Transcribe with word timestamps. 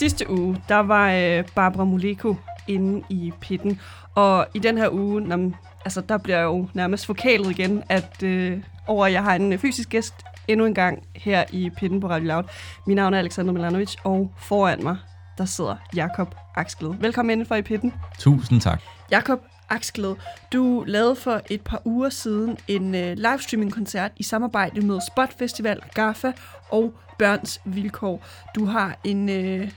Sidste 0.00 0.30
uge, 0.30 0.62
der 0.68 0.76
var 0.78 1.12
øh, 1.12 1.44
Barbara 1.54 1.84
Moleko 1.84 2.36
inde 2.68 3.04
i 3.08 3.32
pitten, 3.40 3.80
og 4.14 4.46
i 4.54 4.58
den 4.58 4.78
her 4.78 4.88
uge, 4.92 5.20
når, 5.20 5.50
altså, 5.84 6.00
der 6.00 6.18
bliver 6.18 6.42
jo 6.42 6.68
nærmest 6.74 7.06
forkælet 7.06 7.50
igen, 7.50 7.82
at 7.88 8.22
øh, 8.22 8.62
over 8.86 9.06
at 9.06 9.12
jeg 9.12 9.22
har 9.22 9.34
en 9.34 9.58
fysisk 9.58 9.88
gæst 9.88 10.14
endnu 10.48 10.66
en 10.66 10.74
gang 10.74 11.02
her 11.16 11.44
i 11.52 11.70
pitten 11.76 12.00
på 12.00 12.08
Radio 12.08 12.28
Loud. 12.28 12.44
Mit 12.86 12.96
navn 12.96 13.14
er 13.14 13.18
Alexander 13.18 13.52
Milanovic, 13.52 13.94
og 14.04 14.32
foran 14.38 14.82
mig, 14.82 14.96
der 15.38 15.44
sidder 15.44 15.76
Jakob 15.96 16.34
Aksgled. 16.54 16.94
Velkommen 17.00 17.30
indenfor 17.30 17.54
i 17.54 17.62
pitten. 17.62 17.94
Tusind 18.18 18.60
tak. 18.60 18.82
Jakob 19.10 19.40
Aksgled, 19.70 20.14
du 20.52 20.84
lavede 20.86 21.16
for 21.16 21.40
et 21.50 21.60
par 21.60 21.82
uger 21.84 22.08
siden 22.08 22.58
en 22.68 22.94
øh, 22.94 23.16
livestreaming-koncert 23.16 24.12
i 24.16 24.22
samarbejde 24.22 24.80
med 24.80 25.00
Spot 25.12 25.38
Festival, 25.38 25.80
GAFA 25.94 26.32
og 26.70 26.94
Børns 27.18 27.60
Vilkår. 27.64 28.24
Du 28.54 28.64
har 28.64 28.98
en, 29.04 29.28
øh, 29.28 29.70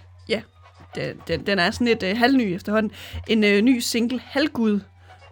den, 0.95 1.15
den, 1.27 1.45
den 1.45 1.59
er 1.59 1.71
sådan 1.71 1.87
lidt 1.87 2.03
øh, 2.03 2.17
halvny 2.17 2.55
efterhånden, 2.55 2.91
en 3.27 3.43
øh, 3.43 3.61
ny 3.61 3.79
single, 3.79 4.21
Halvgud, 4.23 4.79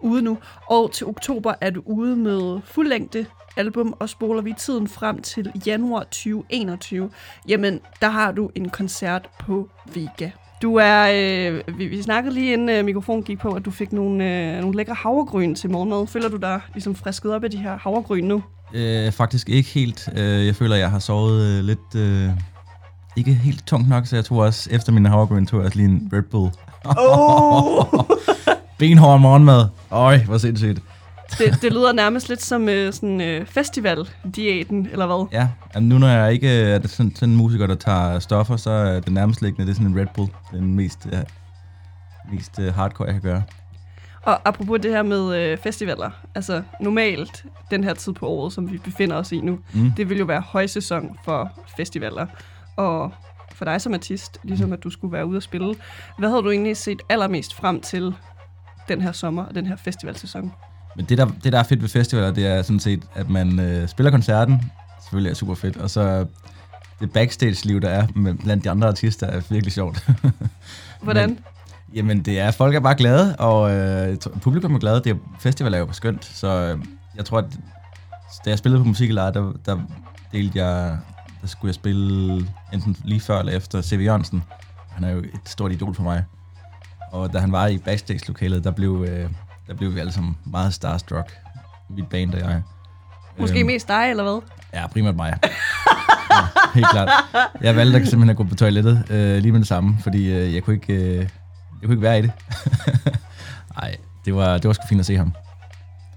ude 0.00 0.22
nu. 0.22 0.38
Og 0.66 0.92
til 0.92 1.06
oktober 1.06 1.54
er 1.60 1.70
du 1.70 1.82
ude 1.86 2.16
med 2.16 2.60
fuldlængde 2.64 3.26
album, 3.56 3.94
og 4.00 4.08
spoler 4.08 4.42
vi 4.42 4.54
tiden 4.58 4.88
frem 4.88 5.22
til 5.22 5.52
januar 5.66 6.02
2021, 6.02 7.10
jamen, 7.48 7.80
der 8.00 8.08
har 8.08 8.32
du 8.32 8.50
en 8.54 8.68
koncert 8.68 9.28
på 9.38 9.68
Vega. 9.94 10.30
Du 10.62 10.74
er, 10.76 11.08
øh, 11.14 11.78
vi, 11.78 11.86
vi 11.86 12.02
snakkede 12.02 12.34
lige 12.34 12.52
inden 12.52 12.68
øh, 12.68 12.84
mikrofonen 12.84 13.22
gik 13.22 13.38
på, 13.38 13.52
at 13.52 13.64
du 13.64 13.70
fik 13.70 13.92
nogle, 13.92 14.24
øh, 14.24 14.60
nogle 14.60 14.76
lækre 14.76 14.94
havregryn 14.94 15.54
til 15.54 15.70
morgenmad. 15.70 16.06
Føler 16.06 16.28
du 16.28 16.36
dig 16.36 16.60
ligesom 16.74 16.94
frisket 16.94 17.34
op 17.34 17.44
af 17.44 17.50
de 17.50 17.56
her 17.56 17.78
havregryn 17.78 18.24
nu? 18.24 18.42
Øh, 18.74 19.12
faktisk 19.12 19.48
ikke 19.48 19.68
helt. 19.68 20.08
Øh, 20.16 20.46
jeg 20.46 20.56
føler, 20.56 20.76
jeg 20.76 20.90
har 20.90 20.98
sovet 20.98 21.58
øh, 21.58 21.64
lidt... 21.64 21.94
Øh, 21.96 22.30
ikke 23.16 23.34
helt 23.34 23.66
tungt 23.66 23.88
nok, 23.88 24.06
så 24.06 24.16
jeg 24.16 24.24
tog 24.24 24.38
også, 24.38 24.68
efter 24.72 24.92
min 24.92 25.06
havregryn, 25.06 25.46
tog 25.46 25.60
jeg 25.60 25.66
også 25.66 25.78
lige 25.78 25.88
en 25.88 26.10
Red 26.12 26.22
Bull. 26.22 26.50
Oh! 26.84 27.86
Benhård 28.78 29.20
morgenmad. 29.20 29.66
Øj, 29.90 30.18
hvor 30.18 30.38
sindssygt. 30.38 30.82
det, 31.38 31.62
det 31.62 31.72
lyder 31.72 31.92
nærmest 31.92 32.28
lidt 32.28 32.42
som 32.42 32.68
øh, 32.68 32.92
sådan 32.92 33.20
øh, 33.20 33.46
festival-diæten, 33.46 34.88
eller 34.92 35.06
hvad? 35.06 35.26
Ja, 35.32 35.48
altså, 35.64 35.80
nu 35.80 35.98
når 35.98 36.08
jeg 36.08 36.32
ikke 36.32 36.48
er 36.48 36.88
sådan, 36.88 37.14
sådan 37.14 37.28
en 37.28 37.36
musiker, 37.36 37.66
der 37.66 37.74
tager 37.74 38.18
stoffer, 38.18 38.56
så 38.56 38.70
er 38.70 39.00
det 39.00 39.12
nærmest 39.12 39.42
liggende, 39.42 39.66
det 39.66 39.70
er 39.70 39.74
sådan 39.74 39.92
en 39.92 40.00
Red 40.00 40.06
Bull. 40.14 40.28
Det 40.52 40.60
den 40.60 40.74
mest, 40.74 41.08
ja, 41.12 41.22
mest 42.32 42.58
uh, 42.58 42.64
hardcore, 42.64 43.06
jeg 43.06 43.14
kan 43.14 43.22
gøre. 43.22 43.42
Og 44.22 44.48
apropos 44.48 44.80
det 44.80 44.90
her 44.90 45.02
med 45.02 45.36
øh, 45.36 45.58
festivaler, 45.58 46.10
altså 46.34 46.62
normalt 46.80 47.44
den 47.70 47.84
her 47.84 47.94
tid 47.94 48.12
på 48.12 48.28
året, 48.28 48.52
som 48.52 48.72
vi 48.72 48.78
befinder 48.78 49.16
os 49.16 49.32
i 49.32 49.40
nu, 49.40 49.58
mm. 49.72 49.92
det 49.96 50.08
vil 50.08 50.18
jo 50.18 50.24
være 50.24 50.40
højsæson 50.40 51.18
for 51.24 51.50
festivaler. 51.76 52.26
Og 52.76 53.12
for 53.54 53.64
dig 53.64 53.80
som 53.80 53.94
artist, 53.94 54.38
ligesom 54.42 54.72
at 54.72 54.84
du 54.84 54.90
skulle 54.90 55.12
være 55.12 55.26
ude 55.26 55.36
at 55.36 55.42
spille, 55.42 55.74
hvad 56.18 56.28
havde 56.28 56.42
du 56.42 56.50
egentlig 56.50 56.76
set 56.76 57.02
allermest 57.08 57.54
frem 57.54 57.80
til 57.80 58.14
den 58.88 59.02
her 59.02 59.12
sommer 59.12 59.44
og 59.44 59.54
den 59.54 59.66
her 59.66 59.76
festivalsæson? 59.76 60.52
Men 60.96 61.04
det 61.04 61.18
der, 61.18 61.26
det, 61.44 61.52
der 61.52 61.58
er 61.58 61.62
fedt 61.62 61.82
ved 61.82 61.88
festivaler, 61.88 62.30
det 62.30 62.46
er 62.46 62.62
sådan 62.62 62.80
set, 62.80 63.02
at 63.14 63.30
man 63.30 63.60
øh, 63.60 63.88
spiller 63.88 64.10
koncerten, 64.10 64.70
selvfølgelig 65.02 65.30
er 65.30 65.34
super 65.34 65.54
fedt, 65.54 65.76
og 65.76 65.90
så 65.90 66.26
det 67.00 67.12
backstage-liv, 67.12 67.80
der 67.80 67.88
er 67.88 68.06
med, 68.14 68.34
blandt 68.34 68.64
de 68.64 68.70
andre 68.70 68.88
artister, 68.88 69.26
er 69.26 69.40
virkelig 69.50 69.72
sjovt. 69.72 70.08
Hvordan? 71.02 71.28
Men, 71.28 71.38
jamen, 71.94 72.22
det 72.22 72.40
er, 72.40 72.50
folk 72.50 72.74
er 72.74 72.80
bare 72.80 72.94
glade, 72.94 73.36
og 73.36 73.74
øh, 73.74 74.16
publikum 74.40 74.74
er 74.74 74.78
glade. 74.78 74.96
Det 75.04 75.10
er, 75.10 75.16
festival 75.40 75.74
er 75.74 75.78
jo 75.78 75.92
skønt, 75.92 76.24
så 76.24 76.48
øh, 76.48 76.84
jeg 77.16 77.24
tror, 77.24 77.38
at 77.38 77.44
da 78.44 78.50
jeg 78.50 78.58
spillede 78.58 78.82
på 78.82 78.88
Musikelejr, 78.88 79.30
der, 79.30 79.52
der 79.66 79.78
delte 80.32 80.64
jeg, 80.64 80.98
der 81.42 81.48
skulle 81.48 81.68
jeg 81.68 81.74
spille 81.74 82.34
enten 82.72 82.96
lige 83.04 83.20
før 83.20 83.38
eller 83.38 83.52
efter 83.52 83.82
C.V. 83.82 84.00
Jørgensen. 84.04 84.42
Han 84.90 85.04
er 85.04 85.10
jo 85.10 85.18
et 85.18 85.40
stort 85.44 85.72
idol 85.72 85.94
for 85.94 86.02
mig. 86.02 86.24
Og 87.12 87.32
da 87.32 87.38
han 87.38 87.52
var 87.52 87.66
i 87.66 87.78
backstage-lokalet, 87.78 88.64
der 88.64 88.70
blev, 88.70 89.06
øh, 89.08 89.30
der 89.68 89.74
blev 89.74 89.94
vi 89.94 90.00
alle 90.00 90.12
sammen 90.12 90.36
meget 90.44 90.74
starstruck. 90.74 91.32
Mit 91.90 92.06
band 92.06 92.34
og 92.34 92.40
jeg. 92.40 92.62
Måske 93.38 93.58
øhm, 93.58 93.66
mest 93.66 93.88
dig, 93.88 94.10
eller 94.10 94.22
hvad? 94.22 94.40
Ja, 94.74 94.86
primært 94.86 95.16
mig. 95.16 95.38
ja, 96.30 96.36
helt 96.74 96.86
klart. 96.90 97.08
Jeg 97.60 97.76
valgte 97.76 98.06
simpelthen 98.06 98.30
at 98.30 98.36
gå 98.36 98.44
på 98.44 98.54
toilettet 98.54 99.04
øh, 99.10 99.42
lige 99.42 99.52
med 99.52 99.60
det 99.60 99.68
samme, 99.68 99.96
fordi 100.00 100.32
øh, 100.32 100.54
jeg, 100.54 100.62
kunne 100.62 100.74
ikke, 100.74 100.94
øh, 100.94 101.16
jeg 101.16 101.26
kunne 101.84 101.92
ikke 101.92 102.02
være 102.02 102.18
i 102.18 102.22
det. 102.22 102.32
Nej, 103.80 103.96
det 104.24 104.34
var, 104.34 104.58
det 104.58 104.68
var 104.68 104.72
sgu 104.72 104.86
fint 104.88 105.00
at 105.00 105.06
se 105.06 105.16
ham. 105.16 105.34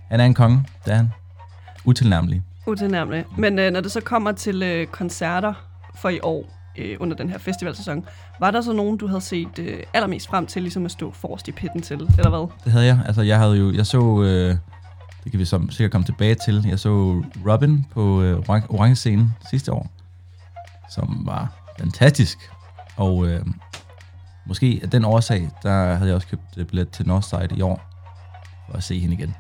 Han 0.10 0.20
er 0.20 0.26
en 0.26 0.34
konge, 0.34 0.64
det 0.86 0.92
er 0.92 0.96
han. 0.96 1.12
Utilnærmelig. 1.86 2.44
Utilnærmelig. 2.68 3.26
Men 3.38 3.60
øh, 3.60 3.72
når 3.72 3.82
det 3.82 3.92
så 3.92 4.02
kommer 4.02 4.32
til 4.32 4.64
øh, 4.64 4.88
koncerter 4.88 5.54
for 5.96 6.10
i 6.10 6.20
år, 6.24 6.56
øh, 6.78 6.98
under 7.00 7.16
den 7.16 7.30
her 7.30 7.38
festivalsæson. 7.38 8.06
Var 8.40 8.52
der 8.52 8.62
så 8.62 8.74
nogen, 8.74 8.98
du 8.98 9.08
havde 9.08 9.22
set 9.22 9.60
øh, 9.60 9.84
allermest 9.94 10.28
frem 10.28 10.48
til 10.48 10.62
ligesom 10.62 10.86
at 10.86 10.92
stå 10.92 11.12
forrest 11.12 11.48
i 11.48 11.52
pitten 11.52 11.82
til, 11.82 12.02
eller 12.18 12.30
hvad? 12.30 12.48
Det 12.64 12.72
havde 12.72 12.86
jeg. 12.86 13.00
Altså, 13.06 13.22
jeg 13.22 13.38
havde 13.38 13.58
jo, 13.58 13.74
jeg 13.74 13.86
så, 13.86 14.22
øh, 14.22 14.58
det 15.24 15.32
kan 15.32 15.40
vi 15.40 15.46
så 15.46 15.68
sikkert 15.70 15.92
komme 15.92 16.06
tilbage 16.06 16.36
til, 16.36 16.66
jeg 16.68 16.80
så 16.80 17.24
Robin 17.48 17.86
på 17.92 18.22
øh, 18.22 18.50
Orange 18.50 18.96
Scene 18.96 19.34
sidste 19.50 19.74
år, 19.74 19.90
som 20.92 21.22
var 21.26 21.54
fantastisk. 21.80 22.38
Og 22.98 23.28
øh, 23.28 23.46
måske 24.46 24.80
af 24.84 24.90
den 24.90 25.06
årsag, 25.06 25.50
der 25.64 25.96
havde 25.96 26.08
jeg 26.08 26.16
også 26.16 26.28
købt 26.28 26.58
øh, 26.58 26.66
billet 26.66 26.90
til 26.90 27.08
Northside 27.08 27.50
i 27.58 27.62
år, 27.62 27.82
for 28.70 28.78
at 28.78 28.84
se 28.84 29.00
hende 29.00 29.14
igen. 29.14 29.36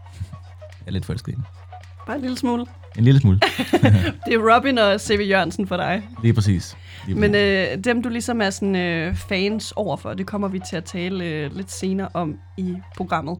jeg 0.80 0.86
er 0.86 0.90
lidt 0.90 1.04
forelsket 1.04 1.32
i 1.32 1.34
hende. 1.34 1.59
Bare 2.06 2.16
en 2.16 2.22
lille 2.22 2.36
smule. 2.36 2.66
En 2.98 3.04
lille 3.04 3.20
smule. 3.20 3.40
det 4.26 4.34
er 4.34 4.56
Robin 4.56 4.78
og 4.78 5.00
C.V. 5.00 5.28
Jørgensen 5.28 5.66
for 5.66 5.76
dig. 5.76 6.08
Lige 6.22 6.34
præcis. 6.34 6.76
Lige 7.06 7.16
præcis. 7.16 7.30
Men 7.30 7.34
øh, 7.34 7.84
dem, 7.84 8.02
du 8.02 8.08
ligesom 8.08 8.40
er 8.40 8.50
sådan, 8.50 8.76
øh, 8.76 9.14
fans 9.14 9.72
overfor, 9.72 10.14
det 10.14 10.26
kommer 10.26 10.48
vi 10.48 10.60
til 10.70 10.76
at 10.76 10.84
tale 10.84 11.24
øh, 11.24 11.56
lidt 11.56 11.72
senere 11.72 12.08
om 12.14 12.38
i 12.58 12.74
programmet. 12.96 13.38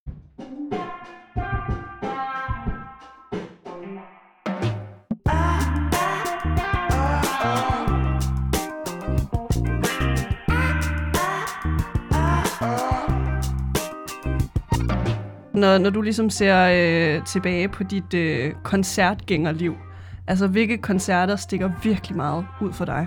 Når, 15.61 15.79
når 15.79 15.91
du 15.91 16.01
ligesom 16.01 16.31
ser 16.31 16.69
øh, 16.73 17.25
tilbage 17.25 17.69
på 17.69 17.85
dit 17.85 18.15
øh, 18.15 18.53
koncertgængerliv, 18.63 19.75
altså 20.27 20.47
hvilke 20.47 20.79
koncerter 20.79 21.37
stikker 21.37 21.71
virkelig 21.83 22.17
meget 22.17 22.47
ud 22.61 22.73
for 22.73 22.85
dig? 22.85 23.07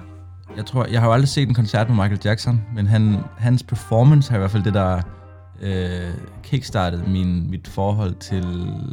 Jeg 0.58 0.66
tror, 0.66 0.86
jeg 0.86 1.02
har 1.02 1.08
jo 1.08 1.14
aldrig 1.14 1.30
set 1.30 1.48
en 1.48 1.54
koncert 1.54 1.90
med 1.90 1.96
Michael 1.96 2.20
Jackson, 2.26 2.62
men 2.76 2.88
han, 2.88 3.18
hans 3.38 3.64
performance 3.64 4.30
har 4.30 4.38
i 4.38 4.40
hvert 4.40 4.52
fald 4.52 4.64
det, 4.64 4.74
der 4.74 5.02
øh, 5.62 6.14
kickstartede 6.44 7.04
min, 7.08 7.50
mit 7.50 7.68
forhold 7.68 8.16
til 8.16 8.44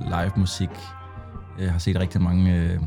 live 0.04 0.32
musik. 0.36 0.70
Jeg 1.58 1.72
har 1.72 1.78
set 1.78 2.00
rigtig 2.00 2.22
mange 2.22 2.56
øh, 2.56 2.78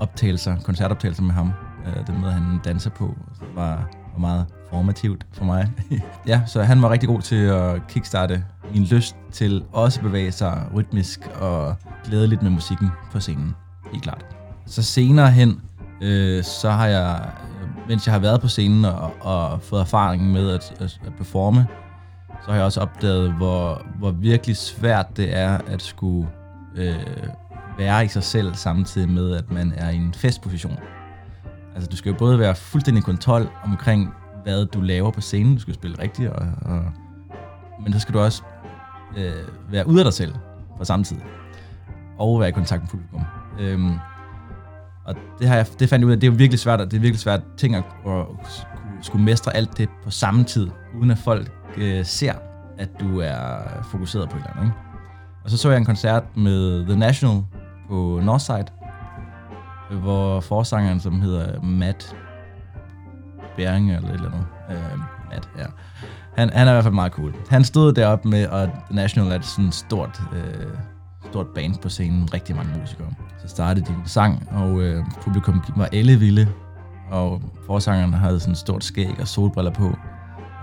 optagelser, 0.00 0.56
koncertoptagelser 0.64 1.22
med 1.22 1.32
ham. 1.32 1.52
Øh, 1.86 2.06
den 2.06 2.20
måde, 2.20 2.32
han 2.32 2.60
danser 2.64 2.90
på, 2.90 3.16
var, 3.54 3.90
var 4.12 4.18
meget 4.18 4.46
formativt 4.70 5.26
for 5.32 5.44
mig. 5.44 5.70
ja, 6.26 6.40
så 6.46 6.62
han 6.62 6.82
var 6.82 6.90
rigtig 6.90 7.08
god 7.08 7.20
til 7.20 7.36
at 7.36 7.86
kickstarte 7.88 8.44
min 8.74 8.84
lyst 8.84 9.16
til 9.32 9.64
også 9.72 10.00
at 10.00 10.04
bevæge 10.04 10.32
sig 10.32 10.66
rytmisk 10.74 11.20
og 11.40 11.76
glædeligt 12.04 12.42
med 12.42 12.50
musikken 12.50 12.88
på 13.12 13.20
scenen. 13.20 13.54
Helt 13.92 14.02
klart. 14.02 14.26
Så 14.66 14.82
senere 14.82 15.30
hen, 15.30 15.60
øh, 16.00 16.44
så 16.44 16.70
har 16.70 16.86
jeg, 16.86 17.30
mens 17.88 18.06
jeg 18.06 18.12
har 18.12 18.20
været 18.20 18.40
på 18.40 18.48
scenen 18.48 18.84
og, 18.84 19.12
og 19.20 19.62
fået 19.62 19.80
erfaring 19.80 20.32
med 20.32 20.50
at, 20.50 20.74
at, 20.80 21.00
at 21.06 21.14
performe, 21.14 21.66
så 22.44 22.50
har 22.50 22.54
jeg 22.54 22.64
også 22.64 22.80
opdaget, 22.80 23.32
hvor, 23.32 23.82
hvor 23.98 24.10
virkelig 24.10 24.56
svært 24.56 25.16
det 25.16 25.36
er 25.36 25.58
at 25.66 25.82
skulle 25.82 26.28
øh, 26.76 26.94
være 27.78 28.04
i 28.04 28.08
sig 28.08 28.22
selv, 28.22 28.54
samtidig 28.54 29.08
med, 29.08 29.36
at 29.36 29.50
man 29.50 29.72
er 29.76 29.90
i 29.90 29.96
en 29.96 30.14
festposition. 30.14 30.78
Altså, 31.74 31.88
du 31.90 31.96
skal 31.96 32.10
jo 32.12 32.18
både 32.18 32.38
være 32.38 32.54
fuldstændig 32.54 33.04
kontrol 33.04 33.48
omkring, 33.64 34.14
hvad 34.42 34.66
du 34.66 34.80
laver 34.80 35.10
på 35.10 35.20
scenen. 35.20 35.54
Du 35.54 35.60
skal 35.60 35.74
spille 35.74 35.98
rigtigt, 35.98 36.30
og, 36.30 36.46
og, 36.62 36.84
men 37.82 37.92
så 37.92 38.00
skal 38.00 38.14
du 38.14 38.20
også 38.20 38.42
øh, 39.16 39.32
være 39.70 39.86
ude 39.86 40.00
af 40.00 40.04
dig 40.04 40.12
selv 40.12 40.34
på 40.78 40.84
samme 40.84 41.04
tid. 41.04 41.16
Og 42.18 42.40
være 42.40 42.48
i 42.48 42.52
kontakt 42.52 42.82
med 42.82 42.88
publikum. 42.88 43.22
Øhm, 43.60 43.92
og 45.04 45.14
det, 45.38 45.48
har 45.48 45.56
jeg, 45.56 45.66
det 45.78 45.88
fandt 45.88 46.00
jeg 46.00 46.06
ud 46.06 46.12
af, 46.12 46.20
det 46.20 46.26
er 46.26 46.30
virkelig 46.30 46.58
svært, 46.58 46.80
det 46.80 46.96
er 46.96 47.00
virkelig 47.00 47.20
svært 47.20 47.40
ting 47.56 47.74
at, 47.74 47.84
at 48.06 48.26
skulle 49.02 49.24
mestre 49.24 49.56
alt 49.56 49.78
det 49.78 49.88
på 50.04 50.10
samme 50.10 50.44
tid, 50.44 50.70
uden 50.98 51.10
at 51.10 51.18
folk 51.18 51.52
øh, 51.76 52.04
ser, 52.04 52.34
at 52.78 52.88
du 53.00 53.20
er 53.20 53.38
fokuseret 53.90 54.28
på 54.28 54.36
et 54.36 54.40
eller 54.40 54.50
andet. 54.50 54.64
Ikke? 54.64 54.76
Og 55.44 55.50
så 55.50 55.56
så 55.56 55.70
jeg 55.70 55.78
en 55.78 55.84
koncert 55.84 56.36
med 56.36 56.86
The 56.86 56.96
National 56.96 57.42
på 57.88 58.20
Northside, 58.22 58.66
hvor 59.90 60.40
forsangeren, 60.40 61.00
som 61.00 61.20
hedder 61.20 61.62
Matt 61.62 62.16
Bering 63.60 63.92
eller 63.92 64.08
et 64.08 64.14
eller 64.14 64.30
andet, 64.30 64.46
øh, 64.70 65.36
at, 65.36 65.48
ja, 65.58 65.64
han, 66.36 66.50
han 66.52 66.66
er 66.68 66.72
i 66.72 66.74
hvert 66.74 66.84
fald 66.84 66.94
meget 66.94 67.12
cool. 67.12 67.34
Han 67.48 67.64
stod 67.64 67.92
deroppe 67.92 68.28
med, 68.28 68.46
og 68.46 68.68
National 68.90 69.32
er 69.32 69.40
sådan 69.40 69.64
et 69.64 69.74
stort, 69.74 70.22
øh, 70.32 70.66
stort 71.30 71.46
band 71.54 71.74
på 71.82 71.88
scenen, 71.88 72.34
rigtig 72.34 72.56
mange 72.56 72.78
musikere. 72.80 73.06
Så 73.42 73.48
startede 73.48 73.86
de 73.86 73.92
en 73.92 74.02
sang, 74.04 74.48
og 74.50 74.80
øh, 74.80 75.04
publikum 75.22 75.62
var 75.76 75.88
alle 75.92 76.16
vilde, 76.16 76.48
og 77.10 77.42
forsangeren 77.66 78.12
havde 78.14 78.40
sådan 78.40 78.52
et 78.52 78.58
stort 78.58 78.84
skæg 78.84 79.14
og 79.20 79.28
solbriller 79.28 79.72
på, 79.72 79.96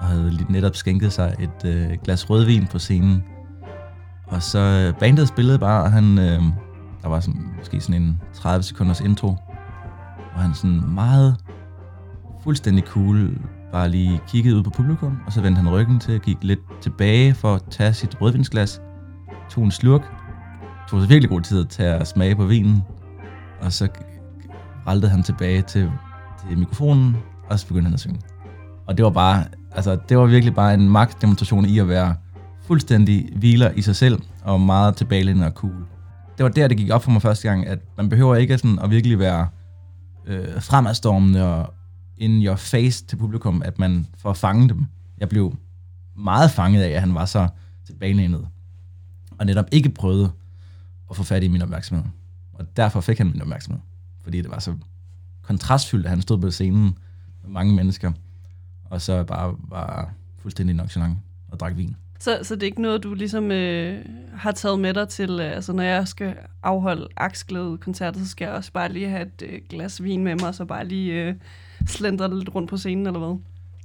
og 0.01 0.07
havde 0.07 0.31
lige 0.31 0.51
netop 0.51 0.75
skænket 0.75 1.13
sig 1.13 1.35
et 1.39 1.65
øh, 1.65 1.97
glas 2.03 2.29
rødvin 2.29 2.67
på 2.67 2.79
scenen. 2.79 3.23
Og 4.25 4.43
så 4.43 4.59
øh, 4.59 4.99
bandet 4.99 5.27
spillede 5.27 5.59
bare, 5.59 5.83
og 5.83 5.91
han, 5.91 6.19
øh, 6.19 6.41
der 7.01 7.09
var 7.09 7.19
sådan, 7.19 7.41
måske 7.57 7.81
sådan 7.81 8.01
en 8.01 8.21
30 8.33 8.63
sekunders 8.63 9.01
intro, 9.01 9.27
og 10.33 10.41
han 10.41 10.53
sådan 10.53 10.81
meget 10.87 11.35
fuldstændig 12.47 12.83
cool 12.83 13.37
bare 13.71 13.89
lige 13.89 14.21
kiggede 14.27 14.55
ud 14.55 14.63
på 14.63 14.69
publikum, 14.69 15.17
og 15.25 15.33
så 15.33 15.41
vendte 15.41 15.61
han 15.61 15.71
ryggen 15.71 15.99
til, 15.99 16.19
gik 16.19 16.37
lidt 16.41 16.59
tilbage 16.81 17.33
for 17.33 17.55
at 17.55 17.61
tage 17.69 17.93
sit 17.93 18.21
rødvinsglas, 18.21 18.81
tog 19.49 19.63
en 19.63 19.71
slurk, 19.71 20.01
tog 20.89 21.01
sig 21.01 21.09
virkelig 21.09 21.29
god 21.29 21.41
tid 21.41 21.65
til 21.65 21.83
at 21.83 22.07
smage 22.07 22.35
på 22.35 22.45
vinen, 22.45 22.83
og 23.61 23.73
så 23.73 23.87
raltede 24.87 25.11
han 25.11 25.23
tilbage 25.23 25.61
til, 25.61 25.91
til 26.47 26.57
mikrofonen, 26.57 27.17
og 27.49 27.59
så 27.59 27.67
begyndte 27.67 27.85
han 27.85 27.93
at 27.93 27.99
synge. 27.99 28.21
Og 28.87 28.97
det 28.97 29.05
var 29.05 29.11
bare, 29.11 29.43
altså 29.71 29.97
det 30.09 30.17
var 30.17 30.25
virkelig 30.25 30.55
bare 30.55 30.73
en 30.73 30.89
magtdemonstration 30.89 31.65
i 31.65 31.79
at 31.79 31.87
være 31.87 32.15
fuldstændig 32.67 33.29
hviler 33.35 33.71
i 33.71 33.81
sig 33.81 33.95
selv, 33.95 34.21
og 34.43 34.61
meget 34.61 34.95
tilbagelændende 34.95 35.47
og 35.47 35.53
cool. 35.53 35.85
Det 36.37 36.43
var 36.43 36.49
der, 36.49 36.67
det 36.67 36.77
gik 36.77 36.91
op 36.91 37.03
for 37.03 37.11
mig 37.11 37.21
første 37.21 37.47
gang, 37.47 37.67
at 37.67 37.79
man 37.97 38.09
behøver 38.09 38.35
ikke 38.35 38.57
sådan 38.57 38.79
at 38.83 38.89
virkelig 38.89 39.19
være 39.19 39.47
øh, 40.27 40.61
fremadstormende 40.61 41.55
og 41.55 41.73
in 42.17 42.45
your 42.45 42.55
face 42.55 43.05
til 43.05 43.15
publikum, 43.15 43.61
at 43.65 43.79
man 43.79 44.07
får 44.17 44.33
fange 44.33 44.69
dem. 44.69 44.85
Jeg 45.17 45.29
blev 45.29 45.57
meget 46.15 46.51
fanget 46.51 46.83
af, 46.83 46.89
at 46.89 46.99
han 46.99 47.15
var 47.15 47.25
så 47.25 47.47
tilbagelænet, 47.85 48.47
og 49.37 49.45
netop 49.45 49.65
ikke 49.71 49.89
prøvede 49.89 50.31
at 51.09 51.15
få 51.15 51.23
fat 51.23 51.43
i 51.43 51.47
min 51.47 51.61
opmærksomhed. 51.61 52.05
Og 52.53 52.77
derfor 52.77 53.01
fik 53.01 53.17
han 53.17 53.27
min 53.27 53.41
opmærksomhed, 53.41 53.81
fordi 54.23 54.41
det 54.41 54.51
var 54.51 54.59
så 54.59 54.75
kontrastfyldt, 55.41 56.05
at 56.05 56.09
han 56.09 56.21
stod 56.21 56.37
på 56.37 56.51
scenen 56.51 56.97
med 57.43 57.51
mange 57.51 57.73
mennesker, 57.75 58.11
og 58.85 59.01
så 59.01 59.23
bare 59.23 59.55
var 59.59 60.13
fuldstændig 60.37 60.75
nonchalant 60.75 61.17
og 61.47 61.59
drak 61.59 61.77
vin. 61.77 61.95
Så, 62.19 62.39
så 62.43 62.55
det 62.55 62.63
er 62.63 62.67
ikke 62.67 62.81
noget, 62.81 63.03
du 63.03 63.13
ligesom 63.13 63.51
øh, 63.51 64.05
har 64.33 64.51
taget 64.51 64.79
med 64.79 64.93
dig 64.93 65.09
til, 65.09 65.39
øh, 65.39 65.55
altså 65.55 65.73
når 65.73 65.83
jeg 65.83 66.07
skal 66.07 66.33
afholde 66.63 67.07
aksglæde 67.17 67.77
koncerter, 67.77 68.19
så 68.19 68.27
skal 68.27 68.45
jeg 68.45 68.53
også 68.53 68.71
bare 68.71 68.91
lige 68.91 69.09
have 69.09 69.21
et 69.21 69.41
øh, 69.41 69.59
glas 69.69 70.03
vin 70.03 70.23
med 70.23 70.35
mig, 70.35 70.47
og 70.47 70.55
så 70.55 70.65
bare 70.65 70.87
lige 70.87 71.13
øh, 71.13 71.35
slendre 71.87 72.39
lidt 72.39 72.55
rundt 72.55 72.69
på 72.69 72.77
scenen, 72.77 73.07
eller 73.07 73.19
hvad? 73.19 73.37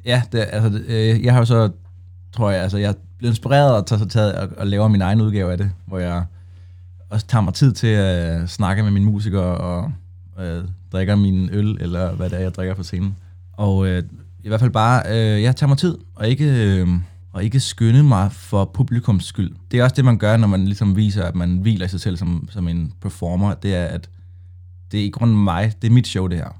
Ja, 0.04 0.22
det, 0.32 0.46
altså, 0.52 0.80
øh, 0.86 1.24
jeg 1.24 1.32
har 1.32 1.40
jo 1.40 1.44
så, 1.44 1.70
tror 2.32 2.50
jeg, 2.50 2.62
altså 2.62 2.78
jeg 2.78 2.94
blev 3.18 3.28
inspireret 3.28 3.76
og 3.76 3.86
tager 3.86 4.00
så 4.00 4.08
taget 4.08 4.34
og, 4.34 4.48
og 4.56 4.66
laver 4.66 4.88
min 4.88 5.02
egen 5.02 5.20
udgave 5.20 5.52
af 5.52 5.58
det, 5.58 5.70
hvor 5.86 5.98
jeg 5.98 6.24
også 7.10 7.26
tager 7.26 7.42
mig 7.42 7.54
tid 7.54 7.72
til 7.72 7.86
at 7.86 8.40
øh, 8.40 8.48
snakke 8.48 8.82
med 8.82 8.90
mine 8.90 9.06
musikere 9.06 9.56
og 9.58 9.92
øh, 10.38 10.64
drikker 10.92 11.16
min 11.16 11.48
øl, 11.52 11.78
eller 11.80 12.12
hvad 12.12 12.30
det 12.30 12.38
er, 12.38 12.42
jeg 12.42 12.54
drikker 12.54 12.74
på 12.74 12.82
scenen. 12.82 13.16
Og 13.52 13.86
øh, 13.86 14.02
i 14.42 14.48
hvert 14.48 14.60
fald 14.60 14.70
bare, 14.70 15.02
øh, 15.08 15.42
jeg 15.42 15.56
tager 15.56 15.68
mig 15.68 15.78
tid, 15.78 15.98
og 16.14 16.28
ikke, 16.28 16.44
øh, 16.44 16.88
og 17.32 17.44
ikke 17.44 17.60
skynde 17.60 18.02
mig 18.02 18.32
for 18.32 18.64
publikums 18.64 19.24
skyld. 19.24 19.52
Det 19.70 19.80
er 19.80 19.84
også 19.84 19.96
det, 19.96 20.04
man 20.04 20.18
gør, 20.18 20.36
når 20.36 20.48
man 20.48 20.64
ligesom 20.64 20.96
viser, 20.96 21.24
at 21.24 21.34
man 21.34 21.58
hviler 21.58 21.86
i 21.86 21.88
sig 21.88 22.00
selv 22.00 22.16
som, 22.16 22.48
som 22.50 22.68
en 22.68 22.92
performer. 23.00 23.54
Det 23.54 23.74
er, 23.74 23.84
at 23.84 24.10
det 24.92 25.00
er 25.00 25.04
i 25.04 25.10
grunden 25.10 25.44
mig, 25.44 25.72
det 25.82 25.88
er 25.88 25.92
mit 25.92 26.06
show, 26.06 26.26
det 26.26 26.38
her. 26.38 26.58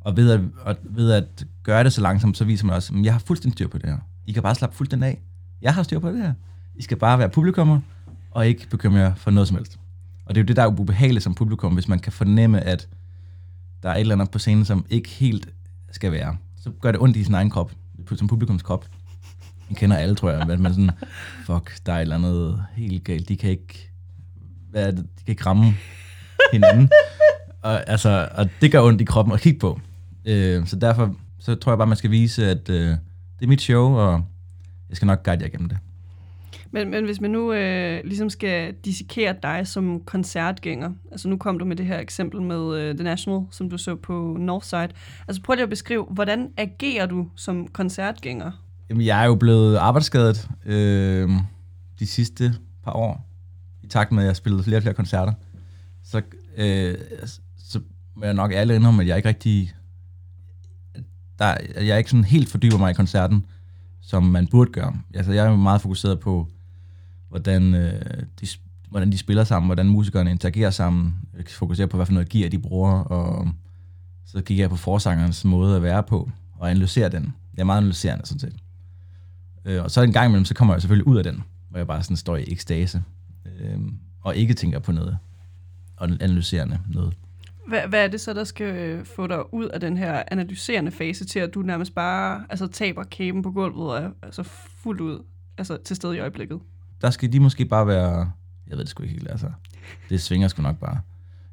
Og 0.00 0.16
ved 0.16 0.30
at, 0.30 0.40
og 0.62 0.76
ved 0.84 1.12
at 1.12 1.46
gøre 1.62 1.84
det 1.84 1.92
så 1.92 2.00
langsomt, 2.00 2.36
så 2.36 2.44
viser 2.44 2.66
man 2.66 2.76
også, 2.76 2.94
at 2.94 3.04
jeg 3.04 3.14
har 3.14 3.18
fuldstændig 3.18 3.52
styr 3.56 3.68
på 3.68 3.78
det 3.78 3.90
her. 3.90 3.98
I 4.26 4.32
kan 4.32 4.42
bare 4.42 4.54
slappe 4.54 4.76
fuldstændig 4.76 5.08
af. 5.08 5.22
Jeg 5.62 5.74
har 5.74 5.82
styr 5.82 5.98
på 5.98 6.08
det 6.08 6.18
her. 6.18 6.32
I 6.74 6.82
skal 6.82 6.96
bare 6.96 7.18
være 7.18 7.28
publikummer, 7.28 7.80
og 8.30 8.46
ikke 8.46 8.68
bekymre 8.70 9.00
jer 9.00 9.14
for 9.14 9.30
noget 9.30 9.48
som 9.48 9.56
helst. 9.56 9.78
Og 10.24 10.34
det 10.34 10.40
er 10.40 10.44
jo 10.44 10.46
det, 10.46 10.56
der 10.56 10.62
er 10.62 10.80
ubehageligt 10.80 11.24
som 11.24 11.34
publikum, 11.34 11.74
hvis 11.74 11.88
man 11.88 11.98
kan 11.98 12.12
fornemme, 12.12 12.60
at 12.60 12.88
der 13.82 13.88
er 13.90 13.94
et 13.94 14.00
eller 14.00 14.14
andet 14.14 14.30
på 14.30 14.38
scenen, 14.38 14.64
som 14.64 14.84
ikke 14.90 15.08
helt 15.08 15.48
skal 15.90 16.12
være. 16.12 16.36
Så 16.56 16.70
gør 16.80 16.92
det 16.92 17.00
ondt 17.00 17.16
i 17.16 17.24
sin 17.24 17.34
egen 17.34 17.50
krop, 17.50 17.72
som 18.16 18.28
publikums 18.28 18.62
krop. 18.62 18.86
Jeg 19.70 19.76
kender 19.76 19.96
alle, 19.96 20.14
tror 20.14 20.30
jeg, 20.30 20.46
men 20.46 20.62
man 20.62 20.72
sådan, 20.72 20.90
fuck, 21.46 21.86
der 21.86 21.92
er 21.92 21.96
et 21.96 22.00
eller 22.00 22.16
andet 22.16 22.64
helt 22.76 23.04
galt. 23.04 23.28
De 23.28 23.36
kan 23.36 23.50
ikke, 23.50 23.90
hvad 24.70 24.86
er 24.86 24.90
det? 24.90 24.98
De 25.18 25.24
kan 25.24 25.32
ikke 25.32 25.46
ramme 25.46 25.74
hinanden. 26.52 26.90
Og, 27.62 27.90
altså, 27.90 28.28
og 28.34 28.48
det 28.60 28.72
gør 28.72 28.82
ondt 28.82 29.00
i 29.00 29.04
kroppen 29.04 29.34
at 29.34 29.40
kigge 29.40 29.58
på. 29.58 29.80
Øh, 30.24 30.66
så 30.66 30.76
derfor 30.76 31.14
så 31.38 31.54
tror 31.54 31.72
jeg 31.72 31.78
bare, 31.78 31.86
man 31.86 31.96
skal 31.96 32.10
vise, 32.10 32.46
at 32.46 32.68
øh, 32.68 32.88
det 33.38 33.42
er 33.42 33.46
mit 33.46 33.62
show, 33.62 33.94
og 33.96 34.24
jeg 34.88 34.96
skal 34.96 35.06
nok 35.06 35.24
guide 35.24 35.40
jer 35.40 35.48
igennem 35.48 35.68
det. 35.68 35.78
Men, 36.70 36.90
men 36.90 37.04
hvis 37.04 37.20
man 37.20 37.30
nu 37.30 37.52
øh, 37.52 38.00
ligesom 38.04 38.30
skal 38.30 38.74
dissekere 38.84 39.34
dig 39.42 39.66
som 39.66 40.00
koncertgænger, 40.00 40.90
altså 41.10 41.28
nu 41.28 41.36
kom 41.36 41.58
du 41.58 41.64
med 41.64 41.76
det 41.76 41.86
her 41.86 41.98
eksempel 41.98 42.42
med 42.42 42.78
øh, 42.78 42.94
The 42.94 43.04
National, 43.04 43.40
som 43.50 43.70
du 43.70 43.78
så 43.78 43.96
på 43.96 44.36
Northside. 44.40 44.88
Altså 45.28 45.42
prøv 45.42 45.54
lige 45.54 45.62
at 45.62 45.70
beskrive, 45.70 46.04
hvordan 46.10 46.48
agerer 46.56 47.06
du 47.06 47.28
som 47.36 47.68
koncertgænger? 47.68 48.50
Jamen, 48.90 49.06
jeg 49.06 49.22
er 49.22 49.26
jo 49.26 49.34
blevet 49.34 49.76
arbejdsskadet 49.76 50.48
øh, 50.66 51.30
de 51.98 52.06
sidste 52.06 52.54
par 52.84 52.92
år, 52.92 53.26
i 53.82 53.86
takt 53.86 54.12
med, 54.12 54.22
at 54.22 54.26
jeg 54.26 54.36
spillede 54.36 54.62
flere 54.62 54.78
og 54.78 54.82
flere 54.82 54.94
koncerter. 54.94 55.32
Så, 56.04 56.22
øh, 56.56 56.94
så 57.58 57.80
må 58.16 58.24
jeg 58.24 58.34
nok 58.34 58.52
ærligt 58.52 58.76
indrømme, 58.76 59.02
at 59.02 59.08
jeg 59.08 59.16
ikke 59.16 59.28
rigtig... 59.28 59.74
Der, 61.38 61.56
jeg 61.76 61.88
er 61.88 61.96
ikke 61.96 62.10
sådan 62.10 62.24
helt 62.24 62.48
fordyber 62.48 62.78
mig 62.78 62.90
i 62.90 62.94
koncerten, 62.94 63.46
som 64.00 64.22
man 64.22 64.46
burde 64.46 64.72
gøre. 64.72 64.96
Altså, 65.14 65.32
jeg 65.32 65.46
er 65.46 65.56
meget 65.56 65.80
fokuseret 65.80 66.20
på, 66.20 66.48
hvordan, 67.28 67.74
øh, 67.74 68.22
de, 68.40 68.46
hvordan 68.88 69.12
de 69.12 69.18
spiller 69.18 69.44
sammen, 69.44 69.66
hvordan 69.66 69.88
musikerne 69.88 70.30
interagerer 70.30 70.70
sammen. 70.70 71.14
Jeg 71.36 71.44
fokuserer 71.48 71.86
på, 71.86 71.96
hvad 71.96 72.06
for 72.06 72.12
noget 72.12 72.28
gear 72.28 72.48
de 72.48 72.58
bruger, 72.58 72.92
og 72.92 73.48
så 74.26 74.42
kigger 74.42 74.62
jeg 74.62 74.70
på 74.70 74.76
forsangerens 74.76 75.44
måde 75.44 75.76
at 75.76 75.82
være 75.82 76.02
på, 76.02 76.30
og 76.52 76.70
analyserer 76.70 77.08
den. 77.08 77.34
Jeg 77.54 77.60
er 77.60 77.66
meget 77.66 77.78
analyserende, 77.78 78.26
sådan 78.26 78.40
set. 78.40 78.56
Øh, 79.64 79.82
og 79.82 79.90
så 79.90 80.02
en 80.02 80.12
gang 80.12 80.26
imellem, 80.26 80.44
så 80.44 80.54
kommer 80.54 80.74
jeg 80.74 80.82
selvfølgelig 80.82 81.06
ud 81.06 81.16
af 81.16 81.24
den, 81.24 81.42
hvor 81.68 81.78
jeg 81.78 81.86
bare 81.86 82.02
sådan 82.02 82.16
står 82.16 82.36
i 82.36 82.44
ekstase, 82.52 83.02
øh, 83.46 83.78
og 84.20 84.36
ikke 84.36 84.54
tænker 84.54 84.78
på 84.78 84.92
noget, 84.92 85.18
og 85.96 86.08
analyserende 86.20 86.78
noget. 86.88 87.14
Hvad, 87.68 87.80
hvad 87.88 88.04
er 88.04 88.08
det 88.08 88.20
så, 88.20 88.34
der 88.34 88.44
skal 88.44 89.04
få 89.04 89.26
dig 89.26 89.54
ud 89.54 89.68
af 89.68 89.80
den 89.80 89.96
her 89.96 90.22
analyserende 90.30 90.90
fase 90.90 91.24
til, 91.24 91.38
at 91.38 91.54
du 91.54 91.62
nærmest 91.62 91.94
bare 91.94 92.44
altså, 92.48 92.66
taber 92.66 93.04
kæben 93.04 93.42
på 93.42 93.50
gulvet 93.50 93.90
og 93.90 93.98
er 93.98 94.10
altså, 94.22 94.42
fuldt 94.82 95.00
ud 95.00 95.18
altså, 95.58 95.78
til 95.84 95.96
stede 95.96 96.16
i 96.16 96.20
øjeblikket? 96.20 96.60
Der 97.02 97.10
skal 97.10 97.32
de 97.32 97.40
måske 97.40 97.64
bare 97.64 97.86
være... 97.86 98.30
Jeg 98.66 98.76
ved 98.76 98.78
det 98.78 98.88
sgu 98.88 99.02
ikke 99.02 99.14
helt, 99.14 99.30
altså. 99.30 99.50
Det 100.08 100.20
svinger 100.20 100.48
sgu 100.48 100.62
nok 100.62 100.78
bare. 100.78 101.00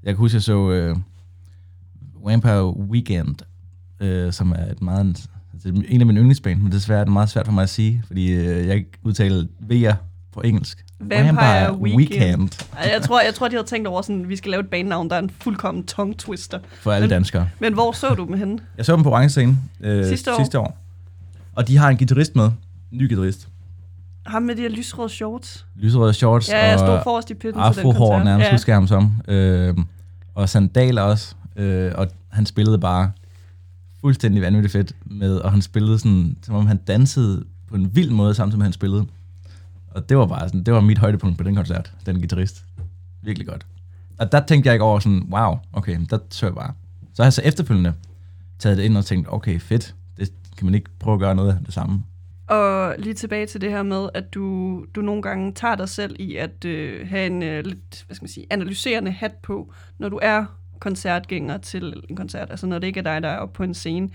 Jeg 0.03 0.13
kan 0.13 0.17
huske, 0.17 0.35
jeg 0.35 0.41
så 0.41 0.91
uh, 0.91 0.97
Vampire 2.25 2.77
Weekend, 2.77 3.35
uh, 4.01 4.33
som 4.33 4.51
er 4.51 4.71
et 4.71 4.81
meget... 4.81 5.29
Det 5.63 5.77
er 5.77 5.81
en 5.87 6.01
af 6.01 6.07
mine 6.07 6.19
yndlingsband, 6.19 6.61
men 6.61 6.71
desværre 6.71 6.99
er 6.99 7.03
det 7.03 7.13
meget 7.13 7.29
svært 7.29 7.45
for 7.45 7.53
mig 7.53 7.63
at 7.63 7.69
sige, 7.69 8.03
fordi 8.07 8.37
uh, 8.37 8.67
jeg 8.67 8.85
udtaler 9.03 9.45
V'er 9.71 9.95
på 10.33 10.41
engelsk. 10.41 10.85
Vampire, 10.99 11.25
Vampire 11.25 11.77
Weekend. 11.77 11.97
Weekend. 11.97 12.65
jeg, 12.93 13.01
tror, 13.01 13.21
jeg 13.21 13.33
tror, 13.33 13.47
de 13.47 13.55
havde 13.55 13.67
tænkt 13.67 13.87
over, 13.87 14.01
sådan, 14.01 14.29
vi 14.29 14.35
skal 14.35 14.51
lave 14.51 14.61
et 14.61 14.69
bandnavn, 14.69 15.09
der 15.09 15.15
er 15.15 15.19
en 15.19 15.29
fuldkommen 15.41 15.83
tongue 15.83 16.15
twister. 16.17 16.59
For 16.79 16.91
alle 16.91 17.03
men, 17.03 17.09
danskere. 17.09 17.49
Men 17.59 17.73
hvor 17.73 17.91
så 17.91 18.13
du 18.13 18.25
dem 18.25 18.37
henne? 18.37 18.59
Jeg 18.77 18.85
så 18.85 18.95
dem 18.95 19.03
på 19.03 19.09
Orange 19.11 19.29
Scene 19.29 19.57
øh, 19.81 20.05
sidste, 20.05 20.33
år. 20.33 20.37
sidste 20.37 20.59
år. 20.59 20.77
Og 21.55 21.67
de 21.67 21.77
har 21.77 21.89
en 21.89 21.97
guitarist 21.97 22.35
med. 22.35 22.45
En 22.91 22.97
ny 22.97 23.09
guitarist. 23.09 23.47
Ham 24.25 24.41
med 24.41 24.55
de 24.55 24.61
her 24.61 24.69
lysrøde 24.69 25.09
shorts. 25.09 25.65
Lysrøde 25.75 26.13
shorts. 26.13 26.49
Ja, 26.49 26.69
jeg 26.69 26.79
stod 26.79 26.99
forrest 27.03 27.29
i 27.29 27.33
pitten 27.33 27.73
til 27.73 27.83
den 27.83 27.93
koncert. 27.93 28.25
nærmest, 28.25 28.47
ja. 28.47 28.51
husker 28.51 28.73
jeg 28.73 28.77
ham 28.77 28.87
som. 28.87 29.11
Øh, 29.27 29.75
og 30.35 30.49
sandaler 30.49 31.01
også. 31.01 31.35
Øh, 31.55 31.91
og 31.95 32.07
han 32.29 32.45
spillede 32.45 32.79
bare 32.79 33.11
fuldstændig 34.01 34.41
vanvittigt 34.41 34.71
fedt 34.71 34.95
med, 35.05 35.37
og 35.37 35.51
han 35.51 35.61
spillede 35.61 35.99
sådan, 35.99 36.37
som 36.43 36.55
om 36.55 36.67
han 36.67 36.77
dansede 36.77 37.45
på 37.67 37.75
en 37.75 37.95
vild 37.95 38.11
måde, 38.11 38.33
samtidig 38.33 38.57
med 38.57 38.65
han 38.65 38.73
spillede. 38.73 39.05
Og 39.87 40.09
det 40.09 40.17
var 40.17 40.25
bare 40.25 40.47
sådan, 40.47 40.63
det 40.63 40.73
var 40.73 40.81
mit 40.81 40.97
højdepunkt 40.97 41.37
på 41.37 41.43
den 41.43 41.55
koncert, 41.55 41.93
den 42.05 42.15
guitarist. 42.15 42.63
Virkelig 43.21 43.47
godt. 43.47 43.65
Og 44.19 44.31
der 44.31 44.45
tænkte 44.45 44.67
jeg 44.67 44.75
ikke 44.75 44.83
over 44.83 44.99
sådan, 44.99 45.27
wow, 45.31 45.57
okay, 45.73 45.99
der 46.09 46.17
så 46.29 46.45
jeg 46.45 46.55
bare. 46.55 46.73
Så 47.13 47.23
har 47.23 47.25
jeg 47.25 47.33
så 47.33 47.41
efterfølgende 47.41 47.93
taget 48.59 48.77
det 48.77 48.83
ind 48.83 48.97
og 48.97 49.05
tænkt, 49.05 49.27
okay, 49.31 49.59
fedt, 49.59 49.95
det 50.17 50.31
kan 50.57 50.65
man 50.65 50.75
ikke 50.75 50.89
prøve 50.99 51.13
at 51.13 51.19
gøre 51.19 51.35
noget 51.35 51.49
af 51.49 51.65
det 51.65 51.73
samme. 51.73 52.03
Og 52.47 52.95
lige 52.97 53.13
tilbage 53.13 53.45
til 53.45 53.61
det 53.61 53.71
her 53.71 53.83
med, 53.83 54.09
at 54.13 54.33
du, 54.33 54.85
du 54.95 55.01
nogle 55.01 55.21
gange 55.21 55.53
tager 55.53 55.75
dig 55.75 55.89
selv 55.89 56.15
i 56.19 56.35
at 56.35 56.65
øh, 56.65 57.07
have 57.09 57.25
en 57.27 57.43
øh, 57.43 57.65
lidt, 57.65 58.03
hvad 58.05 58.15
skal 58.15 58.23
man 58.23 58.29
sige, 58.29 58.45
analyserende 58.49 59.11
hat 59.11 59.33
på, 59.43 59.73
når 59.99 60.09
du 60.09 60.19
er 60.21 60.45
koncertgænger 60.79 61.57
til 61.57 62.03
en 62.09 62.15
koncert, 62.15 62.51
altså 62.51 62.67
når 62.67 62.79
det 62.79 62.87
ikke 62.87 62.99
er 62.99 63.03
dig, 63.03 63.23
der 63.23 63.29
er 63.29 63.37
oppe 63.37 63.53
på 63.53 63.63
en 63.63 63.73
scene. 63.73 64.09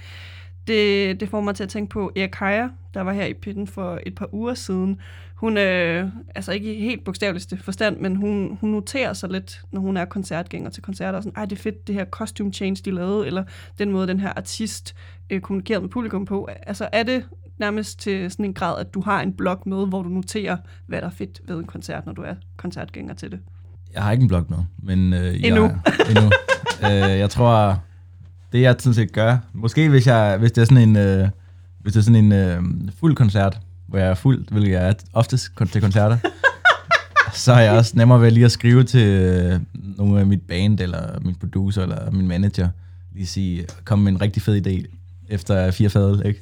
Det, 0.66 1.20
det 1.20 1.28
får 1.28 1.40
mig 1.40 1.54
til 1.54 1.62
at 1.62 1.68
tænke 1.68 1.90
på 1.90 2.12
Erik 2.16 2.34
Heyer, 2.34 2.68
der 2.94 3.00
var 3.00 3.12
her 3.12 3.24
i 3.24 3.34
pitten 3.34 3.66
for 3.66 4.00
et 4.06 4.14
par 4.14 4.34
uger 4.34 4.54
siden, 4.54 5.00
hun, 5.42 5.58
øh, 5.58 6.08
altså 6.34 6.52
ikke 6.52 6.74
i 6.74 6.80
helt 6.80 7.04
bogstaveligste 7.04 7.56
forstand, 7.56 7.98
men 7.98 8.16
hun, 8.16 8.58
hun 8.60 8.70
noterer 8.70 9.12
sig 9.12 9.30
lidt, 9.30 9.62
når 9.72 9.80
hun 9.80 9.96
er 9.96 10.04
koncertgænger 10.04 10.70
til 10.70 10.82
koncerter, 10.82 11.16
og 11.16 11.22
sådan, 11.22 11.36
ej, 11.36 11.44
det 11.44 11.58
er 11.58 11.62
fedt, 11.62 11.86
det 11.86 11.94
her 11.94 12.04
costume 12.04 12.52
change, 12.52 12.82
de 12.84 12.90
lavede, 12.90 13.26
eller 13.26 13.44
den 13.78 13.90
måde, 13.90 14.06
den 14.06 14.20
her 14.20 14.32
artist 14.36 14.94
øh, 15.30 15.40
kommunikerede 15.40 15.82
med 15.82 15.88
publikum 15.88 16.24
på. 16.24 16.48
Altså, 16.66 16.88
er 16.92 17.02
det 17.02 17.24
nærmest 17.58 18.00
til 18.00 18.30
sådan 18.30 18.44
en 18.44 18.54
grad, 18.54 18.80
at 18.80 18.94
du 18.94 19.00
har 19.00 19.22
en 19.22 19.32
blog 19.32 19.62
med, 19.66 19.86
hvor 19.86 20.02
du 20.02 20.08
noterer, 20.08 20.56
hvad 20.86 21.00
der 21.00 21.06
er 21.06 21.10
fedt 21.10 21.40
ved 21.48 21.58
en 21.58 21.66
koncert, 21.66 22.06
når 22.06 22.12
du 22.12 22.22
er 22.22 22.34
koncertgænger 22.56 23.14
til 23.14 23.30
det? 23.30 23.40
Jeg 23.94 24.02
har 24.02 24.12
ikke 24.12 24.22
en 24.22 24.28
blog 24.28 24.44
med, 24.48 24.58
men... 24.82 25.12
Øh, 25.12 25.34
endnu. 25.44 25.62
Jeg, 25.62 25.80
endnu. 26.10 26.30
øh, 26.84 27.18
jeg 27.18 27.30
tror, 27.30 27.82
det 28.52 28.60
jeg 28.60 28.76
sådan 28.78 28.94
set 28.94 29.12
gør, 29.12 29.38
måske 29.52 29.88
hvis, 29.88 30.06
jeg, 30.06 30.36
hvis 30.38 30.52
det 30.52 30.60
er 30.60 30.64
sådan 30.64 30.88
en, 30.88 30.96
øh, 30.96 31.28
hvis 31.80 31.92
det 31.92 32.00
er 32.00 32.04
sådan 32.04 32.24
en 32.24 32.32
øh, 32.32 32.62
fuld 33.00 33.16
koncert, 33.16 33.58
hvor 33.86 33.98
jeg 33.98 34.08
er 34.08 34.14
fuld, 34.14 34.44
hvilket 34.50 34.72
jeg 34.72 34.88
er 34.88 34.92
oftest 35.12 35.50
til 35.72 35.80
koncerter, 35.80 36.18
så 37.32 37.52
er 37.52 37.60
jeg 37.60 37.72
også 37.72 37.92
nemmere 37.96 38.20
ved 38.20 38.30
lige 38.30 38.44
at 38.44 38.52
skrive 38.52 38.84
til 38.84 39.08
øh, 39.08 39.60
nogle 39.74 40.20
af 40.20 40.26
mit 40.26 40.42
band, 40.42 40.80
eller 40.80 41.20
min 41.20 41.34
producer, 41.34 41.82
eller 41.82 42.10
min 42.10 42.28
manager, 42.28 42.68
lige 43.14 43.26
sige, 43.26 43.66
kom 43.84 43.98
med 43.98 44.12
en 44.12 44.20
rigtig 44.20 44.42
fed 44.42 44.66
idé 44.66 44.96
efter 45.28 45.70
fire 45.70 45.90
fadel, 45.90 46.26
ikke? 46.26 46.40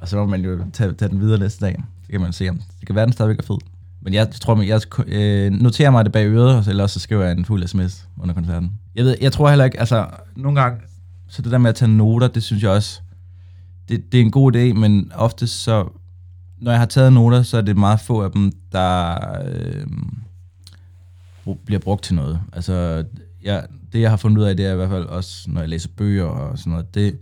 Og 0.00 0.08
så 0.08 0.16
må 0.16 0.26
man 0.26 0.44
jo 0.44 0.64
tage, 0.72 0.92
tage 0.92 1.08
den 1.08 1.20
videre 1.20 1.38
næste 1.38 1.64
dag. 1.64 1.82
Så 2.04 2.10
kan 2.10 2.20
man 2.20 2.32
se, 2.32 2.48
om 2.48 2.60
det 2.80 2.86
kan 2.86 2.94
være, 2.94 3.04
den 3.04 3.12
stadigvæk 3.12 3.38
er 3.38 3.42
fed. 3.42 3.58
Men 4.04 4.14
jeg 4.14 4.30
tror, 4.30 4.62
jeg 4.62 4.80
øh, 5.06 5.52
noterer 5.52 5.90
mig 5.90 6.04
det 6.04 6.12
bag 6.12 6.26
øret, 6.26 6.68
eller 6.68 6.86
så 6.86 7.00
skriver 7.00 7.24
jeg 7.24 7.32
en 7.32 7.44
fuld 7.44 7.66
sms 7.66 8.08
under 8.20 8.34
koncerten. 8.34 8.72
Jeg, 8.94 9.04
ved, 9.04 9.16
jeg 9.20 9.32
tror 9.32 9.48
heller 9.48 9.64
ikke, 9.64 9.80
altså 9.80 10.06
nogle 10.36 10.60
gange, 10.60 10.80
så 11.28 11.42
det 11.42 11.52
der 11.52 11.58
med 11.58 11.68
at 11.68 11.74
tage 11.74 11.90
noter, 11.96 12.28
det 12.28 12.42
synes 12.42 12.62
jeg 12.62 12.70
også, 12.70 13.00
det, 13.88 14.12
det 14.12 14.20
er 14.20 14.24
en 14.24 14.30
god 14.30 14.56
idé, 14.56 14.72
men 14.72 15.12
ofte 15.14 15.46
så, 15.46 15.88
når 16.58 16.70
jeg 16.70 16.80
har 16.80 16.86
taget 16.86 17.12
noter, 17.12 17.42
så 17.42 17.56
er 17.56 17.60
det 17.60 17.76
meget 17.76 18.00
få 18.00 18.22
af 18.22 18.30
dem, 18.30 18.52
der 18.72 19.16
øh, 19.44 19.86
bliver 21.64 21.78
brugt 21.78 22.04
til 22.04 22.14
noget. 22.14 22.40
Altså, 22.52 23.04
jeg, 23.42 23.66
det 23.92 24.00
jeg 24.00 24.10
har 24.10 24.16
fundet 24.16 24.38
ud 24.38 24.44
af, 24.44 24.56
det 24.56 24.66
er 24.66 24.72
i 24.72 24.76
hvert 24.76 24.90
fald 24.90 25.04
også, 25.04 25.50
når 25.50 25.60
jeg 25.60 25.68
læser 25.68 25.88
bøger 25.96 26.24
og 26.24 26.58
sådan 26.58 26.70
noget, 26.70 26.94
det, 26.94 27.18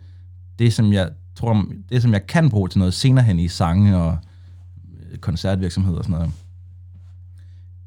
det 0.59 0.73
som 0.73 0.93
jeg 0.93 1.11
tror, 1.35 1.67
det 1.89 2.03
som 2.03 2.13
jeg 2.13 2.27
kan 2.27 2.51
bruge 2.51 2.69
til 2.69 2.79
noget 2.79 2.95
senere 2.95 3.25
hen 3.25 3.39
i 3.39 3.49
sange 3.49 3.97
og 3.97 4.19
øh, 5.13 5.19
koncertvirksomhed 5.19 5.95
og 5.95 6.05
sådan 6.05 6.19
noget, 6.19 6.33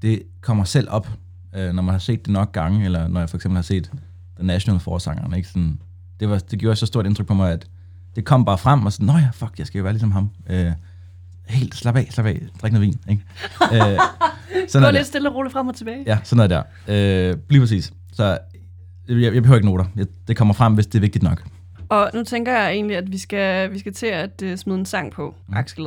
det 0.04 0.24
kommer 0.42 0.64
selv 0.64 0.88
op, 0.90 1.10
øh, 1.56 1.74
når 1.74 1.82
man 1.82 1.94
har 1.94 2.00
set 2.00 2.26
det 2.26 2.34
nok 2.34 2.52
gange, 2.52 2.86
eller 2.86 3.08
når 3.08 3.20
jeg 3.20 3.30
for 3.30 3.38
eksempel 3.38 3.56
har 3.56 3.64
set 3.64 3.92
The 4.38 4.46
National 4.46 4.80
forsangeren, 4.80 5.34
ikke? 5.34 5.48
Sådan, 5.48 5.80
det, 6.20 6.30
var, 6.30 6.38
det 6.38 6.60
gjorde 6.60 6.76
så 6.76 6.86
stort 6.86 7.06
indtryk 7.06 7.28
på 7.28 7.34
mig, 7.34 7.52
at 7.52 7.68
det 8.16 8.26
kom 8.26 8.46
bare 8.46 8.58
frem, 8.58 8.86
og 8.86 8.94
sådan, 8.94 9.06
nå 9.06 9.14
ja, 9.14 9.30
fuck, 9.34 9.60
jeg 9.60 9.68
skal 9.68 9.78
jo 9.78 9.84
være 9.84 9.94
ligesom 9.94 10.12
ham. 10.12 10.30
Øh, 10.50 10.72
helt, 11.48 11.76
slap 11.76 11.96
af, 11.96 12.08
slap 12.12 12.26
af, 12.26 12.42
drik 12.62 12.74
noget 12.74 12.88
vin, 12.88 13.00
ikke? 13.10 13.24
øh, 13.62 14.00
sådan 14.70 14.88
Gå 14.88 14.92
lidt 14.92 15.08
stille 15.08 15.30
og 15.30 15.36
roligt 15.36 15.54
frem 15.54 15.68
og 15.68 15.76
tilbage. 15.76 16.04
Ja, 16.08 16.20
sådan 16.24 16.50
noget 16.50 16.50
der. 16.88 17.32
Øh, 17.32 17.38
lige 17.50 17.60
præcis. 17.60 17.94
Så 18.14 18.38
jeg, 19.10 19.34
jeg 19.34 19.44
behøver 19.44 19.56
ikke 19.56 19.68
noter. 19.68 19.86
Jeg, 19.96 20.06
det 20.28 20.38
kommer 20.38 20.54
frem, 20.54 20.74
hvis 20.74 20.88
det 20.88 20.96
er 20.96 21.02
vigtigt 21.02 21.24
nok. 21.24 21.44
Og 21.94 22.10
nu 22.14 22.24
tænker 22.24 22.52
jeg 22.52 22.72
egentlig, 22.72 22.98
at 22.98 23.12
vi 23.12 23.18
skal, 23.18 23.74
vi 23.74 23.80
skal 23.80 23.94
til 23.94 24.06
at 24.06 24.44
uh, 24.46 24.56
smide 24.56 24.80
en 24.80 24.86
sang 24.86 25.12
på, 25.12 25.36
mm. 25.48 25.54
Axel 25.58 25.86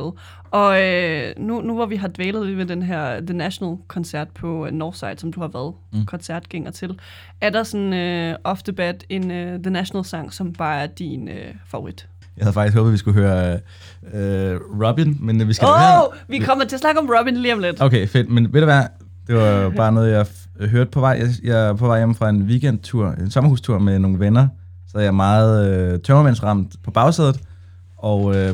Og 0.51 0.69
uh, 0.69 1.43
nu, 1.43 1.61
nu 1.61 1.75
hvor 1.75 1.85
vi 1.85 1.95
har 1.95 2.07
dvælet 2.07 2.57
ved 2.57 2.65
den 2.65 2.81
her 2.81 3.19
The 3.19 3.33
National-koncert 3.33 4.27
på 4.27 4.65
uh, 4.65 4.71
Northside, 4.71 5.15
som 5.17 5.33
du 5.33 5.39
har 5.39 5.47
været 5.47 5.73
mm. 5.93 6.05
koncertgænger 6.05 6.71
til, 6.71 6.99
er 7.41 7.49
der 7.49 7.63
sådan 7.63 8.31
uh, 8.31 8.35
off 8.43 8.63
the 8.63 8.73
bat 8.73 9.03
en 9.09 9.23
uh, 9.23 9.61
The 9.63 9.69
National-sang, 9.69 10.33
som 10.33 10.53
bare 10.53 10.81
er 10.81 10.87
din 10.87 11.27
uh, 11.27 11.55
favorit? 11.65 12.07
Jeg 12.37 12.45
havde 12.45 12.53
faktisk 12.53 12.77
håbet, 12.77 12.89
at 12.89 12.93
vi 12.93 12.97
skulle 12.97 13.21
høre 13.21 13.59
uh, 14.01 14.83
Robin, 14.83 15.17
men 15.19 15.47
vi 15.47 15.53
skal... 15.53 15.67
Oh, 15.67 16.13
vi 16.27 16.39
kommer 16.39 16.65
til 16.65 16.75
at 16.75 16.79
snakke 16.79 16.99
om 16.99 17.09
Robin 17.19 17.37
lige 17.37 17.53
om 17.53 17.59
lidt. 17.59 17.81
Okay, 17.81 18.07
fedt. 18.07 18.29
Men 18.29 18.53
ved 18.53 18.61
du 18.61 18.65
hvad? 18.65 18.83
Det 19.27 19.35
var 19.35 19.69
bare 19.81 19.91
noget, 19.91 20.11
jeg 20.11 20.25
hørte 20.69 20.91
på 20.91 20.99
vej. 20.99 21.19
Jeg, 21.19 21.27
jeg 21.43 21.67
er 21.67 21.73
på 21.73 21.87
vej 21.87 21.97
hjem 21.97 22.15
fra 22.15 22.29
en 22.29 22.43
weekendtur, 22.43 23.11
en 23.11 23.31
sommerhustur 23.31 23.79
med 23.79 23.99
nogle 23.99 24.19
venner, 24.19 24.47
så 24.87 24.99
jeg 24.99 25.15
meget 25.15 25.69
øh, 25.69 25.99
tømmermandsramt 25.99 26.75
på 26.83 26.91
bagsædet, 26.91 27.41
og 27.97 28.35
øh, 28.35 28.53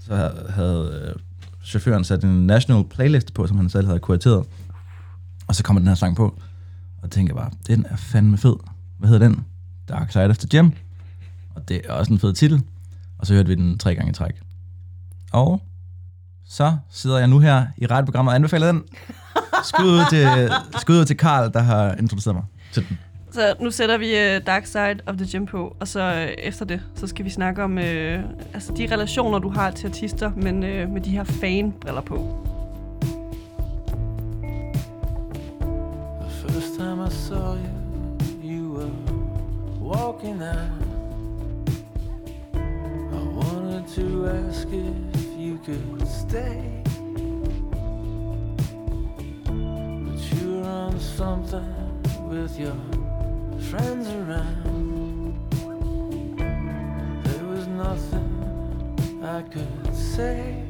så 0.00 0.32
havde 0.48 1.02
øh, 1.08 1.22
chaufføren 1.64 2.04
sat 2.04 2.24
en 2.24 2.46
national 2.46 2.84
playlist 2.84 3.34
på, 3.34 3.46
som 3.46 3.56
han 3.56 3.68
selv 3.68 3.86
havde 3.86 3.98
kurateret. 3.98 4.44
Og 5.46 5.54
så 5.54 5.62
kommer 5.62 5.80
den 5.80 5.88
her 5.88 5.94
sang 5.94 6.16
på, 6.16 6.40
og 7.02 7.10
tænker 7.10 7.34
bare, 7.34 7.50
den 7.66 7.86
er 7.90 7.96
fandme 7.96 8.38
fed. 8.38 8.56
Hvad 8.98 9.08
hedder 9.08 9.28
den? 9.28 9.44
Dark 9.88 10.12
Side 10.12 10.24
of 10.24 10.38
the 10.38 10.48
Gem. 10.48 10.72
Og 11.54 11.68
det 11.68 11.80
er 11.84 11.92
også 11.92 12.12
en 12.12 12.18
fed 12.18 12.32
titel. 12.32 12.62
Og 13.18 13.26
så 13.26 13.34
hørte 13.34 13.48
vi 13.48 13.54
den 13.54 13.78
tre 13.78 13.94
gange 13.94 14.10
i 14.10 14.14
træk. 14.14 14.40
Og 15.32 15.62
så 16.44 16.76
sidder 16.90 17.18
jeg 17.18 17.28
nu 17.28 17.38
her 17.38 17.66
i 17.76 17.86
radioprogrammet 17.86 18.30
og 18.30 18.34
anbefaler 18.34 18.72
den. 18.72 18.82
Skud 19.64 19.86
ud 19.86 20.04
til, 20.10 20.50
skud 20.80 21.00
ud 21.00 21.04
til 21.04 21.16
Karl, 21.16 21.52
der 21.52 21.60
har 21.60 21.94
introduceret 21.94 22.34
mig 22.34 22.44
til 22.72 22.88
den. 22.88 22.98
Så 23.38 23.54
nu 23.60 23.70
sætter 23.70 23.98
vi 23.98 24.06
uh, 24.06 24.46
Dark 24.46 24.66
Side 24.66 24.96
of 25.06 25.16
the 25.16 25.26
Gym 25.32 25.46
på, 25.46 25.76
og 25.80 25.88
så 25.88 26.12
uh, 26.12 26.44
efter 26.44 26.64
det, 26.64 26.80
så 26.94 27.06
skal 27.06 27.24
vi 27.24 27.30
snakke 27.30 27.64
om 27.64 27.72
uh, 27.72 27.84
altså 28.54 28.72
de 28.76 28.88
relationer, 28.92 29.38
du 29.38 29.48
har 29.48 29.70
til 29.70 29.88
artister, 29.88 30.30
men 30.36 30.54
uh, 30.56 30.92
med 30.92 31.00
de 31.00 31.10
her 31.10 31.24
fan-briller 31.24 32.00
på. 32.00 32.44
The 36.20 36.48
first 36.48 36.74
time 36.78 37.06
I 37.06 37.10
saw 37.10 37.54
you, 37.54 37.70
you 38.44 38.72
were 38.76 38.90
walking 39.80 40.42
out. 40.42 40.88
I 43.12 43.22
wanted 43.36 43.84
to 43.94 44.26
ask 44.26 44.68
if 44.68 45.26
you 45.38 45.58
could 45.64 46.08
stay. 46.28 46.82
But 50.04 50.32
you 50.32 50.50
were 50.50 50.68
on 50.68 51.00
something 51.00 51.74
with 52.30 52.60
your 52.60 53.07
friends 53.70 54.08
around. 54.08 55.36
There 57.24 57.44
was 57.44 57.66
nothing 57.66 59.20
I 59.22 59.42
could 59.42 59.94
say. 59.94 60.67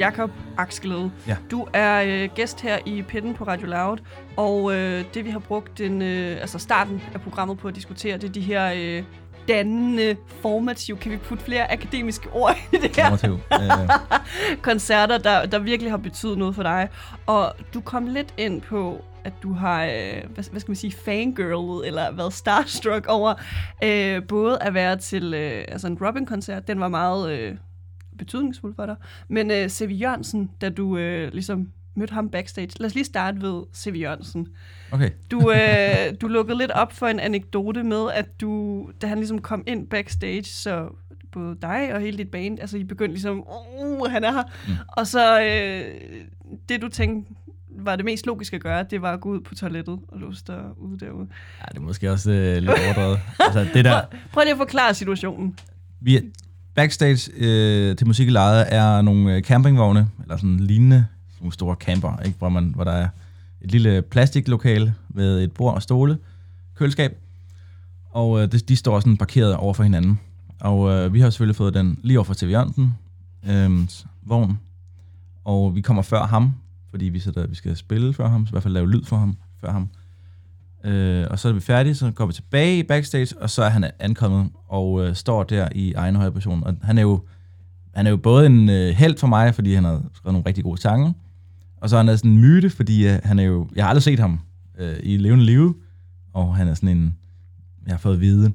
Jakob 0.00 0.30
Aksglæde. 0.56 1.10
Ja. 1.26 1.36
Du 1.50 1.66
er 1.72 2.02
øh, 2.06 2.28
gæst 2.34 2.60
her 2.60 2.78
i 2.86 3.02
Pitten 3.02 3.34
på 3.34 3.44
Radio 3.44 3.66
Loud, 3.66 3.98
og 4.36 4.74
øh, 4.74 5.04
det 5.14 5.24
vi 5.24 5.30
har 5.30 5.38
brugt 5.38 5.78
den, 5.78 6.02
øh, 6.02 6.40
altså 6.40 6.58
starten 6.58 7.02
af 7.14 7.20
programmet 7.20 7.58
på 7.58 7.68
at 7.68 7.74
diskutere, 7.74 8.18
det 8.18 8.28
er 8.28 8.32
de 8.32 8.40
her 8.40 8.72
øh, 8.76 9.04
dannende, 9.48 10.16
formative, 10.42 10.96
kan 10.96 11.12
vi 11.12 11.16
putte 11.16 11.44
flere 11.44 11.72
akademiske 11.72 12.28
ord 12.32 12.56
i 12.72 12.76
det 12.76 12.96
her? 12.96 13.04
Formativ. 13.04 13.40
Koncerter, 14.62 15.18
der, 15.18 15.46
der 15.46 15.58
virkelig 15.58 15.92
har 15.92 15.98
betydet 15.98 16.38
noget 16.38 16.54
for 16.54 16.62
dig. 16.62 16.88
Og 17.26 17.52
du 17.74 17.80
kom 17.80 18.06
lidt 18.06 18.34
ind 18.38 18.60
på, 18.60 19.04
at 19.24 19.32
du 19.42 19.52
har, 19.52 19.84
øh, 19.84 19.90
hvad, 20.34 20.50
hvad 20.50 20.60
skal 20.60 20.70
man 20.70 20.76
sige, 20.76 20.92
fangirlet, 20.92 21.86
eller 21.86 22.12
været 22.12 22.32
starstruck 22.32 23.06
over, 23.06 23.34
øh, 23.84 24.22
både 24.28 24.62
at 24.62 24.74
være 24.74 24.96
til 24.96 25.34
øh, 25.34 25.64
altså 25.68 25.86
en 25.86 25.98
Robin-koncert, 26.00 26.68
den 26.68 26.80
var 26.80 26.88
meget 26.88 27.32
øh, 27.32 27.54
betydningsfuld 28.20 28.74
for 28.74 28.86
dig, 28.86 28.96
men 29.28 29.50
øh, 29.50 29.68
C.V. 29.68 29.90
Jørgensen, 30.00 30.50
da 30.60 30.68
du 30.68 30.96
øh, 30.96 31.32
ligesom 31.32 31.68
mødte 31.94 32.14
ham 32.14 32.28
backstage. 32.30 32.70
Lad 32.80 32.86
os 32.86 32.94
lige 32.94 33.04
starte 33.04 33.42
ved 33.42 33.62
C.V. 33.74 34.00
Jørgensen. 34.00 34.48
okay. 34.92 35.10
Du, 35.30 35.52
øh, 35.52 36.14
du 36.20 36.26
lukkede 36.28 36.58
lidt 36.58 36.70
op 36.70 36.92
for 36.92 37.06
en 37.06 37.20
anekdote 37.20 37.82
med, 37.82 38.10
at 38.14 38.40
du, 38.40 38.84
da 39.02 39.06
han 39.06 39.18
ligesom 39.18 39.38
kom 39.40 39.64
ind 39.66 39.86
backstage, 39.86 40.44
så 40.44 40.88
både 41.32 41.56
dig 41.62 41.94
og 41.94 42.00
hele 42.00 42.18
dit 42.18 42.30
band, 42.30 42.60
altså 42.60 42.76
I 42.76 42.84
begyndte 42.84 43.14
ligesom, 43.14 43.44
uh, 43.78 44.10
han 44.10 44.24
er 44.24 44.32
her. 44.32 44.42
Mm. 44.68 44.74
Og 44.88 45.06
så 45.06 45.42
øh, 45.42 45.94
det 46.68 46.82
du 46.82 46.88
tænkte 46.88 47.34
var 47.78 47.96
det 47.96 48.04
mest 48.04 48.26
logiske 48.26 48.56
at 48.56 48.62
gøre, 48.62 48.82
det 48.82 49.02
var 49.02 49.12
at 49.12 49.20
gå 49.20 49.28
ud 49.28 49.40
på 49.40 49.54
toilettet 49.54 49.98
og 50.08 50.18
låse 50.20 50.44
dig 50.46 50.64
ude 50.76 50.98
derude. 50.98 51.28
Ja, 51.60 51.64
det 51.68 51.76
er 51.76 51.80
måske 51.80 52.10
også 52.10 52.30
øh, 52.30 52.56
lidt 52.56 52.70
overdrevet. 52.70 53.18
altså, 53.40 53.66
det 53.74 53.84
der, 53.84 54.02
Prøv 54.32 54.42
lige 54.42 54.52
at 54.52 54.58
forklare 54.58 54.94
situationen. 54.94 55.58
vi 56.00 56.20
backstage 56.74 57.30
øh, 57.36 57.96
til 57.96 58.06
musik 58.06 58.28
i 58.28 58.30
lejet 58.30 58.66
er 58.68 59.02
nogle 59.02 59.34
øh, 59.34 59.42
campingvogne, 59.42 60.08
eller 60.22 60.36
sådan 60.36 60.60
lignende, 60.60 61.06
nogle 61.40 61.52
store 61.52 61.74
camper, 61.74 62.18
ikke? 62.24 62.38
Hvor, 62.38 62.48
man, 62.48 62.64
hvor 62.64 62.84
der 62.84 62.92
er 62.92 63.08
et 63.60 63.70
lille 63.70 64.02
plastiklokale 64.02 64.94
med 65.08 65.42
et 65.42 65.52
bord 65.52 65.74
og 65.74 65.82
stole, 65.82 66.18
køleskab, 66.74 67.18
og 68.10 68.42
øh, 68.42 68.52
de, 68.52 68.58
de 68.58 68.76
står 68.76 69.00
sådan 69.00 69.16
parkeret 69.16 69.56
over 69.56 69.74
for 69.74 69.82
hinanden. 69.82 70.20
Og 70.60 70.90
øh, 70.90 71.14
vi 71.14 71.20
har 71.20 71.30
selvfølgelig 71.30 71.56
fået 71.56 71.74
den 71.74 71.98
lige 72.02 72.18
over 72.18 72.24
for 72.24 72.34
TV 72.34 72.48
Jørgensen, 72.48 72.94
øh, 73.48 73.88
vogn, 74.22 74.58
og 75.44 75.74
vi 75.74 75.80
kommer 75.80 76.02
før 76.02 76.26
ham, 76.26 76.54
fordi 76.90 77.04
vi, 77.04 77.20
sætter, 77.20 77.46
vi 77.46 77.54
skal 77.54 77.76
spille 77.76 78.14
før 78.14 78.28
ham, 78.28 78.46
så 78.46 78.50
i 78.50 78.52
hvert 78.52 78.62
fald 78.62 78.74
lave 78.74 78.90
lyd 78.90 79.04
for 79.04 79.16
ham 79.16 79.36
før 79.60 79.72
ham. 79.72 79.88
Øh, 80.84 81.26
og 81.30 81.38
så 81.38 81.48
er 81.48 81.52
vi 81.52 81.60
færdige, 81.60 81.94
så 81.94 82.10
går 82.10 82.26
vi 82.26 82.32
tilbage 82.32 82.78
i 82.78 82.82
backstage, 82.82 83.38
og 83.40 83.50
så 83.50 83.62
er 83.62 83.68
han 83.68 83.90
ankommet 83.98 84.50
og 84.68 85.06
øh, 85.06 85.14
står 85.14 85.42
der 85.42 85.68
i 85.74 85.92
egen 85.92 86.16
høje 86.16 86.30
position. 86.30 86.64
Og 86.64 86.76
han 86.82 86.98
er 86.98 87.02
jo, 87.02 87.22
han 87.94 88.06
er 88.06 88.10
jo 88.10 88.16
både 88.16 88.46
en 88.46 88.68
øh, 88.68 88.88
held 88.90 89.18
for 89.18 89.26
mig, 89.26 89.54
fordi 89.54 89.74
han 89.74 89.84
har 89.84 90.02
skrevet 90.14 90.32
nogle 90.32 90.46
rigtig 90.46 90.64
gode 90.64 90.80
sange, 90.80 91.14
og 91.76 91.90
så 91.90 91.96
er 91.96 92.02
han 92.02 92.18
sådan 92.18 92.30
en 92.30 92.38
myte, 92.38 92.70
fordi 92.70 93.08
øh, 93.08 93.18
han 93.24 93.38
er 93.38 93.42
jo, 93.42 93.68
jeg 93.76 93.84
har 93.84 93.88
aldrig 93.88 94.02
set 94.02 94.18
ham 94.18 94.40
øh, 94.78 94.96
i 95.02 95.16
levende 95.16 95.44
liv, 95.44 95.82
og 96.32 96.56
han 96.56 96.68
er 96.68 96.74
sådan 96.74 96.88
en, 96.88 97.16
jeg 97.86 97.92
har 97.92 97.98
fået 97.98 98.14
at 98.14 98.20
vide, 98.20 98.52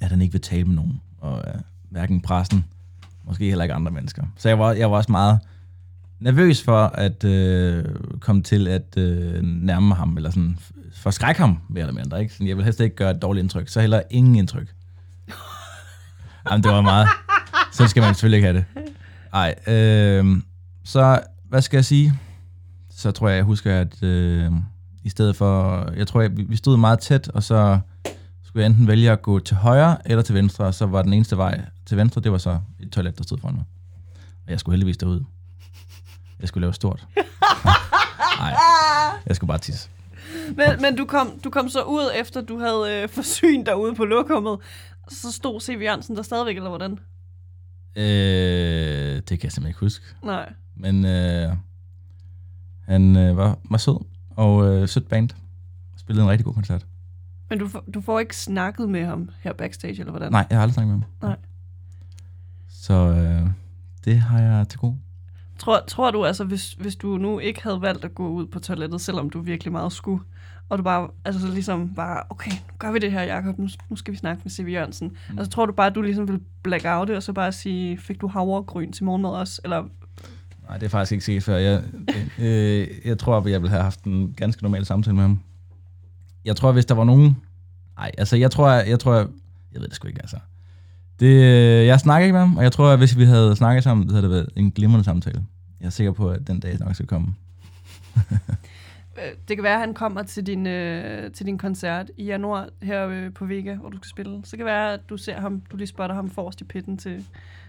at 0.00 0.10
han 0.10 0.22
ikke 0.22 0.32
vil 0.32 0.40
tale 0.40 0.64
med 0.64 0.74
nogen, 0.74 1.00
og 1.18 1.44
øh, 1.46 1.60
hverken 1.90 2.20
pressen, 2.20 2.64
måske 3.24 3.44
heller 3.44 3.64
ikke 3.64 3.74
andre 3.74 3.92
mennesker. 3.92 4.22
Så 4.36 4.48
jeg 4.48 4.58
var, 4.58 4.72
jeg 4.72 4.90
var 4.90 4.96
også 4.96 5.12
meget 5.12 5.38
nervøs 6.20 6.62
for 6.62 6.78
at 6.78 7.24
øh, 7.24 7.84
komme 8.20 8.42
til 8.42 8.68
at 8.68 8.96
øh, 8.96 9.42
nærme 9.42 9.88
mig 9.88 9.96
ham, 9.96 10.16
eller 10.16 10.30
sådan 10.30 10.58
forskrække 10.92 11.40
ham, 11.40 11.58
mere 11.68 11.82
eller 11.88 11.94
mindre. 11.94 12.20
Ikke? 12.20 12.34
Sådan, 12.34 12.46
jeg 12.46 12.56
vil 12.56 12.64
helst 12.64 12.80
ikke 12.80 12.96
gøre 12.96 13.10
et 13.10 13.22
dårligt 13.22 13.42
indtryk, 13.42 13.68
så 13.68 13.80
heller 13.80 14.02
ingen 14.10 14.34
indtryk. 14.36 14.74
Jamen, 16.50 16.62
det 16.62 16.72
var 16.72 16.80
meget. 16.80 17.08
Så 17.72 17.86
skal 17.88 18.00
man 18.00 18.14
selvfølgelig 18.14 18.36
ikke 18.36 18.46
have 18.46 18.58
det. 18.58 18.92
Nej, 19.32 19.54
øh, 19.74 20.42
så 20.84 21.20
hvad 21.48 21.62
skal 21.62 21.76
jeg 21.76 21.84
sige? 21.84 22.12
Så 22.90 23.10
tror 23.10 23.28
jeg, 23.28 23.36
jeg 23.36 23.44
husker, 23.44 23.80
at 23.80 24.02
øh, 24.02 24.52
i 25.04 25.08
stedet 25.08 25.36
for, 25.36 25.84
jeg 25.96 26.06
tror, 26.06 26.20
jeg, 26.20 26.30
vi 26.36 26.56
stod 26.56 26.76
meget 26.76 26.98
tæt, 26.98 27.28
og 27.28 27.42
så 27.42 27.78
skulle 28.44 28.62
jeg 28.62 28.70
enten 28.70 28.86
vælge 28.86 29.10
at 29.10 29.22
gå 29.22 29.38
til 29.38 29.56
højre 29.56 29.96
eller 30.10 30.22
til 30.22 30.34
venstre, 30.34 30.64
og 30.64 30.74
så 30.74 30.86
var 30.86 31.02
den 31.02 31.12
eneste 31.12 31.36
vej 31.36 31.60
til 31.86 31.96
venstre, 31.96 32.20
det 32.20 32.32
var 32.32 32.38
så 32.38 32.58
et 32.80 32.90
toilet, 32.90 33.18
der 33.18 33.24
stod 33.24 33.38
foran 33.38 33.54
mig. 33.54 33.64
Og 34.46 34.50
jeg 34.50 34.60
skulle 34.60 34.74
heldigvis 34.74 34.96
derud. 34.96 35.24
Jeg 36.40 36.48
skulle 36.48 36.62
lave 36.62 36.74
stort. 36.74 37.06
Nej, 38.38 38.54
jeg 39.26 39.36
skulle 39.36 39.48
bare 39.48 39.58
tisse. 39.58 39.88
Men, 40.48 40.82
men 40.82 40.96
du, 40.96 41.04
kom, 41.04 41.40
du 41.44 41.50
kom 41.50 41.68
så 41.68 41.82
ud, 41.82 42.10
efter 42.20 42.40
du 42.40 42.58
havde 42.58 43.02
øh, 43.02 43.08
forsynet 43.08 43.66
dig 43.66 43.76
ude 43.76 43.94
på 43.94 44.04
lokummet. 44.04 44.58
Så 45.08 45.32
stod 45.32 45.60
C.V. 45.60 45.82
Jørgensen 45.82 46.16
der 46.16 46.22
stadigvæk, 46.22 46.56
eller 46.56 46.68
hvordan? 46.68 46.98
Øh, 47.96 49.14
det 49.16 49.26
kan 49.28 49.38
jeg 49.42 49.52
simpelthen 49.52 49.66
ikke 49.66 49.80
huske. 49.80 50.04
Nej. 50.24 50.52
Men 50.76 51.04
øh, 51.04 51.52
han 52.88 53.16
øh, 53.16 53.36
var, 53.36 53.58
var 53.70 53.78
sød 53.78 54.04
og 54.36 54.66
øh, 54.68 54.88
sødt 54.88 55.08
band. 55.08 55.30
Spillede 55.96 56.24
en 56.24 56.30
rigtig 56.30 56.44
god 56.44 56.54
koncert. 56.54 56.86
Men 57.50 57.58
du, 57.58 57.68
får- 57.68 57.84
du 57.94 58.00
får 58.00 58.20
ikke 58.20 58.36
snakket 58.36 58.88
med 58.88 59.04
ham 59.06 59.30
her 59.40 59.52
backstage, 59.52 59.98
eller 60.00 60.10
hvordan? 60.10 60.32
Nej, 60.32 60.46
jeg 60.50 60.58
har 60.58 60.62
aldrig 60.62 60.74
snakket 60.74 60.94
med 60.94 61.02
ham. 61.22 61.28
Nej. 61.28 61.36
Så 62.68 62.94
øh, 62.94 63.50
det 64.04 64.20
har 64.20 64.40
jeg 64.40 64.68
til 64.68 64.78
gode. 64.78 64.98
Tror, 65.58 65.84
tror 65.88 66.10
du 66.10 66.24
altså, 66.24 66.44
hvis, 66.44 66.72
hvis 66.72 66.96
du 66.96 67.16
nu 67.16 67.38
ikke 67.38 67.62
havde 67.62 67.82
valgt 67.82 68.04
at 68.04 68.14
gå 68.14 68.28
ud 68.28 68.46
på 68.46 68.58
toilettet, 68.58 69.00
selvom 69.00 69.30
du 69.30 69.40
virkelig 69.40 69.72
meget 69.72 69.92
skulle, 69.92 70.22
og 70.68 70.78
du 70.78 70.82
bare, 70.82 71.08
altså 71.24 71.40
så 71.40 71.48
ligesom 71.48 71.94
bare, 71.94 72.22
okay, 72.30 72.50
nu 72.50 72.74
gør 72.78 72.92
vi 72.92 72.98
det 72.98 73.12
her, 73.12 73.22
Jacob, 73.22 73.58
nu, 73.58 73.68
nu 73.90 73.96
skal 73.96 74.12
vi 74.12 74.18
snakke 74.18 74.42
med 74.44 74.50
C.V. 74.50 74.68
Jørgensen. 74.72 75.08
Mm. 75.08 75.38
Altså 75.38 75.50
tror 75.50 75.66
du 75.66 75.72
bare, 75.72 75.86
at 75.86 75.94
du 75.94 76.02
ligesom 76.02 76.28
vil 76.28 76.40
black 76.62 76.84
out 76.86 77.08
det, 77.08 77.16
og 77.16 77.22
så 77.22 77.32
bare 77.32 77.52
sige, 77.52 77.98
fik 77.98 78.20
du 78.20 78.28
havregryn 78.28 78.92
til 78.92 79.04
morgenmad 79.04 79.30
også? 79.30 79.60
Eller, 79.64 79.84
Nej, 80.68 80.78
det 80.78 80.86
er 80.86 80.90
faktisk 80.90 81.12
ikke 81.12 81.24
set 81.24 81.42
før. 81.42 81.56
Jeg, 81.56 81.82
øh, 82.38 82.88
jeg 83.04 83.18
tror, 83.18 83.38
at 83.38 83.50
jeg 83.50 83.62
ville 83.62 83.70
have 83.70 83.82
haft 83.82 84.02
en 84.04 84.32
ganske 84.36 84.62
normal 84.62 84.86
samtale 84.86 85.14
med 85.14 85.22
ham. 85.22 85.40
Jeg 86.44 86.56
tror, 86.56 86.72
hvis 86.72 86.86
der 86.86 86.94
var 86.94 87.04
nogen... 87.04 87.36
Nej, 87.96 88.10
altså 88.18 88.36
jeg 88.36 88.50
tror, 88.50 88.70
jeg, 88.70 88.88
jeg 88.88 89.00
tror, 89.00 89.14
jeg, 89.14 89.26
jeg 89.72 89.80
ved 89.80 89.88
det 89.88 89.96
sgu 89.96 90.08
ikke, 90.08 90.20
altså. 90.20 90.36
Det, 91.20 91.26
øh, 91.26 91.86
jeg 91.86 92.00
snakker 92.00 92.24
ikke 92.24 92.32
med 92.32 92.40
ham, 92.40 92.56
og 92.56 92.62
jeg 92.62 92.72
tror, 92.72 92.88
at 92.92 92.98
hvis 92.98 93.18
vi 93.18 93.24
havde 93.24 93.56
snakket 93.56 93.84
sammen, 93.84 94.08
så 94.08 94.14
havde 94.14 94.22
det 94.22 94.30
været 94.30 94.48
en 94.56 94.70
glimrende 94.70 95.04
samtale. 95.04 95.44
Jeg 95.80 95.86
er 95.86 95.90
sikker 95.90 96.12
på, 96.12 96.30
at 96.30 96.46
den 96.46 96.60
dag 96.60 96.78
nok 96.80 96.94
skal 96.94 97.06
komme. 97.06 97.34
øh, 99.18 99.32
det 99.48 99.56
kan 99.56 99.62
være, 99.64 99.74
at 99.74 99.80
han 99.80 99.94
kommer 99.94 100.22
til 100.22 100.46
din, 100.46 100.66
øh, 100.66 101.32
til 101.32 101.46
din 101.46 101.58
koncert 101.58 102.10
i 102.16 102.24
januar 102.24 102.68
her 102.82 103.08
øh, 103.08 103.32
på 103.34 103.44
Vega, 103.46 103.74
hvor 103.74 103.88
du 103.88 103.96
skal 103.96 104.08
spille. 104.08 104.40
Så 104.44 104.50
kan 104.50 104.58
det 104.58 104.66
være, 104.66 104.92
at 104.92 105.00
du 105.10 105.16
ser 105.16 105.40
ham, 105.40 105.60
du 105.72 105.76
lige 105.76 105.86
spotter 105.88 106.14
ham 106.16 106.30
forrest 106.30 106.60
i 106.60 106.64
pitten 106.64 106.98
til 106.98 107.24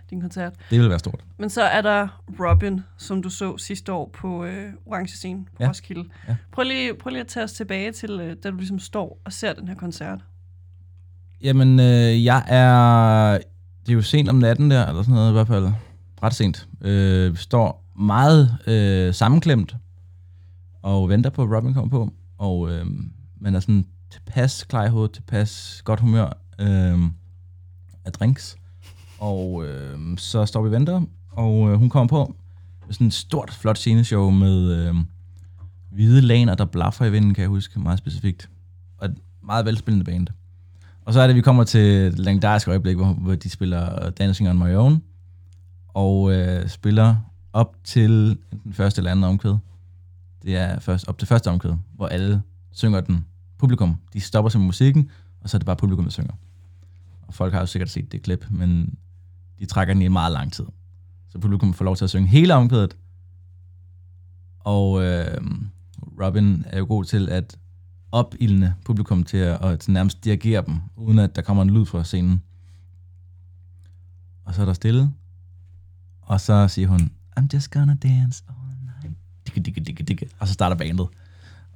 din 0.09 0.21
koncert. 0.21 0.53
Det 0.69 0.77
ville 0.77 0.89
være 0.89 0.99
stort. 0.99 1.19
Men 1.38 1.49
så 1.49 1.62
er 1.62 1.81
der 1.81 2.21
Robin, 2.39 2.81
som 2.97 3.21
du 3.23 3.29
så 3.29 3.57
sidste 3.57 3.93
år 3.93 4.09
på 4.13 4.45
øh, 4.45 4.73
Orange 4.85 5.15
Scene 5.15 5.45
på 5.45 5.51
Ja. 5.59 5.63
ja. 5.65 5.69
Roskilde. 5.69 6.09
Ja. 6.27 6.35
Prøv, 6.51 6.63
lige, 6.63 6.93
prøv 6.93 7.09
lige 7.09 7.21
at 7.21 7.27
tage 7.27 7.43
os 7.43 7.53
tilbage 7.53 7.91
til, 7.91 8.12
øh, 8.12 8.35
da 8.43 8.49
du 8.49 8.55
ligesom 8.57 8.79
står 8.79 9.21
og 9.25 9.33
ser 9.33 9.53
den 9.53 9.67
her 9.67 9.75
koncert. 9.75 10.19
Jamen, 11.41 11.80
øh, 11.80 12.25
jeg 12.25 12.43
er... 12.47 13.38
Det 13.86 13.89
er 13.89 13.93
jo 13.93 14.02
sent 14.02 14.30
om 14.30 14.36
natten 14.36 14.71
der, 14.71 14.86
eller 14.86 15.02
sådan 15.02 15.13
noget 15.13 15.30
i 15.30 15.34
hvert 15.34 15.47
fald. 15.47 15.71
Ret 16.23 16.34
sent. 16.34 16.67
Øh, 16.82 17.32
vi 17.32 17.38
står 17.38 17.86
meget 17.99 18.58
øh, 18.67 19.13
sammenklemt 19.13 19.75
og 20.82 21.10
venter 21.10 21.30
på, 21.30 21.43
at 21.43 21.49
Robin 21.52 21.73
kommer 21.73 21.89
på. 21.89 22.13
Og 22.38 22.71
øh, 22.71 22.86
man 23.39 23.56
er 23.56 23.60
sådan 23.60 23.86
tilpas 24.12 24.63
klar 24.63 24.86
i 24.86 24.89
hovedet, 24.89 25.12
tilpas 25.12 25.82
godt 25.86 25.99
humør 25.99 26.38
øh, 26.60 26.99
af 28.06 28.12
drinks. 28.13 28.58
Og 29.19 29.65
øh, 29.65 30.17
så 30.17 30.45
står 30.45 30.62
vi 30.62 30.67
og 30.67 30.71
venter, 30.71 31.02
og 31.32 31.69
øh, 31.69 31.78
hun 31.78 31.89
kommer 31.89 32.08
på 32.08 32.36
med 32.86 32.93
sådan 32.93 33.08
et 33.08 33.13
stort, 33.13 33.52
flot 33.52 33.78
sceneshow 33.78 34.30
med 34.30 34.71
øh, 34.71 34.95
hvide 35.91 36.21
laner, 36.21 36.56
der 36.56 36.65
blaffer 36.65 37.06
i 37.06 37.12
vinden, 37.12 37.34
kan 37.34 37.41
jeg 37.41 37.49
huske, 37.49 37.80
meget 37.80 37.99
specifikt. 37.99 38.49
Og 38.97 39.06
et 39.06 39.15
meget 39.43 39.65
velspillende 39.65 40.06
band. 40.06 40.28
Og 41.10 41.13
så 41.13 41.22
er 41.22 41.28
det, 41.28 41.36
vi 41.36 41.41
kommer 41.41 41.63
til 41.63 41.82
et 41.82 42.19
legendarisk 42.19 42.67
øjeblik, 42.67 42.95
hvor, 42.95 43.13
hvor 43.13 43.36
de 43.36 43.50
spiller 43.50 44.10
Dancing 44.10 44.50
on 44.50 44.58
My 44.60 44.76
Own, 44.76 45.02
og 45.88 46.34
øh, 46.34 46.67
spiller 46.67 47.15
op 47.54 47.76
til 47.84 48.38
den 48.63 48.74
første 48.74 49.00
eller 49.00 49.12
anden 49.12 49.24
omkvæd. 49.24 49.56
Det 50.43 50.58
er 50.58 50.80
først 50.80 51.08
op 51.08 51.17
til 51.17 51.28
første 51.28 51.50
omkvæd, 51.50 51.74
hvor 51.95 52.08
alle 52.08 52.41
synger 52.72 53.02
den. 53.02 53.26
Publikum, 53.58 53.98
de 54.13 54.22
stopper 54.22 54.50
sig 54.50 54.62
med 54.62 54.65
musikken, 54.65 55.10
og 55.41 55.50
så 55.50 55.58
er 55.58 55.60
det 55.60 55.65
bare 55.65 55.76
publikum, 55.76 56.06
der 56.06 56.12
synger. 56.12 56.34
Og 57.28 57.34
folk 57.34 57.54
har 57.54 57.60
jo 57.60 57.65
sikkert 57.65 57.89
set 57.89 58.12
det 58.12 58.22
klip, 58.22 58.45
men 58.50 58.98
de 59.60 59.65
trækker 59.65 59.93
den 59.93 60.02
i 60.02 60.08
meget 60.08 60.32
lang 60.32 60.54
tid. 60.54 60.65
Så 61.30 61.39
publikum 61.39 61.74
får 61.74 61.86
lov 61.86 61.95
til 61.95 62.04
at 62.04 62.10
synge 62.10 62.28
hele 62.28 62.54
omkvædet. 62.54 62.98
Og 64.60 65.04
øh, 65.04 65.41
Robin 66.22 66.63
er 66.67 66.78
jo 66.78 66.86
god 66.86 67.06
til 67.06 67.30
at 67.30 67.58
opildne 68.12 68.76
publikum 68.86 69.24
til 69.24 69.38
at, 69.38 69.65
at 69.65 69.88
nærmest 69.88 70.24
dirigere 70.24 70.63
dem, 70.67 70.76
uden 70.95 71.19
at 71.19 71.36
der 71.36 71.41
kommer 71.41 71.63
en 71.63 71.69
lyd 71.69 71.86
fra 71.86 72.04
scenen. 72.04 72.43
Og 74.45 74.56
så 74.56 74.62
er 74.62 74.65
der 74.65 74.74
stille, 74.74 75.12
og 76.22 76.41
så 76.41 76.67
siger 76.67 76.88
hun, 76.88 77.12
I'm 77.39 77.48
just 77.54 77.72
gonna 77.72 77.93
dance 77.93 78.43
all 78.48 78.78
night. 78.86 79.17
Dikke, 79.48 79.60
dikke, 79.62 79.82
dikke, 79.82 80.04
dikke. 80.04 80.30
Og 80.39 80.48
så 80.48 80.54
starter 80.54 80.76
bandet. 80.76 81.08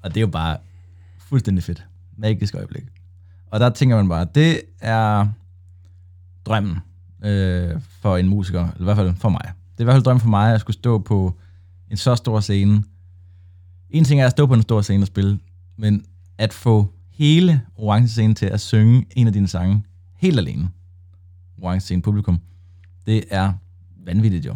Og 0.02 0.10
det 0.10 0.18
er 0.18 0.22
jo 0.22 0.28
bare 0.28 0.58
fuldstændig 1.20 1.64
fedt. 1.64 1.86
Magisk 2.18 2.56
øjeblik. 2.56 2.84
Og 3.52 3.60
der 3.60 3.70
tænker 3.70 3.96
man 3.96 4.10
bare, 4.10 4.28
det 4.36 4.62
er 4.82 5.28
drømmen 6.46 6.78
øh, 7.24 7.82
for 7.82 8.18
en 8.18 8.30
musiker, 8.30 8.68
eller 8.68 8.82
i 8.82 8.84
hvert 8.84 8.98
fald 8.98 9.16
for 9.16 9.30
mig. 9.30 9.42
Det 9.44 9.80
er 9.80 9.84
i 9.84 9.84
hvert 9.84 9.94
fald 9.94 10.04
drømmen 10.04 10.22
for 10.22 10.30
mig, 10.30 10.54
at 10.54 10.62
skulle 10.62 10.78
stå 10.78 11.00
på 11.00 11.38
en 11.90 11.98
så 11.98 12.16
stor 12.16 12.40
scene. 12.40 12.84
En 13.90 14.04
ting 14.04 14.22
er 14.22 14.26
at 14.26 14.32
stå 14.32 14.46
på 14.46 14.54
en 14.54 14.62
stor 14.62 14.82
scene 14.82 15.04
og 15.04 15.08
spille, 15.08 15.40
men 15.78 16.06
at 16.38 16.54
få 16.54 16.94
hele 17.12 17.62
orange 17.76 18.08
scene 18.08 18.34
til 18.34 18.46
at 18.46 18.62
synge 18.62 19.06
en 19.16 19.28
af 19.28 19.34
dine 19.34 19.48
sange 19.48 19.84
helt 20.16 20.40
alene. 20.40 20.70
Orange 21.62 21.82
scene 21.82 22.02
publikum. 22.02 22.40
Det 23.06 23.24
er 23.30 23.54
vanvittigt 24.06 24.46
jo. 24.46 24.56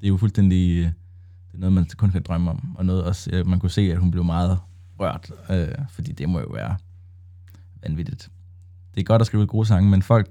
Det 0.00 0.06
er 0.06 0.08
jo 0.08 0.16
fuldstændig... 0.16 0.78
Øh, 0.78 0.84
det 0.84 1.54
er 1.54 1.58
noget, 1.58 1.72
man 1.72 1.86
kun 1.96 2.10
kan 2.10 2.22
drømme 2.22 2.50
om. 2.50 2.76
Og 2.78 2.86
noget 2.86 3.04
også, 3.04 3.30
øh, 3.32 3.46
man 3.46 3.58
kunne 3.58 3.70
se, 3.70 3.92
at 3.92 3.98
hun 3.98 4.10
blev 4.10 4.24
meget 4.24 4.58
rørt. 5.00 5.30
Øh, 5.50 5.68
fordi 5.90 6.12
det 6.12 6.28
må 6.28 6.40
jo 6.40 6.46
være 6.46 6.76
vanvittigt. 7.82 8.30
Det 8.94 9.00
er 9.00 9.04
godt 9.04 9.20
at 9.20 9.26
skrive 9.26 9.46
gode 9.46 9.66
sange, 9.66 9.90
men 9.90 10.02
folk, 10.02 10.30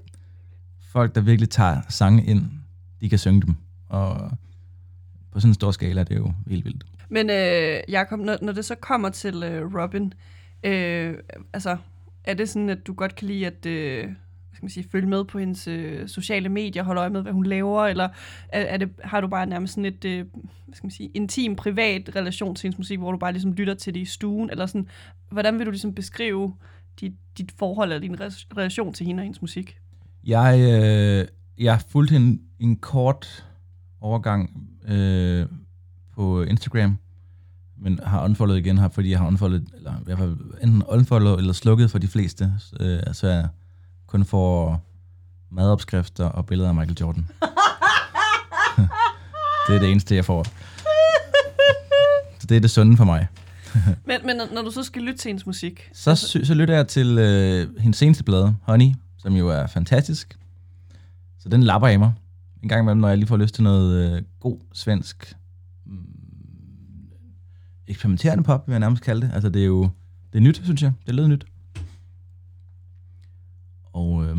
folk 0.80 1.14
der 1.14 1.20
virkelig 1.20 1.50
tager 1.50 1.80
sange 1.88 2.24
ind, 2.24 2.50
de 3.00 3.08
kan 3.08 3.18
synge 3.18 3.42
dem. 3.42 3.54
Og 3.88 4.30
på 5.32 5.40
sådan 5.40 5.50
en 5.50 5.54
stor 5.54 5.70
skala 5.70 6.04
det 6.04 6.12
er 6.12 6.18
jo 6.18 6.32
helt 6.46 6.64
vildt. 6.64 6.86
Men 7.08 7.30
øh, 7.30 7.80
Jacob, 7.88 8.20
når, 8.20 8.38
når 8.42 8.52
det 8.52 8.64
så 8.64 8.74
kommer 8.74 9.08
til 9.08 9.42
øh, 9.42 9.74
Robin, 9.74 10.04
øh, 10.04 10.12
Øh, 10.62 11.14
altså, 11.52 11.76
er 12.24 12.34
det 12.34 12.48
sådan, 12.48 12.68
at 12.68 12.86
du 12.86 12.94
godt 12.94 13.14
kan 13.14 13.28
lide 13.28 13.46
at 13.46 13.66
øh, 13.66 14.04
hvad 14.04 14.58
skal 14.58 14.64
man 14.64 14.70
sige, 14.70 14.88
følge 14.92 15.08
med 15.08 15.24
på 15.24 15.38
hendes 15.38 15.68
øh, 15.68 16.08
sociale 16.08 16.48
medier, 16.48 16.82
holde 16.82 17.00
øje 17.00 17.10
med, 17.10 17.22
hvad 17.22 17.32
hun 17.32 17.46
laver, 17.46 17.86
eller 17.86 18.08
er, 18.48 18.60
er 18.60 18.76
det, 18.76 18.90
har 19.04 19.20
du 19.20 19.28
bare 19.28 19.46
nærmest 19.46 19.74
sådan 19.74 19.84
et 19.84 20.04
øh, 20.04 20.26
hvad 20.66 20.74
skal 20.74 20.86
man 20.86 20.90
sige, 20.90 21.10
intim, 21.14 21.56
privat 21.56 22.16
relation 22.16 22.54
til 22.54 22.62
hendes 22.62 22.78
musik, 22.78 22.98
hvor 22.98 23.12
du 23.12 23.18
bare 23.18 23.32
ligesom 23.32 23.52
lytter 23.52 23.74
til 23.74 23.94
det 23.94 24.00
i 24.00 24.04
stuen, 24.04 24.50
eller 24.50 24.66
sådan, 24.66 24.88
hvordan 25.30 25.58
vil 25.58 25.66
du 25.66 25.70
ligesom 25.70 25.94
beskrive 25.94 26.54
dit, 27.00 27.12
dit 27.38 27.52
forhold 27.58 27.92
eller 27.92 28.00
din 28.00 28.14
re- 28.14 28.46
relation 28.56 28.92
til 28.92 29.06
hende 29.06 29.20
og 29.20 29.24
hendes 29.24 29.40
musik? 29.40 29.76
Jeg, 30.24 30.58
øh, 30.60 31.28
jeg 31.64 31.80
fulgte 31.88 32.16
en, 32.16 32.42
en 32.58 32.76
kort 32.76 33.46
overgang 34.00 34.70
øh, 34.88 35.46
på 36.14 36.42
Instagram, 36.42 36.98
men 37.78 38.00
har 38.06 38.24
unfollowet 38.24 38.58
igen 38.58 38.78
her, 38.78 38.88
fordi 38.88 39.10
jeg 39.10 39.18
har 39.18 39.26
unfollowet, 39.26 39.64
eller 39.76 39.92
i 39.92 40.04
hvert 40.04 40.18
fald 40.18 40.36
enten 40.62 40.82
unfollowet 40.82 41.38
eller 41.38 41.52
slukket 41.52 41.90
for 41.90 41.98
de 41.98 42.08
fleste, 42.08 42.52
øh, 42.80 42.98
så 43.12 43.28
jeg 43.28 43.48
kun 44.06 44.24
får 44.24 44.82
madopskrifter 45.50 46.24
og 46.24 46.46
billeder 46.46 46.68
af 46.68 46.74
Michael 46.74 46.96
Jordan. 47.00 47.26
det 49.68 49.76
er 49.76 49.80
det 49.80 49.90
eneste, 49.90 50.14
jeg 50.14 50.24
får. 50.24 50.44
Så 52.40 52.46
det 52.48 52.56
er 52.56 52.60
det 52.60 52.70
sunde 52.70 52.96
for 52.96 53.04
mig. 53.04 53.26
Men, 54.06 54.20
men 54.26 54.36
når- 54.54 54.62
du 54.62 54.70
så 54.70 54.82
skal 54.82 55.02
lytte 55.02 55.18
til 55.18 55.28
hendes 55.28 55.46
musik, 55.46 55.90
Så, 55.92 56.14
sy- 56.14 56.44
så 56.44 56.54
lytter 56.54 56.74
jeg 56.74 56.88
til 56.88 57.18
øh, 57.18 57.80
hendes 57.80 57.96
seneste 57.98 58.24
plade, 58.24 58.56
Honey, 58.62 58.94
som 59.18 59.34
jo 59.34 59.48
er 59.48 59.66
fantastisk. 59.66 60.38
Så 61.38 61.48
den 61.48 61.62
lapper 61.62 61.88
af 61.88 61.98
mig. 61.98 62.12
En 62.62 62.68
gang 62.68 62.82
imellem, 62.82 63.00
når 63.00 63.08
jeg 63.08 63.18
lige 63.18 63.28
får 63.28 63.36
lyst 63.36 63.54
til 63.54 63.64
noget 63.64 64.12
øh, 64.16 64.22
god 64.40 64.58
svensk 64.72 65.36
eksperimenterende 67.88 68.44
pop, 68.44 68.66
vil 68.66 68.72
jeg 68.72 68.80
nærmest 68.80 69.02
kalde 69.02 69.20
det. 69.26 69.30
Altså 69.34 69.48
det 69.48 69.62
er 69.62 69.66
jo 69.66 69.90
det 70.32 70.38
er 70.38 70.42
nyt, 70.42 70.60
synes 70.64 70.82
jeg. 70.82 70.92
Det 71.06 71.14
lyder 71.14 71.28
nyt. 71.28 71.46
Og 73.92 74.24
øh, 74.24 74.36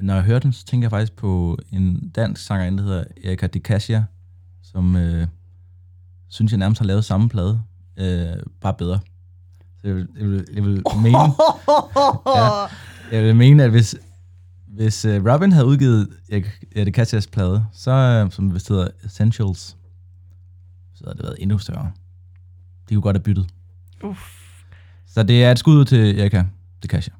når 0.00 0.14
jeg 0.14 0.22
hører 0.22 0.38
den, 0.38 0.52
så 0.52 0.64
tænker 0.64 0.84
jeg 0.84 0.90
faktisk 0.90 1.16
på 1.16 1.58
en 1.72 2.08
dansk 2.08 2.42
sangerinde, 2.42 2.82
der 2.82 2.88
hedder 2.88 3.04
Erika 3.24 3.46
Di 3.46 3.58
Cassia, 3.58 4.04
som 4.62 4.96
øh, 4.96 5.26
synes 6.28 6.52
jeg 6.52 6.58
nærmest 6.58 6.78
har 6.78 6.86
lavet 6.86 7.04
samme 7.04 7.28
plade, 7.28 7.62
øh, 7.96 8.42
bare 8.60 8.74
bedre. 8.74 9.00
Så 9.80 9.86
jeg 9.86 9.96
vil, 9.96 10.08
jeg 10.16 10.28
vil, 10.28 10.46
jeg 10.54 10.64
vil 10.64 10.82
mene, 11.02 11.18
ja, 12.36 12.66
jeg 13.12 13.24
vil 13.24 13.36
mene, 13.36 13.64
at 13.64 13.70
hvis, 13.70 13.96
hvis 14.66 15.04
uh, 15.04 15.32
Robin 15.32 15.52
havde 15.52 15.66
udgivet 15.66 16.08
Erika 16.76 16.90
Cassias 16.90 17.26
plade, 17.26 17.64
så, 17.72 18.24
uh, 18.24 18.32
som 18.32 18.54
vist 18.54 18.68
hedder 18.68 18.88
Essentials, 19.04 19.76
så 20.94 21.04
havde 21.04 21.16
det 21.16 21.24
været 21.24 21.36
endnu 21.38 21.58
større. 21.58 21.92
De 22.88 22.94
kunne 22.94 23.02
godt 23.02 23.16
have 23.16 23.22
byttet. 23.22 23.46
uff, 24.02 24.20
Så 25.06 25.22
det 25.22 25.44
er 25.44 25.50
et 25.52 25.58
skud 25.58 25.76
ud 25.76 25.84
til 25.84 26.20
Erika 26.20 26.42
de 26.82 26.88
Cassia. 26.88 27.14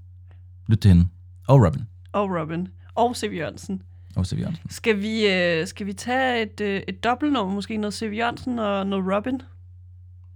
Lyt 0.67 0.79
til 0.79 0.89
hende. 0.89 1.09
Og 1.49 1.65
Robin. 1.67 1.83
og 2.13 2.31
Robin, 2.31 2.69
og 2.95 3.17
C.V. 3.17 3.33
Jørgensen. 3.37 3.83
Og 4.17 4.27
Stevie 4.27 4.43
Jørgensen. 4.43 4.71
Skal 4.71 5.03
vi, 5.03 5.27
øh, 5.29 5.67
skal 5.67 5.87
vi 5.87 5.93
tage 5.93 6.43
et, 6.43 6.61
øh, 6.61 6.83
et 6.89 7.05
dobbeltnummer, 7.05 7.55
måske 7.55 7.77
noget 7.77 7.95
C.V. 7.95 8.13
Jørgensen 8.17 8.59
og 8.59 8.87
noget 8.87 9.17
Robin? 9.17 9.43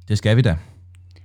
Det 0.08 0.18
skal 0.18 0.36
vi 0.36 0.42
da. 0.42 0.56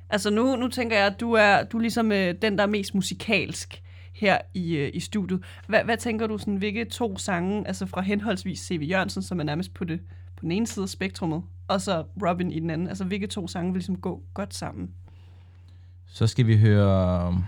Altså 0.10 0.30
nu, 0.30 0.56
nu 0.56 0.67
tænker 0.67 0.98
jeg, 0.98 1.06
at 1.06 1.20
du 1.20 1.32
er, 1.32 1.63
du 1.63 1.78
er 1.78 1.82
ligesom 1.82 2.12
øh, 2.12 2.36
den, 2.41 2.58
der 2.58 2.63
er 2.63 2.67
mest 2.67 2.96
musikalsk 2.96 3.82
her 4.13 4.38
i, 4.54 4.76
øh, 4.76 4.91
i 4.93 5.00
studiet. 5.00 5.43
Hvad, 5.67 5.84
hvad 5.84 5.98
tænker 5.98 6.28
du, 6.28 6.38
sådan, 6.38 6.56
hvilke 6.56 6.86
to 6.86 7.17
sange, 7.17 7.67
altså 7.67 7.86
fra 7.86 8.02
henholdsvis 8.02 8.60
C.V. 8.60 8.82
Jørgensen, 8.89 9.22
som 9.22 9.39
er 9.39 9.43
nærmest 9.43 9.74
på, 9.74 9.84
det, 9.84 10.00
på 10.36 10.41
den 10.41 10.52
ene 10.52 10.67
side 10.67 10.84
af 10.84 10.89
spektrummet, 10.89 11.41
og 11.67 11.82
så 11.82 12.03
Robin 12.25 12.51
i 12.51 12.60
den 12.60 12.69
anden, 12.69 12.88
altså 12.88 13.03
hvilke 13.03 13.27
to 13.27 13.47
sange 13.47 13.71
vil 13.71 13.77
ligesom 13.80 13.97
gå 13.97 14.23
godt 14.34 14.53
sammen? 14.53 14.89
Så 16.08 16.27
skal 16.27 16.47
vi 16.47 16.58
høre... 16.58 17.43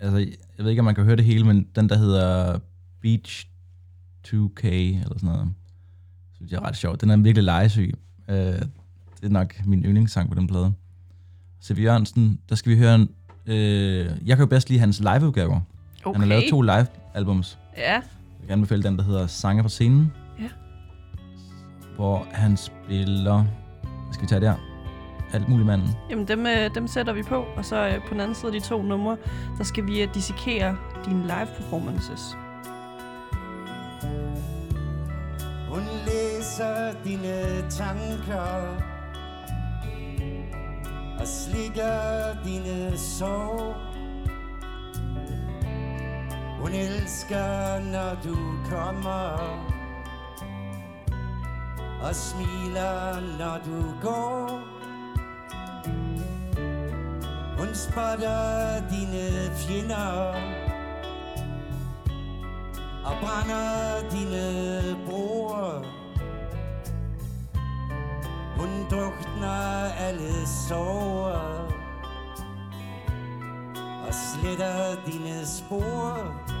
Altså, 0.00 0.18
jeg 0.18 0.64
ved 0.64 0.70
ikke, 0.70 0.80
om 0.80 0.84
man 0.84 0.94
kan 0.94 1.04
høre 1.04 1.16
det 1.16 1.24
hele, 1.24 1.44
men 1.46 1.66
den, 1.76 1.88
der 1.88 1.96
hedder 1.96 2.58
Beach 3.00 3.46
2K, 4.28 4.66
eller 4.66 5.02
sådan 5.18 5.20
noget, 5.22 5.54
synes 6.36 6.52
jeg 6.52 6.58
er 6.58 6.66
ret 6.66 6.76
sjov. 6.76 6.96
Den 6.96 7.10
er 7.10 7.16
virkelig 7.16 7.44
legesyg. 7.44 7.92
Øh, 8.28 8.36
det 8.36 8.64
er 9.22 9.28
nok 9.28 9.66
min 9.66 9.84
yndlingssang 9.84 10.28
på 10.28 10.34
den 10.34 10.46
plade. 10.46 10.72
C.V. 11.64 11.78
Jørgensen, 11.78 12.40
der 12.48 12.54
skal 12.54 12.72
vi 12.72 12.78
høre 12.78 12.94
en... 12.94 13.08
Øh, 13.46 14.04
jeg 14.04 14.36
kan 14.36 14.38
jo 14.38 14.46
bedst 14.46 14.68
lide 14.70 14.80
hans 14.80 15.00
liveudgaver. 15.00 15.60
Okay. 16.04 16.14
Han 16.14 16.20
har 16.20 16.28
lavet 16.28 16.44
to 16.50 16.60
live-albums. 16.60 17.58
Ja, 17.76 17.92
Jeg 17.92 18.02
kan 18.46 18.50
anbefale 18.50 18.82
den, 18.82 18.96
der 18.96 19.04
hedder 19.04 19.26
Sange 19.26 19.62
på 19.62 19.68
scenen. 19.68 20.12
Hvor 21.96 22.26
han 22.32 22.56
spiller... 22.56 23.44
Hvad 23.82 24.12
skal 24.12 24.22
vi 24.22 24.28
tage 24.28 24.40
der? 24.40 24.54
Alt 25.32 25.48
muligt 25.48 25.66
manden. 25.66 25.88
jamen 26.10 26.28
dem, 26.28 26.46
øh, 26.46 26.74
dem 26.74 26.86
sætter 26.86 27.12
vi 27.12 27.22
på, 27.22 27.44
og 27.56 27.64
så 27.64 27.86
øh, 27.86 27.94
på 27.94 28.08
den 28.10 28.20
anden 28.20 28.34
side 28.34 28.54
af 28.54 28.60
de 28.60 28.66
to 28.68 28.82
numre, 28.82 29.16
der 29.58 29.64
skal 29.64 29.86
vi 29.86 30.02
øh, 30.02 30.14
dissekere 30.14 30.76
dine 31.04 31.22
live 31.22 31.48
performances. 31.56 32.36
Hun 35.68 35.82
læser 36.06 36.92
dine 37.04 37.70
tanker 37.70 38.82
Og 41.22 41.28
slikker 41.28 42.34
dine 42.44 42.98
sår 42.98 43.76
Hun 46.60 46.72
elsker, 46.72 47.80
når 47.92 48.20
du 48.24 48.36
kommer 48.70 49.38
og 52.02 52.14
smiler, 52.14 53.20
når 53.38 53.58
du 53.64 53.94
går 54.02 54.60
Hun 57.58 57.74
spotter 57.74 58.80
dine 58.90 59.56
fjender 59.56 60.34
og 63.04 63.12
brænder 63.20 64.10
dine 64.10 64.96
broer. 65.06 65.82
Hun 68.56 68.68
drukner 68.90 69.92
alle 69.98 70.46
sorger 70.46 71.68
og 74.06 74.14
sletter 74.14 75.04
dine 75.06 75.46
spor. 75.46 76.51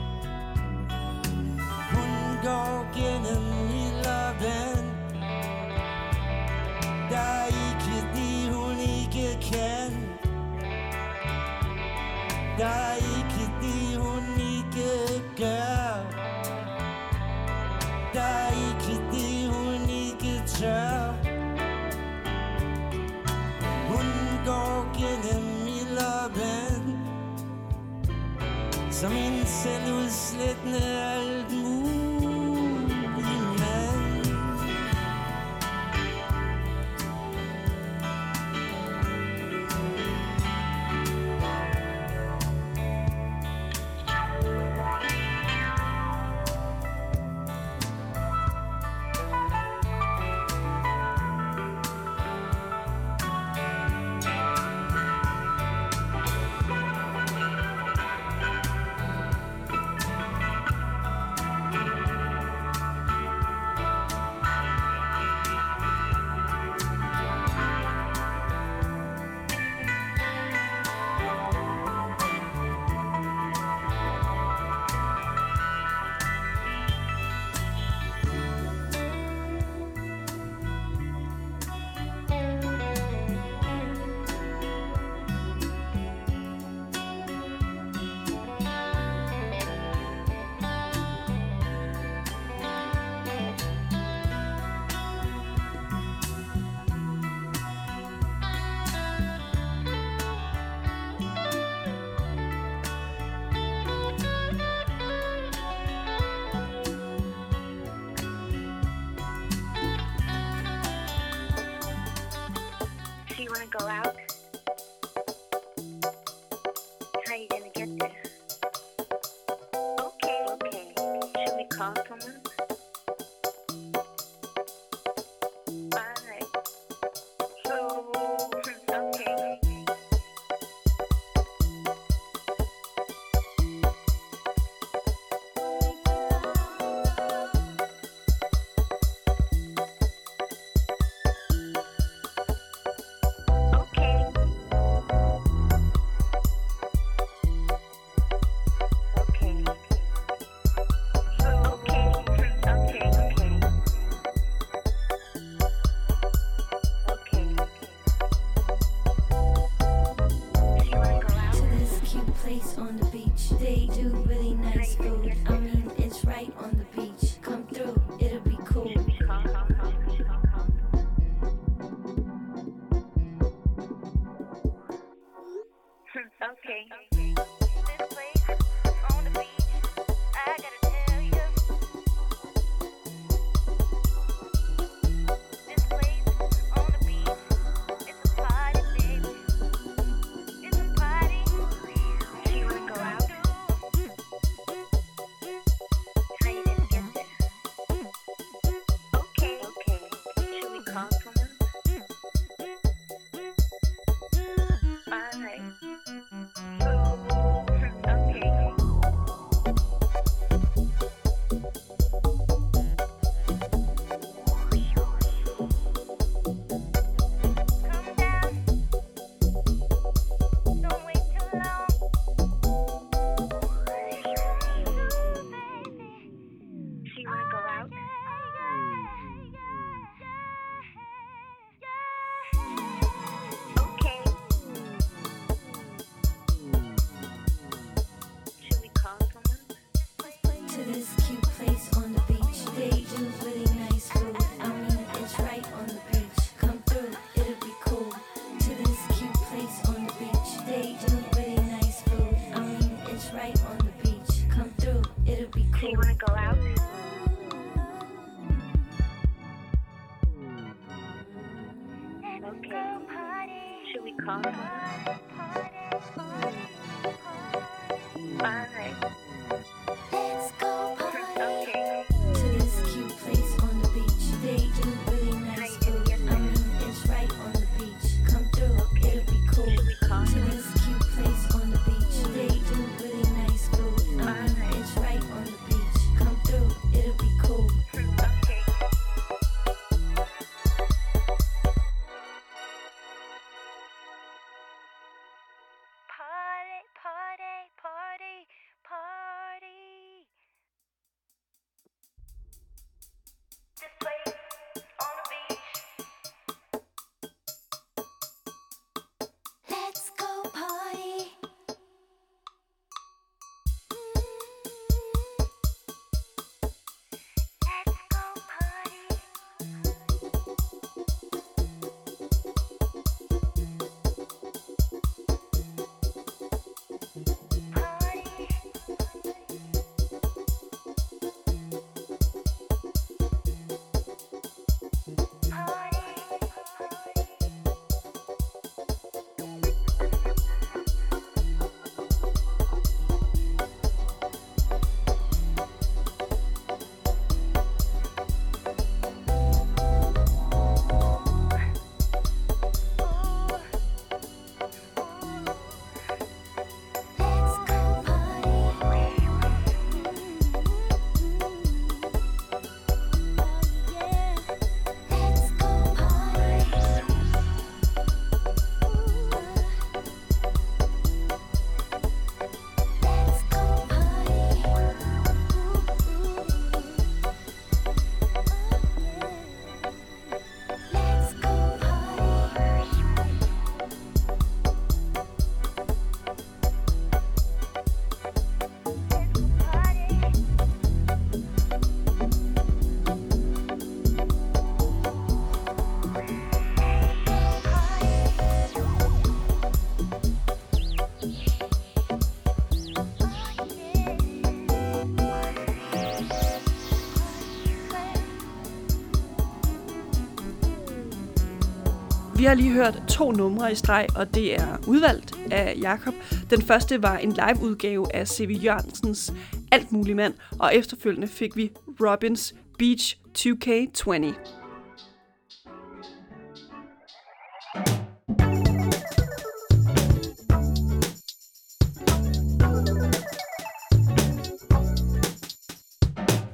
Vi 412.42 412.46
har 412.46 412.54
lige 412.54 412.72
hørt 412.72 413.02
to 413.08 413.30
numre 413.30 413.72
i 413.72 413.74
streg, 413.74 414.06
og 414.16 414.34
det 414.34 414.54
er 414.54 414.78
udvalgt 414.86 415.34
af 415.50 415.74
Jakob. 415.80 416.14
Den 416.50 416.62
første 416.62 417.02
var 417.02 417.16
en 417.18 417.32
liveudgave 417.32 418.14
af 418.14 418.28
C.V. 418.28 418.64
Jørgensens 418.64 419.32
Alt 419.72 419.92
mulig 419.92 420.16
mand, 420.16 420.34
og 420.58 420.76
efterfølgende 420.76 421.28
fik 421.28 421.56
vi 421.56 421.70
Robins 422.00 422.54
Beach 422.78 423.16
2K20. 423.38 424.10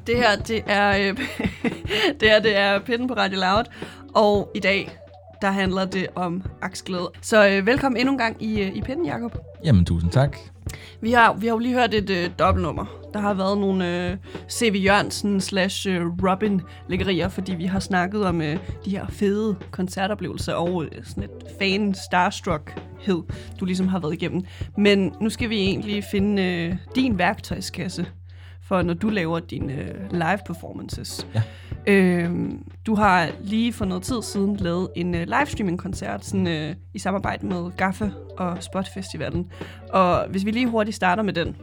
Det 0.06 0.16
her, 0.16 0.36
det 0.36 0.62
er, 0.66 1.10
øh, 1.10 1.18
det 2.20 2.28
her, 2.28 2.40
det 2.40 2.56
er 2.56 2.78
Pinden 2.78 3.08
på 3.08 3.14
Radio 3.14 3.38
Loud, 3.38 3.64
og 4.14 4.50
i 4.54 4.60
dag, 4.60 4.98
der 5.42 5.50
handler 5.50 5.84
det 5.84 6.06
om 6.14 6.42
aksglæde. 6.62 7.10
Så 7.22 7.48
øh, 7.48 7.66
velkommen 7.66 8.00
endnu 8.00 8.12
en 8.12 8.18
gang 8.18 8.42
i, 8.42 8.62
øh, 8.62 8.76
i 8.76 8.80
Pinden, 8.80 9.06
Jakob. 9.06 9.38
Jamen, 9.64 9.84
tusind 9.84 10.10
tak. 10.10 10.36
Vi 11.00 11.12
har, 11.12 11.34
vi 11.34 11.46
har 11.46 11.54
jo 11.54 11.58
lige 11.58 11.74
hørt 11.74 11.94
et 11.94 12.10
øh, 12.10 12.30
dobbeltnummer. 12.38 12.84
Der 13.12 13.20
har 13.20 13.34
været 13.34 13.58
nogle 13.58 14.10
øh, 14.10 14.16
C.V. 14.50 14.84
Jørgensen 14.84 15.40
slash 15.40 15.88
øh, 15.88 16.02
Robin 16.06 16.60
læggerier, 16.88 17.28
fordi 17.28 17.54
vi 17.54 17.64
har 17.64 17.80
snakket 17.80 18.26
om 18.26 18.42
øh, 18.42 18.58
de 18.84 18.90
her 18.90 19.06
fede 19.08 19.56
koncertoplevelser 19.70 20.52
og 20.52 20.84
øh, 20.84 20.90
sådan 21.04 21.22
et 21.22 21.30
fan 21.58 21.94
starstruck-hed, 21.94 23.22
du 23.60 23.64
ligesom 23.64 23.88
har 23.88 23.98
været 23.98 24.12
igennem. 24.12 24.42
Men 24.76 25.14
nu 25.20 25.30
skal 25.30 25.50
vi 25.50 25.56
egentlig 25.56 26.04
finde 26.10 26.42
øh, 26.42 26.76
din 26.94 27.18
værktøjskasse 27.18 28.06
for 28.68 28.82
når 28.82 28.94
du 28.94 29.08
laver 29.08 29.40
dine 29.40 29.72
øh, 29.72 30.12
live 30.12 30.38
performances. 30.46 31.26
Ja. 31.34 31.42
Øhm, 31.86 32.64
du 32.86 32.94
har 32.94 33.28
lige 33.40 33.72
for 33.72 33.84
noget 33.84 34.02
tid 34.02 34.22
siden 34.22 34.56
lavet 34.56 34.88
en 34.96 35.14
øh, 35.14 35.26
livestreaming-koncert 35.26 36.24
sådan, 36.24 36.46
øh, 36.46 36.74
i 36.94 36.98
samarbejde 36.98 37.46
med 37.46 37.70
Gaffa 37.76 38.10
og 38.38 38.62
Spot 38.62 38.88
Festivalen. 38.94 39.50
Og 39.92 40.28
hvis 40.28 40.44
vi 40.44 40.50
lige 40.50 40.68
hurtigt 40.68 40.96
starter 40.96 41.22
med 41.22 41.32
den. 41.32 41.56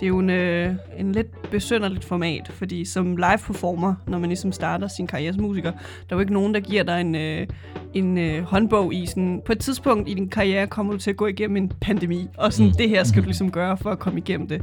Det 0.00 0.06
er 0.06 0.08
jo 0.08 0.18
en, 0.18 0.30
øh, 0.30 0.74
en 0.98 1.12
lidt 1.12 1.50
besynderligt 1.50 2.04
format, 2.04 2.48
fordi 2.52 2.84
som 2.84 3.16
live-performer, 3.16 3.94
når 4.06 4.18
man 4.18 4.28
ligesom 4.28 4.52
starter 4.52 4.88
sin 4.88 5.06
karriere 5.06 5.32
som 5.32 5.42
musiker, 5.42 5.70
der 5.70 5.78
er 6.10 6.16
jo 6.16 6.20
ikke 6.20 6.32
nogen, 6.32 6.54
der 6.54 6.60
giver 6.60 6.82
dig 6.82 7.00
en, 7.00 7.14
øh, 7.14 7.46
en 7.94 8.18
øh, 8.18 8.42
håndbog 8.42 8.94
i 8.94 9.06
sådan, 9.06 9.42
på 9.46 9.52
et 9.52 9.58
tidspunkt 9.58 10.08
i 10.08 10.14
din 10.14 10.28
karriere 10.28 10.66
kommer 10.66 10.92
du 10.92 10.98
til 10.98 11.10
at 11.10 11.16
gå 11.16 11.26
igennem 11.26 11.56
en 11.56 11.72
pandemi, 11.80 12.28
og 12.38 12.52
sådan, 12.52 12.66
Mm. 12.70 12.76
det 12.78 12.88
her 12.88 13.04
skal 13.04 13.22
du 13.22 13.26
ligesom 13.26 13.50
gøre 13.50 13.76
for 13.76 13.90
at 13.90 13.98
komme 13.98 14.18
igennem 14.18 14.48
det. 14.48 14.62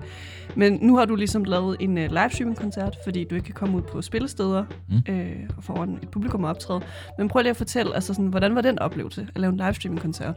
Men 0.56 0.80
nu 0.82 0.97
har 0.97 1.06
du 1.06 1.15
ligesom 1.15 1.43
lavet 1.43 1.78
en 1.80 1.97
øh, 1.97 2.09
livestreaming-koncert, 2.12 2.97
fordi 3.03 3.24
du 3.24 3.36
ikke 3.36 3.45
kan 3.45 3.53
komme 3.55 3.78
ud 3.78 3.82
på 3.82 4.01
spillesteder 4.01 4.64
Mm. 4.89 5.14
øh, 5.14 5.32
og 5.57 5.64
foran 5.64 5.99
et 6.03 6.09
publikum 6.09 6.43
og 6.43 6.49
optræde. 6.49 6.82
Men 7.18 7.28
prøv 7.28 7.41
lige 7.41 7.49
at 7.49 7.57
fortælle, 7.57 7.95
altså 7.95 8.14
sådan, 8.14 8.28
hvordan 8.28 8.55
var 8.55 8.62
den 8.62 8.80
oplevelse 8.80 9.28
at 9.36 9.41
lave 9.41 9.51
en 9.51 9.57
livestreaming-koncert? 9.57 10.36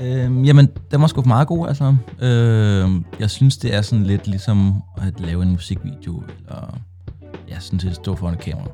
Øhm, 0.00 0.44
jamen, 0.44 0.68
den 0.90 1.00
var 1.00 1.06
sgu 1.06 1.22
meget 1.26 1.48
god, 1.48 1.68
altså. 1.68 1.96
Øhm, 2.20 3.04
jeg 3.20 3.30
synes, 3.30 3.56
det 3.56 3.74
er 3.74 3.82
sådan 3.82 4.04
lidt 4.04 4.26
ligesom 4.26 4.82
at 5.02 5.20
lave 5.20 5.42
en 5.42 5.50
musikvideo, 5.50 6.22
eller 6.38 6.78
ja, 7.48 7.60
sådan 7.60 7.80
set 7.80 7.94
stå 7.94 8.14
foran 8.14 8.34
et 8.34 8.40
kamera. 8.40 8.68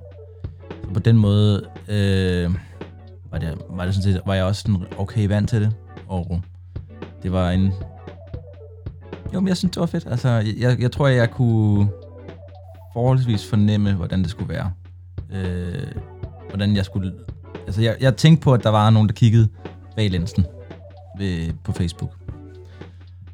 Så 0.85 0.91
på 0.95 1.01
den 1.01 1.16
måde 1.16 1.64
øh, 1.89 2.55
var, 3.31 3.39
det, 3.39 3.59
var, 3.71 3.85
det 3.85 3.95
sådan 3.95 4.12
set, 4.12 4.23
var 4.27 4.35
jeg 4.35 4.45
også 4.45 4.62
sådan 4.62 4.83
okay 4.99 5.29
vant 5.29 5.49
til 5.49 5.61
det, 5.61 5.73
og 6.09 6.43
det 7.23 7.33
var 7.33 7.51
en... 7.51 7.73
Jo, 9.35 9.41
men 9.41 9.49
jeg 9.49 9.57
synes, 9.57 9.73
det 9.73 9.81
var 9.81 9.87
fedt. 9.87 10.07
Altså, 10.07 10.29
jeg, 10.59 10.81
jeg 10.81 10.93
tror, 10.93 11.07
jeg 11.07 11.31
kunne 11.31 11.89
forholdsvis 12.93 13.47
fornemme, 13.47 13.93
hvordan 13.93 14.23
det 14.23 14.31
skulle 14.31 14.55
være. 14.55 14.73
Øh, 15.33 15.93
hvordan 16.49 16.77
jeg 16.77 16.85
skulle... 16.85 17.12
Altså, 17.66 17.83
jeg, 17.83 17.97
jeg 18.01 18.16
tænkte 18.16 18.45
på, 18.45 18.53
at 18.53 18.64
der 18.64 18.71
var 18.71 18.91
nogen, 18.91 19.09
der 19.09 19.14
kiggede 19.14 19.49
bag 19.97 20.11
linsen 20.11 20.45
ved, 21.19 21.53
på 21.64 21.73
Facebook. 21.73 22.16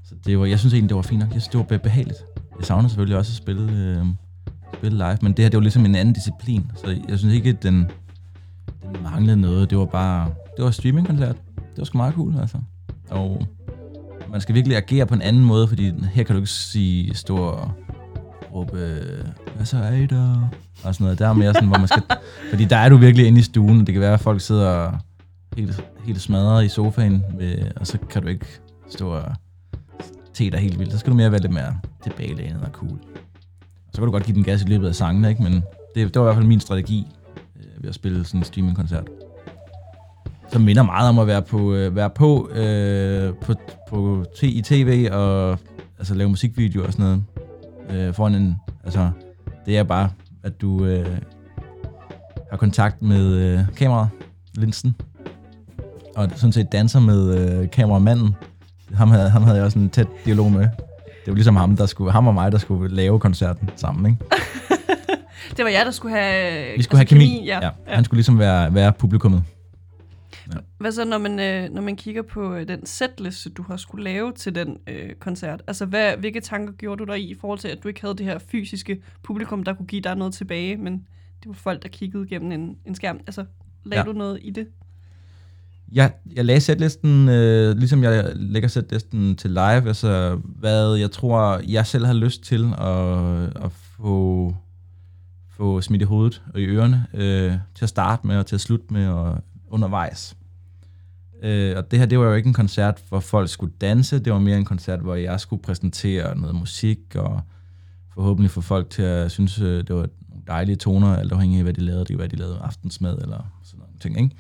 Så 0.05 0.15
det 0.27 0.39
var, 0.39 0.47
jeg 0.47 0.59
synes 0.59 0.75
egentlig, 0.75 0.89
det 0.89 0.97
var 0.97 1.03
fint 1.03 1.21
nok. 1.21 1.33
Jeg 1.33 1.43
synes, 1.43 1.49
det 1.49 1.71
var 1.71 1.79
behageligt. 1.79 2.19
Jeg 2.59 2.67
savner 2.67 2.89
selvfølgelig 2.89 3.19
også 3.19 3.31
at 3.31 3.37
spille, 3.37 3.73
øh, 3.73 4.07
spille 4.75 4.99
live, 4.99 5.19
men 5.23 5.33
det 5.33 5.39
her, 5.39 5.49
det 5.49 5.57
var 5.57 5.63
ligesom 5.63 5.85
en 5.85 5.95
anden 5.95 6.15
disciplin. 6.15 6.71
Så 6.77 6.99
jeg 7.09 7.19
synes 7.19 7.35
ikke, 7.35 7.49
at 7.51 7.63
den, 7.63 7.91
den 8.83 9.03
manglede 9.03 9.37
noget. 9.37 9.71
Det 9.71 9.79
var 9.79 9.85
bare, 9.85 10.31
det 10.57 10.65
var 10.65 10.71
streamingkoncert. 10.71 11.37
Det 11.57 11.79
var 11.79 11.85
sgu 11.85 11.99
meget 11.99 12.15
cool, 12.15 12.39
altså. 12.41 12.59
Og 13.11 13.47
man 14.31 14.41
skal 14.41 14.55
virkelig 14.55 14.77
agere 14.77 15.07
på 15.07 15.15
en 15.15 15.23
anden 15.23 15.45
måde, 15.45 15.69
fordi 15.69 15.93
her 16.13 16.23
kan 16.23 16.35
du 16.35 16.41
ikke 16.41 16.51
sige, 16.51 17.15
stå 17.15 17.37
og 17.37 17.73
råbe, 18.55 19.03
hvad 19.57 19.67
så 19.67 19.79
er 19.79 19.93
I 19.93 20.07
der? 20.07 20.51
Og 20.85 20.95
sådan 20.95 21.05
noget. 21.05 21.19
Der 21.19 21.29
er 21.29 21.33
mere 21.33 21.55
sådan, 21.55 21.69
hvor 21.69 21.79
man 21.79 21.89
skal... 21.89 22.03
Fordi 22.51 22.65
der 22.65 22.77
er 22.77 22.89
du 22.89 22.97
virkelig 22.97 23.27
inde 23.27 23.39
i 23.39 23.43
stuen, 23.43 23.81
og 23.81 23.87
det 23.87 23.93
kan 23.93 24.01
være, 24.01 24.15
at 24.15 24.21
folk 24.21 24.41
sidder 24.41 24.99
helt, 25.57 25.85
helt 26.05 26.21
smadret 26.21 26.65
i 26.65 26.69
sofaen, 26.69 27.25
med, 27.39 27.71
og 27.77 27.87
så 27.87 27.99
kan 28.11 28.23
du 28.23 28.29
ikke 28.29 28.47
stå 28.89 29.09
og 29.09 29.25
te 30.35 30.51
dig 30.51 30.61
helt 30.61 30.79
vildt. 30.79 30.93
Så 30.93 30.99
skal 30.99 31.11
du 31.11 31.17
mere 31.17 31.31
være 31.33 31.41
lidt 31.41 31.53
mere 31.53 31.79
tilbagelænet 32.03 32.63
og 32.63 32.71
cool. 32.73 32.99
Så 33.93 34.01
kan 34.01 34.05
du 34.05 34.11
godt 34.11 34.25
give 34.25 34.35
den 34.35 34.45
gas 34.45 34.63
i 34.63 34.67
løbet 34.67 34.89
af 34.89 34.95
sangene, 34.95 35.29
ikke? 35.29 35.43
men 35.43 35.53
det, 35.53 36.15
det 36.15 36.15
var 36.15 36.21
i 36.21 36.25
hvert 36.25 36.37
fald 36.37 36.47
min 36.47 36.61
strategi 36.61 37.07
øh, 37.57 37.83
ved 37.83 37.89
at 37.89 37.95
spille 37.95 38.25
sådan 38.25 38.41
en 38.41 38.45
streamingkoncert. 38.45 39.09
Som 40.53 40.63
minder 40.63 40.83
meget 40.83 41.09
om 41.09 41.19
at 41.19 41.27
være 41.27 41.43
på, 41.43 41.75
øh, 41.75 41.97
være 41.97 42.11
på, 42.11 42.51
øh, 42.51 43.35
på, 43.35 43.55
på 43.89 44.25
t- 44.35 44.47
i 44.47 44.63
tv 44.63 45.09
og 45.13 45.59
altså, 45.99 46.15
lave 46.15 46.29
musikvideoer 46.29 46.87
og 46.87 46.93
sådan 46.93 47.05
noget. 47.05 47.25
Øh, 47.91 48.15
foran 48.15 48.35
en, 48.35 48.57
altså, 48.85 49.11
det 49.67 49.79
er 49.79 49.83
bare, 49.83 50.11
at 50.43 50.61
du 50.61 50.85
øh, 50.85 51.19
har 52.51 52.57
kontakt 52.57 53.03
med 53.03 53.35
øh, 53.35 53.61
kameraet, 53.77 54.09
linsen, 54.55 54.95
og 56.17 56.31
sådan 56.35 56.53
set 56.53 56.73
danser 56.73 57.01
med 57.01 57.39
øh, 57.63 57.71
kameramanden. 57.71 58.35
Ham 58.95 59.11
havde, 59.11 59.31
ham 59.31 59.43
havde 59.43 59.57
jeg 59.57 59.65
også 59.65 59.79
en 59.79 59.91
tæt 59.91 60.07
dialog 60.25 60.53
med. 60.53 60.61
Det 60.61 61.27
var 61.27 61.35
ligesom 61.35 61.57
ham, 61.57 61.77
der 61.77 61.87
skulle, 61.87 62.13
ham 62.13 62.27
og 62.27 62.35
mig, 62.35 62.53
der 62.53 62.59
skulle 62.59 62.95
lave 62.95 63.21
koncerten 63.21 63.71
sammen, 63.77 64.07
ikke? 64.13 64.25
Det 65.57 65.65
var 65.65 65.71
jeg, 65.71 65.83
der 65.87 65.91
skulle 65.91 66.17
have... 66.17 66.77
Vi 66.77 66.83
skulle 66.83 66.99
have 66.99 67.07
kemi. 67.07 67.43
Ja. 67.45 67.65
ja. 67.65 67.71
Han 67.87 68.05
skulle 68.05 68.19
ligesom 68.19 68.39
være, 68.39 68.75
være 68.75 68.93
publikummet. 68.93 69.43
Hvad 70.79 70.93
så, 70.93 71.05
når 71.05 71.19
man, 71.19 71.41
øh, 71.41 71.71
når 71.71 71.83
man 71.83 71.97
kigger 71.97 72.23
på 72.23 72.55
øh, 72.55 72.69
den 72.69 72.87
setliste, 72.87 73.51
du 73.51 73.63
har 73.63 73.77
skulle 73.77 74.05
lave 74.05 74.33
til 74.33 74.55
den 74.55 74.77
øh, 74.87 75.15
koncert? 75.21 75.63
Altså, 75.67 75.87
hvad, 75.87 76.17
hvilke 76.17 76.41
tanker 76.41 76.73
gjorde 76.73 76.99
du 76.99 77.05
der 77.05 77.15
i, 77.15 77.23
i 77.23 77.35
forhold 77.41 77.59
til, 77.59 77.69
at 77.69 77.79
du 77.83 77.89
ikke 77.89 78.01
havde 78.01 78.15
det 78.17 78.27
her 78.27 78.39
fysiske 78.39 79.03
publikum, 79.23 79.63
der 79.63 79.75
kunne 79.75 79.87
give 79.87 80.03
dig 80.03 80.17
noget 80.17 80.35
tilbage, 80.35 80.77
men 80.77 80.93
det 81.41 81.47
var 81.49 81.53
folk, 81.55 81.83
der 81.83 81.89
kiggede 81.89 82.27
gennem 82.27 82.53
en, 82.53 82.77
en 82.87 82.95
skærm. 82.95 83.21
Altså, 83.27 83.45
lagde 83.85 84.01
Ja. 84.07 84.13
du 84.13 84.19
noget 84.19 84.39
i 84.43 84.51
det? 84.51 84.67
Jeg, 85.95 86.13
jeg 86.37 86.45
lagde 86.45 86.61
setlisten, 86.61 87.29
øh, 87.29 87.77
ligesom 87.77 88.03
jeg 88.03 88.33
lægger 88.35 88.69
setlisten 88.69 89.37
til 89.37 89.51
live, 89.51 89.89
altså 89.89 90.41
hvad 90.45 90.95
jeg 90.95 91.11
tror, 91.11 91.61
jeg 91.69 91.87
selv 91.87 92.07
har 92.07 92.13
lyst 92.13 92.43
til 92.43 92.65
at, 92.79 93.65
at 93.65 93.73
få, 93.73 94.55
få 95.51 95.81
smidt 95.81 96.03
i 96.03 96.05
hovedet 96.05 96.43
og 96.55 96.61
i 96.61 96.65
ørerne, 96.65 97.07
øh, 97.15 97.53
til 97.75 97.85
at 97.85 97.89
starte 97.89 98.27
med 98.27 98.37
og 98.37 98.47
til 98.47 98.55
at 98.55 98.61
slutte 98.61 98.87
med 98.91 99.09
og 99.09 99.39
undervejs. 99.71 100.37
Øh, 101.43 101.77
og 101.77 101.91
det 101.91 101.99
her, 101.99 102.07
det 102.07 102.19
var 102.19 102.25
jo 102.25 102.35
ikke 102.35 102.47
en 102.47 102.55
koncert, 102.55 103.03
hvor 103.09 103.21
folk 103.21 103.49
skulle 103.49 103.73
danse, 103.81 104.19
det 104.19 104.33
var 104.33 104.39
mere 104.39 104.57
en 104.57 104.65
koncert, 104.65 105.01
hvor 105.01 105.15
jeg 105.15 105.41
skulle 105.41 105.63
præsentere 105.63 106.39
noget 106.39 106.55
musik 106.55 106.99
og 107.15 107.41
forhåbentlig 108.15 108.51
få 108.51 108.61
folk 108.61 108.91
til 108.91 109.03
at 109.03 109.31
synes, 109.31 109.61
øh, 109.61 109.87
det 109.87 109.95
var 109.95 110.09
nogle 110.29 110.45
dejlige 110.47 110.77
toner, 110.77 111.17
alt 111.17 111.33
afhængig 111.33 111.59
af, 111.59 111.63
hvad 111.63 111.75
de 111.75 111.81
lavede. 111.81 112.01
Det 112.01 112.09
kan 112.09 112.19
være, 112.19 112.29
de 112.29 112.37
lavede 112.37 112.59
aftensmad 112.59 113.19
eller 113.19 113.53
sådan 113.65 113.79
nogle 113.79 113.99
ting, 114.01 114.21
ikke? 114.21 114.37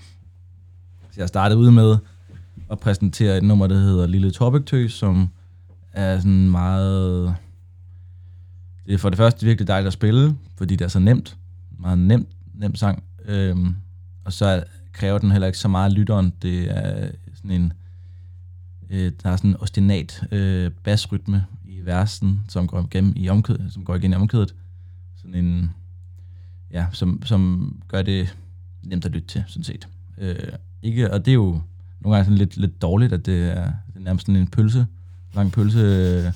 Så 1.15 1.21
jeg 1.21 1.29
startede 1.29 1.61
ud 1.61 1.71
med 1.71 1.97
at 2.71 2.79
præsentere 2.79 3.37
et 3.37 3.43
nummer, 3.43 3.67
der 3.67 3.75
hedder 3.75 4.07
Lille 4.07 4.31
Torbæktøs, 4.31 4.93
som 4.93 5.29
er 5.93 6.19
sådan 6.19 6.51
meget... 6.51 7.37
Det 8.87 8.95
er 8.95 8.99
for 8.99 9.09
det 9.09 9.17
første 9.17 9.47
virkelig 9.47 9.69
dejligt 9.69 9.87
at 9.87 9.93
spille, 9.93 10.37
fordi 10.57 10.77
det 10.77 10.85
er 10.85 10.89
så 10.89 10.99
nemt. 10.99 11.37
Meget 11.79 11.99
nemt, 11.99 12.29
nem 12.55 12.75
sang. 12.75 13.03
Øhm, 13.25 13.77
og 14.25 14.33
så 14.33 14.65
kræver 14.93 15.19
den 15.19 15.31
heller 15.31 15.47
ikke 15.47 15.59
så 15.59 15.69
meget 15.69 15.93
lytteren. 15.93 16.33
Det 16.43 16.79
er 16.79 17.11
sådan 17.35 17.51
en... 17.51 17.73
Øh, 18.91 19.13
der 19.23 19.31
er 19.31 19.37
sådan 19.37 19.51
en 19.51 19.57
ostinat 19.61 20.27
øh, 20.33 20.71
basrytme 20.71 21.45
i 21.65 21.81
versen, 21.85 22.41
som 22.49 22.67
går 22.67 22.83
igennem 22.83 23.13
i 23.17 23.29
omkødet, 23.29 23.73
som 23.73 23.85
går 23.85 23.95
igen 23.95 24.13
i 24.13 24.17
omkødet. 24.17 24.55
Sådan 25.17 25.35
en... 25.35 25.71
Ja, 26.71 26.87
som, 26.93 27.23
som 27.25 27.73
gør 27.89 28.03
det 28.03 28.37
nemt 28.83 29.05
at 29.05 29.11
lytte 29.11 29.29
til, 29.29 29.45
sådan 29.47 29.65
set. 29.65 29.89
Øh, 30.19 30.37
ikke, 30.85 31.13
og 31.13 31.25
det 31.25 31.31
er 31.31 31.35
jo 31.35 31.61
nogle 32.01 32.17
gange 32.17 32.25
sådan 32.25 32.39
lidt, 32.39 32.57
lidt 32.57 32.83
dårligt, 32.83 33.13
at 33.13 33.27
det 33.27 33.51
er, 33.51 33.65
det 33.65 33.97
er 33.97 34.01
nærmest 34.01 34.27
sådan 34.27 34.41
en 34.41 34.47
pølse, 34.47 34.87
lang 35.35 35.53
pølse 35.53 35.79
øh, 35.79 36.33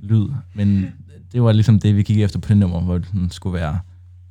lyd, 0.00 0.28
men 0.54 0.86
det 1.32 1.42
var 1.42 1.52
ligesom 1.52 1.80
det, 1.80 1.96
vi 1.96 2.02
kiggede 2.02 2.24
efter 2.24 2.38
på 2.38 2.48
det 2.48 2.56
nummer, 2.56 2.80
hvor 2.80 2.98
det 2.98 3.08
skulle 3.30 3.54
være 3.54 3.78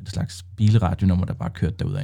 et 0.01 0.09
slags 0.09 0.45
bilradionummer, 0.55 1.25
der 1.25 1.33
bare 1.33 1.49
kørte 1.49 1.75
derudad. 1.79 2.03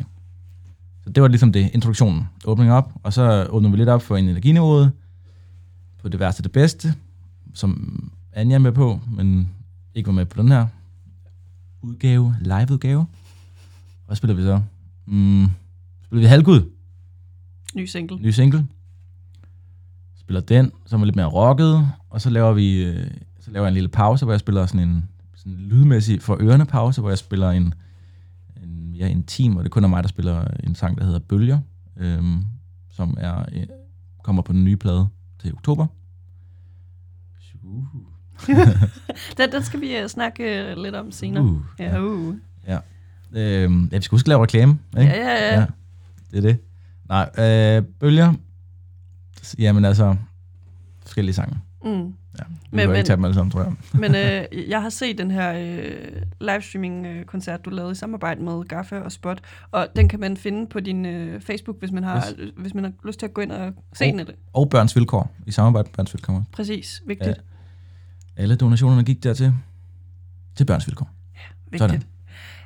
Så 1.03 1.09
det 1.09 1.23
var 1.23 1.29
ligesom 1.29 1.51
det, 1.51 1.69
introduktionen, 1.73 2.23
åbning 2.45 2.71
op, 2.71 2.91
og 3.03 3.13
så 3.13 3.47
åbnede 3.49 3.71
vi 3.71 3.77
lidt 3.77 3.89
op 3.89 4.01
for 4.01 4.17
en 4.17 4.29
energiniveauet, 4.29 4.91
på 6.01 6.09
det 6.09 6.19
værste 6.19 6.43
det 6.43 6.51
bedste, 6.51 6.93
som 7.53 8.11
Anja 8.33 8.55
er 8.55 8.59
med 8.59 8.71
på, 8.71 8.99
men 9.11 9.49
ikke 9.95 10.07
var 10.07 10.13
med 10.13 10.25
på 10.25 10.41
den 10.41 10.51
her 10.51 10.67
udgave, 11.81 12.35
live-udgave. 12.41 13.05
Hvad 14.05 14.15
spiller 14.15 14.35
vi 14.35 14.41
så? 14.41 14.61
Mm, 15.05 15.47
spiller 16.05 16.21
vi 16.21 16.27
Halgud? 16.27 16.76
Ny 17.77 17.85
single. 17.85 18.17
ny 18.17 18.29
single. 18.29 18.67
Spiller 20.19 20.41
den, 20.41 20.71
som 20.85 21.01
er 21.01 21.05
lidt 21.05 21.15
mere 21.15 21.25
rocket, 21.25 21.91
og 22.09 22.21
så 22.21 22.29
laver 22.29 22.53
vi 22.53 22.83
øh, 22.83 23.07
så 23.39 23.51
laver 23.51 23.65
jeg 23.65 23.67
en 23.67 23.73
lille 23.73 23.89
pause, 23.89 24.25
hvor 24.25 24.33
jeg 24.33 24.39
spiller 24.39 24.65
sådan 24.65 24.89
en 24.89 25.09
sådan 25.35 25.51
en 25.51 25.59
lydmæssig 25.59 26.21
for 26.21 26.37
ørerne 26.41 26.65
pause, 26.65 27.01
hvor 27.01 27.09
jeg 27.09 27.17
spiller 27.17 27.49
en, 27.49 27.73
en 28.63 28.91
mere 28.91 29.11
intim, 29.11 29.57
og 29.57 29.63
det 29.63 29.71
kun 29.71 29.83
er 29.83 29.87
mig, 29.87 30.03
der 30.03 30.09
spiller 30.09 30.47
en 30.63 30.75
sang, 30.75 30.97
der 30.97 31.03
hedder 31.03 31.19
Bølger, 31.19 31.59
øhm, 31.97 32.43
som 32.89 33.17
er, 33.19 33.45
øh, 33.53 33.63
kommer 34.23 34.41
på 34.41 34.53
den 34.53 34.63
nye 34.63 34.77
plade 34.77 35.07
til 35.39 35.53
oktober. 35.53 35.87
Uh. 37.63 37.83
Den, 39.37 39.51
den 39.51 39.63
skal 39.63 39.81
vi 39.81 40.01
uh, 40.03 40.07
snakke 40.07 40.73
uh, 40.77 40.83
lidt 40.83 40.95
om 40.95 41.11
senere. 41.11 41.43
Uh. 41.43 41.61
Ja, 41.79 42.01
uh. 42.01 42.35
Øhm, 43.33 43.89
ja, 43.91 43.97
vi 43.97 44.01
skal 44.03 44.15
huske 44.15 44.25
at 44.25 44.27
lave 44.27 44.43
reklame, 44.43 44.79
ikke? 44.99 45.11
Ja, 45.11 45.19
ja, 45.19 45.53
ja. 45.53 45.59
ja. 45.59 45.65
Det 46.31 46.37
er 46.37 46.41
det. 46.41 46.57
Nej, 47.09 47.29
øh, 47.37 47.83
Bølger, 47.99 48.33
jamen 49.59 49.85
altså, 49.85 50.15
forskellige 51.01 51.35
sange. 51.35 51.57
Mm. 51.83 51.89
Ja, 51.91 52.43
Men- 52.71 52.79
kan 52.79 52.87
men- 52.89 52.95
ikke 52.95 53.07
tage 53.07 53.17
dem 53.17 53.25
alle 53.25 53.33
sammen, 53.33 53.51
tror 53.51 53.63
jeg. 53.63 53.73
Men 54.01 54.15
øh, 54.15 54.45
jeg 54.73 54.81
har 54.81 54.89
set 54.89 55.17
den 55.17 55.31
her 55.31 55.53
øh, 55.53 56.21
livestreaming-koncert, 56.41 57.65
du 57.65 57.69
lavede 57.69 57.91
i 57.91 57.95
samarbejde 57.95 58.41
med 58.43 58.63
Gaffa 58.63 58.99
og 58.99 59.11
Spot, 59.11 59.39
og 59.71 59.87
den 59.95 60.09
kan 60.09 60.19
man 60.19 60.37
finde 60.37 60.67
på 60.67 60.79
din 60.79 61.05
øh, 61.05 61.41
Facebook, 61.41 61.79
hvis 61.79 61.91
man 61.91 62.03
har 62.03 62.17
Yes. 62.17 62.51
hvis 62.57 62.73
man 62.73 62.83
har 62.83 62.91
lyst 63.05 63.19
til 63.19 63.25
at 63.25 63.33
gå 63.33 63.41
ind 63.41 63.51
og 63.51 63.73
se 63.93 64.05
Oh. 64.05 64.11
den. 64.11 64.19
Eller. 64.19 64.33
Og 64.53 64.69
Børns 64.69 64.95
Vilkår, 64.95 65.31
i 65.47 65.51
samarbejde 65.51 65.87
med 65.87 65.93
Børns 65.93 66.13
Vilkår. 66.13 66.43
Præcis, 66.51 67.01
vigtigt. 67.07 67.29
Ja. 68.37 68.41
Alle 68.41 68.55
donationerne 68.55 69.03
gik 69.03 69.23
dertil, 69.23 69.53
til 70.55 70.65
Børns 70.65 70.87
Vilkår. 70.87 71.09
vigtigt. 71.71 71.91
sådan. 71.91 72.03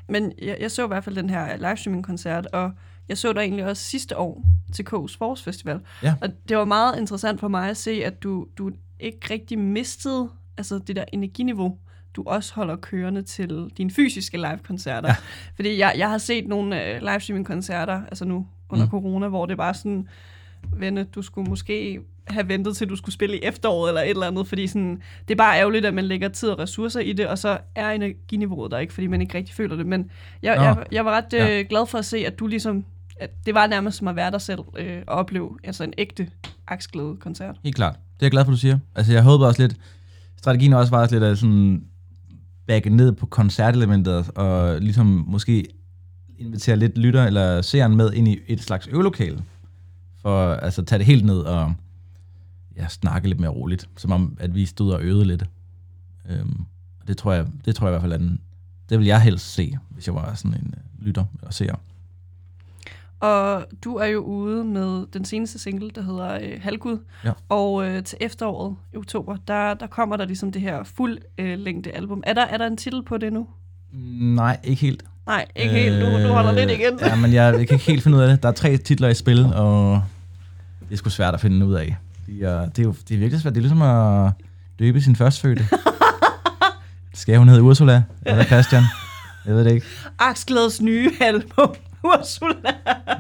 Men 0.10 0.32
jeg, 0.42 0.58
jeg 0.62 0.72
så 0.72 0.84
i 0.86 0.88
hvert 0.88 1.04
fald 1.04 1.16
den 1.16 1.30
her 1.30 1.58
livestreaming-koncert, 1.58 2.46
og 2.48 2.72
jeg 3.10 3.18
så 3.18 3.34
dig 3.34 3.42
egentlig 3.42 3.66
også 3.66 3.84
sidste 3.84 4.18
år 4.18 4.46
til 4.74 4.84
K's 4.84 5.18
Forårsfestival. 5.18 5.80
Ja. 6.04 6.16
Og 6.22 6.30
det 6.50 6.58
var 6.58 6.66
meget 6.66 7.00
interessant 7.00 7.40
for 7.40 7.48
mig 7.48 7.70
at 7.70 7.78
se, 7.78 7.92
at 7.92 8.24
du, 8.24 8.48
du 8.58 8.72
ikke 9.00 9.20
rigtig 9.30 9.60
mistede 9.60 10.30
altså 10.58 10.80
det 10.88 10.96
der 10.96 11.06
energiniveau, 11.14 11.78
du 12.16 12.24
også 12.26 12.54
holder 12.54 12.76
kørende 12.76 13.22
til 13.22 13.70
dine 13.78 13.92
fysiske 13.92 14.38
live-koncerter. 14.38 15.08
Ja. 15.08 15.16
Fordi 15.56 15.78
jeg, 15.78 15.94
jeg 15.98 16.10
har 16.10 16.18
set 16.18 16.48
nogle 16.48 16.76
uh, 16.76 17.08
livestreaming-koncerter, 17.08 18.02
altså 18.06 18.26
nu 18.26 18.48
under 18.70 18.86
mm. 18.86 18.88
Mm. 18.88 18.92
corona, 18.92 19.28
hvor 19.28 19.46
det 19.46 19.58
var 19.58 19.74
sådan, 19.74 20.08
venne, 20.74 21.04
du 21.04 21.22
skulle 21.22 21.50
måske 21.50 22.00
have 22.28 22.48
ventet 22.50 22.78
til, 22.78 22.90
du 22.90 22.96
skulle 22.96 23.14
spille 23.14 23.38
i 23.38 23.40
efteråret 23.44 23.90
eller 23.90 24.02
et 24.02 24.10
eller 24.10 24.28
andet, 24.28 24.48
fordi 24.48 24.68
sådan, 24.68 25.02
det 25.28 25.34
er 25.34 25.38
bare 25.38 25.60
ærgerligt, 25.60 25.86
at 25.86 25.94
man 25.94 26.06
lægger 26.06 26.30
tid 26.30 26.50
og 26.50 26.60
ressourcer 26.60 27.00
i 27.00 27.14
det, 27.14 27.28
og 27.28 27.38
så 27.38 27.58
er 27.76 27.92
energiniveauet 27.92 28.72
der 28.72 28.78
ikke, 28.78 28.94
fordi 28.94 29.08
man 29.08 29.22
ikke 29.22 29.38
rigtig 29.38 29.56
føler 29.56 29.76
det. 29.76 29.86
Men 29.86 30.12
jeg, 30.44 30.56
Nå. 30.56 30.62
jeg, 30.64 30.86
jeg 30.92 31.06
var 31.06 31.12
ret 31.12 31.26
Ja. 31.34 31.60
øh, 31.60 31.66
glad 31.70 31.86
for 31.88 31.98
at 31.98 32.06
se, 32.06 32.18
at 32.18 32.40
du 32.40 32.48
ligesom, 32.48 32.86
at 33.20 33.30
det 33.46 33.54
var 33.54 33.68
nærmest 33.68 33.98
som 33.98 34.08
at 34.08 34.16
være 34.16 34.32
dig 34.32 34.42
selv 34.42 34.60
øh, 34.78 35.02
og 35.08 35.16
opleve 35.16 35.50
altså 35.64 35.84
en 35.84 35.94
ægte 35.98 36.28
aksglæde 36.68 37.18
koncert. 37.20 37.56
Helt 37.64 37.76
klart. 37.76 37.94
Det 37.96 38.00
er 38.22 38.26
jeg 38.26 38.32
glad 38.32 38.46
for, 38.46 38.52
du 38.52 38.58
siger. 38.58 38.80
Altså, 38.96 39.14
jeg 39.14 39.24
håbede 39.24 39.48
også 39.48 39.62
lidt, 39.62 39.76
strategien 40.38 40.74
også 40.74 40.92
var 40.92 41.02
også 41.02 41.16
lidt 41.16 41.24
at 41.24 41.38
sådan 41.38 41.84
bagge 42.68 42.90
ned 42.90 43.12
på 43.12 43.26
koncertelementet, 43.26 44.30
og 44.36 44.82
ligesom 44.82 45.24
måske 45.28 45.66
invitere 46.40 46.76
lidt 46.76 46.98
lytter 46.98 47.26
eller 47.26 47.62
seeren 47.62 47.96
med 47.96 48.14
ind 48.14 48.28
i 48.28 48.40
et 48.48 48.62
slags 48.62 48.88
øvelokale, 48.88 49.44
for 50.22 50.54
altså 50.54 50.86
tage 50.86 51.00
det 51.00 51.06
helt 51.06 51.26
ned 51.26 51.38
og 51.40 51.74
ja, 52.78 52.88
snakke 52.88 53.28
lidt 53.28 53.40
mere 53.40 53.52
roligt, 53.52 53.90
som 53.98 54.12
om 54.12 54.38
at 54.40 54.56
vi 54.56 54.66
stod 54.66 54.94
og 54.94 55.02
øvede 55.02 55.26
lidt. 55.26 55.46
Øhm, 56.30 56.66
og 57.02 57.08
det 57.08 57.18
tror 57.18 57.34
jeg, 57.34 57.46
det 57.66 57.76
tror 57.76 57.88
jeg 57.88 57.92
i 57.92 57.94
hvert 57.94 58.02
fald, 58.02 58.14
at 58.14 58.20
den, 58.20 58.40
det 58.90 59.00
vil 59.00 59.08
jeg 59.08 59.22
helst 59.22 59.54
se, 59.54 59.78
hvis 59.90 60.08
jeg 60.08 60.16
var 60.16 60.34
sådan 60.34 60.54
en 60.54 60.74
øh, 60.78 61.06
lytter 61.06 61.26
eller 61.42 61.52
seer. 61.52 61.76
Og 63.20 63.66
du 63.84 63.96
er 63.96 64.06
jo 64.06 64.20
ude 64.20 64.64
med 64.64 65.06
den 65.14 65.26
seneste 65.26 65.60
single, 65.60 65.90
der 65.96 66.02
hedder 66.02 66.40
øh, 66.42 66.60
Halgud. 66.62 66.98
Ja. 67.26 67.32
Og 67.50 67.88
øh, 67.88 68.04
til 68.04 68.18
efteråret 68.22 68.76
i 68.94 68.98
oktober, 68.98 69.38
der, 69.48 69.74
der 69.74 69.88
kommer 69.88 70.18
der 70.18 70.26
ligesom 70.26 70.52
det 70.52 70.62
her 70.62 70.84
fuld 70.84 71.18
øh, 71.38 71.60
længde 71.60 71.92
album. 71.92 72.24
Er 72.26 72.34
der, 72.34 72.42
er 72.42 72.58
der 72.58 72.68
en 72.68 72.78
titel 72.78 73.04
på 73.04 73.18
det 73.18 73.34
nu? 73.34 73.48
Nej, 74.20 74.60
ikke 74.64 74.82
helt. 74.82 75.04
Nej, 75.26 75.46
ikke 75.56 75.70
øh, 75.70 75.76
helt. 75.76 76.02
Du, 76.02 76.28
du 76.28 76.34
holder 76.34 76.52
lidt 76.52 76.72
igen. 76.72 77.00
Ja, 77.02 77.16
men 77.16 77.34
jeg, 77.34 77.60
jeg 77.60 77.68
kan 77.68 77.76
ikke 77.76 77.86
helt 77.86 78.04
finde 78.04 78.18
ud 78.18 78.24
af 78.24 78.30
det. 78.30 78.44
Der 78.44 78.50
er 78.50 78.54
tre 78.54 78.78
titler 78.78 79.08
i 79.08 79.14
spil, 79.14 79.46
og 79.46 80.04
det 80.90 80.92
er 80.92 80.98
sgu 80.98 81.10
svært 81.10 81.34
at 81.34 81.40
finde 81.40 81.66
ud 81.66 81.74
af. 81.74 81.98
De 82.28 82.44
er, 82.44 82.70
det 82.70 82.80
er 82.80 82.84
jo 82.84 82.96
det 83.08 83.16
er 83.16 83.20
virkelig 83.20 83.42
svært. 83.42 83.56
Det 83.56 83.60
er 83.60 83.62
ligesom 83.62 83.82
at 83.82 84.32
døbe 84.80 85.02
sin 85.02 85.16
førstfødte. 85.16 85.66
Skal 87.14 87.38
hun 87.38 87.48
hedde 87.48 87.64
Ursula? 87.64 88.04
Eller 88.26 88.44
Christian? 88.44 88.84
Jeg 89.46 89.56
ved 89.56 89.66
det 89.66 89.74
ikke. 89.74 89.86
Aksglædes 90.20 90.82
nye 90.82 91.12
album. 91.22 91.76
Ursula. 92.04 92.74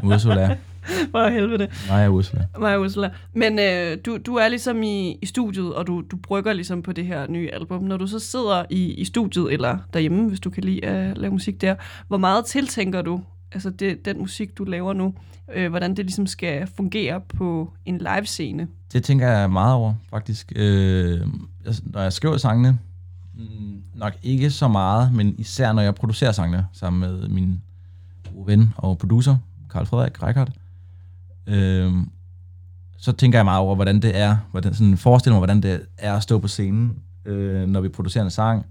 Ursula. 0.03 0.57
For 1.11 1.29
helvede. 1.29 1.67
Nej, 1.87 2.07
Ursula. 2.07 2.45
Og 2.53 2.81
Ursula. 2.81 3.09
Men 3.33 3.59
øh, 3.59 3.97
du, 4.05 4.17
du 4.17 4.35
er 4.35 4.47
ligesom 4.47 4.83
i, 4.83 5.17
i 5.21 5.25
studiet, 5.25 5.73
og 5.73 5.87
du, 5.87 6.03
du 6.11 6.17
brygger 6.17 6.53
ligesom 6.53 6.81
på 6.81 6.91
det 6.91 7.05
her 7.05 7.27
nye 7.27 7.49
album. 7.53 7.83
Når 7.83 7.97
du 7.97 8.07
så 8.07 8.19
sidder 8.19 8.65
i, 8.69 8.93
i 8.93 9.05
studiet, 9.05 9.53
eller 9.53 9.77
derhjemme, 9.93 10.29
hvis 10.29 10.39
du 10.39 10.49
kan 10.49 10.63
lide 10.63 10.85
at 10.85 11.17
lave 11.17 11.31
musik 11.31 11.61
der, 11.61 11.75
hvor 12.07 12.17
meget 12.17 12.45
tiltænker 12.45 13.01
du, 13.01 13.21
altså 13.51 13.69
det, 13.69 14.05
den 14.05 14.17
musik, 14.19 14.57
du 14.57 14.63
laver 14.63 14.93
nu, 14.93 15.13
øh, 15.53 15.69
hvordan 15.69 15.95
det 15.95 16.05
ligesom 16.05 16.27
skal 16.27 16.67
fungere 16.67 17.21
på 17.21 17.73
en 17.85 17.97
live-scene? 17.97 18.67
Det 18.93 19.03
tænker 19.03 19.27
jeg 19.27 19.51
meget 19.51 19.75
over, 19.75 19.93
faktisk. 20.09 20.51
Øh, 20.55 21.19
jeg, 21.65 21.73
når 21.83 22.01
jeg 22.01 22.13
skriver 22.13 22.37
sangene, 22.37 22.79
mm, 23.35 23.81
nok 23.95 24.13
ikke 24.23 24.51
så 24.51 24.67
meget, 24.67 25.13
men 25.13 25.35
især 25.37 25.73
når 25.73 25.81
jeg 25.81 25.95
producerer 25.95 26.31
sangene 26.31 26.65
sammen 26.73 26.99
med 26.99 27.27
min 27.27 27.61
gode 28.33 28.47
ven 28.47 28.73
og 28.77 28.97
producer, 28.97 29.37
Karl 29.71 29.85
Frederik 29.85 30.23
Reichardt, 30.23 30.51
øh, 31.47 31.93
så 32.97 33.11
tænker 33.11 33.37
jeg 33.37 33.45
meget 33.45 33.59
over, 33.59 33.75
hvordan 33.75 34.01
det 34.01 34.17
er, 34.17 34.37
hvordan, 34.51 34.73
sådan 34.73 34.97
forestiller 34.97 35.33
mig, 35.33 35.39
hvordan 35.39 35.61
det 35.61 35.81
er 35.97 36.13
at 36.13 36.23
stå 36.23 36.39
på 36.39 36.47
scenen, 36.47 36.99
øh, 37.25 37.67
når 37.67 37.81
vi 37.81 37.89
producerer 37.89 38.23
en 38.23 38.29
sang, 38.29 38.65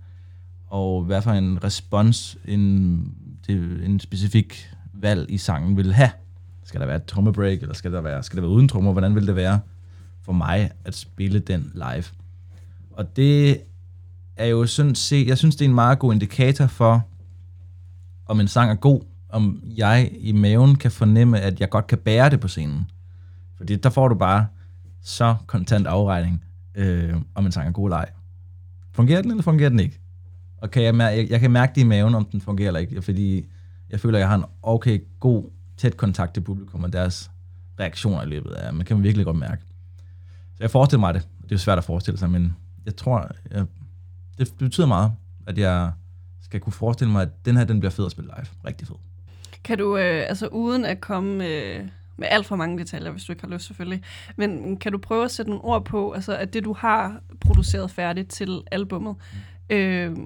og 0.66 1.02
hvad 1.02 1.22
for 1.22 1.30
en 1.30 1.64
respons 1.64 2.38
en, 2.44 3.14
det, 3.50 3.84
en 3.84 4.00
specifik 4.00 4.70
valg 4.92 5.30
i 5.30 5.38
sangen 5.38 5.76
vil 5.76 5.92
have. 5.92 6.10
Skal 6.64 6.80
der 6.80 6.86
være 6.86 6.96
et 6.96 7.04
trommebreak, 7.04 7.62
eller 7.62 7.74
skal 7.74 7.92
der 7.92 8.00
være, 8.00 8.22
skal 8.22 8.36
der 8.36 8.42
være 8.42 8.50
uden 8.50 8.68
trommer? 8.68 8.92
Hvordan 8.92 9.14
vil 9.14 9.26
det 9.26 9.36
være 9.36 9.60
for 10.22 10.32
mig 10.32 10.70
at 10.84 10.94
spille 10.94 11.38
den 11.38 11.72
live? 11.74 12.04
Og 12.90 13.16
det 13.16 13.60
er 14.36 14.46
jo 14.46 14.66
sådan 14.66 14.94
set, 14.94 15.26
jeg 15.26 15.38
synes, 15.38 15.56
det 15.56 15.64
er 15.64 15.68
en 15.68 15.74
meget 15.74 15.98
god 15.98 16.12
indikator 16.12 16.66
for, 16.66 17.06
om 18.26 18.40
en 18.40 18.48
sang 18.48 18.70
er 18.70 18.74
god, 18.74 19.00
om 19.28 19.62
jeg 19.64 20.10
i 20.20 20.32
maven 20.32 20.76
kan 20.76 20.90
fornemme, 20.90 21.40
at 21.40 21.60
jeg 21.60 21.70
godt 21.70 21.86
kan 21.86 21.98
bære 21.98 22.30
det 22.30 22.40
på 22.40 22.48
scenen. 22.48 22.90
Fordi 23.56 23.76
der 23.76 23.90
får 23.90 24.08
du 24.08 24.14
bare 24.14 24.46
så 25.02 25.36
kontant 25.46 25.86
afregning, 25.86 26.44
øh, 26.74 27.14
om 27.34 27.46
en 27.46 27.52
sang 27.52 27.68
er 27.68 27.72
god 27.72 27.88
eller 27.88 27.96
ej. 27.96 28.10
Fungerer 28.92 29.22
den, 29.22 29.30
eller 29.30 29.42
fungerer 29.42 29.68
den 29.68 29.80
ikke? 29.80 30.00
Og 30.60 30.70
kan 30.70 30.82
jeg, 30.82 30.94
mær- 30.94 31.16
jeg, 31.16 31.30
jeg 31.30 31.40
kan 31.40 31.50
mærke 31.50 31.72
det 31.74 31.80
i 31.80 31.84
maven, 31.84 32.14
om 32.14 32.24
den 32.24 32.40
fungerer 32.40 32.68
eller 32.68 32.80
ikke, 32.80 33.02
fordi 33.02 33.46
jeg 33.90 34.00
føler, 34.00 34.18
at 34.18 34.20
jeg 34.20 34.28
har 34.28 34.36
en 34.36 34.44
okay, 34.62 35.02
god, 35.20 35.44
tæt 35.76 35.96
kontakt 35.96 36.34
til 36.34 36.40
publikum 36.40 36.84
og 36.84 36.92
deres 36.92 37.30
reaktioner 37.80 38.22
i 38.22 38.26
løbet 38.26 38.50
af, 38.50 38.74
man 38.74 38.86
kan 38.86 39.02
virkelig 39.02 39.26
godt 39.26 39.36
mærke. 39.36 39.62
Så 40.54 40.58
jeg 40.60 40.70
forestiller 40.70 41.00
mig 41.00 41.14
det. 41.14 41.28
Det 41.42 41.52
er 41.52 41.54
jo 41.54 41.58
svært 41.58 41.78
at 41.78 41.84
forestille 41.84 42.18
sig, 42.18 42.30
men 42.30 42.56
jeg 42.86 42.96
tror, 42.96 43.30
jeg, 43.50 43.66
det, 44.38 44.54
betyder 44.58 44.86
meget, 44.86 45.12
at 45.46 45.58
jeg 45.58 45.92
skal 46.42 46.60
kunne 46.60 46.72
forestille 46.72 47.12
mig, 47.12 47.22
at 47.22 47.28
den 47.44 47.56
her, 47.56 47.64
den 47.64 47.80
bliver 47.80 47.90
fed 47.90 48.06
at 48.06 48.12
spille 48.12 48.30
live. 48.36 48.46
Rigtig 48.66 48.88
fed. 48.88 48.96
Kan 49.64 49.78
du, 49.78 49.96
øh, 49.96 50.24
altså 50.28 50.46
uden 50.46 50.84
at 50.84 51.00
komme 51.00 51.46
øh, 51.46 51.88
med 52.16 52.28
alt 52.30 52.46
for 52.46 52.56
mange 52.56 52.78
detaljer, 52.78 53.10
hvis 53.10 53.24
du 53.24 53.32
ikke 53.32 53.42
har 53.42 53.48
lyst 53.54 53.66
selvfølgelig, 53.66 54.02
men 54.36 54.76
kan 54.76 54.92
du 54.92 54.98
prøve 54.98 55.24
at 55.24 55.30
sætte 55.30 55.50
nogle 55.50 55.64
ord 55.64 55.84
på, 55.84 56.12
altså 56.12 56.36
at 56.36 56.54
det 56.54 56.64
du 56.64 56.72
har 56.72 57.20
produceret 57.40 57.90
færdigt 57.90 58.28
til 58.28 58.62
albummet, 58.70 59.16
øh, 59.70 60.16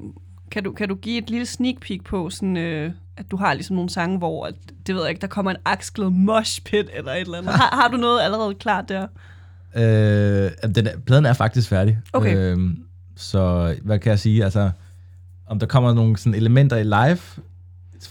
kan, 0.51 0.65
du, 0.65 0.73
kan 0.73 0.89
du 0.89 0.95
give 0.95 1.19
et 1.19 1.31
lille 1.31 1.47
sneak 1.47 1.81
peek 1.81 2.05
på, 2.05 2.31
sådan, 2.31 2.57
øh, 2.57 2.93
at 3.17 3.31
du 3.31 3.37
har 3.37 3.55
ligesom 3.55 3.77
nogle 3.77 3.91
sange, 3.91 4.19
hvor, 4.19 4.47
at, 4.47 4.55
det 4.87 4.95
ved 4.95 5.03
jeg 5.03 5.11
ikke, 5.11 5.21
der 5.21 5.27
kommer 5.27 5.51
en 5.51 5.57
aksglæde 5.65 6.11
mosh 6.11 6.63
pit 6.63 6.87
eller 6.95 7.13
et 7.13 7.21
eller 7.21 7.39
andet. 7.39 7.53
Har, 7.61 7.77
har 7.83 7.89
du 7.89 7.97
noget 7.97 8.21
allerede 8.23 8.55
klart 8.55 8.89
der? 8.89 9.07
Øh, 9.77 10.51
den 10.75 10.89
pladen 11.07 11.27
er 11.27 11.33
faktisk 11.33 11.69
færdig. 11.69 11.99
Okay. 12.13 12.37
Øh, 12.37 12.59
så 13.17 13.75
hvad 13.83 13.99
kan 13.99 14.11
jeg 14.11 14.19
sige? 14.19 14.45
Altså, 14.45 14.71
om 15.47 15.59
der 15.59 15.67
kommer 15.67 15.95
nogle 15.95 16.17
sådan 16.17 16.35
elementer 16.35 16.77
i 16.77 16.85
live 16.85 17.19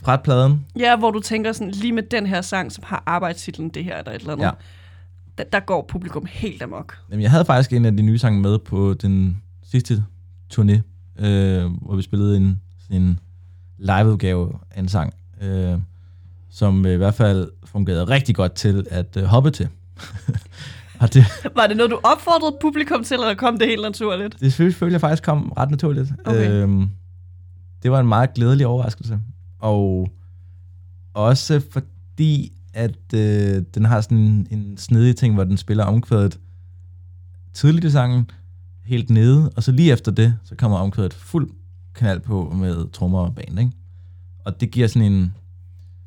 fra 0.01 0.15
pladen, 0.17 0.65
Ja, 0.79 0.95
hvor 0.95 1.11
du 1.11 1.19
tænker 1.19 1.51
sådan, 1.51 1.71
lige 1.71 1.93
med 1.93 2.03
den 2.03 2.25
her 2.25 2.41
sang, 2.41 2.71
som 2.71 2.84
har 2.88 3.03
arbejdstitlen 3.05 3.69
det 3.69 3.84
her 3.84 3.97
eller 3.97 4.11
et 4.11 4.19
eller 4.19 4.34
andet, 4.34 4.45
Ja. 4.45 4.51
der, 5.38 5.43
der 5.43 5.59
går 5.59 5.86
publikum 5.89 6.25
helt 6.29 6.61
amok. 6.61 6.97
Jamen, 7.09 7.21
jeg 7.21 7.31
havde 7.31 7.45
faktisk 7.45 7.73
en 7.73 7.86
af 7.86 7.97
de 7.97 8.03
nye 8.03 8.17
sange 8.19 8.41
med 8.41 8.59
på 8.59 8.93
den 8.93 9.41
sidste 9.71 10.03
turné, 10.53 10.79
øh, 11.20 11.72
hvor 11.82 11.95
vi 11.95 12.01
spillede 12.01 12.38
en, 12.38 12.61
en 12.89 13.20
liveudgave 13.78 14.59
af 14.72 14.80
en 14.80 14.88
sang, 14.88 15.14
øh, 15.41 15.78
som 16.49 16.86
i 16.86 16.95
hvert 16.95 17.14
fald 17.14 17.51
fungerede 17.66 18.03
rigtig 18.03 18.36
godt 18.36 18.53
til 18.53 18.88
at 18.89 19.18
øh, 19.18 19.24
hoppe 19.24 19.51
til. 19.51 19.68
og 21.01 21.14
det, 21.14 21.26
Var 21.55 21.68
det 21.68 21.78
noget, 21.78 21.91
du 21.91 21.99
opfordrede 22.03 22.57
publikum 22.61 23.03
til, 23.03 23.14
eller 23.14 23.34
kom 23.34 23.59
det 23.59 23.68
helt 23.68 23.82
naturligt? 23.82 24.39
det 24.39 24.53
følte 24.53 24.86
jeg 24.86 25.01
faktisk 25.01 25.24
kom 25.24 25.53
ret 25.57 25.70
naturligt. 25.70 26.11
Okay. 26.26 26.51
Øhm, 26.51 26.89
det 27.84 27.91
var 27.91 27.99
en 27.99 28.07
meget 28.07 28.34
glædelig 28.34 28.68
overraskelse. 28.68 29.20
Og 29.59 30.09
også 31.14 31.61
fordi, 31.72 32.53
at 32.74 33.14
øh, 33.14 33.64
den 33.76 33.86
har 33.86 34.01
sådan 34.01 34.18
en, 34.18 34.47
en 34.51 34.78
snedig 34.78 35.16
ting, 35.16 35.34
hvor 35.34 35.43
den 35.43 35.57
spiller 35.57 35.84
omkvædet 35.84 36.39
tidligt 37.53 37.86
i 37.86 37.91
sangen, 37.91 38.30
helt 38.86 39.09
nede, 39.09 39.51
og 39.55 39.63
så 39.63 39.71
lige 39.71 39.91
efter 39.91 40.11
det, 40.11 40.38
så 40.43 40.55
kommer 40.55 40.77
omkvædet 40.77 41.13
fuld 41.13 41.49
knald 41.93 42.19
på 42.19 42.53
med 42.55 42.91
trommer 42.91 43.19
og 43.19 43.36
band, 43.36 43.59
ikke? 43.59 43.71
Og 44.45 44.61
det 44.61 44.71
giver 44.71 44.88
sådan 44.88 45.11
en 45.11 45.36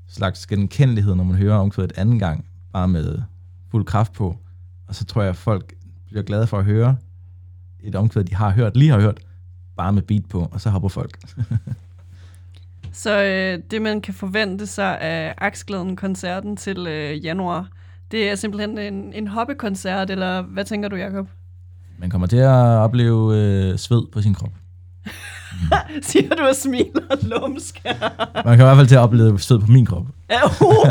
slags 0.08 0.46
genkendelighed, 0.46 1.14
når 1.14 1.24
man 1.24 1.36
hører 1.36 1.56
omkvædet 1.56 1.92
anden 1.96 2.18
gang, 2.18 2.44
bare 2.72 2.88
med 2.88 3.22
fuld 3.70 3.84
kraft 3.84 4.12
på. 4.12 4.38
Og 4.86 4.94
så 4.94 5.04
tror 5.04 5.22
jeg, 5.22 5.30
at 5.30 5.36
folk 5.36 5.74
bliver 6.06 6.22
glade 6.22 6.46
for 6.46 6.58
at 6.58 6.64
høre 6.64 6.96
et 7.80 7.94
omkvæd, 7.94 8.24
de 8.24 8.34
har 8.34 8.50
hørt, 8.50 8.76
lige 8.76 8.90
har 8.90 9.00
hørt, 9.00 9.20
bare 9.76 9.92
med 9.92 10.02
beat 10.02 10.26
på, 10.28 10.48
og 10.52 10.60
så 10.60 10.70
hopper 10.70 10.88
folk. 10.88 11.18
Så 12.92 13.22
øh, 13.22 13.62
det, 13.70 13.82
man 13.82 14.00
kan 14.00 14.14
forvente 14.14 14.66
sig 14.66 15.00
af 15.00 15.34
Aksglæden-koncerten 15.38 16.56
til 16.56 16.86
øh, 16.86 17.24
januar, 17.24 17.68
det 18.10 18.30
er 18.30 18.34
simpelthen 18.34 18.78
en, 18.78 19.12
en 19.12 19.28
hoppekoncert, 19.28 20.10
eller 20.10 20.42
hvad 20.42 20.64
tænker 20.64 20.88
du, 20.88 20.96
Jacob? 20.96 21.28
Man 21.98 22.10
kommer 22.10 22.26
til 22.26 22.36
at 22.36 22.48
opleve 22.56 23.36
øh, 23.36 23.78
sved 23.78 24.02
på 24.12 24.22
sin 24.22 24.34
krop. 24.34 24.50
Siger 26.02 26.34
du 26.34 26.42
og 26.42 26.56
smiler 26.56 27.16
lumsk. 27.38 27.80
Man 28.34 28.44
kan 28.44 28.54
i 28.54 28.56
hvert 28.68 28.76
fald 28.76 28.86
til 28.86 28.94
at 28.94 29.00
opleve 29.00 29.40
sved 29.40 29.58
på 29.60 29.66
min 29.66 29.86
krop. 29.86 30.06
Uh. 30.60 30.88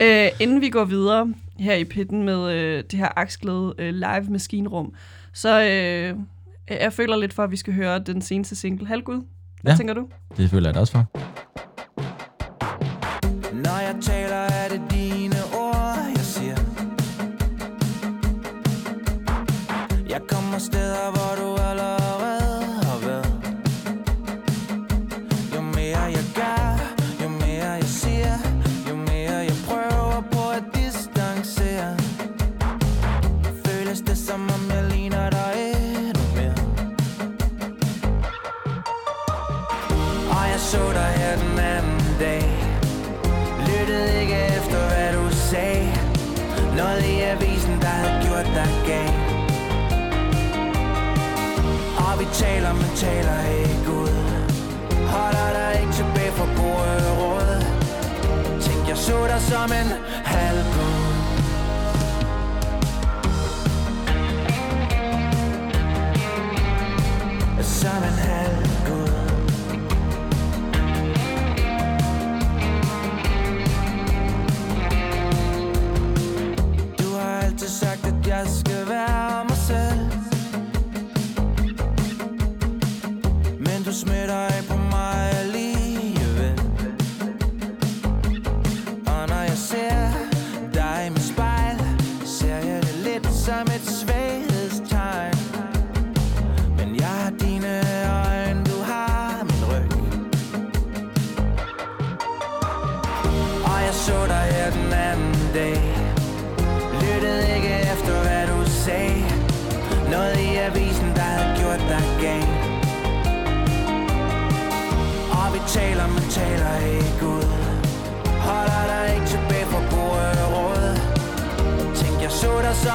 øh, 0.06 0.28
inden 0.40 0.60
vi 0.60 0.68
går 0.68 0.84
videre 0.84 1.34
her 1.58 1.74
i 1.74 1.84
pitten 1.84 2.22
med 2.22 2.52
øh, 2.52 2.84
det 2.90 2.98
her 2.98 3.08
Aksglæde 3.16 3.74
øh, 3.78 3.94
live 3.94 4.24
maskinrum, 4.30 4.94
så 5.32 5.60
øh, 5.62 6.16
jeg 6.80 6.92
føler 6.92 7.16
lidt 7.16 7.32
for, 7.32 7.42
at 7.44 7.50
vi 7.50 7.56
skal 7.56 7.74
høre 7.74 7.98
den 7.98 8.22
seneste 8.22 8.56
single, 8.56 8.86
Halvgud. 8.86 9.22
Hvad 9.62 9.72
Ja. 9.72 9.76
tænker 9.76 9.94
du? 9.94 10.06
Det 10.36 10.50
føler 10.50 10.68
jeg 10.68 10.74
da 10.74 10.80
også 10.80 10.92
for. 10.92 11.06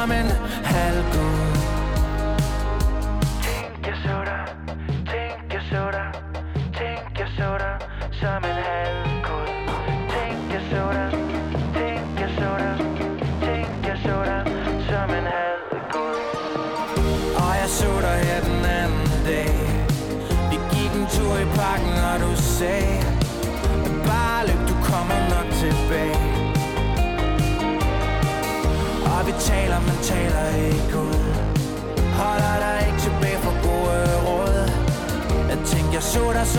Som 0.02 0.12
en 0.12 0.32
halvgud 0.64 1.37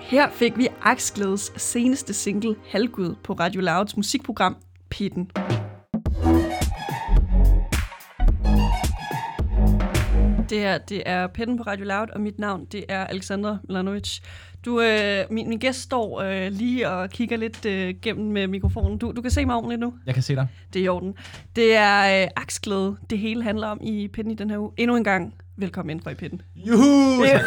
Her 0.00 0.30
fik 0.30 0.58
vi 0.58 0.68
Aksglædes 0.82 1.52
seneste 1.56 2.14
single, 2.14 2.56
Halvgud, 2.68 3.14
på 3.24 3.32
Radio 3.32 3.60
Louds 3.60 3.96
musikprogram 3.96 4.56
Pitten. 4.90 5.30
Det 10.50 10.58
her, 10.58 10.78
det 10.78 11.02
er 11.06 11.26
Pitten 11.26 11.56
på 11.56 11.62
Radio 11.62 11.84
Loud, 11.84 12.06
og 12.14 12.20
mit 12.20 12.38
navn, 12.38 12.64
det 12.64 12.84
er 12.88 13.06
Alexandra 13.06 13.58
Milanovic. 13.68 14.18
Du, 14.64 14.80
øh, 14.80 15.24
min, 15.30 15.48
min 15.48 15.58
gæst 15.58 15.80
står 15.80 16.20
øh, 16.20 16.52
lige 16.52 16.88
og 16.88 17.10
kigger 17.10 17.36
lidt 17.36 17.66
øh, 17.66 17.94
gennem 18.02 18.26
med 18.26 18.46
mikrofonen. 18.46 18.98
Du, 18.98 19.12
du 19.16 19.22
kan 19.22 19.30
se 19.30 19.46
mig 19.46 19.54
ordentligt 19.56 19.80
nu. 19.80 19.94
Jeg 20.06 20.14
kan 20.14 20.22
se 20.22 20.34
dig. 20.34 20.46
Det 20.72 20.80
er 20.80 20.84
i 20.84 20.88
orden. 20.88 21.14
Det 21.56 21.76
er 21.76 22.22
øh, 22.22 22.28
aksglæde, 22.36 22.96
det 23.10 23.18
hele 23.18 23.42
handler 23.42 23.66
om 23.66 23.78
i 23.82 24.08
Pitten 24.08 24.30
i 24.32 24.34
den 24.34 24.50
her 24.50 24.58
uge. 24.58 24.72
Endnu 24.76 24.96
en 24.96 25.04
gang, 25.04 25.34
velkommen 25.56 25.90
ind 25.90 26.02
fra 26.02 26.10
i 26.10 26.14
Pitten. 26.14 26.42
Juhu! 26.56 27.22
Øh, 27.22 27.40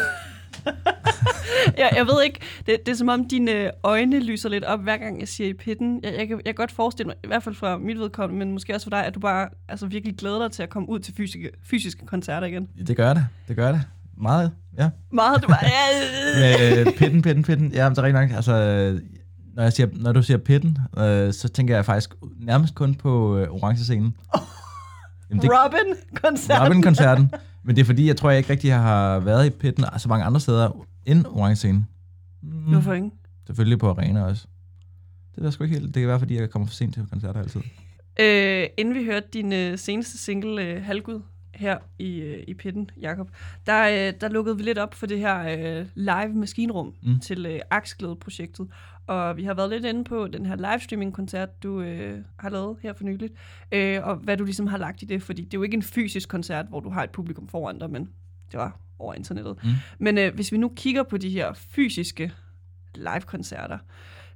jeg, 1.78 1.90
jeg 1.96 2.06
ved 2.06 2.22
ikke, 2.24 2.40
det, 2.66 2.76
det 2.86 2.92
er 2.92 2.96
som 2.96 3.08
om 3.08 3.28
dine 3.28 3.70
øjne 3.82 4.20
lyser 4.20 4.48
lidt 4.48 4.64
op, 4.64 4.82
hver 4.82 4.96
gang 4.96 5.20
jeg 5.20 5.28
siger 5.28 5.50
i 5.50 5.52
pitten. 5.52 6.00
Jeg, 6.02 6.14
jeg, 6.18 6.28
kan, 6.28 6.36
jeg 6.36 6.44
kan 6.44 6.54
godt 6.54 6.72
forestille 6.72 7.06
mig, 7.06 7.16
i 7.24 7.26
hvert 7.26 7.42
fald 7.42 7.54
fra 7.54 7.78
mit 7.78 7.98
vedkommende, 7.98 8.44
men 8.44 8.52
måske 8.52 8.74
også 8.74 8.84
for 8.84 8.90
dig, 8.90 9.06
at 9.06 9.14
du 9.14 9.20
bare 9.20 9.48
altså, 9.68 9.86
virkelig 9.86 10.16
glæder 10.16 10.38
dig 10.38 10.52
til 10.52 10.62
at 10.62 10.70
komme 10.70 10.88
ud 10.88 10.98
til 10.98 11.14
fysiske, 11.14 11.50
fysiske 11.62 12.06
koncerter 12.06 12.46
igen. 12.46 12.68
Det 12.86 12.96
gør 12.96 13.14
det. 13.14 13.26
Det 13.48 13.56
gør 13.56 13.72
det. 13.72 13.82
Meget, 14.16 14.52
ja. 14.78 14.90
Meget, 15.12 15.42
du 15.42 15.48
bare... 15.48 15.58
Ja, 16.40 16.84
Med 16.84 16.92
pitten, 16.98 17.22
pitten, 17.22 17.42
pitten. 17.42 17.72
Ja, 17.72 17.88
det 17.90 17.98
er 17.98 18.02
rigtig 18.02 18.22
nok. 18.22 18.30
Altså, 18.30 18.52
øh, 18.52 19.00
når, 19.54 19.62
jeg 19.62 19.72
siger, 19.72 19.88
når 19.92 20.12
du 20.12 20.22
siger 20.22 20.38
pitten, 20.38 20.78
øh, 20.98 21.32
så 21.32 21.48
tænker 21.48 21.74
jeg 21.74 21.84
faktisk 21.84 22.14
nærmest 22.40 22.74
kun 22.74 22.94
på 22.94 23.38
øh, 23.38 23.48
orange 23.48 23.84
scenen. 23.84 24.16
Jamen, 25.30 25.42
det, 25.42 25.50
Robin-koncerten. 25.52 26.66
Robin-koncerten. 26.66 27.30
Men 27.62 27.76
det 27.76 27.82
er 27.82 27.86
fordi, 27.86 28.06
jeg 28.06 28.16
tror 28.16 28.30
jeg 28.30 28.38
ikke 28.38 28.50
rigtig 28.50 28.74
har 28.74 29.18
været 29.18 29.46
i 29.46 29.50
pitten 29.50 29.84
så 29.98 30.08
mange 30.08 30.24
andre 30.24 30.40
steder 30.40 30.86
end 31.06 31.26
orange 31.26 31.56
scenen. 31.56 31.86
Mm, 32.42 32.50
Hvorfor 32.50 32.92
ikke? 32.92 33.10
Selvfølgelig 33.46 33.78
på 33.78 33.90
arena 33.90 34.24
også. 34.24 34.46
Det 35.34 35.40
er 35.40 35.44
da 35.44 35.50
sgu 35.50 35.64
ikke 35.64 35.78
helt. 35.78 35.94
Det 35.94 36.00
kan 36.00 36.08
være, 36.08 36.18
fordi 36.18 36.36
jeg 36.40 36.50
kommer 36.50 36.66
for 36.66 36.74
sent 36.74 36.94
til 36.94 37.06
koncerter 37.10 37.40
altid. 37.40 37.60
Øh, 38.20 38.66
inden 38.76 38.94
vi 38.94 39.04
hørte 39.04 39.26
din 39.32 39.52
øh, 39.52 39.78
seneste 39.78 40.18
single, 40.18 40.62
øh, 40.62 40.84
Halgud, 40.84 41.20
her 41.54 41.78
i, 41.98 42.16
øh, 42.20 42.44
i 42.48 42.54
pitten, 42.54 42.90
Jakob, 43.00 43.28
der, 43.66 44.08
øh, 44.08 44.12
der 44.20 44.28
lukkede 44.28 44.56
vi 44.56 44.62
lidt 44.62 44.78
op 44.78 44.94
for 44.94 45.06
det 45.06 45.18
her 45.18 45.40
øh, 45.80 45.86
live 45.94 46.34
maskinrum. 46.34 46.94
Mm. 47.02 47.20
til 47.20 47.46
øh, 47.46 47.60
Aksglæde-projektet. 47.70 48.66
Og 49.06 49.36
vi 49.36 49.44
har 49.44 49.54
været 49.54 49.70
lidt 49.70 49.84
inde 49.84 50.04
på 50.04 50.26
den 50.26 50.46
her 50.46 50.56
livestreaming-koncert, 50.56 51.62
du 51.62 51.80
øh, 51.80 52.24
har 52.38 52.48
lavet 52.48 52.76
her 52.82 52.92
for 52.92 53.04
nyligt, 53.04 53.32
øh, 53.72 54.00
og 54.02 54.16
hvad 54.16 54.36
du 54.36 54.44
ligesom 54.44 54.66
har 54.66 54.78
lagt 54.78 55.02
i 55.02 55.04
det, 55.04 55.22
fordi 55.22 55.44
det 55.44 55.54
er 55.54 55.58
jo 55.58 55.62
ikke 55.62 55.76
en 55.76 55.82
fysisk 55.82 56.28
koncert, 56.28 56.66
hvor 56.68 56.80
du 56.80 56.90
har 56.90 57.04
et 57.04 57.10
publikum 57.10 57.48
foran 57.48 57.78
dig, 57.78 57.90
men 57.90 58.08
det 58.52 58.60
var 58.60 58.80
over 58.98 59.14
internettet. 59.14 59.56
Mm. 59.64 59.70
Men 59.98 60.18
øh, 60.18 60.34
hvis 60.34 60.52
vi 60.52 60.56
nu 60.56 60.72
kigger 60.76 61.02
på 61.02 61.16
de 61.16 61.30
her 61.30 61.52
fysiske 61.52 62.32
live-koncerter, 62.94 63.78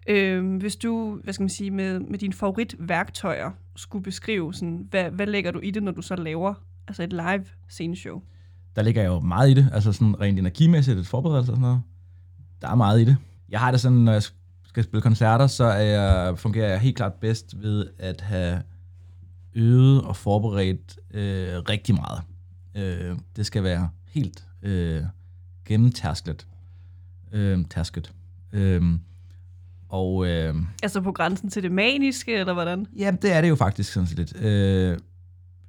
øh, 0.08 0.56
hvis 0.56 0.76
du, 0.76 1.20
hvad 1.24 1.32
skal 1.32 1.42
man 1.42 1.48
sige, 1.48 1.70
med, 1.70 2.00
med 2.00 2.18
dine 2.18 2.32
favoritværktøjer 2.32 3.50
skulle 3.76 4.02
beskrive, 4.02 4.54
sådan, 4.54 4.86
hvad, 4.90 5.10
hvad 5.10 5.26
lægger 5.26 5.50
du 5.50 5.58
i 5.58 5.70
det, 5.70 5.82
når 5.82 5.92
du 5.92 6.02
så 6.02 6.16
laver 6.16 6.54
altså 6.88 7.02
et 7.02 7.12
live 7.12 7.44
sceneshow? 7.68 8.22
Der 8.76 8.82
ligger 8.82 9.02
jo 9.02 9.20
meget 9.20 9.50
i 9.50 9.54
det, 9.54 9.70
altså 9.72 9.92
sådan 9.92 10.20
rent 10.20 10.38
energimæssigt, 10.38 10.98
et 10.98 11.06
forberedelse 11.06 11.52
og 11.52 11.56
sådan 11.56 11.62
noget. 11.62 11.82
Der 12.60 12.68
er 12.68 12.74
meget 12.74 13.00
i 13.00 13.04
det. 13.04 13.16
Jeg 13.48 13.60
har 13.60 13.70
det 13.70 13.80
sådan, 13.80 13.98
når 13.98 14.12
jeg 14.12 14.22
skal 14.78 14.90
spille 14.90 15.02
koncerter, 15.02 15.46
så 15.46 15.64
er 15.64 15.82
jeg, 15.82 16.38
fungerer 16.38 16.68
jeg 16.68 16.80
helt 16.80 16.96
klart 16.96 17.12
bedst 17.14 17.62
ved 17.62 17.86
at 17.98 18.20
have 18.20 18.62
øvet 19.54 20.02
og 20.02 20.16
forberedt 20.16 20.98
øh, 21.10 21.58
rigtig 21.68 21.94
meget. 21.94 22.22
Øh, 22.76 23.16
det 23.36 23.46
skal 23.46 23.62
være 23.62 23.90
helt 24.08 24.46
øh, 24.62 25.02
gennemtærsket. 25.64 26.46
Øh, 27.32 27.64
tærsket. 27.70 28.12
Øh, 28.52 28.82
og 29.88 30.26
øh, 30.26 30.54
Altså 30.82 31.00
på 31.00 31.12
grænsen 31.12 31.50
til 31.50 31.62
det 31.62 31.72
maniske, 31.72 32.34
eller 32.34 32.52
hvordan? 32.52 32.86
Ja, 32.98 33.12
det 33.22 33.32
er 33.32 33.40
det 33.40 33.48
jo 33.48 33.56
faktisk 33.56 33.92
sådan 33.92 34.08
lidt. 34.16 34.42
Øh, 34.42 34.98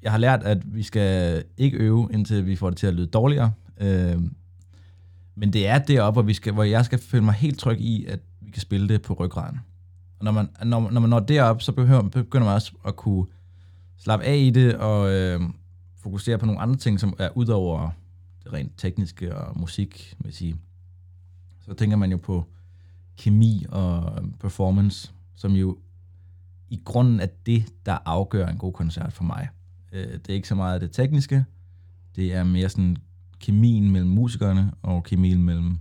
jeg 0.01 0.11
har 0.11 0.17
lært, 0.17 0.43
at 0.43 0.75
vi 0.75 0.83
skal 0.83 1.43
ikke 1.57 1.77
øve, 1.77 2.09
indtil 2.13 2.45
vi 2.45 2.55
får 2.55 2.69
det 2.69 2.77
til 2.77 2.87
at 2.87 2.93
lyde 2.93 3.07
dårligere. 3.07 3.51
Øh, 3.81 4.17
men 5.35 5.53
det 5.53 5.67
er 5.67 5.77
deroppe, 5.77 6.15
hvor, 6.15 6.27
vi 6.27 6.33
skal, 6.33 6.53
hvor 6.53 6.63
jeg 6.63 6.85
skal 6.85 6.99
føle 6.99 7.23
mig 7.23 7.33
helt 7.33 7.59
tryg 7.59 7.79
i, 7.79 8.05
at 8.05 8.19
vi 8.49 8.53
kan 8.53 8.61
spille 8.61 8.87
det 8.87 9.01
på 9.01 9.13
ryggraden. 9.13 9.59
Og 10.19 10.25
når 10.25 10.31
man, 10.31 10.49
når, 10.63 10.91
når 10.91 11.01
man 11.01 11.09
når 11.09 11.19
derop, 11.19 11.61
så 11.61 11.71
behøver, 11.71 12.01
begynder 12.01 12.45
man 12.45 12.53
også 12.53 12.71
at 12.85 12.95
kunne 12.95 13.25
slappe 13.97 14.25
af 14.25 14.37
i 14.37 14.49
det 14.49 14.75
og 14.75 15.11
øh, 15.11 15.41
fokusere 15.95 16.37
på 16.37 16.45
nogle 16.45 16.61
andre 16.61 16.75
ting, 16.75 16.99
som 16.99 17.13
er 17.19 17.29
ud 17.37 17.47
over 17.47 17.89
det 18.43 18.53
rent 18.53 18.71
tekniske 18.77 19.35
og 19.35 19.59
musik, 19.59 20.15
vil 20.19 20.33
sige. 20.33 20.55
Så 21.65 21.73
tænker 21.73 21.97
man 21.97 22.11
jo 22.11 22.17
på 22.17 22.45
kemi 23.17 23.65
og 23.69 24.23
performance, 24.39 25.11
som 25.35 25.51
jo 25.51 25.77
i 26.69 26.81
grunden 26.85 27.19
er 27.19 27.27
det, 27.45 27.73
der 27.85 27.97
afgør 28.05 28.47
en 28.47 28.57
god 28.57 28.73
koncert 28.73 29.13
for 29.13 29.23
mig. 29.23 29.47
Øh, 29.91 30.13
det 30.13 30.29
er 30.29 30.33
ikke 30.33 30.47
så 30.47 30.55
meget 30.55 30.81
det 30.81 30.91
tekniske, 30.91 31.45
det 32.15 32.33
er 32.33 32.43
mere 32.43 32.69
sådan 32.69 32.97
kemien 33.39 33.91
mellem 33.91 34.09
musikerne 34.09 34.71
og 34.81 35.03
kemien 35.03 35.43
mellem 35.43 35.79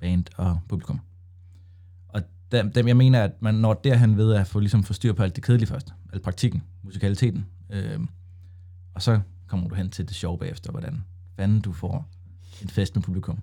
band 0.00 0.24
og 0.36 0.60
publikum. 0.68 1.00
Dem, 2.52 2.72
dem 2.72 2.88
jeg 2.88 2.96
mener, 2.96 3.24
at 3.24 3.42
man 3.42 3.54
når 3.54 3.74
derhen 3.74 4.16
ved 4.16 4.34
at 4.34 4.46
få, 4.46 4.60
ligesom 4.60 4.82
få 4.84 4.92
styr 4.92 5.12
på 5.12 5.22
alt 5.22 5.36
det 5.36 5.44
kedelige 5.44 5.68
først. 5.68 5.94
Alt 6.12 6.22
praktikken, 6.22 6.62
musikaliteten. 6.82 7.46
Øh, 7.70 8.00
og 8.94 9.02
så 9.02 9.20
kommer 9.46 9.68
du 9.68 9.74
hen 9.74 9.90
til 9.90 10.08
det 10.08 10.16
sjove 10.16 10.38
bagefter, 10.38 10.70
hvordan 10.70 11.04
fanden 11.36 11.60
du 11.60 11.72
får 11.72 12.08
en 12.62 12.68
fest 12.68 12.96
med 12.96 13.02
publikum. 13.02 13.38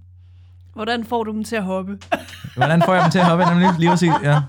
Hvordan 0.74 1.06
får 1.06 1.24
du 1.24 1.32
dem 1.32 1.44
til 1.44 1.56
at 1.56 1.64
hoppe? 1.64 2.00
Hvordan 2.56 2.82
får 2.86 2.94
jeg 2.94 3.04
dem 3.04 3.12
til 3.12 3.20
at 3.20 3.26
hoppe 3.26 3.46
nemlig 3.46 3.70
lige 3.80 3.98
sige? 3.98 4.14
Ja. 4.24 4.42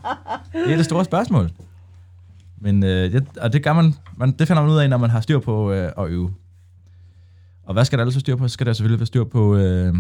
Det 0.53 0.73
er 0.73 0.77
det 0.77 0.85
store 0.85 1.05
spørgsmål. 1.05 1.51
Men 2.61 2.85
øh, 2.85 3.13
det, 3.13 3.39
og 3.39 3.53
det, 3.53 3.63
gør 3.63 3.73
man, 3.73 3.95
man, 4.17 4.33
det 4.33 4.49
finder 4.49 4.63
man 4.63 4.73
ud 4.73 4.79
af, 4.79 4.91
når 4.91 4.97
man 4.97 5.11
har 5.11 5.21
styr 5.21 5.39
på 5.39 5.73
øh, 5.73 5.93
at 5.99 6.09
øve. 6.09 6.35
Og 7.63 7.73
hvad 7.73 7.85
skal 7.85 7.99
der 7.99 8.05
være 8.05 8.13
styr 8.13 8.37
på? 8.37 8.49
Så 8.49 8.53
skal 8.53 8.67
der 8.67 8.73
selvfølgelig 8.73 9.01
være 9.01 9.07
styr 9.07 9.25
på, 9.25 9.57
øh, 9.57 9.95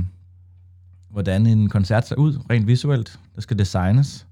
hvordan 1.11 1.47
en 1.47 1.69
koncert 1.69 2.09
ser 2.09 2.17
ud, 2.17 2.39
rent 2.51 2.67
visuelt. 2.67 3.19
Der 3.35 3.41
skal 3.41 3.59
designes. 3.59 4.27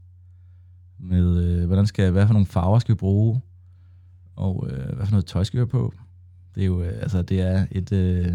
Med, 0.99 1.45
øh, 1.45 1.67
hvordan 1.67 1.87
skal, 1.87 2.11
hvad 2.11 2.27
for 2.27 2.33
nogle 2.33 2.47
farver 2.47 2.79
skal 2.79 2.95
vi 2.95 2.99
bruge? 2.99 3.41
Og 4.37 4.69
øh, 4.71 4.97
hvad 4.97 5.07
for 5.07 5.11
noget 5.11 5.27
tøj 5.27 5.45
skal 5.45 5.57
vi 5.57 5.61
have 5.61 5.69
på? 5.69 5.95
Det 6.55 6.63
er 6.63 6.67
jo, 6.67 6.83
øh, 6.83 7.03
altså, 7.03 7.23
det 7.23 7.41
er 7.41 7.67
et... 7.71 7.93
Øh, 7.93 8.33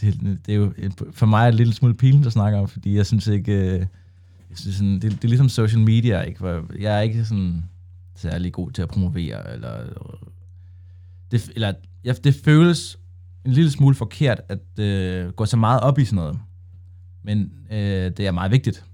det, 0.00 0.40
det 0.46 0.52
er 0.52 0.56
jo 0.56 0.72
et, 0.78 1.02
for 1.12 1.26
mig 1.26 1.48
en 1.48 1.54
lille 1.54 1.72
smule 1.72 1.94
pilen, 1.94 2.22
der 2.22 2.30
snakker 2.30 2.58
om, 2.58 2.68
fordi 2.68 2.96
jeg 2.96 3.06
synes 3.06 3.26
ikke... 3.26 3.52
Øh, 3.52 3.86
jeg 4.50 4.58
synes 4.58 4.76
sådan, 4.76 4.94
det, 4.94 5.02
det 5.02 5.24
er 5.24 5.28
ligesom 5.28 5.48
social 5.48 5.80
media, 5.80 6.20
ikke? 6.20 6.38
For 6.38 6.66
jeg 6.78 6.96
er 6.96 7.00
ikke 7.00 7.24
sådan 7.24 7.64
særlig 8.14 8.52
god 8.52 8.70
til 8.70 8.82
at 8.82 8.88
promovere, 8.88 9.52
eller, 9.52 9.86
det, 11.30 11.50
eller 11.54 11.72
ja, 12.04 12.12
det 12.24 12.34
føles 12.34 12.98
en 13.44 13.52
lille 13.52 13.70
smule 13.70 13.94
forkert 13.94 14.40
at 14.48 14.78
øh, 14.78 15.32
gå 15.32 15.46
så 15.46 15.56
meget 15.56 15.80
op 15.80 15.98
i 15.98 16.04
sådan 16.04 16.16
noget. 16.16 16.38
Men 17.22 17.52
øh, 17.70 18.10
det 18.16 18.20
er 18.20 18.32
meget 18.32 18.52
vigtigt 18.52 18.84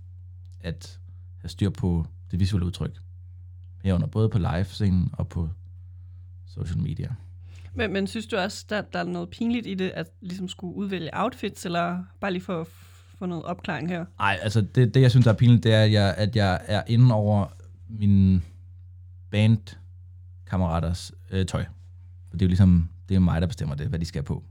at 0.60 0.98
have 1.40 1.48
styr 1.48 1.70
på 1.70 2.06
det 2.30 2.40
visuelle 2.40 2.66
udtryk. 2.66 3.00
Herunder 3.84 4.06
både 4.06 4.28
på 4.28 4.38
live-scenen 4.38 5.10
og 5.12 5.28
på 5.28 5.48
social 6.46 6.78
media. 6.78 7.14
Men, 7.74 7.92
men 7.92 8.06
synes 8.06 8.26
du 8.26 8.36
også, 8.36 8.64
der, 8.68 8.80
der 8.80 8.98
er 8.98 9.04
noget 9.04 9.30
pinligt 9.30 9.66
i 9.66 9.74
det, 9.74 9.90
at 9.94 10.06
ligesom 10.20 10.48
skulle 10.48 10.76
udvælge 10.76 11.10
outfits, 11.12 11.66
eller 11.66 12.04
bare 12.20 12.32
lige 12.32 12.42
for 12.42 12.60
at 12.60 12.66
få 13.18 13.26
noget 13.26 13.44
opklaring 13.44 13.88
her? 13.88 14.04
Nej, 14.18 14.38
altså 14.42 14.60
det, 14.60 14.94
det, 14.94 15.00
jeg 15.00 15.10
synes, 15.10 15.24
der 15.24 15.32
er 15.32 15.36
pinligt, 15.36 15.64
det 15.64 15.74
er, 15.74 15.82
at 15.82 15.92
jeg, 15.92 16.14
at 16.16 16.36
jeg 16.36 16.60
er 16.66 16.82
inde 16.86 17.14
over 17.14 17.46
mine 17.88 18.42
bandkammeraters 19.30 21.12
øh, 21.30 21.46
tøj. 21.46 21.64
For 22.30 22.36
det 22.36 22.42
er 22.42 22.46
jo 22.46 22.48
ligesom, 22.48 22.88
det 23.08 23.14
er 23.14 23.18
mig, 23.18 23.40
der 23.40 23.46
bestemmer 23.46 23.74
det, 23.74 23.86
hvad 23.86 23.98
de 23.98 24.04
skal 24.04 24.22
på. 24.22 24.44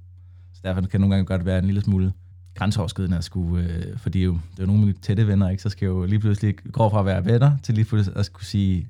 Så 0.53 0.61
derfor 0.63 0.81
kan 0.81 0.91
det 0.91 0.99
nogle 0.99 1.15
gange 1.15 1.25
godt 1.25 1.45
være 1.45 1.59
en 1.59 1.65
lille 1.65 1.81
smule 1.81 2.13
grænseoverskridende 2.57 3.17
at 3.17 3.23
skulle, 3.23 3.69
øh, 3.69 3.99
fordi 3.99 4.23
jo, 4.23 4.31
det 4.31 4.39
er 4.59 4.63
jo 4.63 4.65
nogle 4.65 4.81
af 4.81 4.85
mine 4.85 4.97
tætte 5.01 5.27
venner, 5.27 5.49
ikke? 5.49 5.63
så 5.63 5.69
skal 5.69 5.85
jeg 5.85 5.91
jo 5.91 6.05
lige 6.05 6.19
pludselig 6.19 6.55
gå 6.71 6.89
fra 6.89 6.99
at 6.99 7.05
være 7.05 7.25
venner, 7.25 7.51
til 7.63 7.75
lige 7.75 7.85
pludselig 7.85 8.17
at 8.17 8.25
skulle 8.25 8.45
sige, 8.45 8.87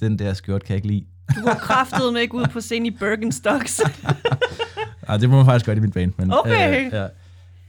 den 0.00 0.18
der 0.18 0.34
skjort 0.34 0.64
kan 0.64 0.72
jeg 0.72 0.76
ikke 0.76 0.88
lide. 0.88 1.04
Du 1.36 1.40
går 1.44 1.54
kraftet 1.54 2.12
med 2.12 2.20
ikke 2.20 2.34
ud 2.34 2.46
på 2.52 2.60
scenen 2.60 2.86
i 2.86 2.90
Birkenstocks. 2.90 3.80
Ej, 5.08 5.16
det 5.20 5.30
må 5.30 5.36
man 5.36 5.44
faktisk 5.44 5.66
godt 5.66 5.78
i 5.78 5.80
min 5.80 5.90
band. 5.92 6.12
Men, 6.16 6.32
Okay. 6.32 6.86
Øh, 6.86 6.92
ja. 6.92 7.08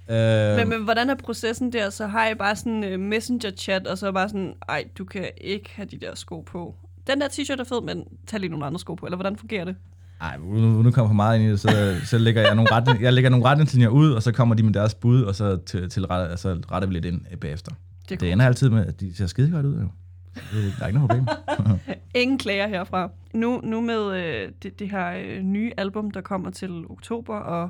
Øh, 0.09 0.57
men, 0.57 0.69
men 0.69 0.83
hvordan 0.83 1.09
er 1.09 1.15
processen 1.15 1.73
der? 1.73 1.89
Så 1.89 2.07
har 2.07 2.27
I 2.27 2.35
bare 2.35 2.55
sådan 2.55 2.83
en 2.83 2.93
uh, 2.93 2.99
messenger-chat, 2.99 3.87
og 3.87 3.97
så 3.97 4.11
bare 4.11 4.29
sådan, 4.29 4.53
ej, 4.69 4.83
du 4.97 5.05
kan 5.05 5.29
ikke 5.41 5.69
have 5.75 5.85
de 5.85 5.97
der 5.99 6.15
sko 6.15 6.41
på. 6.41 6.75
Den 7.07 7.21
der 7.21 7.27
t-shirt 7.27 7.59
er 7.59 7.63
fed, 7.63 7.81
men 7.81 8.03
tag 8.27 8.39
lige 8.39 8.49
nogle 8.49 8.65
andre 8.65 8.79
sko 8.79 8.95
på. 8.95 9.05
Eller 9.05 9.17
hvordan 9.17 9.37
fungerer 9.37 9.65
det? 9.65 9.75
Ej, 10.21 10.37
nu, 10.37 10.81
nu 10.83 10.91
kommer 10.91 11.09
for 11.09 11.13
meget 11.13 11.39
ind 11.39 11.47
i 11.47 11.51
det, 11.51 11.59
så, 11.59 11.95
så 12.05 12.17
lægger 12.17 12.41
jeg 12.41 12.55
nogle, 12.55 12.71
retning, 12.71 13.01
jeg 13.01 13.13
lægger 13.13 13.29
nogle 13.29 13.45
retningslinjer 13.45 13.89
ud, 13.89 14.11
og 14.11 14.23
så 14.23 14.31
kommer 14.31 14.55
de 14.55 14.63
med 14.63 14.73
deres 14.73 14.93
bud, 14.95 15.21
og 15.21 15.35
så, 15.35 15.57
til, 15.65 15.89
til 15.89 16.05
rette, 16.05 16.31
altså, 16.31 16.61
retter 16.71 16.87
vi 16.87 16.93
lidt 16.93 17.05
ind 17.05 17.21
øh, 17.31 17.37
bagefter. 17.37 17.71
Det, 17.71 18.09
Det 18.09 18.19
det 18.21 18.31
ender 18.31 18.45
altid 18.45 18.69
med, 18.69 18.85
at 18.85 18.99
de 18.99 19.15
ser 19.15 19.27
skide 19.27 19.51
godt 19.51 19.65
ud, 19.65 19.79
jo. 19.79 19.87
Det, 20.35 20.73
der 20.77 20.83
er 20.83 20.87
ikke 20.87 20.99
noget 20.99 21.09
problem. 21.09 21.27
Ingen 22.21 22.37
klager 22.37 22.67
herfra. 22.67 23.09
Nu, 23.33 23.61
nu 23.63 23.81
med 23.81 24.17
øh, 24.17 24.49
det, 24.63 24.79
det 24.79 24.91
her 24.91 25.13
øh, 25.25 25.41
nye 25.41 25.71
album, 25.77 26.11
der 26.11 26.21
kommer 26.21 26.49
til 26.51 26.83
oktober, 26.89 27.35
og 27.35 27.69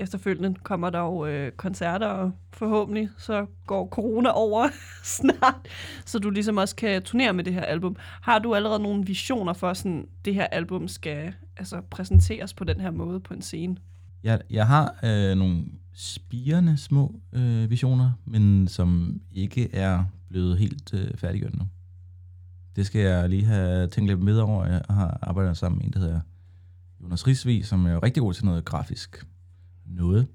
efterfølgende 0.00 0.54
kommer 0.62 0.90
der 0.90 0.98
jo 0.98 1.26
øh, 1.26 1.52
koncerter, 1.52 2.06
og 2.06 2.32
forhåbentlig 2.52 3.08
så 3.18 3.46
går 3.66 3.88
corona 3.88 4.28
over 4.28 4.68
snart, 5.18 5.68
så 6.06 6.18
du 6.18 6.30
ligesom 6.30 6.56
også 6.56 6.76
kan 6.76 7.02
turnere 7.02 7.32
med 7.32 7.44
det 7.44 7.54
her 7.54 7.62
album. 7.62 7.96
Har 8.00 8.38
du 8.38 8.54
allerede 8.54 8.82
nogle 8.82 9.06
visioner 9.06 9.52
for, 9.52 9.74
sådan 9.74 10.08
det 10.24 10.34
her 10.34 10.46
album 10.46 10.88
skal 10.88 11.32
altså, 11.56 11.80
præsenteres 11.90 12.54
på 12.54 12.64
den 12.64 12.80
her 12.80 12.90
måde 12.90 13.20
på 13.20 13.34
en 13.34 13.42
scene? 13.42 13.76
Jeg, 14.22 14.40
jeg 14.50 14.66
har 14.66 14.94
øh, 15.04 15.36
nogle 15.36 15.64
spirende 15.94 16.76
små 16.76 17.20
øh, 17.32 17.70
visioner, 17.70 18.12
men 18.24 18.68
som 18.68 19.20
ikke 19.32 19.74
er 19.74 20.04
blevet 20.28 20.58
helt 20.58 20.94
øh, 20.94 21.14
færdiggjort 21.16 21.58
nu. 21.58 21.64
Det 22.76 22.86
skal 22.86 23.00
jeg 23.00 23.28
lige 23.28 23.44
have 23.44 23.86
tænkt 23.86 24.10
lidt 24.10 24.22
med 24.22 24.38
over. 24.38 24.66
Jeg 24.66 24.82
har 24.90 25.18
arbejdet 25.22 25.56
sammen 25.56 25.78
med 25.78 25.86
en, 25.86 25.92
der 25.92 25.98
hedder 25.98 26.20
Jonas 27.02 27.26
Risvig, 27.26 27.66
som 27.66 27.86
er 27.86 28.02
rigtig 28.02 28.20
god 28.20 28.34
til 28.34 28.44
noget 28.44 28.64
grafisk 28.64 29.26
noget. 29.90 30.26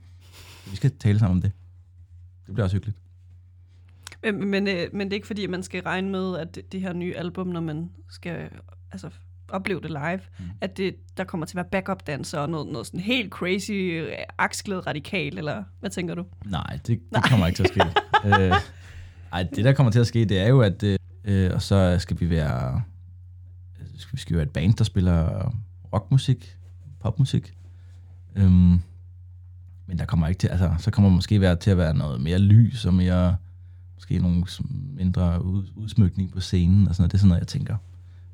Vi 0.71 0.75
skal 0.75 0.91
tale 0.91 1.19
sammen 1.19 1.37
om 1.37 1.41
det. 1.41 1.51
Det 2.45 2.53
bliver 2.53 2.63
også 2.63 2.75
hyggeligt. 2.75 2.97
Men, 4.23 4.47
men, 4.47 4.67
øh, 4.67 4.87
men 4.93 5.07
det 5.07 5.13
er 5.13 5.17
ikke 5.17 5.27
fordi, 5.27 5.47
man 5.47 5.63
skal 5.63 5.83
regne 5.83 6.09
med, 6.09 6.37
at 6.37 6.55
det, 6.55 6.71
det 6.71 6.81
her 6.81 6.93
nye 6.93 7.15
album, 7.15 7.47
når 7.47 7.61
man 7.61 7.89
skal 8.09 8.49
altså, 8.91 9.09
opleve 9.49 9.81
det 9.81 9.89
live, 9.89 10.19
mm. 10.39 10.45
at 10.61 10.77
det, 10.77 10.95
der 11.17 11.23
kommer 11.23 11.45
til 11.45 11.53
at 11.53 11.55
være 11.55 11.69
backup-danser 11.71 12.39
og 12.39 12.49
noget, 12.49 12.67
noget 12.67 12.87
sådan 12.87 12.99
helt 12.99 13.29
crazy, 13.29 13.71
øh, 13.71 14.07
aksglæde 14.37 14.79
radikal, 14.79 15.37
eller 15.37 15.63
hvad 15.79 15.89
tænker 15.89 16.15
du? 16.15 16.25
Nej, 16.45 16.79
det, 16.87 16.99
det 17.13 17.23
kommer 17.23 17.47
ikke 17.47 17.57
til 17.57 17.63
at 17.63 17.69
ske. 17.69 17.81
øh, 18.27 18.53
ej, 19.31 19.43
det 19.43 19.65
der 19.65 19.73
kommer 19.73 19.91
til 19.91 19.99
at 19.99 20.07
ske, 20.07 20.25
det 20.25 20.39
er 20.39 20.47
jo, 20.47 20.61
at 20.61 20.83
øh, 21.23 21.51
og 21.53 21.61
så 21.61 21.95
skal 21.99 22.19
vi 22.19 22.29
være 22.29 22.81
skal 23.97 24.17
vi 24.17 24.21
skal 24.21 24.35
være 24.35 24.45
et 24.45 24.51
band, 24.51 24.73
der 24.73 24.83
spiller 24.83 25.51
rockmusik, 25.93 26.57
popmusik. 26.99 27.53
Øhm, 28.35 28.81
men 29.87 29.97
der 29.97 30.05
kommer 30.05 30.27
ikke 30.27 30.39
til, 30.39 30.47
altså, 30.47 30.75
så 30.79 30.91
kommer 30.91 31.09
måske 31.09 31.41
være 31.41 31.55
til 31.55 31.71
at 31.71 31.77
være 31.77 31.93
noget 31.93 32.21
mere 32.21 32.39
lys 32.39 32.85
og 32.85 32.93
mere, 32.93 33.35
måske 33.95 34.19
nogle 34.19 34.45
mindre 34.93 35.45
ud, 35.45 35.67
udsmykning 35.75 36.31
på 36.31 36.39
scenen 36.39 36.87
og 36.87 36.95
sådan 36.95 37.01
noget. 37.03 37.11
Det 37.11 37.17
er 37.17 37.19
sådan 37.19 37.27
noget, 37.27 37.39
jeg 37.39 37.47
tænker. 37.47 37.77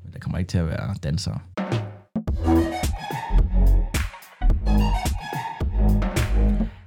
Men 0.04 0.12
der 0.12 0.18
kommer 0.18 0.38
ikke 0.38 0.48
til 0.48 0.58
at 0.58 0.66
være 0.66 0.94
dansere. 1.02 1.38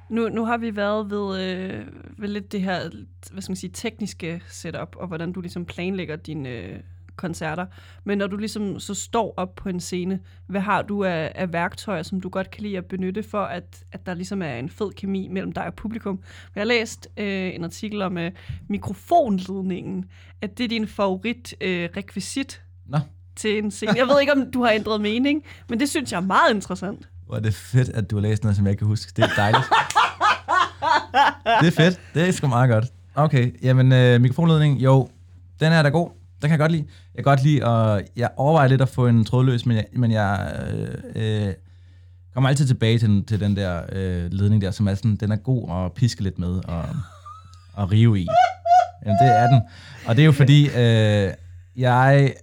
Nu, 0.09 0.29
nu 0.29 0.45
har 0.45 0.57
vi 0.57 0.75
været 0.75 1.09
ved, 1.09 1.41
øh, 1.41 1.85
ved 2.17 2.27
lidt 2.27 2.51
det 2.51 2.61
her 2.61 2.89
hvad 3.31 3.41
skal 3.41 3.51
man 3.51 3.55
sige, 3.55 3.71
tekniske 3.73 4.41
setup, 4.47 4.95
og 4.95 5.07
hvordan 5.07 5.31
du 5.31 5.41
ligesom 5.41 5.65
planlægger 5.65 6.15
din, 6.15 6.45
øh, 6.45 6.79
koncerter. 7.15 7.65
Men 8.03 8.17
når 8.17 8.27
du 8.27 8.37
ligesom 8.37 8.79
så 8.79 8.93
står 8.93 9.33
op 9.37 9.55
på 9.55 9.69
en 9.69 9.79
scene, 9.79 10.19
hvad 10.47 10.61
har 10.61 10.81
du 10.81 11.03
af, 11.03 11.31
af 11.35 11.53
værktøjer, 11.53 12.03
som 12.03 12.21
du 12.21 12.29
godt 12.29 12.51
kan 12.51 12.63
lide 12.63 12.77
at 12.77 12.85
benytte 12.85 13.23
for, 13.23 13.43
at, 13.43 13.83
at 13.91 14.05
der 14.05 14.13
ligesom 14.13 14.41
er 14.41 14.55
en 14.55 14.69
fed 14.69 14.91
kemi 14.91 15.27
mellem 15.27 15.51
dig 15.51 15.65
og 15.65 15.73
publikum? 15.73 16.19
Jeg 16.55 16.61
har 16.61 16.65
læst 16.65 17.07
øh, 17.17 17.55
en 17.55 17.63
artikel 17.63 18.01
om 18.01 18.17
øh, 18.17 18.31
mikrofonledningen, 18.69 20.05
at 20.41 20.57
det 20.57 20.63
er 20.63 20.67
din 20.67 20.87
favorit 20.87 21.55
øh, 21.61 21.89
rekvisit 21.97 22.61
Nå, 22.85 22.97
til 23.35 23.57
en 23.57 23.71
scene. 23.71 23.93
Jeg 23.97 24.07
ved 24.07 24.19
ikke, 24.21 24.31
om 24.33 24.51
du 24.51 24.63
har 24.63 24.71
ændret 24.71 25.01
mening, 25.01 25.43
men 25.69 25.79
det 25.79 25.89
synes 25.89 26.11
jeg 26.11 26.17
er 26.17 26.21
meget 26.25 26.53
interessant. 26.53 27.09
hvor 27.25 27.35
er 27.35 27.39
det 27.39 27.53
fedt, 27.53 27.89
at 27.89 28.11
du 28.11 28.15
har 28.15 28.21
læst 28.21 28.43
noget, 28.43 28.55
som 28.57 28.67
jeg 28.67 28.77
kan 28.77 28.87
huske. 28.87 29.11
Det 29.15 29.23
er 29.23 29.29
dejligt. 29.37 29.63
det 31.61 31.67
er 31.67 31.71
fedt. 31.83 32.01
Det 32.13 32.27
er 32.27 32.31
sgu 32.31 32.47
meget 32.47 32.69
godt. 32.69 32.85
Okay, 33.15 33.63
jamen 33.63 33.91
øh, 33.91 34.21
mikrofonledning, 34.21 34.83
jo, 34.83 35.09
den 35.59 35.71
er 35.73 35.83
da 35.83 35.89
god. 35.89 36.09
Den 36.45 36.49
kan 36.49 36.59
jeg 36.59 36.59
godt 36.59 36.71
lide. 36.71 36.85
Jeg 37.15 37.23
kan 37.23 37.31
godt 37.31 37.43
lide, 37.43 37.63
og 37.63 38.01
jeg 38.15 38.29
overvejer 38.37 38.67
lidt 38.67 38.81
at 38.81 38.89
få 38.89 39.07
en 39.07 39.25
trådløs, 39.25 39.65
men 39.65 39.77
jeg, 39.77 39.85
men 39.93 40.11
jeg 40.11 40.53
øh, 40.73 41.47
øh, 41.47 41.53
kommer 42.33 42.49
altid 42.49 42.67
tilbage 42.67 42.99
til, 42.99 43.23
til 43.25 43.39
den 43.39 43.55
der 43.55 43.81
øh, 43.91 44.31
ledning 44.31 44.61
der, 44.61 44.71
som 44.71 44.87
er 44.87 44.95
sådan, 44.95 45.15
den 45.15 45.31
er 45.31 45.35
god 45.35 45.85
at 45.85 45.93
piske 45.93 46.23
lidt 46.23 46.39
med 46.39 46.47
og, 46.47 46.85
og 47.73 47.91
rive 47.91 48.19
i. 48.19 48.27
Jamen, 49.05 49.17
det 49.21 49.27
er 49.27 49.47
den. 49.47 49.61
Og 50.07 50.15
det 50.15 50.21
er 50.21 50.25
jo 50.25 50.31
fordi, 50.31 50.65
øh, 50.65 51.33
jeg... 51.75 52.33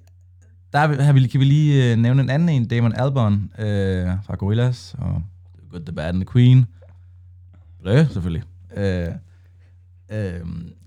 Der 0.73 0.79
har 0.79 1.13
vi, 1.13 1.27
kan 1.27 1.41
vi 1.41 1.45
lige 1.45 1.93
øh, 1.93 1.99
nævne 1.99 2.23
en 2.23 2.31
anden 2.31 2.49
en, 2.49 2.69
Damon 2.69 2.93
Albarn 2.97 3.51
øh, 3.59 4.11
fra 4.27 4.35
Gorillaz, 4.37 4.95
og 4.95 5.23
The 5.59 5.69
Good, 5.71 5.81
The 5.81 5.93
Bad 5.93 6.09
and 6.09 6.17
The 6.17 6.33
Queen. 6.33 6.67
Blø, 7.83 8.05
selvfølgelig. 8.05 8.43
Øh, 8.77 9.09
øh, 10.13 10.41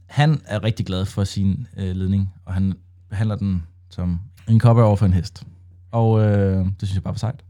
han 0.05 0.41
er 0.45 0.63
rigtig 0.63 0.85
glad 0.85 1.05
for 1.05 1.23
sin 1.23 1.67
øh, 1.77 1.95
ledning, 1.95 2.33
og 2.45 2.53
han 2.53 2.73
behandler 3.09 3.35
den 3.35 3.63
som 3.89 4.19
en 4.49 4.59
koppe 4.59 4.83
over 4.83 4.95
for 4.95 5.05
en 5.05 5.13
hest. 5.13 5.43
Og 5.91 6.21
øh, 6.21 6.65
det 6.65 6.73
synes 6.77 6.93
jeg 6.93 7.03
bare 7.03 7.13
var 7.13 7.17
sejt. 7.17 7.43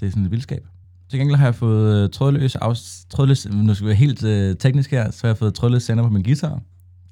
Det 0.00 0.06
er 0.06 0.10
sådan 0.10 0.24
et 0.24 0.30
vildskab. 0.30 0.66
Til 1.08 1.18
gengæld 1.18 1.36
har 1.36 1.46
jeg 1.46 1.54
fået 1.54 2.04
øh, 2.04 2.10
trådløs, 2.10 2.56
afs, 2.56 3.06
trådløs 3.10 3.46
nu 3.48 3.74
skal 3.74 3.84
vi 3.84 3.88
være 3.88 3.96
helt 3.96 4.24
øh, 4.24 4.56
teknisk 4.56 4.90
her, 4.90 5.10
så 5.10 5.26
har 5.26 5.28
jeg 5.28 5.36
fået 5.36 5.54
trådløs 5.54 5.82
sender 5.82 6.04
på 6.04 6.10
min 6.10 6.22
guitar. 6.22 6.60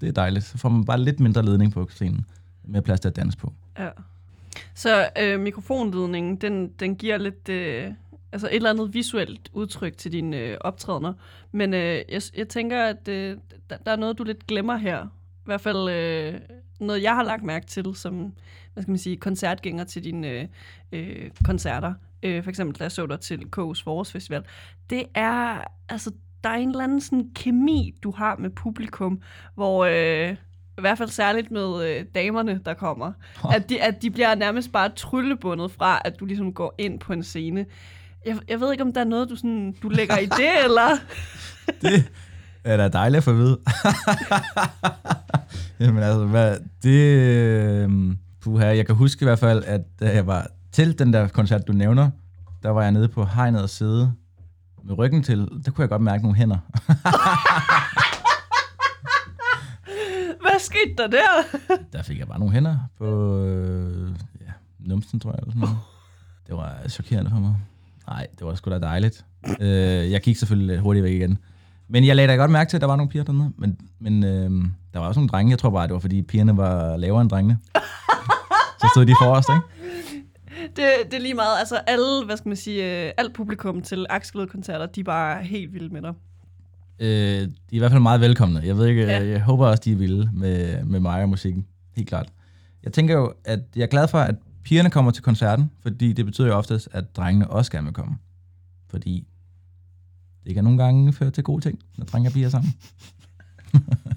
Det 0.01 0.09
er 0.09 0.13
dejligt. 0.13 0.45
Så 0.45 0.59
får 0.59 0.69
man 0.69 0.85
bare 0.85 1.01
lidt 1.01 1.21
mindre 1.21 1.45
ledning 1.45 1.73
på 1.73 1.89
scenen, 1.91 2.27
med 2.65 2.83
plads 2.83 3.01
til 3.01 3.09
at 3.09 3.17
danse 3.17 3.39
på. 3.39 3.53
Ja. 3.79 3.89
Så 4.75 5.09
øh, 5.21 5.41
mikrofonledningen, 5.41 6.37
den, 6.37 6.69
den 6.81 6.97
giver 6.97 7.19
lidt, 7.19 7.49
øh, 7.49 7.91
altså 8.33 8.47
et 8.47 8.57
eller 8.57 8.71
andet 8.71 8.95
visuelt 8.95 9.51
udtryk 9.53 9.97
til 9.97 10.13
dine 10.13 10.37
øh, 10.37 10.57
optrædener. 10.61 11.13
Men 11.53 11.75
øh, 11.75 12.03
jeg, 12.09 12.23
jeg 12.37 12.49
tænker, 12.49 12.85
at 12.85 13.09
øh, 13.09 13.37
der, 13.71 13.77
der 13.77 13.93
er 13.93 13.97
noget, 13.97 14.19
du 14.19 14.25
lidt 14.25 14.47
glemmer 14.47 14.77
her. 14.77 15.05
I 15.05 15.45
hvert 15.45 15.61
fald 15.61 15.89
øh, 15.89 16.41
noget, 16.81 17.03
jeg 17.03 17.15
har 17.15 17.23
lagt 17.23 17.43
mærke 17.43 17.67
til 17.67 17.87
som, 17.95 18.33
hvad 18.73 18.83
skal 18.83 18.91
man 18.91 18.99
sige, 18.99 19.17
koncertgænger 19.17 19.85
til 19.85 20.05
dine 20.05 20.29
øh, 20.29 20.49
øh, 20.93 21.31
koncerter. 21.45 21.95
Øh, 22.23 22.43
for 22.43 22.51
eksempel, 22.51 22.79
da 22.79 22.85
jeg 22.85 22.93
så 22.93 23.07
dig 23.07 23.21
til 23.21 23.37
K's 23.57 23.85
Forårsfestival. 23.85 24.43
Det 24.91 25.05
er, 25.15 25.61
altså, 25.89 26.11
der 26.45 26.51
er 26.51 26.55
en 26.55 26.69
eller 26.69 26.85
anden 26.85 27.01
sådan 27.01 27.31
kemi, 27.35 27.95
du 28.03 28.11
har 28.11 28.37
med 28.37 28.51
publikum, 28.51 29.23
hvor... 29.55 29.85
Øh, 29.85 30.37
i 30.79 30.81
hvert 30.81 30.99
fald 30.99 31.09
særligt 31.09 31.51
med 31.51 31.85
øh, 31.85 32.05
damerne, 32.15 32.61
der 32.65 32.75
kommer. 32.75 33.13
At 33.53 33.69
de, 33.69 33.83
at 33.83 34.03
de 34.03 34.11
bliver 34.11 34.35
nærmest 34.35 34.73
bare 34.73 34.89
tryllebundet 34.89 35.71
fra, 35.71 36.01
at 36.05 36.21
du 36.21 36.25
ligesom 36.25 36.53
går 36.53 36.75
ind 36.79 37.01
på 37.01 37.13
en 37.13 37.23
scene. 37.23 37.67
Jeg, 38.27 38.39
jeg 38.49 38.61
ved 38.61 38.73
ikke, 38.73 38.85
om 38.85 38.93
der 38.93 39.01
er 39.01 39.05
noget, 39.05 39.31
du, 39.31 39.37
sådan, 39.37 39.75
du 39.83 39.89
lægger 39.89 40.19
i 40.19 40.27
det, 40.27 40.51
eller... 40.65 40.89
Det 41.83 42.05
er 42.65 42.77
da 42.77 42.89
dejligt 42.89 43.19
at 43.19 43.25
få 43.25 43.31
at 43.31 43.37
vide. 43.37 43.61
Jamen 45.81 46.03
altså, 46.03 46.27
hvad, 46.27 46.59
det... 46.83 47.01
Øh, 47.01 48.17
puha, 48.41 48.67
jeg 48.67 48.87
kan 48.87 48.95
huske 48.95 49.23
i 49.23 49.27
hvert 49.27 49.39
fald, 49.39 49.65
at 49.65 49.81
da 50.01 50.15
jeg 50.15 50.27
var 50.27 50.47
til 50.73 50.99
den 50.99 51.13
der 51.13 51.29
koncert, 51.29 51.67
du 51.69 51.73
nævner, 51.73 52.11
der 52.63 52.71
var 52.71 52.83
jeg 52.83 52.93
nede 52.93 53.09
på 53.09 53.25
hegnet 53.25 53.63
og 53.63 53.71
sidde 53.71 54.13
med 54.85 54.99
ryggen 54.99 55.23
til. 55.23 55.39
Der 55.65 55.71
kunne 55.71 55.83
jeg 55.83 55.89
godt 55.89 56.03
mærke 56.03 56.23
nogle 56.23 56.37
hænder. 56.37 56.59
Hvad 60.45 60.61
skete 60.61 60.95
der 60.99 61.07
der? 61.07 61.59
Der 61.93 62.03
fik 62.03 62.19
jeg 62.19 62.29
bare 62.29 62.39
nogle 62.39 62.55
hænder 62.55 62.77
på 62.99 63.39
øh, 63.39 64.11
ja, 64.41 64.53
numsen, 64.79 65.21
tror 65.21 65.31
jeg. 65.31 65.39
Eller 65.39 65.51
sådan 65.51 65.61
noget. 65.61 65.77
Det 66.47 66.57
var 66.57 66.89
chokerende 66.89 67.31
for 67.31 67.39
mig. 67.39 67.55
Nej, 68.07 68.27
det 68.39 68.47
var 68.47 68.55
sgu 68.55 68.71
da 68.71 68.79
dejligt. 68.79 69.25
Øh, 69.61 70.11
jeg 70.11 70.21
gik 70.21 70.37
selvfølgelig 70.37 70.79
hurtigt 70.79 71.05
væk 71.05 71.13
igen. 71.13 71.39
Men 71.89 72.07
jeg 72.07 72.17
lagde 72.17 72.29
da 72.33 72.37
godt 72.37 72.51
mærke 72.51 72.69
til, 72.71 72.77
at 72.77 72.81
der 72.81 72.87
var 72.87 72.97
nogle 72.97 73.11
piger 73.11 73.25
dernede. 73.25 73.53
Men, 73.59 73.79
men 74.01 74.25
øh, 74.25 74.51
der 74.93 74.99
var 74.99 75.07
også 75.07 75.21
nogle 75.21 75.29
drenge. 75.29 75.51
Jeg 75.51 75.59
tror 75.59 75.71
bare, 75.71 75.87
det 75.87 75.93
var, 75.95 75.99
fordi 76.01 76.23
pigerne 76.23 76.57
var 76.57 76.97
lavere 76.97 77.23
end 77.23 77.31
drengene. 77.31 77.59
Så 78.81 78.89
stod 78.95 79.07
de 79.07 79.15
forrest, 79.23 79.49
ikke? 79.49 79.69
Det, 80.77 80.85
det 81.11 81.15
er 81.17 81.21
lige 81.21 81.35
meget, 81.35 81.59
altså 81.59 81.77
alle, 81.77 82.25
hvad 82.27 82.37
skal 82.37 82.49
man 82.49 82.57
sige, 82.57 83.07
øh, 83.07 83.13
alt 83.17 83.35
publikum 83.35 83.83
til 83.83 84.07
Akselød-koncerter, 84.11 84.87
de 84.87 85.01
er 85.01 85.05
bare 85.05 85.43
helt 85.43 85.73
vilde 85.73 85.89
med 85.89 86.03
dig. 86.03 86.13
Øh, 87.01 87.09
de 87.09 87.43
er 87.43 87.49
i 87.71 87.79
hvert 87.79 87.91
fald 87.91 88.03
meget 88.03 88.21
velkomne. 88.21 88.61
Jeg 88.65 88.77
ved 88.77 88.87
ikke, 88.87 89.03
Ja. 89.03 89.19
ja. 89.19 89.31
jeg 89.31 89.41
håber 89.43 89.67
også, 89.67 89.83
de 89.85 89.93
er 89.93 89.97
vilde 89.97 90.31
med, 90.33 90.85
med 90.85 91.01
mig 91.01 91.23
og 91.23 91.29
musikken. 91.29 91.67
Helt 91.97 92.09
klart. 92.09 92.29
Jeg 92.83 92.93
tænker 92.93 93.15
jo, 93.15 93.33
at 93.45 93.61
jeg 93.77 93.83
er 93.83 93.87
glad 93.87 94.09
for, 94.09 94.19
at 94.19 94.35
pigerne 94.65 94.91
kommer 94.91 95.11
til 95.11 95.23
koncerten, 95.23 95.71
fordi 95.83 96.13
det 96.13 96.25
betyder 96.27 96.49
jo 96.49 96.55
oftest, 96.55 96.89
at 96.93 97.17
drengene 97.17 97.51
også 97.51 97.71
gerne 97.73 97.85
vil 97.85 97.95
komme. 97.95 98.15
Fordi 98.91 99.27
det 100.47 100.55
kan 100.55 100.65
nogle 100.65 100.83
gange 100.83 101.13
føre 101.13 101.31
til 101.31 101.45
gode 101.45 101.63
ting, 101.63 101.79
når 101.99 102.05
drenge 102.05 102.29
og 102.29 102.33
piger 102.33 102.47
er 102.47 102.51
sammen. 102.51 102.75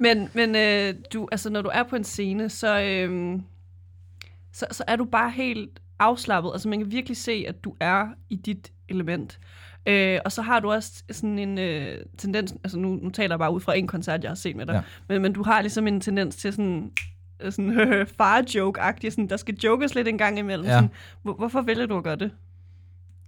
Men, 0.00 0.28
men 0.34 0.56
øh, 0.56 0.94
du, 1.12 1.28
altså, 1.32 1.50
når 1.50 1.62
du 1.62 1.70
er 1.72 1.82
på 1.82 1.96
en 1.96 2.04
scene, 2.04 2.48
så, 2.48 2.80
øh, 2.80 3.40
så, 4.52 4.66
så 4.70 4.84
er 4.86 4.96
du 4.96 5.04
bare 5.04 5.30
helt 5.30 5.80
afslappet. 5.98 6.50
Altså, 6.52 6.68
man 6.68 6.78
kan 6.78 6.90
virkelig 6.90 7.16
se, 7.16 7.44
at 7.48 7.64
du 7.64 7.74
er 7.80 8.06
i 8.30 8.36
dit 8.36 8.72
element. 8.88 9.38
Øh, 9.86 10.18
og 10.24 10.32
så 10.32 10.42
har 10.42 10.60
du 10.60 10.70
også 10.70 11.02
sådan 11.10 11.38
en 11.38 11.58
øh, 11.58 11.98
tendens, 12.18 12.54
altså 12.64 12.78
nu, 12.78 12.88
nu 12.88 13.10
taler 13.10 13.34
jeg 13.34 13.38
bare 13.38 13.52
ud 13.52 13.60
fra 13.60 13.76
en 13.76 13.86
koncert, 13.86 14.22
jeg 14.22 14.30
har 14.30 14.34
set 14.34 14.56
med 14.56 14.66
dig, 14.66 14.74
ja. 14.74 14.82
Men, 15.08 15.22
men 15.22 15.32
du 15.32 15.42
har 15.42 15.60
ligesom 15.60 15.86
en 15.86 16.00
tendens 16.00 16.36
til 16.36 16.52
sådan, 16.52 16.92
øh, 17.40 17.52
sådan 17.52 17.72
far-joke-agtigt, 18.18 19.10
sådan, 19.10 19.28
der 19.28 19.36
skal 19.36 19.54
jokes 19.54 19.94
lidt 19.94 20.08
en 20.08 20.18
gang 20.18 20.38
imellem. 20.38 20.66
Ja. 20.66 20.72
Sådan, 20.72 20.90
hvor, 21.22 21.32
hvorfor 21.32 21.62
vælger 21.62 21.86
du 21.86 21.96
at 21.98 22.04
gøre 22.04 22.16
det? 22.16 22.30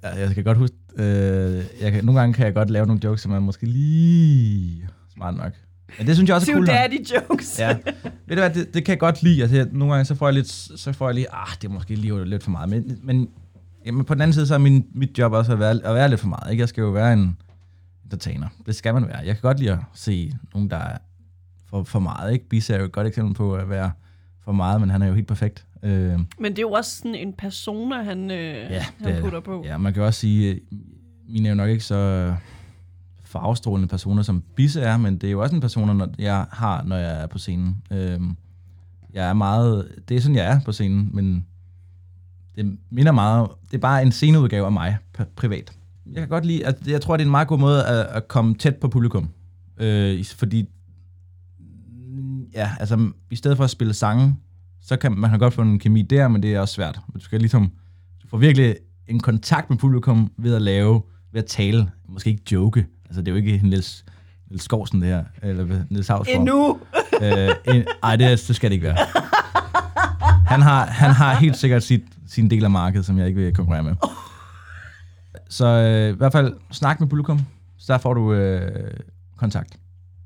Ja, 0.02 0.08
jeg 0.08 0.34
kan 0.34 0.44
godt 0.44 0.58
huske, 0.58 0.76
øh, 0.96 1.64
jeg 1.80 1.92
kan, 1.92 2.04
nogle 2.04 2.20
gange 2.20 2.34
kan 2.34 2.46
jeg 2.46 2.54
godt 2.54 2.70
lave 2.70 2.86
nogle 2.86 3.00
jokes, 3.04 3.22
som 3.22 3.32
er 3.32 3.38
måske 3.40 3.66
lige 3.66 4.88
smart 5.14 5.36
nok. 5.36 5.52
Men 5.98 6.06
det 6.06 6.16
synes 6.16 6.28
jeg 6.28 6.36
også 6.36 6.50
er 6.52 6.54
Two 6.54 6.66
cool 6.66 6.66
nok. 6.66 6.76
daddy 6.76 7.06
jokes. 7.14 7.58
Ja. 7.58 7.76
Ved 8.26 8.36
du 8.36 8.42
hvad, 8.42 8.50
det, 8.50 8.74
det 8.74 8.84
kan 8.84 8.92
jeg 8.92 8.98
godt 8.98 9.22
lide. 9.22 9.42
Altså, 9.42 9.56
jeg, 9.56 9.66
nogle 9.72 9.94
gange 9.94 10.04
så 10.04 10.14
får 10.14 10.26
jeg 10.26 10.34
lidt, 10.34 10.48
så 10.80 10.92
får 10.92 11.08
jeg 11.08 11.14
lige, 11.14 11.34
ah, 11.34 11.48
det 11.62 11.68
er 11.68 11.72
måske 11.72 11.94
lige 11.94 12.24
lidt 12.24 12.42
for 12.42 12.50
meget. 12.50 12.68
Men, 12.68 12.98
men 13.02 13.28
jamen, 13.86 14.04
på 14.04 14.14
den 14.14 14.22
anden 14.22 14.34
side, 14.34 14.46
så 14.46 14.54
er 14.54 14.58
min, 14.58 14.86
mit 14.94 15.18
job 15.18 15.32
også 15.32 15.52
at 15.52 15.58
være, 15.58 15.70
at 15.70 15.94
være 15.94 16.08
lidt 16.08 16.20
for 16.20 16.28
meget. 16.28 16.50
Ikke? 16.50 16.60
Jeg 16.60 16.68
skal 16.68 16.82
jo 16.82 16.90
være 16.90 17.12
en 17.12 17.36
entertainer. 18.04 18.48
Det 18.66 18.74
skal 18.74 18.94
man 18.94 19.06
være. 19.06 19.16
Jeg 19.18 19.34
kan 19.34 19.42
godt 19.42 19.58
lide 19.58 19.72
at 19.72 19.78
se 19.94 20.32
nogen, 20.54 20.70
der 20.70 20.76
er 20.76 20.98
for, 21.70 21.82
for 21.82 21.98
meget. 21.98 22.32
Ikke? 22.32 22.48
Bisa 22.48 22.74
er 22.74 22.78
jo 22.78 22.84
et 22.84 22.92
godt 22.92 23.06
eksempel 23.06 23.34
på 23.34 23.54
at 23.54 23.70
være 23.70 23.90
for 24.44 24.52
meget, 24.52 24.80
men 24.80 24.90
han 24.90 25.02
er 25.02 25.06
jo 25.06 25.14
helt 25.14 25.28
perfekt. 25.28 25.66
Øh, 25.82 26.18
Men 26.38 26.52
det 26.52 26.58
er 26.58 26.62
jo 26.62 26.70
også 26.70 26.96
sådan 26.96 27.14
en 27.14 27.32
persona, 27.32 28.02
han, 28.02 28.30
øh, 28.30 28.36
Ja, 28.70 28.80
han 28.82 29.08
det 29.08 29.16
er 29.16 29.20
putter 29.22 29.40
på. 29.40 29.62
Ja, 29.64 29.78
man 29.78 29.94
kan 29.94 30.02
også 30.02 30.20
sige, 30.20 30.54
øh, 30.54 30.60
mine 31.28 31.48
er 31.48 31.50
jo 31.52 31.56
nok 31.56 31.68
ikke 31.70 31.84
så 31.84 32.34
farvestrålende 33.24 33.88
personer, 33.88 34.22
som 34.22 34.42
Bisse 34.56 34.80
er, 34.80 34.96
men 34.96 35.14
det 35.18 35.26
er 35.26 35.30
jo 35.30 35.42
også 35.42 35.54
en 35.54 35.60
person, 35.60 35.96
når 35.96 36.08
jeg 36.18 36.46
har, 36.52 36.82
når 36.82 36.96
jeg 36.96 37.22
er 37.22 37.26
på 37.26 37.38
scenen. 37.38 37.76
Øhm, 37.90 38.36
jeg 39.12 39.28
er 39.28 39.32
meget, 39.32 39.88
det 40.08 40.16
er 40.16 40.20
sådan, 40.20 40.36
jeg 40.36 40.52
er 40.52 40.60
på 40.64 40.72
scenen, 40.72 41.10
men 41.12 41.46
det 42.56 42.78
minder 42.90 43.12
meget, 43.12 43.48
det 43.70 43.76
er 43.76 43.80
bare 43.80 44.02
en 44.02 44.12
sceneudgave 44.12 44.66
af 44.66 44.72
mig, 44.72 44.96
pri- 45.18 45.24
privat. 45.36 45.72
Jeg 46.06 46.14
kan 46.22 46.28
godt 46.28 46.46
lide, 46.46 46.66
at 46.66 46.88
jeg 46.88 47.00
tror, 47.00 47.16
det 47.16 47.22
er 47.24 47.26
en 47.26 47.30
meget 47.30 47.48
god 47.48 47.58
måde 47.58 47.86
at, 47.86 48.06
at 48.06 48.28
komme 48.28 48.54
tæt 48.54 48.76
på 48.76 48.88
publikum. 48.88 49.28
Øh, 49.78 50.24
fordi, 50.24 50.68
ja, 52.54 52.70
altså, 52.80 53.10
i 53.30 53.36
stedet 53.36 53.56
for 53.56 53.64
at 53.64 53.70
spille 53.70 53.94
sange, 53.94 54.36
så 54.90 54.96
kan 54.96 55.12
man 55.12 55.30
kan 55.30 55.38
godt 55.38 55.54
få 55.54 55.62
en 55.62 55.78
kemi 55.78 56.02
der, 56.02 56.28
men 56.28 56.42
det 56.42 56.54
er 56.54 56.60
også 56.60 56.74
svært. 56.74 57.00
Du 57.14 57.20
skal 57.20 57.40
ligesom, 57.40 57.72
du 58.22 58.28
får 58.28 58.38
virkelig 58.38 58.76
en 59.08 59.20
kontakt 59.20 59.70
med 59.70 59.78
publikum 59.78 60.32
ved 60.36 60.54
at 60.54 60.62
lave, 60.62 61.02
ved 61.32 61.42
at 61.42 61.46
tale, 61.46 61.90
måske 62.08 62.30
ikke 62.30 62.42
joke. 62.52 62.86
Altså, 63.06 63.20
det 63.20 63.28
er 63.28 63.32
jo 63.32 63.36
ikke 63.36 63.54
en 63.54 63.64
Niels, 63.64 64.04
Niels 64.48 64.62
Skovsen 64.62 65.00
det 65.00 65.08
her, 65.08 65.24
eller 65.42 65.84
Niels 65.90 66.08
Havsgaard. 66.08 66.40
Endnu. 66.40 66.80
Øh, 67.22 67.74
en, 67.74 67.84
ej, 68.02 68.16
det, 68.16 68.44
det 68.48 68.56
skal 68.56 68.70
det 68.70 68.74
ikke 68.74 68.86
være. 68.86 68.96
Han 70.46 70.62
har, 70.62 70.86
han 70.86 71.10
har 71.10 71.34
helt 71.34 71.56
sikkert 71.56 71.82
sit, 71.82 72.04
sin 72.26 72.50
del 72.50 72.64
af 72.64 72.70
markedet, 72.70 73.06
som 73.06 73.18
jeg 73.18 73.26
ikke 73.28 73.40
vil 73.40 73.54
konkurrere 73.54 73.82
med. 73.82 73.94
Så 75.48 75.66
øh, 75.66 76.14
i 76.14 76.16
hvert 76.16 76.32
fald 76.32 76.54
snak 76.70 77.00
med 77.00 77.08
publikum, 77.08 77.40
så 77.78 77.92
der 77.92 77.98
får 77.98 78.14
du 78.14 78.32
øh, 78.32 78.90
kontakt. 79.36 79.78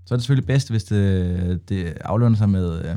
Så 0.07 0.15
er 0.15 0.17
det 0.17 0.25
selvfølgelig 0.25 0.47
bedst, 0.47 0.71
hvis 0.71 0.85
det, 0.85 1.69
det 1.69 1.97
aflønner 2.01 2.39
sig 2.39 2.49
med, 2.49 2.85
øh, 2.85 2.97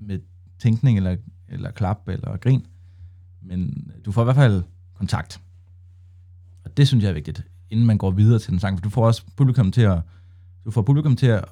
med 0.00 0.18
tænkning, 0.58 0.96
eller, 0.96 1.16
eller 1.48 1.70
klap, 1.70 2.08
eller 2.08 2.36
grin. 2.36 2.66
Men 3.42 3.90
du 4.04 4.12
får 4.12 4.22
i 4.22 4.24
hvert 4.24 4.36
fald 4.36 4.62
kontakt. 4.94 5.40
Og 6.64 6.76
det 6.76 6.88
synes 6.88 7.04
jeg 7.04 7.10
er 7.10 7.14
vigtigt. 7.14 7.44
inden 7.70 7.86
man 7.86 7.98
går 7.98 8.10
videre 8.10 8.38
til 8.38 8.50
den 8.50 8.60
sang. 8.60 8.78
For 8.78 8.82
du 8.82 8.90
får 8.90 9.06
også 9.06 9.22
publikum 9.36 9.72
til 9.72 9.80
at, 9.82 10.00
du 10.64 10.70
får 10.70 10.82
publikum 10.82 11.16
til 11.16 11.26
at, 11.26 11.44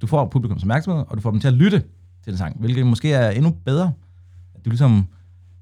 du 0.00 0.06
får 0.06 0.28
publikums 0.28 0.62
opmærksomhed, 0.62 1.04
og 1.08 1.16
du 1.16 1.22
får 1.22 1.30
dem 1.30 1.40
til 1.40 1.48
at 1.48 1.54
lytte 1.54 1.78
til 2.22 2.32
den 2.32 2.36
sang, 2.36 2.60
hvilket 2.60 2.86
måske 2.86 3.12
er 3.12 3.30
endnu 3.30 3.50
bedre. 3.50 3.92
At 4.54 4.64
du 4.64 4.70
ligesom 4.70 5.06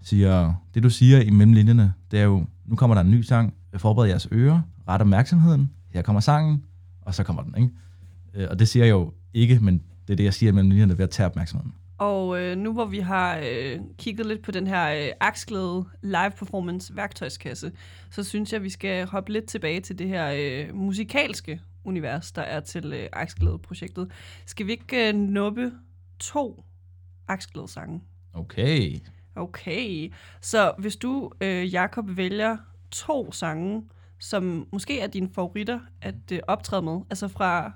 siger, 0.02 0.54
det 0.74 0.82
du 0.82 0.90
siger 0.90 1.20
i 1.20 1.30
mellemlinjerne, 1.30 1.92
det 2.10 2.20
er 2.20 2.24
jo, 2.24 2.46
nu 2.66 2.76
kommer 2.76 2.94
der 2.94 3.02
en 3.02 3.10
ny 3.10 3.20
sang, 3.20 3.54
forbered 3.76 4.08
jeres 4.08 4.28
ører, 4.32 4.60
ret 4.88 5.00
opmærksomheden, 5.00 5.70
her 5.90 6.02
kommer 6.02 6.20
sangen, 6.20 6.62
og 7.00 7.14
så 7.14 7.24
kommer 7.24 7.42
den, 7.42 7.54
ikke? 7.56 7.70
Øh, 8.34 8.48
og 8.50 8.58
det 8.58 8.68
siger 8.68 8.84
jeg 8.84 8.92
jo 8.92 9.12
ikke, 9.34 9.60
men 9.60 9.82
det 10.06 10.12
er 10.12 10.16
det, 10.16 10.24
jeg 10.24 10.34
siger 10.34 10.52
mellem 10.52 10.70
linjerne 10.70 10.98
ved 10.98 11.04
at 11.04 11.10
tage 11.10 11.26
opmærksomheden. 11.26 11.74
Og 12.02 12.40
øh, 12.40 12.56
nu 12.56 12.72
hvor 12.72 12.84
vi 12.84 12.98
har 12.98 13.40
øh, 13.44 13.78
kigget 13.98 14.26
lidt 14.26 14.42
på 14.42 14.50
den 14.50 14.66
her 14.66 15.06
øh, 15.06 15.12
aksglæde 15.20 15.84
live 16.02 16.30
performance 16.38 16.96
værktøjskasse, 16.96 17.72
så 18.10 18.24
synes 18.24 18.52
jeg, 18.52 18.62
vi 18.62 18.70
skal 18.70 19.06
hoppe 19.06 19.32
lidt 19.32 19.46
tilbage 19.46 19.80
til 19.80 19.98
det 19.98 20.08
her 20.08 20.32
øh, 20.36 20.74
musikalske 20.74 21.60
univers, 21.84 22.32
der 22.32 22.42
er 22.42 22.60
til 22.60 22.92
øh, 22.92 23.08
aksglæde-projektet. 23.12 24.10
Skal 24.46 24.66
vi 24.66 24.72
ikke 24.72 25.08
øh, 25.08 25.14
nuppe 25.14 25.72
to 26.18 26.64
aksglæde-sange? 27.28 28.00
Okay. 28.34 28.98
Okay, 29.36 30.12
så 30.40 30.72
hvis 30.78 30.96
du, 30.96 31.30
øh, 31.40 31.72
Jakob, 31.72 32.04
vælger 32.08 32.56
to 32.90 33.32
sange, 33.32 33.82
som 34.18 34.68
måske 34.72 35.00
er 35.00 35.06
dine 35.06 35.28
favoritter 35.34 35.80
at 36.00 36.32
øh, 36.32 36.40
optræde 36.46 36.82
med, 36.82 37.00
altså 37.10 37.28
fra 37.28 37.72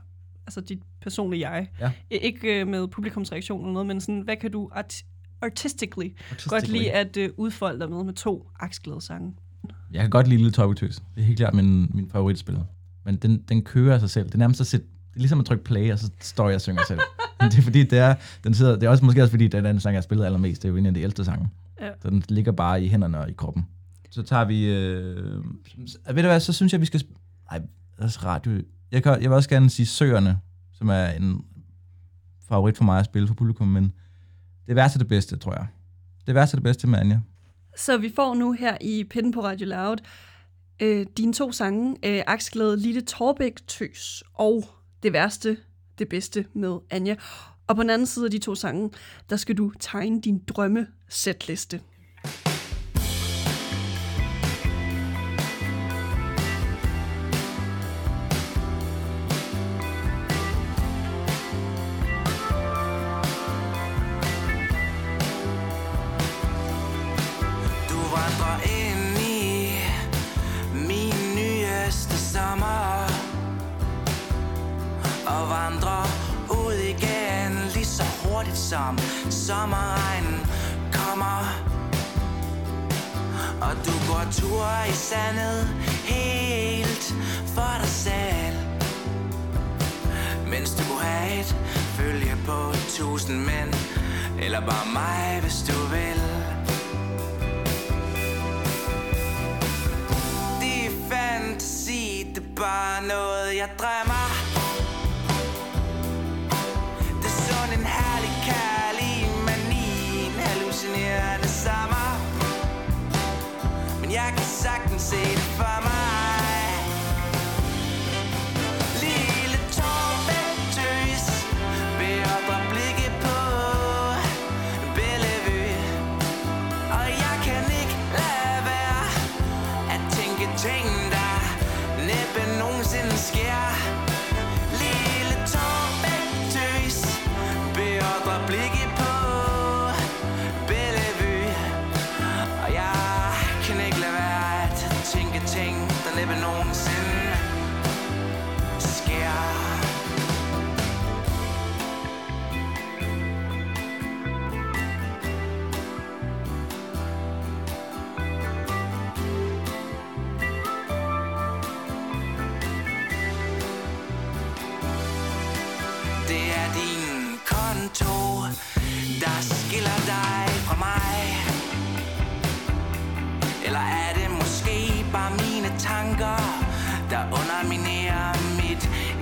altså 0.46 0.60
dit 0.60 0.78
personlige 1.02 1.50
jeg, 1.50 1.68
Ja. 1.80 1.92
Ikke 2.10 2.60
øh, 2.60 2.68
med 2.68 2.88
publikumsreaktion 2.88 3.60
eller 3.60 3.72
noget, 3.72 3.86
men 3.86 4.00
sådan, 4.00 4.20
hvad 4.20 4.36
kan 4.36 4.50
du 4.50 4.68
art- 4.72 5.02
artistically, 5.42 6.08
godt 6.08 6.52
Artistically. 6.52 6.78
lide 6.78 6.92
at 6.92 7.16
øh, 7.16 7.30
udfolde 7.36 7.80
dig 7.80 7.90
med 7.90 8.04
med 8.04 8.14
to 8.14 8.48
aksglæde 8.60 9.00
sange? 9.00 9.34
Jeg 9.92 10.00
kan 10.00 10.10
godt 10.10 10.28
lide 10.28 10.36
Lille 10.38 10.52
Toppetøs. 10.52 10.96
Det 10.96 11.20
er 11.20 11.24
helt 11.24 11.38
klart 11.38 11.54
min, 11.54 11.90
min 11.94 12.10
favoritspiller. 12.10 12.62
Men 13.04 13.16
den, 13.16 13.42
den 13.48 13.62
kører 13.62 13.94
af 13.94 14.00
sig 14.00 14.10
selv. 14.10 14.26
Det 14.26 14.34
er 14.34 14.38
nærmest 14.38 14.60
at 14.60 14.66
sætte, 14.66 14.86
det 14.86 15.16
er 15.16 15.20
ligesom 15.20 15.40
at 15.40 15.46
trykke 15.46 15.64
play, 15.64 15.92
og 15.92 15.98
så 15.98 16.10
står 16.20 16.48
jeg 16.48 16.54
og 16.54 16.60
synger 16.60 16.82
selv. 16.88 17.00
Men 17.40 17.50
det 17.50 17.58
er 17.58 17.62
fordi, 17.62 17.82
det 17.82 17.98
er, 17.98 18.14
den 18.44 18.54
sidder, 18.54 18.72
det 18.74 18.82
er 18.82 18.88
også 18.90 19.04
måske 19.04 19.22
også 19.22 19.30
fordi, 19.30 19.44
det 19.48 19.54
er 19.54 19.60
den 19.62 19.80
sang, 19.80 19.92
jeg 19.92 19.98
har 19.98 20.02
spillet 20.02 20.24
allermest. 20.24 20.62
Det 20.62 20.68
er 20.68 20.72
jo 20.72 20.76
en 20.76 20.86
af 20.86 20.94
de 20.94 21.00
ældste 21.00 21.24
sange. 21.24 21.48
Ja. 21.80 21.90
Så 22.02 22.10
den 22.10 22.22
ligger 22.28 22.52
bare 22.52 22.82
i 22.84 22.88
hænderne 22.88 23.18
og 23.18 23.30
i 23.30 23.32
kroppen. 23.32 23.66
Så 24.10 24.22
tager 24.22 24.44
vi... 24.44 24.64
Øh, 24.74 25.44
ved 26.14 26.22
du 26.22 26.28
hvad, 26.28 26.40
så 26.40 26.52
synes 26.52 26.72
jeg, 26.72 26.80
vi 26.80 26.86
skal... 26.86 27.02
Ej, 27.50 27.60
altså 27.98 28.20
radio... 28.24 28.60
Jeg, 28.92 29.02
kan, 29.02 29.12
jeg 29.12 29.30
vil 29.30 29.36
også 29.36 29.48
gerne 29.48 29.70
sige 29.70 29.86
Søerne, 29.86 30.38
som 30.72 30.88
er 30.88 31.06
en 31.06 31.44
favorit 32.48 32.76
for 32.76 32.84
mig 32.84 32.98
at 32.98 33.04
spille 33.04 33.28
for 33.28 33.34
publikum, 33.34 33.68
men 33.68 33.92
det 34.66 34.76
værste 34.76 34.96
er 34.96 34.98
det 34.98 35.08
bedste, 35.08 35.36
tror 35.36 35.52
jeg. 35.52 35.66
Det 36.26 36.34
værste 36.34 36.54
er 36.54 36.56
det 36.56 36.64
bedste 36.64 36.86
med 36.86 36.98
Anja. 36.98 37.20
Så 37.76 37.98
vi 37.98 38.12
får 38.16 38.34
nu 38.34 38.52
her 38.52 38.76
i 38.80 39.04
Pinden 39.10 39.32
på 39.32 39.42
Radio 39.44 39.66
Loud 39.66 39.96
øh, 40.82 41.06
dine 41.16 41.32
to 41.32 41.52
sange, 41.52 41.96
øh, 42.04 42.22
Aksglæde 42.26 42.76
Lille 42.76 43.00
Torbæk 43.00 43.66
Tøs 43.66 44.22
og 44.34 44.64
Det 45.02 45.12
værste, 45.12 45.56
det 45.98 46.08
bedste 46.08 46.46
med 46.54 46.78
Anja. 46.90 47.14
Og 47.66 47.76
på 47.76 47.82
den 47.82 47.90
anden 47.90 48.06
side 48.06 48.24
af 48.24 48.30
de 48.30 48.38
to 48.38 48.54
sange, 48.54 48.90
der 49.30 49.36
skal 49.36 49.56
du 49.56 49.72
tegne 49.80 50.20
din 50.20 50.38
drømme 50.38 50.86
setliste. 51.08 51.80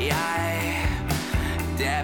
Jeg 0.07 0.87
Det 1.79 1.87
er 1.87 2.03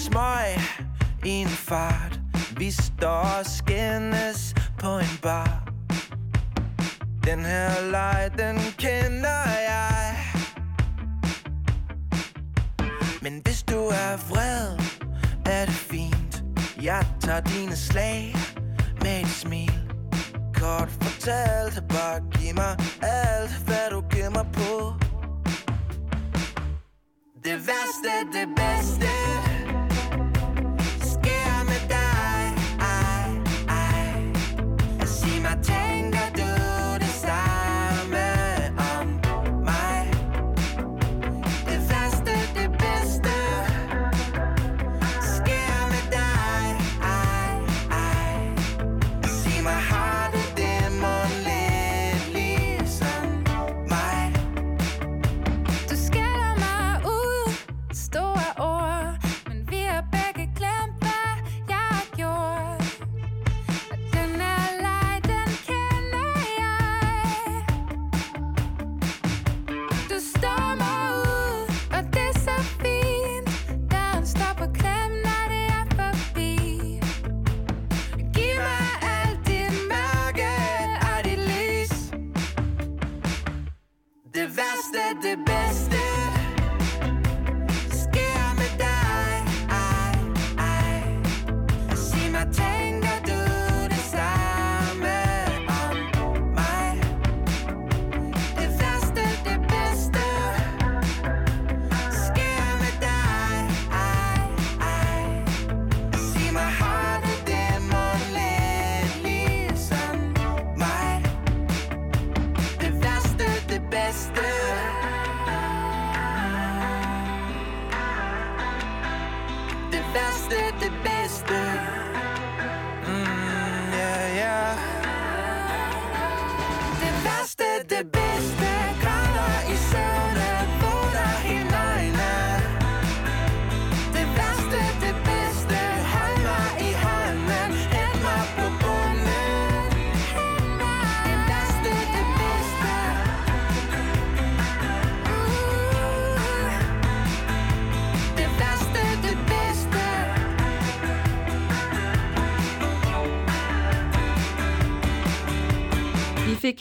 smøg 0.00 0.60
i 1.24 1.30
en 1.30 1.48
fart. 1.48 2.20
Vi 2.56 2.70
står 2.70 3.38
og 3.38 3.46
skændes 3.46 4.54
på 4.78 4.98
en 4.98 5.18
bar. 5.22 5.68
Den 7.24 7.44
her 7.44 7.90
leg, 7.90 8.30
den 8.38 8.56
kender 8.78 9.44
jeg. 9.70 10.16
Men 13.22 13.40
hvis 13.44 13.62
du 13.62 13.80
er 13.86 14.16
vred, 14.28 14.78
er 15.46 15.64
det 15.64 15.74
fint. 15.74 16.44
Jeg 16.82 17.06
tager 17.20 17.40
dine 17.40 17.76
slag 17.76 18.36
med 19.02 19.20
et 19.20 19.28
smil. 19.28 19.72
Kort 20.54 20.90
fortalt, 20.90 21.84
bare 21.88 22.20
giv 22.32 22.54
mig 22.54 22.76
alt, 23.02 23.50
hvad 23.66 23.90
du 23.90 24.00
giver 24.10 24.30
mig 24.30 24.46
på. 24.52 24.94
Det 27.44 27.56
værste, 27.66 28.12
det 28.32 28.48
bedste. 28.56 29.19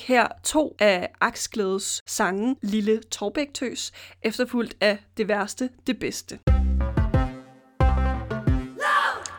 Her 0.09 0.27
to 0.43 0.75
af 0.79 1.09
Aksglædes 1.21 2.01
sange, 2.05 2.55
Lille 2.61 3.01
Torbæktøs, 3.11 3.91
efterfulgt 4.21 4.75
af 4.81 4.97
Det 5.17 5.27
Værste, 5.27 5.69
Det 5.87 5.99
Bedste. 5.99 6.39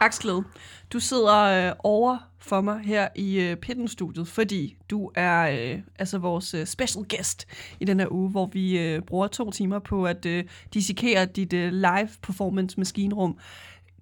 Aksglæde, 0.00 0.44
du 0.92 1.00
sidder 1.00 1.68
øh, 1.68 1.76
over 1.78 2.18
for 2.38 2.60
mig 2.60 2.80
her 2.80 3.08
i 3.14 3.40
øh, 3.40 3.56
Pitten-studiet, 3.56 4.28
fordi 4.28 4.76
du 4.90 5.10
er 5.14 5.50
øh, 5.50 5.78
altså 5.98 6.18
vores 6.18 6.54
øh, 6.54 6.66
special 6.66 7.04
guest 7.08 7.46
i 7.80 7.84
den 7.84 8.00
her 8.00 8.12
uge, 8.12 8.30
hvor 8.30 8.46
vi 8.46 8.78
øh, 8.78 9.02
bruger 9.02 9.26
to 9.26 9.50
timer 9.50 9.78
på 9.78 10.06
at 10.06 10.26
øh, 10.26 10.44
dissekere 10.74 11.26
dit 11.26 11.52
øh, 11.52 11.72
live 11.72 12.08
performance 12.22 12.78
maskinrum. 12.78 13.38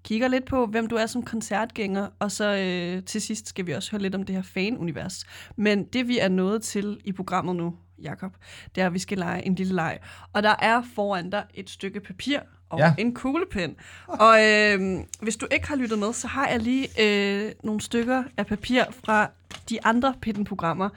Kigger 0.05 0.29
lidt 0.29 0.45
på, 0.45 0.67
hvem 0.67 0.87
du 0.87 0.97
er 0.97 1.07
som 1.07 1.23
koncertgænger, 1.23 2.09
og 2.19 2.33
så 2.33 2.57
øh, 2.57 3.05
til 3.05 3.21
sidst 3.21 3.49
skal 3.49 3.67
vi 3.67 3.73
også 3.73 3.91
høre 3.91 4.03
lidt 4.03 4.15
om 4.15 4.23
det 4.23 4.35
her 4.35 4.43
fan-univers. 4.43 5.25
Men 5.57 5.85
det 5.85 6.09
vi 6.09 6.19
er 6.19 6.29
nået 6.29 6.63
til 6.63 7.01
i 7.05 7.13
programmet 7.13 7.57
nu, 7.57 7.75
Jakob, 8.03 8.33
det 8.75 8.81
er, 8.81 8.87
at 8.87 8.95
vi 8.95 8.99
skal 8.99 9.19
lege 9.19 9.47
en 9.47 9.55
lille 9.55 9.75
leg. 9.75 9.99
Og 10.33 10.43
der 10.43 10.55
er 10.59 10.83
foran 10.95 11.31
dig 11.31 11.45
et 11.55 11.71
stykke 11.71 12.01
papir 12.01 12.39
og 12.71 12.79
ja. 12.79 12.95
En 12.99 13.15
kuglepen. 13.15 13.77
Og 14.07 14.45
øh, 14.45 14.99
hvis 15.21 15.37
du 15.37 15.47
ikke 15.51 15.69
har 15.69 15.77
lyttet 15.77 15.99
med, 15.99 16.13
så 16.13 16.27
har 16.29 16.49
jeg 16.49 16.61
lige 16.61 16.89
øh, 17.03 17.53
nogle 17.65 17.81
stykker 17.81 18.25
af 18.37 18.47
papir 18.47 18.85
fra 19.05 19.31
de 19.71 19.85
andre 19.85 20.15
Pitten-programmer. 20.23 20.89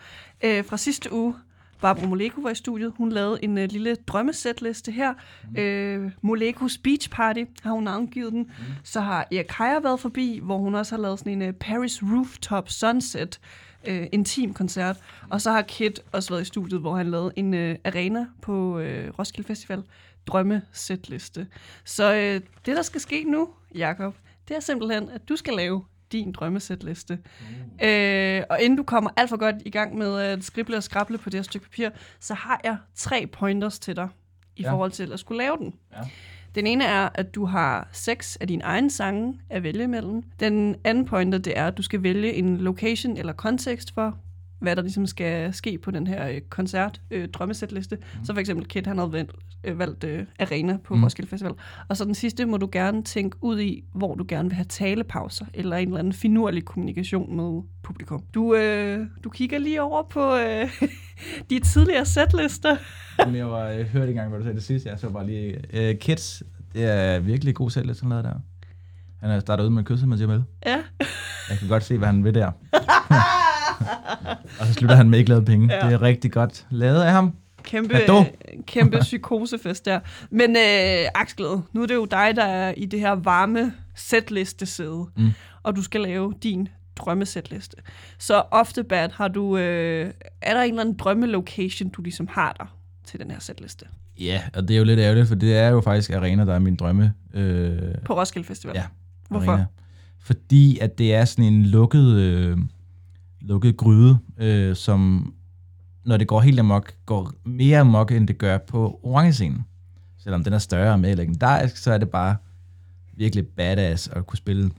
Øh, 0.43 0.65
fra 0.65 0.77
sidste 0.77 1.13
uge, 1.13 1.35
Barbara 1.81 2.07
Moleko 2.07 2.41
var 2.41 2.49
i 2.49 2.55
studiet. 2.55 2.93
Hun 2.97 3.11
lavede 3.11 3.43
en 3.43 3.57
øh, 3.57 3.71
lille 3.71 3.95
drømmesætliste 3.95 4.91
her. 4.91 5.13
Mm. 5.49 5.61
Øh, 5.61 6.11
Molekos 6.21 6.77
Beach 6.77 7.09
Party 7.09 7.43
har 7.63 7.71
hun 7.71 7.83
navngivet 7.83 8.33
den. 8.33 8.39
Mm. 8.39 8.65
Så 8.83 9.01
har 9.01 9.27
Erik 9.31 9.51
Heier 9.57 9.79
været 9.79 9.99
forbi, 9.99 10.39
hvor 10.43 10.57
hun 10.57 10.75
også 10.75 10.95
har 10.95 11.01
lavet 11.01 11.19
sådan 11.19 11.33
en 11.33 11.41
øh, 11.41 11.53
Paris 11.53 12.03
Rooftop 12.03 12.69
Sunset 12.69 13.39
øh, 13.87 14.07
intim 14.11 14.53
koncert. 14.53 14.97
Og 15.29 15.41
så 15.41 15.51
har 15.51 15.61
Kit 15.61 15.99
også 16.11 16.29
været 16.29 16.41
i 16.41 16.45
studiet, 16.45 16.81
hvor 16.81 16.95
han 16.95 17.11
lavede 17.11 17.31
en 17.35 17.53
øh, 17.53 17.75
arena 17.85 18.25
på 18.41 18.79
øh, 18.79 19.09
Roskilde 19.19 19.47
Festival 19.47 19.83
drømmesætliste. 20.27 21.47
Så 21.85 22.13
øh, 22.13 22.41
det, 22.65 22.75
der 22.75 22.81
skal 22.81 23.01
ske 23.01 23.23
nu, 23.23 23.49
Jakob, 23.75 24.15
det 24.47 24.55
er 24.55 24.59
simpelthen, 24.59 25.09
at 25.09 25.29
du 25.29 25.35
skal 25.35 25.53
lave 25.53 25.83
din 26.11 26.31
drømmesætliste. 26.31 27.19
Mm. 27.79 27.87
Øh, 27.87 28.43
og 28.49 28.61
inden 28.61 28.77
du 28.77 28.83
kommer 28.83 29.09
alt 29.17 29.29
for 29.29 29.37
godt 29.37 29.55
i 29.65 29.69
gang 29.69 29.97
med 29.97 30.19
at 30.19 30.43
skrible 30.43 30.77
og 30.77 30.83
skrable 30.83 31.17
på 31.17 31.29
det 31.29 31.37
her 31.37 31.43
stykke 31.43 31.65
papir, 31.65 31.89
så 32.19 32.33
har 32.33 32.61
jeg 32.63 32.77
tre 32.95 33.27
pointers 33.27 33.79
til 33.79 33.95
dig 33.95 34.09
i 34.55 34.61
ja. 34.61 34.71
Forhold 34.71 34.91
til 34.91 35.11
at 35.13 35.19
skulle 35.19 35.43
lave 35.43 35.57
den. 35.57 35.73
Ja. 35.93 35.97
Den 36.55 36.67
ene 36.67 36.85
er, 36.85 37.09
at 37.13 37.35
du 37.35 37.45
har 37.45 37.89
seks 37.91 38.35
af 38.35 38.47
dine 38.47 38.63
egne 38.63 38.91
sange 38.91 39.39
at 39.49 39.63
vælge 39.63 39.83
imellem. 39.83 40.23
Den 40.39 40.75
anden 40.83 41.05
pointer, 41.05 41.37
det 41.37 41.57
er, 41.57 41.67
at 41.67 41.77
du 41.77 41.81
skal 41.81 42.03
vælge 42.03 42.33
en 42.33 42.57
location 42.57 43.17
eller 43.17 43.33
kontekst 43.33 43.93
for, 43.93 44.17
hvad 44.59 44.75
der 44.75 44.81
ligesom 44.81 45.05
skal 45.05 45.53
ske 45.53 45.77
på 45.77 45.91
den 45.91 46.07
her 46.07 46.27
øh, 46.27 46.41
koncert 46.41 47.01
øh, 47.11 47.29
drømmesætliste. 47.29 47.95
Mm. 47.95 48.25
Så 48.25 48.33
for 48.33 48.39
eksempel 48.39 48.67
Kit, 48.67 48.87
han 48.87 48.97
havde 48.97 49.11
valgt, 49.11 49.31
øh, 49.63 49.79
valgt 49.79 50.03
øh, 50.03 50.25
Arena 50.39 50.77
på 50.83 50.95
mm. 50.95 51.03
Roskilde 51.03 51.29
Festival. 51.29 51.53
Og 51.87 51.97
så 51.97 52.05
den 52.05 52.15
sidste 52.15 52.45
må 52.45 52.57
du 52.57 52.69
gerne 52.71 53.03
tænke 53.03 53.37
ud 53.41 53.59
i, 53.59 53.83
hvor 53.93 54.15
du 54.15 54.25
gerne 54.27 54.49
vil 54.49 54.55
have 54.55 54.65
talepauser, 54.65 55.45
eller 55.53 55.77
en 55.77 55.87
eller 55.87 55.99
anden 55.99 56.13
finurlig 56.13 56.65
kommunikation 56.65 57.35
med 57.35 57.61
publikum. 57.83 58.23
Du, 58.33 58.55
øh, 58.55 59.07
du 59.23 59.29
kigger 59.29 59.59
lige 59.59 59.81
over 59.81 60.03
på 60.09 60.35
øh, 60.35 60.81
de 61.49 61.59
tidligere 61.59 62.05
sætlister. 62.05 62.77
Jamen, 63.19 63.35
jeg 63.35 63.49
var, 63.49 63.63
jeg 63.63 63.85
hørte 63.85 64.09
engang, 64.09 64.29
hvad 64.29 64.39
du 64.39 64.43
sagde 64.43 64.55
det 64.55 64.63
sidste. 64.63 64.89
Jeg 64.89 64.99
så 64.99 65.09
bare 65.09 65.25
lige... 65.25 65.57
Uh, 65.73 65.99
Kids, 65.99 66.43
det 66.73 66.83
er 66.83 67.19
virkelig 67.19 67.55
god 67.55 67.69
selv, 67.69 67.93
sådan 67.93 68.09
noget 68.09 68.23
der. 68.23 68.33
Han 69.21 69.29
er 69.29 69.39
startet 69.39 69.63
ud 69.63 69.69
med 69.69 69.83
kysset 69.83 70.07
med 70.07 70.17
Jamel. 70.17 70.43
Ja. 70.65 70.77
Jeg 71.49 71.57
kan 71.59 71.67
godt 71.67 71.83
se, 71.83 71.97
hvad 71.97 72.07
han 72.07 72.23
vil 72.23 72.33
der. 72.33 72.47
og 74.59 74.67
så 74.67 74.73
slutter 74.73 74.95
han 74.95 75.09
med 75.09 75.19
ikke 75.19 75.29
lavet 75.29 75.45
penge. 75.45 75.73
Ja. 75.73 75.85
Det 75.85 75.93
er 75.93 76.01
rigtig 76.01 76.31
godt 76.31 76.67
lavet 76.69 77.01
af 77.01 77.11
ham. 77.11 77.33
Kæmpe, 77.63 77.95
kæmpe 78.67 78.99
psykosefest 78.99 79.85
der. 79.85 79.99
Men 80.29 80.49
øh, 80.49 81.09
Aksglæde, 81.15 81.61
nu 81.73 81.83
er 81.83 81.87
det 81.87 81.95
jo 81.95 82.05
dig, 82.05 82.33
der 82.35 82.43
er 82.43 82.73
i 82.77 82.85
det 82.85 82.99
her 82.99 83.11
varme 83.11 83.73
sætliste 83.95 84.65
sæde, 84.65 85.05
mm. 85.17 85.31
og 85.63 85.75
du 85.75 85.81
skal 85.83 86.01
lave 86.01 86.33
din 86.43 86.67
drømmesætliste. 86.95 87.77
Så 88.17 88.43
ofte 88.51 88.83
bad 88.83 89.09
har 89.13 89.27
du, 89.27 89.57
øh, 89.57 90.13
er 90.41 90.53
der 90.53 90.61
en 90.61 90.69
eller 90.69 90.81
anden 90.81 90.95
drømmelocation, 90.95 91.89
du 91.89 92.01
ligesom 92.01 92.27
har 92.31 92.53
der 92.59 92.75
til 93.05 93.19
den 93.19 93.31
her 93.31 93.39
sætliste? 93.39 93.85
Ja, 94.19 94.41
og 94.53 94.67
det 94.67 94.73
er 94.73 94.77
jo 94.77 94.83
lidt 94.83 94.99
ærgerligt, 94.99 95.27
for 95.27 95.35
det 95.35 95.57
er 95.57 95.69
jo 95.69 95.81
faktisk 95.81 96.11
Arena, 96.11 96.45
der 96.45 96.53
er 96.53 96.59
min 96.59 96.75
drømme. 96.75 97.13
Øh, 97.33 97.79
På 98.05 98.19
Roskilde 98.19 98.47
Festival. 98.47 98.75
Ja. 98.75 98.83
Hvorfor? 99.29 99.51
Arena. 99.51 99.65
Fordi 100.19 100.79
at 100.79 100.97
det 100.97 101.13
er 101.13 101.25
sådan 101.25 101.45
en 101.45 101.65
lukket, 101.65 102.15
øh, 102.15 102.57
lukket 103.41 103.77
gryde, 103.77 104.17
øh, 104.37 104.75
som 104.75 105.33
når 106.05 106.17
det 106.17 106.27
går 106.27 106.41
helt 106.41 106.59
amok, 106.59 106.93
går 107.05 107.31
mere 107.45 107.79
amok, 107.79 108.11
end 108.11 108.27
det 108.27 108.37
gør 108.37 108.57
på 108.57 108.99
orange-scenen. 109.03 109.65
Selvom 110.23 110.43
den 110.43 110.53
er 110.53 110.57
større 110.57 110.93
og 110.93 110.99
mere 110.99 111.15
legendarisk, 111.15 111.77
så 111.77 111.93
er 111.93 111.97
det 111.97 112.09
bare 112.09 112.35
virkelig 113.13 113.47
badass 113.47 114.07
at 114.07 114.27
kunne 114.27 114.37
spille 114.37 114.71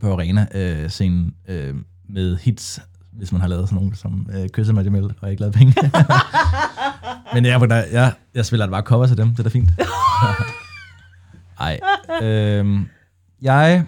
på 0.00 0.12
arena-scenen 0.12 1.34
øh, 1.48 1.74
med 2.08 2.36
hits, 2.36 2.80
hvis 3.12 3.32
man 3.32 3.40
har 3.40 3.48
lavet 3.48 3.68
sådan 3.68 3.82
nogle 3.82 3.96
som 3.96 4.26
øh, 4.34 4.48
Kysser 4.48 4.72
mig 4.72 4.84
Jamel, 4.84 5.14
og 5.20 5.30
ikke 5.30 5.40
lavet 5.40 5.54
penge. 5.54 5.74
Men 7.34 7.44
jeg, 7.44 7.60
jeg, 7.60 7.88
jeg, 7.92 8.12
jeg 8.34 8.46
spiller 8.46 8.66
det 8.66 8.70
bare 8.70 8.82
cover 8.82 9.06
til 9.06 9.16
dem, 9.16 9.30
det 9.30 9.38
er 9.38 9.42
da 9.42 9.48
fint. 9.48 9.70
Ej. 11.60 11.80
Øh, 12.22 12.80
jeg, 13.42 13.86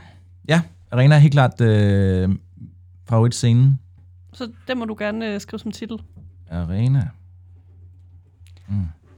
ja, 0.49 0.63
Arena 0.91 1.15
er 1.15 1.19
helt 1.19 1.33
klart 1.33 1.61
øh, 1.61 2.29
favoritscenen. 3.09 3.79
Så 4.33 4.51
det 4.69 4.77
må 4.77 4.85
du 4.85 4.97
gerne 4.99 5.35
øh, 5.35 5.41
skrive 5.41 5.59
som 5.59 5.71
titel. 5.73 5.99
Arena. 6.51 7.09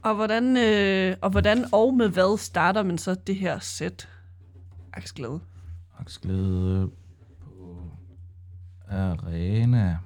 Og 0.01 0.15
hvordan, 0.15 0.57
øh, 0.57 1.15
og 1.21 1.29
hvordan 1.29 1.65
og 1.71 1.93
med 1.93 2.09
hvad 2.09 2.37
starter 2.37 2.83
man 2.83 2.97
så 2.97 3.15
det 3.27 3.35
her 3.35 3.59
sæt? 3.59 4.09
Aksglæde. 4.93 5.39
Aksglæde 5.99 6.89
på 7.39 7.91
Arena 8.89 9.97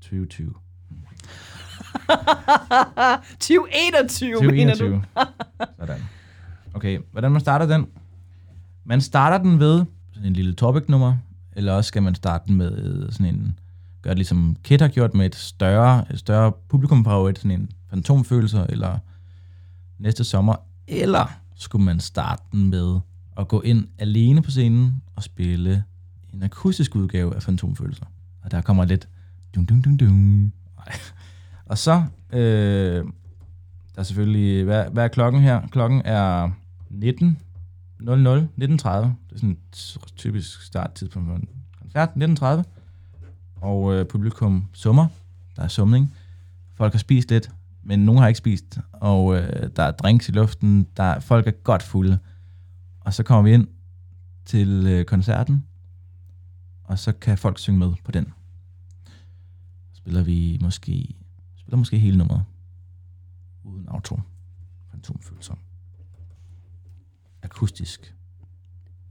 2020. 0.00 0.54
2021, 3.40 4.42
mener 4.52 4.74
du? 4.74 4.78
2021. 4.78 5.04
Sådan. 5.78 6.00
Okay, 6.74 6.98
hvordan 7.12 7.32
man 7.32 7.40
starter 7.40 7.66
den? 7.66 7.86
Man 8.84 9.00
starter 9.00 9.38
den 9.38 9.60
ved 9.60 9.84
sådan 10.12 10.26
en 10.26 10.32
lille 10.32 10.54
topic-nummer, 10.54 11.16
eller 11.52 11.72
også 11.72 11.88
skal 11.88 12.02
man 12.02 12.14
starte 12.14 12.44
den 12.46 12.56
med 12.56 13.10
sådan 13.12 13.34
en, 13.34 13.58
gør 14.02 14.10
det 14.10 14.18
ligesom 14.18 14.56
Kit 14.62 14.80
har 14.80 14.88
gjort 14.88 15.14
med 15.14 15.26
et 15.26 15.34
større, 15.34 16.12
et 16.12 16.18
større 16.18 16.52
publikumfavorit, 16.68 17.38
sådan 17.38 17.60
en 17.60 17.70
fantomfølelse, 17.90 18.66
eller 18.68 18.98
næste 19.98 20.24
sommer, 20.24 20.54
eller 20.88 21.32
skulle 21.54 21.84
man 21.84 22.00
starte 22.00 22.42
den 22.52 22.70
med 22.70 23.00
at 23.38 23.48
gå 23.48 23.60
ind 23.60 23.88
alene 23.98 24.42
på 24.42 24.50
scenen 24.50 25.02
og 25.16 25.22
spille 25.22 25.84
en 26.34 26.42
akustisk 26.42 26.96
udgave 26.96 27.34
af 27.34 27.42
Fantomfølelser. 27.42 28.04
Og 28.42 28.50
der 28.50 28.60
kommer 28.60 28.84
lidt 28.84 29.08
dum 29.54 29.66
dum 29.66 29.82
dum 29.82 29.98
dum. 29.98 30.52
Og 31.66 31.78
så, 31.78 32.04
øh, 32.32 33.04
der 33.94 33.98
er 33.98 34.02
selvfølgelig, 34.02 34.64
hvad, 34.64 34.84
hvad 34.92 35.04
er 35.04 35.08
klokken 35.08 35.42
her? 35.42 35.66
Klokken 35.68 36.02
er 36.04 36.50
19. 36.90 37.38
00, 38.00 38.48
19.30. 38.58 38.66
Det 38.66 38.84
er 38.84 39.12
sådan 39.34 39.50
et 39.50 39.98
typisk 40.16 40.62
starttidspunkt 40.62 41.28
for 41.28 41.36
en 41.36 41.48
koncert. 41.80 42.08
19.30. 42.62 42.81
Og 43.62 43.94
øh, 43.94 44.06
publikum 44.06 44.68
summer. 44.72 45.06
Der 45.56 45.62
er 45.62 45.68
sumning. 45.68 46.14
Folk 46.74 46.92
har 46.92 46.98
spist 46.98 47.30
lidt, 47.30 47.50
men 47.82 48.04
nogen 48.04 48.20
har 48.20 48.28
ikke 48.28 48.38
spist. 48.38 48.78
Og 48.92 49.36
øh, 49.36 49.70
der 49.76 49.82
er 49.82 49.90
drinks 49.90 50.28
i 50.28 50.32
luften. 50.32 50.86
Der 50.96 51.02
er, 51.02 51.20
folk 51.20 51.46
er 51.46 51.50
godt 51.50 51.82
fulde. 51.82 52.18
Og 53.00 53.14
så 53.14 53.22
kommer 53.22 53.42
vi 53.42 53.54
ind 53.54 53.68
til 54.44 54.86
øh, 54.86 55.04
koncerten. 55.04 55.66
Og 56.84 56.98
så 56.98 57.12
kan 57.12 57.38
folk 57.38 57.58
synge 57.58 57.78
med 57.78 57.92
på 58.04 58.10
den. 58.10 58.32
Spiller 59.92 60.22
vi 60.22 60.58
måske, 60.62 61.14
spiller 61.56 61.76
måske 61.76 61.98
hele 61.98 62.18
nummeret. 62.18 62.44
Uden 63.64 63.88
auto. 63.88 64.20
Fantomfølsom. 64.90 65.58
Akustisk. 67.42 68.14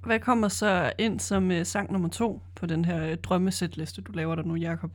Hvad 0.06 0.20
kommer 0.20 0.48
så 0.48 0.92
ind 1.00 1.20
som 1.20 1.52
øh, 1.52 1.66
sang 1.66 1.92
nummer 1.92 2.10
to 2.10 2.42
på 2.56 2.66
den 2.66 2.86
her 2.86 3.06
øh, 3.06 3.18
drømmesætliste, 3.18 4.02
du 4.02 4.12
laver 4.12 4.36
der 4.36 4.44
nu, 4.44 4.56
Jakob? 4.56 4.92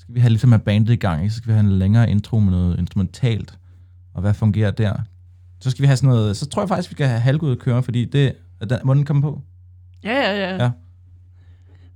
skal 0.00 0.14
vi 0.14 0.20
have 0.20 0.30
ligesom 0.30 0.52
have 0.52 0.58
bandet 0.58 0.92
i 0.92 0.96
gang, 0.96 1.22
ikke? 1.22 1.30
så 1.30 1.36
skal 1.36 1.48
vi 1.48 1.52
have 1.52 1.66
en 1.66 1.78
længere 1.78 2.10
intro 2.10 2.38
med 2.38 2.50
noget 2.50 2.78
instrumentalt, 2.78 3.58
og 4.14 4.20
hvad 4.20 4.34
fungerer 4.34 4.70
der? 4.70 4.94
Så 5.60 5.70
skal 5.70 5.82
vi 5.82 5.86
have 5.86 5.96
sådan 5.96 6.08
noget, 6.08 6.36
så 6.36 6.46
tror 6.46 6.62
jeg 6.62 6.68
faktisk, 6.68 6.90
vi 6.90 6.94
skal 6.94 7.06
have 7.06 7.20
halvgud 7.20 7.56
køre, 7.56 7.82
fordi 7.82 8.04
det, 8.04 8.32
er 8.60 8.66
den, 8.66 8.78
må 8.84 8.94
den 8.94 9.04
komme 9.04 9.22
på? 9.22 9.42
Ja, 10.04 10.12
ja, 10.12 10.36
ja. 10.36 10.64
Ja. 10.64 10.70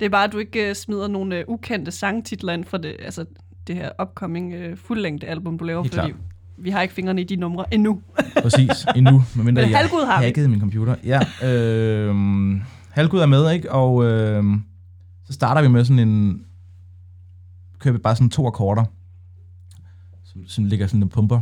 Det 0.00 0.06
er 0.06 0.10
bare, 0.10 0.24
at 0.24 0.32
du 0.32 0.38
ikke 0.38 0.70
uh, 0.70 0.74
smider 0.74 1.08
nogle 1.08 1.44
uh, 1.48 1.54
ukendte 1.54 1.90
sangtitler 1.90 2.52
ind 2.52 2.64
for 2.64 2.76
det, 2.76 2.96
altså, 2.98 3.24
det 3.66 3.76
her 3.76 3.90
upcoming 4.02 4.54
uh, 4.54 4.78
fuldlængde 4.78 5.26
album, 5.26 5.58
du 5.58 5.64
laver, 5.64 5.82
Helt 5.82 5.94
fordi 5.94 6.08
klart. 6.08 6.20
Vi 6.64 6.70
har 6.70 6.82
ikke 6.82 6.94
fingrene 6.94 7.20
i 7.20 7.24
de 7.24 7.36
numre 7.36 7.74
endnu. 7.74 8.02
Præcis, 8.42 8.86
endnu, 8.96 9.22
Men 9.36 9.56
jeg 9.56 9.76
halvgud 9.76 10.06
har 10.06 10.32
vi. 10.42 10.46
min 10.46 10.60
computer. 10.60 10.96
Ja, 11.04 11.20
øh, 11.48 12.14
halvgud 12.90 13.20
er 13.20 13.26
med, 13.26 13.50
ikke? 13.50 13.72
Og 13.72 14.04
øh, 14.04 14.44
så 15.24 15.32
starter 15.32 15.62
vi 15.62 15.68
med 15.68 15.84
sådan 15.84 16.08
en, 16.08 16.44
kører 17.78 17.92
vi 17.92 17.98
bare 17.98 18.16
sådan 18.16 18.30
to 18.30 18.46
akkorder, 18.46 18.84
som, 20.24 20.46
som 20.46 20.64
ligger 20.64 20.86
sådan 20.86 21.02
en 21.02 21.08
pumper, 21.08 21.40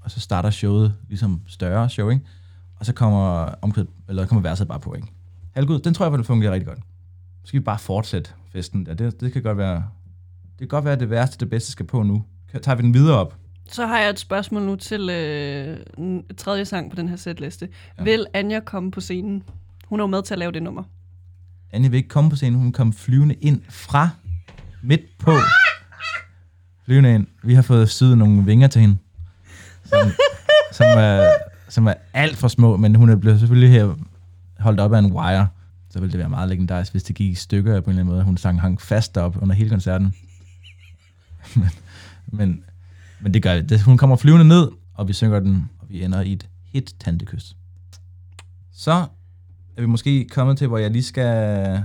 og 0.00 0.10
så 0.10 0.20
starter 0.20 0.50
showet 0.50 0.94
ligesom 1.08 1.40
større 1.46 1.88
show, 1.88 2.08
ikke? 2.08 2.24
Og 2.76 2.86
så 2.86 2.92
kommer, 2.92 3.44
omkvæd, 3.62 3.84
eller 4.08 4.26
kommer 4.26 4.42
verset 4.42 4.68
bare 4.68 4.80
på, 4.80 4.94
ikke? 4.94 5.08
Halvgud, 5.52 5.78
den 5.78 5.94
tror 5.94 6.06
jeg, 6.06 6.18
det 6.18 6.26
fungerer 6.26 6.52
rigtig 6.52 6.66
godt. 6.66 6.78
Så 6.78 7.44
skal 7.44 7.60
vi 7.60 7.64
bare 7.64 7.78
fortsætte 7.78 8.30
festen 8.52 8.86
der. 8.86 8.94
Det, 8.94 9.20
det 9.20 9.32
kan 9.32 9.42
godt 9.42 9.58
være, 9.58 9.74
det 10.42 10.58
kan 10.58 10.68
godt 10.68 10.84
være, 10.84 10.94
at 10.94 11.00
det 11.00 11.10
værste 11.10 11.38
det 11.38 11.50
bedste 11.50 11.72
skal 11.72 11.86
på 11.86 12.02
nu. 12.02 12.24
Tager 12.62 12.74
vi 12.76 12.82
den 12.82 12.94
videre 12.94 13.18
op? 13.18 13.34
Så 13.68 13.86
har 13.86 13.98
jeg 13.98 14.10
et 14.10 14.18
spørgsmål 14.18 14.62
nu 14.62 14.76
til 14.76 15.10
øh, 15.10 15.78
tredje 16.36 16.64
sang 16.64 16.90
på 16.90 16.96
den 16.96 17.08
her 17.08 17.16
sætliste. 17.16 17.68
Ja. 17.98 18.04
Vil 18.04 18.26
Anja 18.34 18.60
komme 18.60 18.90
på 18.90 19.00
scenen? 19.00 19.42
Hun 19.86 20.00
er 20.00 20.04
jo 20.04 20.06
med 20.06 20.22
til 20.22 20.34
at 20.34 20.38
lave 20.38 20.52
det 20.52 20.62
nummer. 20.62 20.82
Anne 21.72 21.90
vil 21.90 21.96
ikke 21.96 22.08
komme 22.08 22.30
på 22.30 22.36
scenen, 22.36 22.60
hun 22.60 22.72
kom 22.72 22.92
flyvende 22.92 23.34
ind 23.34 23.62
fra 23.68 24.08
midt 24.82 25.18
på. 25.18 25.32
Flyvende 26.84 27.14
ind. 27.14 27.26
Vi 27.42 27.54
har 27.54 27.62
fået 27.62 27.90
syet 27.90 28.18
nogle 28.18 28.44
vinger 28.44 28.68
til 28.68 28.80
hende, 28.80 28.96
som, 29.84 29.98
som, 30.78 30.86
er, 30.86 31.30
som 31.68 31.86
er 31.86 31.94
alt 32.14 32.36
for 32.36 32.48
små, 32.48 32.76
men 32.76 32.94
hun 32.94 33.08
er 33.08 33.16
blevet 33.16 33.38
selvfølgelig 33.38 33.70
her 33.70 33.94
holdt 34.58 34.80
op 34.80 34.92
af 34.92 34.98
en 34.98 35.12
wire. 35.12 35.48
Så 35.90 36.00
ville 36.00 36.12
det 36.12 36.18
være 36.18 36.28
meget 36.28 36.48
legendarisk, 36.48 36.92
hvis 36.92 37.02
det 37.02 37.16
gik 37.16 37.30
i 37.30 37.34
stykker 37.34 37.80
på 37.80 37.84
en 37.84 37.90
eller 37.90 38.00
anden 38.00 38.14
måde. 38.14 38.24
Hun 38.24 38.36
sang 38.36 38.60
hang 38.60 38.80
fast 38.80 39.16
op 39.16 39.42
under 39.42 39.54
hele 39.54 39.70
koncerten. 39.70 40.14
men, 41.56 41.70
men, 42.32 42.64
men 43.20 43.34
det 43.34 43.42
gør 43.42 43.60
det. 43.60 43.82
Hun 43.82 43.96
kommer 43.98 44.16
flyvende 44.16 44.48
ned, 44.48 44.68
og 44.94 45.08
vi 45.08 45.12
synger 45.12 45.40
den, 45.40 45.70
og 45.78 45.88
vi 45.88 46.04
ender 46.04 46.20
i 46.20 46.32
et 46.32 46.48
hit 46.64 46.94
tantekys. 47.00 47.56
Så 48.72 48.92
er 49.76 49.80
vi 49.80 49.86
måske 49.86 50.24
kommet 50.30 50.58
til, 50.58 50.66
hvor 50.68 50.78
jeg 50.78 50.90
lige 50.90 51.02
skal 51.02 51.84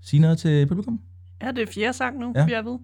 sige 0.00 0.20
noget 0.20 0.38
til 0.38 0.66
publikum. 0.66 1.00
Ja, 1.42 1.50
det 1.52 1.58
er 1.68 1.72
fjerde 1.74 1.92
sang 1.96 2.18
nu, 2.18 2.32
Ja. 2.36 2.48
er 2.48 2.62
ved. 2.62 2.78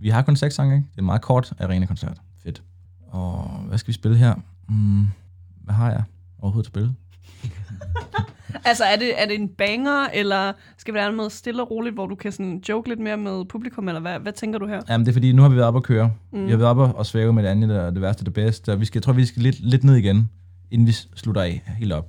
Vi 0.00 0.08
har 0.08 0.22
kun 0.22 0.36
seks 0.36 0.54
sange, 0.54 0.74
ikke? 0.76 0.86
Det 0.90 0.96
er 0.98 1.02
en 1.02 1.06
meget 1.06 1.22
kort 1.22 1.52
arena-koncert. 1.58 2.20
Fedt. 2.42 2.62
Og 3.08 3.48
hvad 3.68 3.78
skal 3.78 3.88
vi 3.88 3.92
spille 3.92 4.16
her? 4.16 4.34
Mm, 4.68 5.06
hvad 5.64 5.74
har 5.74 5.90
jeg 5.90 6.02
overhovedet 6.38 6.66
at 6.66 6.72
spille? 6.72 6.94
Altså, 8.64 8.84
er 8.84 8.96
det, 8.96 9.22
er 9.22 9.26
det 9.26 9.40
en 9.40 9.48
banger, 9.48 10.06
eller 10.14 10.52
skal 10.76 10.94
vi 10.94 10.98
være 10.98 11.12
noget 11.12 11.32
stille 11.32 11.62
og 11.62 11.70
roligt, 11.70 11.94
hvor 11.94 12.06
du 12.06 12.14
kan 12.14 12.32
sådan 12.32 12.62
joke 12.68 12.88
lidt 12.88 13.00
mere 13.00 13.16
med 13.16 13.44
publikum, 13.44 13.88
eller 13.88 14.00
hvad, 14.00 14.18
hvad 14.18 14.32
tænker 14.32 14.58
du 14.58 14.66
her? 14.66 14.80
Jamen, 14.88 15.06
det 15.06 15.12
er 15.12 15.12
fordi, 15.12 15.32
nu 15.32 15.42
har 15.42 15.48
vi 15.48 15.56
været 15.56 15.66
oppe 15.66 15.78
at 15.78 15.82
køre. 15.84 16.10
Mm. 16.32 16.44
Vi 16.46 16.50
har 16.50 16.56
været 16.56 16.70
oppe 16.70 16.82
og 16.82 17.06
svæve 17.06 17.32
med 17.32 17.42
det 17.42 17.48
andet, 17.48 17.68
der 17.68 17.80
er 17.80 17.90
det 17.90 18.02
værste 18.02 18.20
og 18.20 18.26
det 18.26 18.34
bedste. 18.34 18.72
Og 18.72 18.80
vi 18.80 18.84
skal, 18.84 18.98
jeg 18.98 19.02
tror, 19.02 19.12
vi 19.12 19.26
skal 19.26 19.42
lidt, 19.42 19.60
lidt 19.60 19.84
ned 19.84 19.96
igen, 19.96 20.28
inden 20.70 20.86
vi 20.86 20.92
slutter 20.92 21.42
af 21.42 21.62
helt 21.78 21.92
op. 21.92 22.08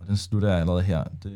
Og 0.00 0.06
den 0.06 0.16
slutter 0.16 0.48
jeg 0.48 0.60
allerede 0.60 0.82
her. 0.82 1.04
Det, 1.04 1.32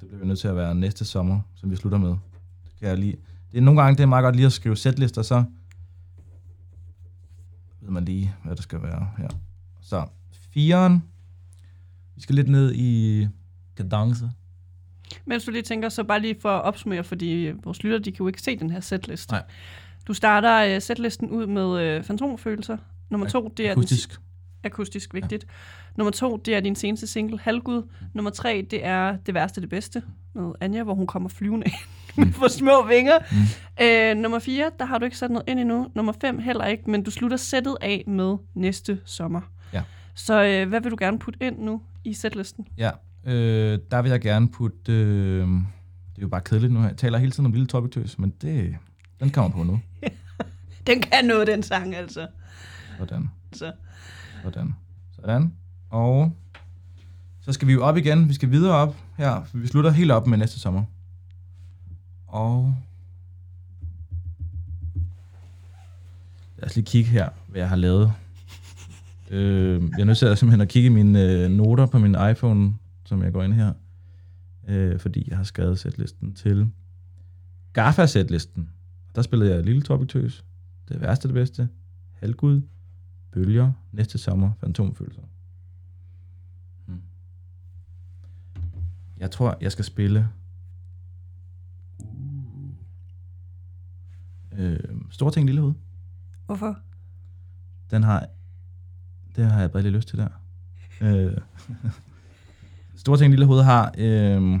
det 0.00 0.08
bliver 0.08 0.20
vi 0.20 0.26
nødt 0.26 0.38
til 0.38 0.48
at 0.48 0.56
være 0.56 0.74
næste 0.74 1.04
sommer, 1.04 1.40
som 1.54 1.70
vi 1.70 1.76
slutter 1.76 1.98
med. 1.98 2.10
Det 2.10 2.78
kan 2.78 2.88
jeg 2.88 2.98
lige. 2.98 3.16
Det 3.52 3.58
er 3.58 3.62
nogle 3.62 3.82
gange, 3.82 3.96
det 3.96 4.02
er 4.02 4.06
meget 4.06 4.22
godt 4.22 4.36
lige 4.36 4.46
at 4.46 4.52
skrive 4.52 4.76
sætlister, 4.76 5.22
så 5.22 5.44
ved 7.80 7.90
man 7.90 8.04
lige, 8.04 8.34
hvad 8.44 8.56
der 8.56 8.62
skal 8.62 8.82
være 8.82 9.08
her. 9.18 9.28
Så, 9.80 10.04
firen. 10.54 11.02
Vi 12.20 12.22
skal 12.22 12.34
lidt 12.34 12.48
ned 12.48 12.74
i 12.74 13.26
kadence. 13.76 14.30
Mens 15.24 15.44
du 15.44 15.50
lige 15.50 15.62
tænker, 15.62 15.88
så 15.88 16.04
bare 16.04 16.20
lige 16.20 16.36
for 16.40 16.48
at 16.48 16.62
opsummere, 16.62 17.04
fordi 17.04 17.52
vores 17.64 17.82
lytter, 17.82 17.98
de 17.98 18.12
kan 18.12 18.18
jo 18.18 18.26
ikke 18.26 18.42
se 18.42 18.56
den 18.56 18.70
her 18.70 18.80
setliste. 18.80 19.32
Nej. 19.32 19.42
Du 20.06 20.14
starter 20.14 20.76
uh, 20.76 20.82
setlisten 20.82 21.30
ud 21.30 21.46
med 21.46 21.98
uh, 21.98 22.04
fantomfølelser. 22.04 22.76
Nummer 23.10 23.28
to, 23.28 23.52
det 23.56 23.68
er 23.68 23.72
Akustisk. 23.72 24.10
Den, 24.10 24.18
akustisk 24.64 25.14
vigtigt. 25.14 25.44
Ja. 25.48 25.54
Nummer 25.96 26.10
to, 26.10 26.36
det 26.36 26.54
er 26.54 26.60
din 26.60 26.76
seneste 26.76 27.06
single, 27.06 27.38
Halvgud. 27.38 27.82
Nummer 28.14 28.30
tre, 28.30 28.66
det 28.70 28.84
er 28.84 29.16
Det 29.16 29.34
værste 29.34 29.60
det 29.60 29.68
bedste 29.68 30.02
med 30.34 30.52
Anja, 30.60 30.82
hvor 30.82 30.94
hun 30.94 31.06
kommer 31.06 31.28
flyvende 31.28 31.66
ind 31.66 31.74
med 32.26 32.32
for 32.32 32.48
små 32.48 32.86
vinger. 32.86 33.18
Mm. 33.32 33.84
Øh, 33.84 34.16
nummer 34.22 34.38
fire, 34.38 34.70
der 34.78 34.84
har 34.84 34.98
du 34.98 35.04
ikke 35.04 35.18
sat 35.18 35.30
noget 35.30 35.48
ind 35.48 35.60
endnu. 35.60 35.86
Nummer 35.94 36.12
fem 36.20 36.38
heller 36.38 36.66
ikke, 36.66 36.90
men 36.90 37.02
du 37.02 37.10
slutter 37.10 37.36
sættet 37.36 37.76
af 37.80 38.04
med 38.06 38.36
næste 38.54 39.00
sommer. 39.04 39.40
Ja. 39.72 39.82
Så 40.14 40.44
øh, 40.44 40.68
hvad 40.68 40.80
vil 40.80 40.90
du 40.90 40.96
gerne 41.00 41.18
putte 41.18 41.42
ind 41.42 41.58
nu 41.58 41.80
i 42.04 42.12
setlisten? 42.12 42.66
Ja, 42.78 42.90
øh, 43.24 43.78
der 43.90 44.02
vil 44.02 44.10
jeg 44.10 44.20
gerne 44.20 44.48
putte... 44.48 44.92
Øh, 44.92 45.48
det 46.10 46.18
er 46.18 46.22
jo 46.22 46.28
bare 46.28 46.40
kedeligt 46.40 46.72
nu 46.72 46.80
her. 46.80 46.88
Jeg 46.88 46.96
taler 46.96 47.18
hele 47.18 47.32
tiden 47.32 47.46
om 47.46 47.52
lille 47.52 47.66
topiktøs, 47.66 48.18
men 48.18 48.30
det, 48.30 48.76
den 49.20 49.30
kommer 49.30 49.50
på 49.50 49.62
nu. 49.62 49.80
Den 50.86 51.00
kan 51.02 51.24
noget, 51.24 51.46
den 51.46 51.62
sang, 51.62 51.94
altså. 51.94 52.28
Sådan. 52.98 53.30
Så. 53.52 53.72
Sådan. 54.42 54.74
Sådan. 55.16 55.54
Og 55.90 56.36
så 57.40 57.52
skal 57.52 57.68
vi 57.68 57.72
jo 57.72 57.84
op 57.84 57.96
igen. 57.96 58.28
Vi 58.28 58.34
skal 58.34 58.50
videre 58.50 58.74
op 58.74 58.96
her. 59.16 59.42
Vi 59.52 59.66
slutter 59.66 59.90
helt 59.90 60.10
op 60.10 60.26
med 60.26 60.38
næste 60.38 60.60
sommer. 60.60 60.84
Og... 62.26 62.76
Lad 66.56 66.68
os 66.68 66.76
lige 66.76 66.86
kigge 66.86 67.10
her, 67.10 67.28
hvad 67.48 67.60
jeg 67.60 67.68
har 67.68 67.76
lavet. 67.76 68.12
Øh, 69.30 69.82
jeg 69.82 70.00
er 70.00 70.04
nødt 70.04 70.18
til 70.18 70.26
at 70.26 70.38
simpelthen 70.38 70.60
at 70.60 70.68
kigge 70.68 70.86
i 70.86 70.92
mine 70.92 71.32
øh, 71.32 71.50
noter 71.50 71.86
på 71.86 71.98
min 71.98 72.16
iPhone, 72.30 72.74
som 73.04 73.22
jeg 73.22 73.32
går 73.32 73.42
ind 73.42 73.52
her. 73.52 73.72
Øh, 74.68 74.98
fordi 74.98 75.24
jeg 75.28 75.36
har 75.36 75.44
skrevet 75.44 75.78
sætlisten 75.78 76.34
til 76.34 76.70
GAFA-sætlisten. 77.72 78.70
Der 79.14 79.22
spillede 79.22 79.54
jeg 79.54 79.64
Lille 79.64 79.82
Topiktøs, 79.82 80.44
Det 80.88 81.00
værste 81.00 81.28
det 81.28 81.34
bedste, 81.34 81.68
Halvgud, 82.12 82.62
Bølger, 83.32 83.72
Næste 83.92 84.18
sommer, 84.18 84.52
Fantomfølelser. 84.60 85.22
Hmm. 86.86 87.02
Jeg 89.18 89.30
tror, 89.30 89.58
jeg 89.60 89.72
skal 89.72 89.84
spille 89.84 90.28
øh, 94.52 94.78
Store 95.10 95.30
ting, 95.30 95.46
Lille 95.46 95.60
Hoved. 95.60 95.74
Hvorfor? 96.46 96.78
Den 97.90 98.02
har, 98.02 98.26
det 99.36 99.50
har 99.50 99.60
jeg 99.60 99.70
bare 99.70 99.82
lidt 99.82 99.94
lyst 99.94 100.08
til 100.08 100.18
der. 100.18 100.28
Øh, 101.00 101.36
Store 102.96 103.18
ting, 103.18 103.30
Lille 103.30 103.46
Hoved 103.46 103.62
har, 103.62 103.94
øh, 103.98 104.60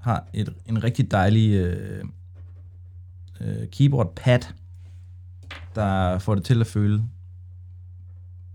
har 0.00 0.26
et, 0.32 0.54
en 0.66 0.84
rigtig 0.84 1.10
dejlig 1.10 1.54
øh, 1.54 2.04
øh, 3.40 3.68
keyboard 3.68 4.14
pad, 4.16 4.40
der 5.74 6.18
får 6.18 6.34
det 6.34 6.44
til 6.44 6.60
at 6.60 6.66
føle, 6.66 7.04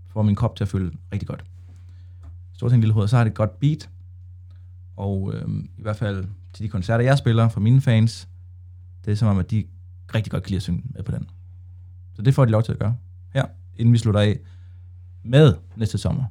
får 0.08 0.22
min 0.22 0.34
kop 0.34 0.56
til 0.56 0.64
at 0.64 0.68
føle 0.68 0.92
rigtig 1.12 1.28
godt. 1.28 1.44
Store 2.52 2.70
ting, 2.70 2.80
Lille 2.80 2.94
Hoved, 2.94 3.08
så 3.08 3.16
har 3.16 3.24
det 3.24 3.30
et 3.30 3.36
godt 3.36 3.60
beat, 3.60 3.90
og 4.96 5.34
øh, 5.34 5.48
i 5.78 5.82
hvert 5.82 5.96
fald 5.96 6.24
til 6.52 6.64
de 6.64 6.68
koncerter, 6.68 7.04
jeg 7.04 7.18
spiller 7.18 7.48
for 7.48 7.60
mine 7.60 7.80
fans, 7.80 8.28
det 9.04 9.10
er 9.10 9.16
som 9.16 9.28
om, 9.28 9.38
at 9.38 9.50
de 9.50 9.64
rigtig 10.14 10.30
godt 10.30 10.42
kan 10.42 10.50
lide 10.50 10.56
at 10.56 10.62
synge 10.62 10.82
med 10.84 11.02
på 11.02 11.12
den. 11.12 11.30
Så 12.14 12.22
det 12.22 12.34
får 12.34 12.44
de 12.44 12.50
lov 12.50 12.62
til 12.62 12.72
at 12.72 12.78
gøre 12.78 12.96
inden 13.80 13.92
vi 13.92 13.98
slutter 13.98 14.20
af 14.20 14.38
med 15.22 15.54
næste 15.76 15.98
sommer. 15.98 16.24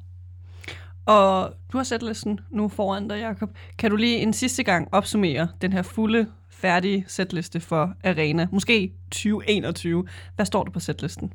Og 1.06 1.54
du 1.72 1.76
har 1.76 1.84
sat 1.84 2.02
listen 2.02 2.40
nu 2.50 2.68
foran 2.68 3.08
dig, 3.08 3.20
Jacob. 3.20 3.50
Kan 3.78 3.90
du 3.90 3.96
lige 3.96 4.16
en 4.16 4.32
sidste 4.32 4.62
gang 4.62 4.88
opsummere 4.92 5.48
den 5.60 5.72
her 5.72 5.82
fulde, 5.82 6.26
færdige 6.48 7.04
sætliste 7.08 7.60
for 7.60 7.94
Arena? 8.04 8.48
Måske 8.52 8.92
2021. 9.10 10.04
Hvad 10.36 10.46
står 10.46 10.64
der 10.64 10.70
på 10.70 10.80
sætlisten? 10.80 11.32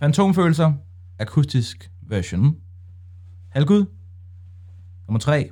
Fantomfølelser, 0.00 0.72
akustisk 1.18 1.90
version. 2.02 2.56
Halvgud. 3.48 3.84
Nummer 5.08 5.18
3, 5.20 5.50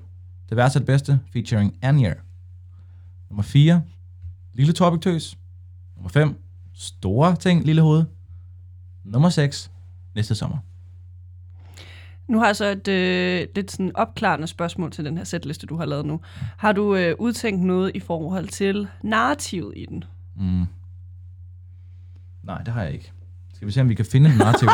Det 0.48 0.56
værste 0.56 0.78
det 0.78 0.86
bedste, 0.86 1.20
featuring 1.32 1.76
Anya. 1.82 2.14
Nummer 3.30 3.42
4, 3.42 3.82
Lille 4.52 4.72
Topiktøs. 4.72 5.38
Nummer 5.96 6.08
5, 6.08 6.42
Store 6.74 7.36
ting, 7.36 7.64
Lille 7.64 7.82
Hoved. 7.82 8.04
Nummer 9.04 9.28
6, 9.28 9.70
Næste 10.16 10.34
sommer. 10.34 10.58
Nu 12.28 12.38
har 12.38 12.46
jeg 12.46 12.56
så 12.56 12.64
et 12.64 12.88
øh, 12.88 13.46
lidt 13.54 13.70
sådan 13.70 13.92
opklarende 13.94 14.46
spørgsmål 14.46 14.90
til 14.90 15.04
den 15.04 15.16
her 15.16 15.24
sætliste, 15.24 15.66
du 15.66 15.76
har 15.76 15.84
lavet 15.84 16.06
nu. 16.06 16.20
Har 16.56 16.72
du 16.72 16.96
øh, 16.96 17.14
udtænkt 17.18 17.64
noget 17.64 17.92
i 17.94 18.00
forhold 18.00 18.48
til 18.48 18.88
narrativet 19.02 19.72
i 19.76 19.86
den? 19.86 20.04
Mm. 20.36 20.64
Nej, 22.42 22.62
det 22.62 22.68
har 22.74 22.82
jeg 22.82 22.92
ikke. 22.92 23.12
Skal 23.54 23.66
vi 23.66 23.72
se, 23.72 23.80
om 23.80 23.88
vi 23.88 23.94
kan 23.94 24.04
finde 24.04 24.30
en 24.30 24.36
narrativ? 24.36 24.68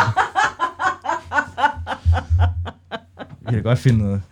vi 3.40 3.52
kan 3.52 3.62
godt 3.62 3.78
finde 3.78 3.98
noget. 3.98 4.23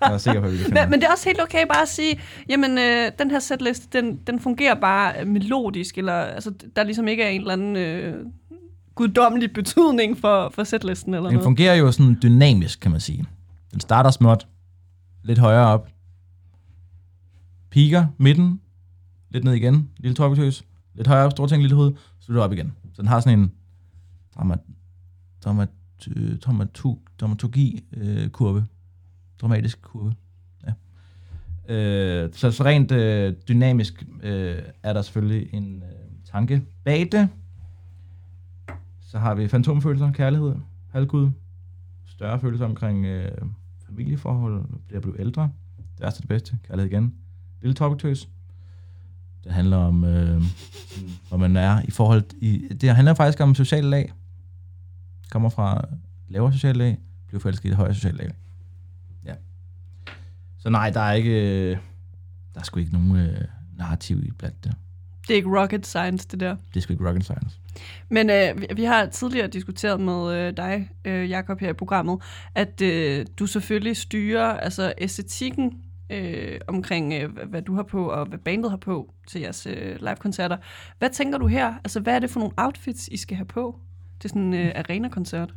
Jeg 0.00 0.14
er 0.14 0.18
sikker 0.18 0.40
på, 0.40 0.46
at 0.46 0.52
vi 0.52 0.56
kan 0.56 0.66
finde 0.66 0.80
Men, 0.80 0.90
men 0.90 1.00
det 1.00 1.06
er 1.06 1.12
også 1.12 1.28
helt 1.28 1.42
okay 1.42 1.66
bare 1.66 1.82
at 1.82 1.88
sige, 1.88 2.20
jamen 2.48 2.78
øh, 2.78 3.12
den 3.18 3.30
her 3.30 3.38
sætliste, 3.38 4.00
den, 4.00 4.16
den 4.26 4.40
fungerer 4.40 4.74
bare 4.74 5.24
melodisk, 5.24 5.98
eller 5.98 6.12
altså, 6.12 6.52
der 6.76 6.82
ligesom 6.82 7.08
ikke 7.08 7.22
er 7.22 7.28
en 7.28 7.40
eller 7.40 7.52
anden 7.52 7.76
øh, 7.76 8.26
guddommelig 8.98 9.52
betydning 9.52 10.18
for, 10.18 10.50
for 10.54 10.64
sætlisten 10.64 11.14
eller 11.14 11.28
Den 11.28 11.34
noget. 11.34 11.44
fungerer 11.44 11.74
jo 11.74 11.92
sådan 11.92 12.18
dynamisk, 12.22 12.80
kan 12.80 12.90
man 12.90 13.00
sige. 13.00 13.24
Den 13.72 13.80
starter 13.80 14.10
småt, 14.10 14.48
lidt 15.24 15.38
højere 15.38 15.66
op, 15.66 15.88
piker 17.70 18.06
midten, 18.18 18.60
lidt 19.30 19.44
ned 19.44 19.52
igen, 19.52 19.90
lille 19.96 20.14
toppetøs, 20.14 20.64
lidt 20.94 21.06
højere 21.06 21.24
op, 21.26 21.30
store 21.30 21.48
ting, 21.48 21.62
lille 21.62 21.76
hoved, 21.76 21.92
slutter 22.20 22.42
op 22.42 22.52
igen. 22.52 22.72
Så 22.92 23.02
den 23.02 23.08
har 23.08 23.20
sådan 23.20 23.38
en 23.38 23.52
drama, 24.36 24.56
drama, 25.44 25.66
dramaturg, 26.44 26.98
dramaturgi 27.20 27.84
øh, 27.96 28.28
kurve. 28.28 28.66
Dramatisk 29.40 29.82
kurve. 29.82 30.14
Ja. 30.66 31.74
Øh, 31.74 32.30
så, 32.32 32.50
så 32.50 32.64
rent 32.64 32.92
øh, 32.92 33.34
dynamisk 33.48 34.04
øh, 34.22 34.58
er 34.82 34.92
der 34.92 35.02
selvfølgelig 35.02 35.54
en 35.54 35.82
øh, 35.82 36.30
tanke 36.32 36.62
bag 36.84 37.08
det. 37.12 37.28
Så 39.08 39.18
har 39.18 39.34
vi 39.34 39.48
fantomfølelser, 39.48 40.12
kærlighed, 40.12 40.54
halvgud, 40.90 41.30
større 42.06 42.40
følelser 42.40 42.64
omkring 42.64 43.06
øh, 43.06 43.32
familieforhold, 43.86 44.64
det 44.88 44.96
at 44.96 45.02
blive 45.02 45.20
ældre, 45.20 45.50
det 45.76 46.00
værste 46.00 46.20
det 46.20 46.28
bedste, 46.28 46.58
kærlighed 46.68 46.90
igen, 46.90 47.14
lille 47.62 47.74
topiktøs. 47.74 48.28
Det 49.44 49.52
handler 49.52 49.76
om, 49.76 50.04
øh, 50.04 50.42
hvor 51.28 51.36
man 51.36 51.56
er 51.56 51.82
i 51.84 51.90
forhold... 51.90 52.22
I, 52.40 52.68
det 52.80 52.96
handler 52.96 53.14
faktisk 53.14 53.40
om 53.40 53.54
sociale 53.54 53.90
lag. 53.90 54.12
Kommer 55.30 55.48
fra 55.48 55.84
lavere 56.28 56.52
sociale 56.52 56.78
lag, 56.78 56.98
bliver 57.26 57.40
forelsket 57.40 57.64
i 57.64 57.68
det 57.68 57.76
højere 57.76 57.94
sociale 57.94 58.18
lag. 58.18 58.30
Ja. 59.24 59.34
Så 60.58 60.70
nej, 60.70 60.90
der 60.90 61.00
er 61.00 61.12
ikke... 61.12 61.70
Øh, 61.70 61.78
der 62.54 62.60
er 62.60 62.64
sgu 62.64 62.80
ikke 62.80 62.92
nogen 62.92 63.16
øh, 63.16 63.44
narrativ 63.76 64.24
i 64.24 64.30
blandt 64.30 64.64
det. 64.64 64.74
Det 65.28 65.34
er 65.34 65.36
ikke 65.36 65.60
rocket 65.60 65.86
science, 65.86 66.28
det 66.30 66.40
der. 66.40 66.56
Det 66.68 66.76
er 66.76 66.80
sgu 66.80 66.92
ikke 66.92 67.08
rocket 67.08 67.24
science. 67.24 67.58
Men 68.08 68.30
øh, 68.30 68.60
vi, 68.60 68.66
vi 68.76 68.84
har 68.84 69.06
tidligere 69.06 69.46
diskuteret 69.48 70.00
med 70.00 70.32
øh, 70.34 70.56
dig, 70.56 70.90
øh, 71.04 71.30
Jakob 71.30 71.60
her 71.60 71.70
i 71.70 71.72
programmet, 71.72 72.22
at 72.54 72.80
øh, 72.80 73.26
du 73.38 73.46
selvfølgelig 73.46 73.96
styrer 73.96 74.44
altså 74.46 74.92
æstetikken 74.98 75.82
øh, 76.10 76.60
omkring, 76.68 77.12
øh, 77.14 77.32
hvad- 77.32 77.46
hvad 77.46 77.62
du 77.62 77.74
har 77.74 77.82
på, 77.82 78.10
og 78.10 78.26
hvad 78.26 78.38
bandet 78.38 78.70
har 78.70 78.76
på 78.76 79.14
til 79.26 79.40
jeres 79.40 79.66
øh, 79.66 79.96
live-koncerter. 80.00 80.56
Hvad 80.98 81.10
tænker 81.10 81.38
du 81.38 81.46
her? 81.46 81.74
Altså, 81.74 82.00
hvad 82.00 82.14
er 82.14 82.18
det 82.18 82.30
for 82.30 82.40
nogle 82.40 82.54
outfits, 82.56 83.08
I 83.08 83.16
skal 83.16 83.36
have 83.36 83.46
på 83.46 83.78
til 84.20 84.30
sådan 84.30 84.42
en 84.42 84.54
øh, 84.54 84.72
arena-koncert? 84.74 85.54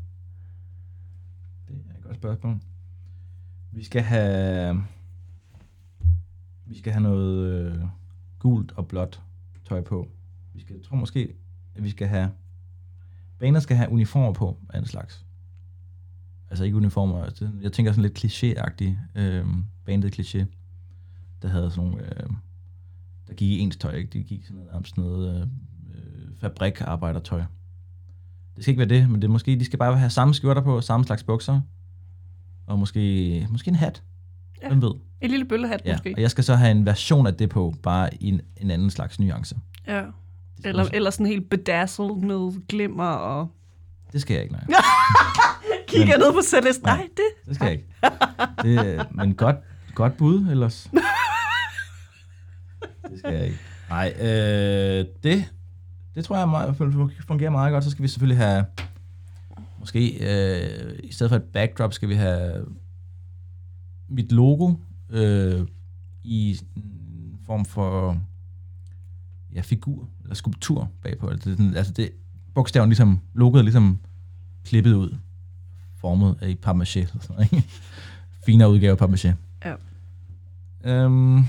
Det 1.68 1.76
er 1.89 1.98
et 1.98 2.03
godt 2.03 2.15
spørgsmål. 2.15 2.56
Vi 3.72 3.84
skal 3.84 4.02
have... 4.02 4.84
Vi 6.65 6.77
skal 6.80 6.91
have 6.93 7.03
noget 7.03 7.52
øh, 7.52 7.76
gult 8.39 8.72
og 8.76 8.88
blåt 8.88 9.22
tøj 9.72 9.81
på. 9.81 10.07
Vi 10.53 10.61
skal, 10.61 10.76
jeg 10.76 10.84
tror 10.85 10.95
måske, 10.98 11.34
at 11.76 11.84
vi 11.84 11.89
skal 11.89 12.07
have... 12.07 12.31
Baner 13.39 13.60
skal 13.60 13.77
have 13.77 13.89
uniformer 13.89 14.34
på 14.34 14.57
af 14.69 14.80
en 14.80 14.85
slags. 14.85 15.26
Altså 16.49 16.64
ikke 16.64 16.77
uniformer. 16.77 17.23
Altså 17.23 17.45
det- 17.45 17.64
Jeg 17.64 17.72
tænker 17.72 17.91
sådan 17.91 18.02
lidt 18.03 18.18
kliché-agtig. 18.26 19.19
Øh, 19.22 19.45
bandet 19.85 20.19
kliché. 20.19 20.45
Der 21.41 21.48
havde 21.48 21.72
sådan 21.72 21.89
nogle... 21.89 22.06
Øh, 22.23 22.30
der 23.27 23.34
gik 23.34 23.49
i 23.52 23.60
ens 23.60 23.77
tøj, 23.77 23.91
ikke? 23.95 24.10
Det 24.10 24.26
gik 24.26 24.45
sådan 24.45 24.61
noget, 24.64 24.88
sådan 24.88 25.03
noget 25.03 25.41
øh, 25.41 25.48
fabrikarbejdertøj. 26.39 27.43
Det 28.56 28.64
skal 28.64 28.72
ikke 28.72 28.80
være 28.89 28.99
det, 29.02 29.10
men 29.10 29.22
det 29.22 29.27
er 29.27 29.31
måske, 29.31 29.60
de 29.60 29.65
skal 29.65 29.80
bare 29.80 29.98
have 29.98 30.10
samme 30.10 30.34
skjorter 30.34 30.61
på, 30.61 30.81
samme 30.81 31.06
slags 31.06 31.23
bukser, 31.23 31.61
og 32.65 32.80
måske, 32.80 33.48
måske 33.49 33.69
en 33.69 33.76
hat. 33.76 34.03
Ja. 34.64 34.68
Hvem 34.68 34.82
ved? 34.82 34.92
En 35.22 35.30
lille 35.30 35.46
bøllehat 35.46 35.82
Ja, 35.86 35.94
måske? 35.94 36.14
og 36.18 36.22
jeg 36.22 36.32
skal 36.32 36.44
så 36.44 36.56
have 36.56 36.72
en 36.72 36.86
version 36.86 37.28
af 37.28 37.34
det 37.36 37.50
på, 37.50 37.74
bare 37.84 38.10
i 38.20 38.28
en, 38.28 38.42
en 38.58 38.72
anden 38.72 38.90
slags 38.90 39.20
nuance. 39.20 39.56
Ja. 39.88 40.04
Eller, 40.66 40.86
eller 40.94 41.10
sådan 41.10 41.26
helt 41.26 41.50
bedazzled 41.50 42.16
med 42.16 42.68
glimmer 42.68 43.06
og... 43.10 43.48
det 44.14 44.22
skal 44.22 44.34
jeg 44.34 44.44
ikke, 44.44 44.56
nej. 44.56 44.64
Kigger 45.88 46.18
Men- 46.18 46.20
ned 46.26 46.34
på 46.34 46.40
sætlisten. 46.46 46.86
Nej. 46.86 46.96
Nej, 46.98 47.08
det... 47.18 47.48
Det 47.48 47.56
skal 47.56 47.66
jeg 47.66 47.74
ikke. 47.74 47.88
Det, 48.64 49.06
men 49.16 49.34
godt, 49.36 49.56
godt 49.96 50.18
bud 50.18 50.48
ellers. 50.52 50.90
Det 53.10 53.20
skal 53.20 53.34
jeg 53.34 53.46
ikke. 53.46 53.58
Nej, 53.90 54.14
øh, 54.22 55.06
det, 55.24 55.46
det 56.16 56.26
tror 56.26 56.38
jeg 56.38 56.50
meget, 56.50 56.76
fungerer 57.28 57.50
meget 57.52 57.72
godt. 57.72 57.84
Så 57.84 57.90
skal 57.92 58.04
vi 58.04 58.08
selvfølgelig 58.08 58.38
have, 58.38 58.66
måske 59.80 60.00
øh, 60.10 61.00
i 61.04 61.14
stedet 61.14 61.30
for 61.30 61.36
et 61.36 61.44
backdrop, 61.44 61.94
skal 61.94 62.10
vi 62.10 62.16
have 62.16 62.66
mit 64.12 64.32
logo 64.32 64.74
øh, 65.10 65.68
i 66.24 66.60
en 66.76 67.40
form 67.46 67.66
for 67.66 68.18
ja, 69.54 69.62
figur 69.62 70.10
eller 70.24 70.36
skulptur 70.36 70.90
bagpå. 71.02 71.28
Altså 71.28 71.50
det, 71.50 71.58
sådan- 71.58 71.76
altså 71.76 71.94
det 71.94 72.10
bogstaven 72.54 72.90
ligesom, 72.90 73.20
logoet 73.34 73.60
er 73.60 73.64
ligesom 73.64 74.00
klippet 74.64 74.94
ud, 74.94 75.18
formet 75.96 76.36
af 76.42 76.50
i 76.50 76.54
papmaché 76.66 77.00
eller 77.00 77.20
sådan 77.22 77.36
noget, 77.36 77.54
ikke? 77.54 77.68
Finere 78.46 78.72
udgave 78.72 78.98
af 79.02 79.08
papmaché. 79.10 79.34
Ja. 79.66 79.76
Øhm, 80.84 81.44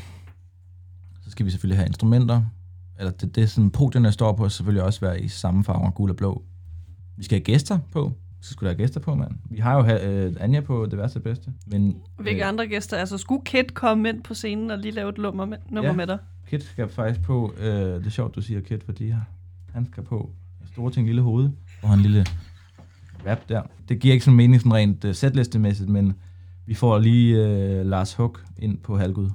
så 1.21 1.31
skal 1.31 1.47
vi 1.47 1.51
selvfølgelig 1.51 1.79
have 1.79 1.87
instrumenter 1.87 2.45
eller 2.99 3.13
det, 3.13 3.35
det 3.35 3.51
som 3.51 3.71
podierne 3.71 4.13
står 4.13 4.33
på, 4.33 4.49
selvfølgelig 4.49 4.83
også 4.83 5.01
være 5.01 5.23
i 5.23 5.29
samme 5.29 5.65
farver, 5.65 5.91
gul 5.91 6.11
og 6.11 6.17
blå. 6.17 6.45
Vi 7.17 7.25
skal 7.25 7.37
have 7.39 7.45
gæster 7.45 7.79
på. 7.93 8.13
Så 8.45 8.53
skulle 8.53 8.69
der 8.71 8.75
have 8.77 8.83
gæster 8.83 9.01
på, 9.01 9.15
mand. 9.15 9.33
Vi 9.51 9.59
har 9.59 9.75
jo 9.75 9.95
øh, 10.11 10.35
Anja 10.41 10.61
på 10.61 10.87
det 10.91 10.99
værste 10.99 11.21
bedste. 11.21 11.53
Men 11.67 11.97
Hvilke 12.19 12.45
andre 12.45 12.67
gæster? 12.67 12.97
Altså, 12.97 13.19
skulle 13.19 13.45
Kit 13.45 13.75
komme 13.75 14.09
ind 14.09 14.23
på 14.23 14.35
scenen 14.35 14.71
og 14.71 14.79
lige 14.79 14.93
lave 14.93 15.09
et 15.09 15.19
lummer 15.19 15.45
med, 15.45 15.59
nummer 15.71 15.91
Ja. 15.91 15.97
med 15.97 16.07
dig? 16.07 16.19
Kit 16.49 16.63
skal 16.65 16.89
faktisk 16.89 17.23
på. 17.23 17.55
Øh, 17.59 17.67
det 17.69 18.07
er 18.07 18.11
sjovt, 18.11 18.35
du 18.35 18.41
siger 18.43 18.61
Kit, 18.61 18.85
fordi 18.85 19.09
han- 19.11 19.23
han 19.73 19.87
skal 19.93 20.03
på 20.03 20.31
store 20.73 20.91
ting 20.91 21.07
lille 21.07 21.23
hoved, 21.23 21.51
og 21.83 21.89
han 21.89 21.99
lille 22.01 22.27
rap 23.27 23.49
der. 23.49 23.63
Det 23.89 23.99
giver 24.01 24.13
ikke 24.13 24.25
sådan 24.25 24.37
mening 24.37 24.61
sådan 24.61 24.75
rent 24.75 25.05
uh, 25.05 25.13
sætlistemæssigt, 25.15 25.89
men 25.89 26.15
vi 26.67 26.75
får 26.75 26.99
lige 26.99 27.47
øh, 27.47 27.87
Lars 27.87 28.15
Hug 28.15 28.39
ind 28.59 28.79
på 28.79 28.97
Halgud. 28.99 29.31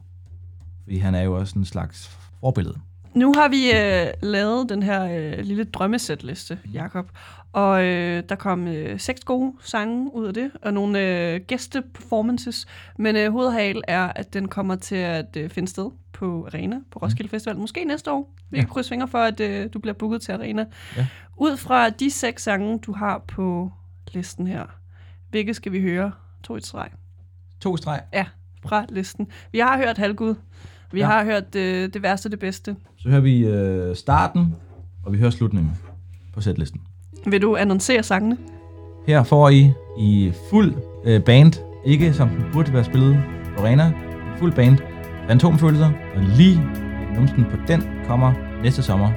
Fordi 0.84 0.98
han 0.98 1.16
er 1.16 1.22
jo 1.22 1.38
også 1.40 1.60
en 1.60 1.66
slags 1.66 2.08
forbillede. 2.40 2.78
Nu 3.18 3.34
har 3.36 3.48
vi 3.48 3.72
øh, 3.72 4.14
lavet 4.32 4.70
den 4.70 4.84
her 4.84 5.04
øh, 5.04 5.40
lille 5.46 5.64
drømmesætliste, 5.64 6.60
Jakob, 6.74 7.10
og 7.54 7.84
øh, 7.86 8.24
der 8.30 8.36
kom 8.36 8.68
øh, 8.68 9.00
seks 9.00 9.24
gode 9.24 9.54
sange 9.62 10.16
ud 10.16 10.26
af 10.26 10.34
det, 10.34 10.52
og 10.62 10.74
nogle 10.74 11.00
øh, 11.00 11.42
gæste-performances, 11.42 12.66
men 12.98 13.16
øh, 13.16 13.32
hovedhal 13.32 13.82
er, 13.88 14.04
at 14.16 14.34
den 14.34 14.48
kommer 14.48 14.76
til 14.76 14.96
at 14.96 15.38
øh, 15.38 15.50
finde 15.50 15.70
sted 15.70 15.92
på 16.14 16.46
Arena, 16.48 16.76
på 16.92 17.00
Roskilde 17.00 17.30
Festival, 17.30 17.58
måske 17.58 17.84
næste 17.86 18.12
år. 18.12 18.34
Vi 18.50 18.58
Ja. 18.58 18.62
kan 18.64 18.70
krydse 18.70 18.90
fingre 18.90 19.08
for, 19.08 19.18
at 19.18 19.40
øh, 19.40 19.70
du 19.74 19.80
bliver 19.80 19.94
booket 19.94 20.22
til 20.22 20.32
Arena. 20.32 20.66
Ja. 20.98 21.08
Ud 21.38 21.58
fra 21.58 21.90
de 21.90 22.12
seks 22.12 22.44
sange, 22.44 22.80
du 22.80 22.94
har 22.94 23.18
på 23.28 23.72
listen 24.14 24.48
her, 24.48 24.66
hvilke 25.30 25.54
skal 25.54 25.72
vi 25.72 25.82
høre? 25.82 26.12
To 26.44 26.58
i 26.58 26.62
streg. 26.62 26.90
To 27.62 27.78
streg. 27.78 28.02
Ja, 28.14 28.26
fra 28.64 28.86
listen. 28.90 29.28
Vi 29.52 29.60
har 29.60 29.78
hørt 29.78 29.98
Halgud. 29.98 30.36
Vi 30.92 31.00
Ja. 31.00 31.06
har 31.06 31.24
hørt 31.24 31.56
øh, 31.56 31.90
det 31.94 32.04
værste 32.04 32.28
og 32.28 32.32
det 32.32 32.40
bedste. 32.40 32.76
Så 32.98 33.10
hører 33.10 33.22
vi 33.22 33.46
øh, 33.46 33.96
starten, 33.96 34.56
og 35.06 35.14
vi 35.14 35.18
hører 35.18 35.30
slutningen 35.32 35.72
på 36.34 36.42
sætlisten. 36.42 36.82
Vil 37.26 37.42
du 37.42 37.56
annoncere 37.56 38.04
sangene? 38.04 38.38
Her 39.08 39.24
får 39.24 39.50
I 39.50 39.72
i 40.00 40.32
fuld 40.50 40.74
øh, 41.06 41.24
band, 41.24 41.54
ikke 41.86 42.14
som 42.14 42.30
den 42.30 42.44
burde 42.54 42.74
være 42.74 42.84
spillet 42.84 43.24
på 43.58 43.64
arena, 43.64 43.94
fuld 44.40 44.54
band, 44.54 44.78
fantomfølelser, 45.28 45.92
og 46.16 46.22
lige 46.38 46.62
numsen 47.16 47.44
på 47.44 47.58
den 47.68 47.84
kommer 48.08 48.34
næste 48.64 48.84
sommer. 48.84 49.12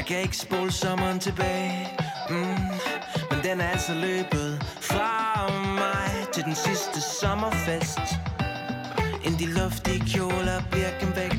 Jeg 0.00 0.06
kan 0.06 0.18
ikke 0.18 0.36
spole 0.36 0.72
sommeren 0.72 1.20
tilbage. 1.20 1.88
Mm. 2.30 2.36
Men 3.30 3.38
den 3.44 3.60
er 3.60 3.68
altså 3.68 3.94
løbet 3.94 4.62
fra 4.80 5.48
mig 5.74 6.26
Til 6.32 6.44
den 6.44 6.54
sidste 6.54 7.00
sommerfest. 7.20 8.00
Ind 9.24 9.38
de 9.38 9.46
luftige 9.46 10.00
kjoler 10.06 10.62
bliver 10.70 10.90
gemt 11.00 11.16
væk. 11.16 11.34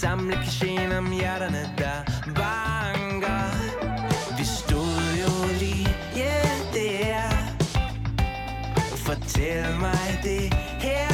Samle 0.00 0.34
kachéen 0.34 0.94
om 0.94 1.12
hjerterne 1.12 1.74
der 1.78 1.98
banker. 2.24 3.44
Vi 4.38 4.44
stod 4.44 5.00
jo 5.22 5.58
lige, 5.58 5.88
yeah 6.16 6.72
det 6.72 7.10
er. 7.10 7.30
Fortæl 8.96 9.78
mig 9.80 10.20
det 10.22 10.54
her. 10.80 11.13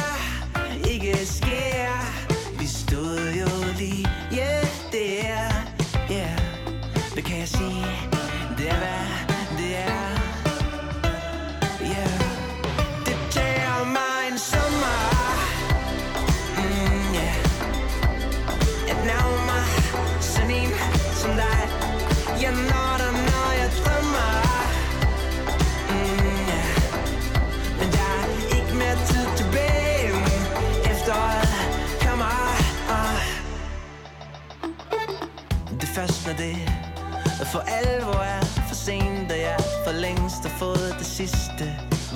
For 37.51 37.59
alvor 37.59 38.21
er 38.35 38.41
for 38.67 38.75
sent 38.75 39.31
Og 39.31 39.39
jeg 39.39 39.59
for 39.85 39.91
længst 39.91 40.41
har 40.47 40.57
fået 40.59 40.95
det 40.99 41.05
sidste 41.05 41.65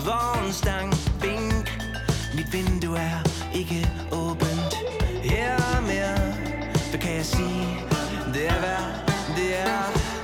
Vognstang, 0.05 0.93
bink. 1.21 1.67
Mit 2.35 2.53
vindue 2.53 2.97
er 2.97 3.19
ikke 3.53 3.89
åbent. 4.11 4.73
Her 5.23 5.81
mere 5.81 6.17
Hvad 6.89 6.99
kan 6.99 7.15
jeg 7.15 7.25
sige? 7.25 7.67
Det 8.33 8.47
er 8.47 8.61
værd, 8.61 8.87
det 9.37 9.59
er 9.59 10.14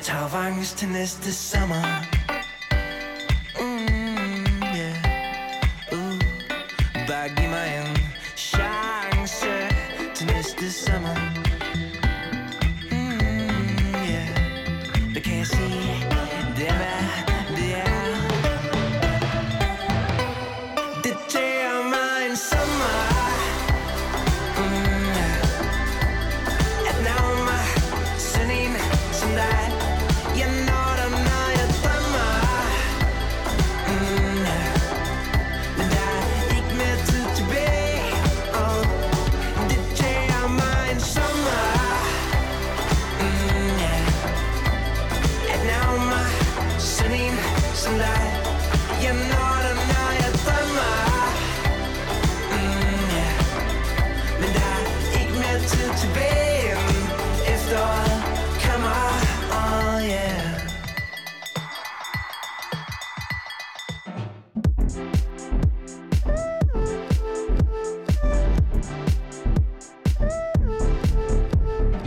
Jeg 0.00 0.06
tager 0.06 0.26
revanche 0.26 0.76
til 0.76 0.88
næste 0.88 1.32
sommer 1.32 1.76
mm, 1.76 2.09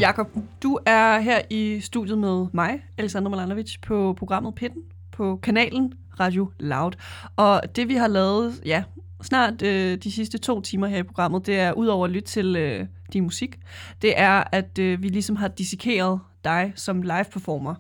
Jakob, 0.04 0.28
du 0.64 0.80
er 0.86 1.20
her 1.20 1.42
i 1.50 1.80
studiet 1.80 2.18
med 2.18 2.46
mig, 2.54 2.84
Alexander 2.98 3.30
Malanovic, 3.30 3.76
på 3.82 4.14
programmet 4.18 4.56
Pitten 4.56 4.82
på 5.12 5.40
kanalen 5.44 5.94
Radio 6.20 6.52
Loud. 6.60 6.92
Og 7.36 7.62
det 7.76 7.88
vi 7.88 7.96
har 7.96 8.08
lavet, 8.08 8.62
ja, 8.66 8.84
snart 9.22 9.62
øh, 9.62 9.98
de 9.98 10.12
sidste 10.12 10.38
to 10.38 10.62
timer 10.62 10.88
her 10.88 10.98
i 10.98 11.04
programmet, 11.04 11.46
det 11.46 11.60
er 11.60 11.72
udover 11.72 12.06
at 12.06 12.12
lytte 12.12 12.28
til 12.28 12.56
øh, 12.56 12.86
din 13.14 13.24
musik, 13.24 13.60
det 14.02 14.20
er, 14.20 14.44
at 14.52 14.80
øh, 14.80 15.04
vi 15.04 15.08
ligesom 15.08 15.36
har 15.36 15.48
dissekeret 15.48 16.20
dig 16.44 16.74
som 16.76 17.02
live 17.02 17.26
performer. 17.32 17.76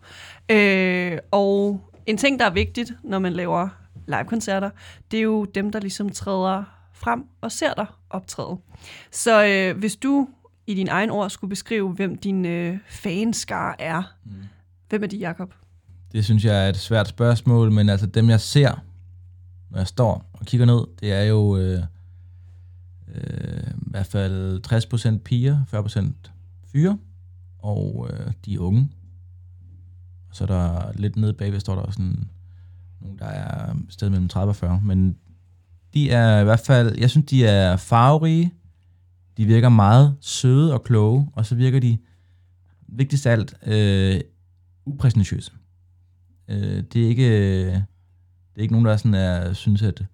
Øh, 0.50 1.18
og 1.32 1.82
en 2.06 2.18
ting, 2.18 2.40
der 2.40 2.46
er 2.46 2.54
vigtigt, 2.54 2.94
når 3.04 3.20
man 3.20 3.34
laver 3.34 3.70
live-koncerter, 4.08 4.70
det 5.12 5.18
er 5.18 5.24
jo 5.24 5.46
dem, 5.46 5.72
der 5.72 5.80
ligesom 5.80 6.10
træder 6.10 6.64
frem 6.94 7.24
og 7.42 7.52
ser 7.52 7.74
dig 7.74 7.86
optræde. 8.10 8.58
Så 9.12 9.46
øh, 9.46 9.78
hvis 9.80 9.96
du 9.96 10.28
i 10.68 10.74
din 10.74 10.88
egen 10.88 11.10
ord 11.10 11.30
skulle 11.30 11.50
beskrive, 11.50 11.90
hvem 11.90 12.18
din 12.18 12.46
øh, 12.46 12.78
fanskar 12.90 13.76
er, 13.80 14.04
mm. 14.26 14.32
hvem 14.90 15.04
er 15.04 15.08
de, 15.08 15.18
Jakob? 15.18 15.54
Det 16.12 16.26
synes 16.26 16.46
jeg 16.46 16.66
er 16.66 16.70
et 16.70 16.78
svært 16.78 17.08
spørgsmål, 17.08 17.72
men 17.72 17.90
altså 17.90 18.06
dem, 18.06 18.30
jeg 18.30 18.40
ser, 18.40 18.84
når 19.70 19.78
jeg 19.78 19.88
står 19.88 20.30
og 20.34 20.46
kigger 20.46 20.66
ned, 20.66 20.88
det 21.00 21.14
er 21.14 21.24
jo 21.24 21.58
øh, 21.58 21.84
øh, 23.16 23.64
i 23.88 23.90
hvert 23.90 24.06
fald 24.06 24.62
60% 25.18 25.18
piger, 25.24 25.60
40% 25.74 26.32
fyre, 26.72 26.98
og 27.60 28.10
øh, 28.12 28.32
de 28.46 28.54
er 28.56 28.60
unge. 28.60 28.90
Og 30.30 30.36
så 30.36 30.44
er 30.44 30.48
der 30.48 30.92
lidt 30.96 31.16
nede 31.16 31.34
bagved, 31.34 31.60
står 31.60 31.76
der 31.76 31.92
sådan 31.92 32.30
nogle, 33.02 33.18
der 33.20 33.26
er 33.26 33.74
et 33.74 33.86
sted 33.90 34.10
mellem 34.10 34.28
30 34.28 34.52
og 34.52 34.56
40, 34.56 34.82
men 34.84 35.18
de 35.94 36.10
er 36.10 36.40
i 36.40 36.44
hvert 36.44 36.60
fald, 36.60 36.98
jeg 36.98 37.10
synes, 37.10 37.26
de 37.26 37.46
er 37.46 37.78
farverige, 37.78 38.54
de 39.38 39.46
virker 39.46 39.70
meget 39.70 40.16
søde 40.22 40.74
og 40.74 40.84
kloge, 40.84 41.30
og 41.34 41.46
så 41.46 41.56
virker 41.56 41.80
de, 41.80 41.98
vigtigst 42.88 43.26
af 43.26 43.32
alt, 43.32 43.54
øh, 43.66 44.22
upræsentatiøse. 44.86 45.52
Øh, 46.48 46.84
det 46.94 47.04
er 47.04 47.08
ikke, 47.08 47.28
øh, 47.28 47.74
det 47.74 48.58
er 48.58 48.62
ikke 48.62 48.74
nogen, 48.74 48.86
der 48.86 48.98
sådan 48.98 49.14
er, 49.14 49.54
synes, 49.54 49.82
at 49.82 50.06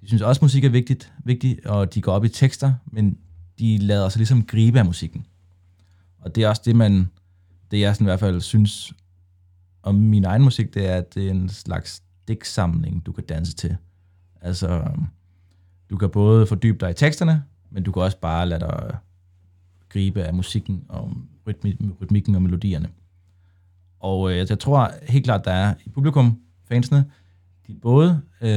de 0.00 0.06
synes 0.06 0.22
også, 0.22 0.38
at 0.38 0.42
musik 0.42 0.64
er 0.64 0.68
vigtigt, 0.68 1.12
vigtigt, 1.24 1.66
og 1.66 1.94
de 1.94 2.02
går 2.02 2.12
op 2.12 2.24
i 2.24 2.28
tekster, 2.28 2.72
men 2.86 3.18
de 3.58 3.78
lader 3.78 4.08
sig 4.08 4.18
ligesom 4.18 4.44
gribe 4.46 4.78
af 4.78 4.84
musikken. 4.84 5.26
Og 6.18 6.34
det 6.34 6.44
er 6.44 6.48
også 6.48 6.62
det, 6.64 6.76
man, 6.76 7.10
det 7.70 7.80
jeg 7.80 7.94
sådan 7.94 8.04
i 8.04 8.08
hvert 8.08 8.20
fald 8.20 8.40
synes 8.40 8.92
om 9.82 9.94
min 9.94 10.24
egen 10.24 10.42
musik, 10.42 10.74
det 10.74 10.88
er, 10.88 10.96
at 10.96 11.14
det 11.14 11.26
er 11.26 11.30
en 11.30 11.48
slags 11.48 12.02
digtsamling, 12.28 13.06
du 13.06 13.12
kan 13.12 13.24
danse 13.24 13.54
til. 13.54 13.76
Altså, 14.40 14.90
du 15.90 15.96
kan 15.96 16.10
både 16.10 16.46
fordybe 16.46 16.78
dig 16.80 16.90
i 16.90 16.94
teksterne, 16.94 17.44
men 17.70 17.82
du 17.82 17.92
kan 17.92 18.02
også 18.02 18.18
bare 18.18 18.48
lade 18.48 18.60
dig 18.60 18.96
gribe 19.88 20.22
af 20.22 20.34
musikken 20.34 20.84
og 20.88 21.12
rytmi- 21.48 21.94
rytmikken 22.00 22.34
og 22.34 22.42
melodierne. 22.42 22.88
Og 24.00 24.32
øh, 24.32 24.36
jeg 24.50 24.58
tror 24.58 24.90
helt 25.08 25.24
klart, 25.24 25.44
der 25.44 25.52
er 25.52 25.74
i 25.84 25.88
publikum, 25.88 26.40
fansene, 26.68 27.04
de 27.66 27.74
både 27.74 28.22
øh, 28.40 28.50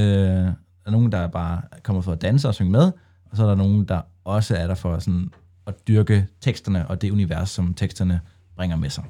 er 0.86 0.92
nogen, 0.92 1.12
der 1.12 1.28
bare 1.28 1.62
kommer 1.84 2.02
for 2.02 2.12
at 2.12 2.22
danse 2.22 2.48
og 2.48 2.56
synge 2.56 2.72
med, 2.72 2.92
og 3.26 3.38
så 3.38 3.44
er 3.44 3.48
der 3.48 3.56
nogen, 3.56 3.86
der 3.86 4.02
også 4.24 4.56
er 4.56 4.68
der 4.68 4.76
for 4.76 5.00
sådan 5.00 5.32
at 5.68 5.88
dyrke 5.88 6.28
teksterne 6.42 6.88
og 6.88 7.02
det 7.02 7.12
univers, 7.12 7.50
som 7.50 7.74
teksterne 7.74 8.20
bringer 8.56 8.78
med 8.78 8.90
sig. 8.90 9.04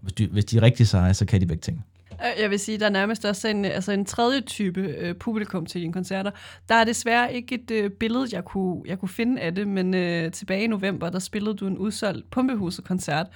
Hvis 0.00 0.12
de, 0.12 0.26
hvis 0.26 0.44
de 0.44 0.56
er 0.56 0.62
rigtig 0.62 0.88
seje, 0.88 1.14
så 1.14 1.26
kan 1.26 1.40
de 1.40 1.46
begge 1.46 1.60
ting. 1.60 1.84
Øh, 2.20 2.42
Jeg 2.42 2.50
vil 2.50 2.58
sige, 2.58 2.78
der 2.78 2.86
er 2.86 2.90
nærmest 2.90 3.24
også 3.24 3.48
en, 3.48 3.64
altså 3.64 3.92
en 3.92 4.04
tredje 4.04 4.40
type 4.40 4.80
øh, 4.80 5.14
publikum 5.14 5.66
til 5.66 5.80
dine 5.80 5.92
koncerter. 5.92 6.30
Der 6.68 6.74
er 6.74 6.84
desværre 6.84 7.34
ikke 7.34 7.54
et 7.54 7.70
øh, 7.70 7.90
billede, 7.90 8.26
jeg 8.32 8.44
kunne, 8.44 8.82
jeg 8.86 8.98
kunne 8.98 9.08
finde 9.08 9.42
af 9.42 9.54
det, 9.54 9.68
men 9.68 9.94
øh, 9.94 10.32
tilbage 10.32 10.64
i 10.64 10.66
november, 10.66 11.10
der 11.10 11.18
spillede 11.18 11.54
du 11.56 11.66
en 11.66 11.78
udsolgt 11.78 12.30
Pumpehuset-koncert, 12.30 13.26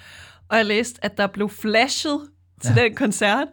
og 0.49 0.57
jeg 0.57 0.67
læste, 0.67 1.05
at 1.05 1.19
der 1.19 1.27
blev 1.27 1.49
flashet 1.49 2.21
til 2.61 2.75
ja. 2.77 2.83
den 2.83 2.95
koncert. 2.95 3.49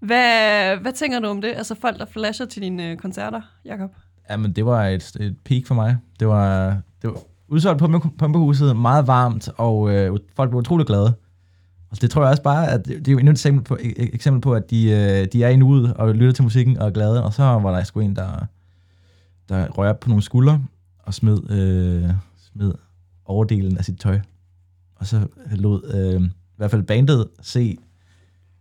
Hvad, 0.00 0.76
hvad 0.76 0.92
tænker 0.92 1.20
du 1.20 1.28
om 1.28 1.40
det? 1.40 1.48
Altså 1.48 1.74
folk, 1.80 1.98
der 1.98 2.06
flasher 2.06 2.46
til 2.46 2.62
dine 2.62 2.90
øh, 2.90 2.96
koncerter, 2.96 3.40
Jakob? 3.64 3.90
Jamen, 4.30 4.52
det 4.52 4.66
var 4.66 4.86
et, 4.86 5.16
et 5.20 5.36
peak 5.44 5.66
for 5.66 5.74
mig. 5.74 5.96
Det 6.20 6.28
var, 6.28 6.76
det 7.02 7.10
var 7.10 7.18
udsolgt 7.48 7.78
på 7.78 7.88
Pumpehuset, 8.18 8.76
meget 8.76 9.06
varmt, 9.06 9.48
og 9.56 9.90
øh, 9.90 10.18
folk 10.36 10.52
var 10.52 10.58
utrolig 10.58 10.86
glade. 10.86 11.14
Og 11.90 12.00
det 12.00 12.10
tror 12.10 12.22
jeg 12.22 12.30
også 12.30 12.42
bare, 12.42 12.68
at 12.68 12.86
det 12.86 13.08
er 13.08 13.12
jo 13.12 13.18
endnu 13.18 13.30
et 13.30 13.36
eksempel 13.36 13.64
på, 13.64 13.76
et 13.80 14.14
eksempel 14.14 14.40
på 14.40 14.54
at 14.54 14.70
de, 14.70 14.90
øh, 14.90 15.26
de 15.32 15.44
er 15.44 15.48
i 15.48 15.56
nuet 15.56 15.94
og 15.94 16.14
lytter 16.14 16.32
til 16.32 16.44
musikken 16.44 16.78
og 16.78 16.86
er 16.86 16.90
glade. 16.90 17.24
Og 17.24 17.34
så 17.34 17.42
var 17.42 17.76
der 17.76 17.84
sgu 17.84 18.00
en, 18.00 18.16
der, 18.16 18.46
der 19.48 19.68
røg 19.68 19.90
op 19.90 20.00
på 20.00 20.08
nogle 20.08 20.22
skuldre 20.22 20.64
og 20.98 21.14
smed, 21.14 21.50
øh, 21.50 22.10
smed 22.52 22.72
overdelen 23.24 23.78
af 23.78 23.84
sit 23.84 24.00
tøj. 24.00 24.20
Og 24.96 25.06
så 25.06 25.26
lod 25.50 25.94
øh, 25.94 26.22
i 26.22 26.56
hvert 26.56 26.70
fald 26.70 26.82
bandet 26.82 27.28
se 27.42 27.78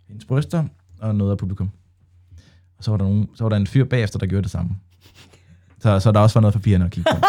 hendes 0.08 0.26
bryster 0.26 0.64
og 1.00 1.16
noget 1.16 1.32
af 1.32 1.38
publikum. 1.38 1.70
Og 2.78 2.84
så 2.84 2.92
var 2.92 2.98
der, 2.98 3.06
nogen, 3.06 3.30
så 3.36 3.44
var 3.44 3.50
der 3.50 3.58
en 3.58 3.68
fyr 3.68 3.86
bagefter, 3.86 4.20
der 4.20 4.26
gjorde 4.26 4.44
det 4.44 4.52
samme. 4.52 4.76
Så, 5.80 6.00
så 6.00 6.12
der 6.12 6.20
også 6.20 6.34
var 6.34 6.42
noget 6.42 6.54
for 6.54 6.60
pigerne 6.60 6.86
at 6.86 6.92
kigge 6.92 7.12
på. 7.12 7.18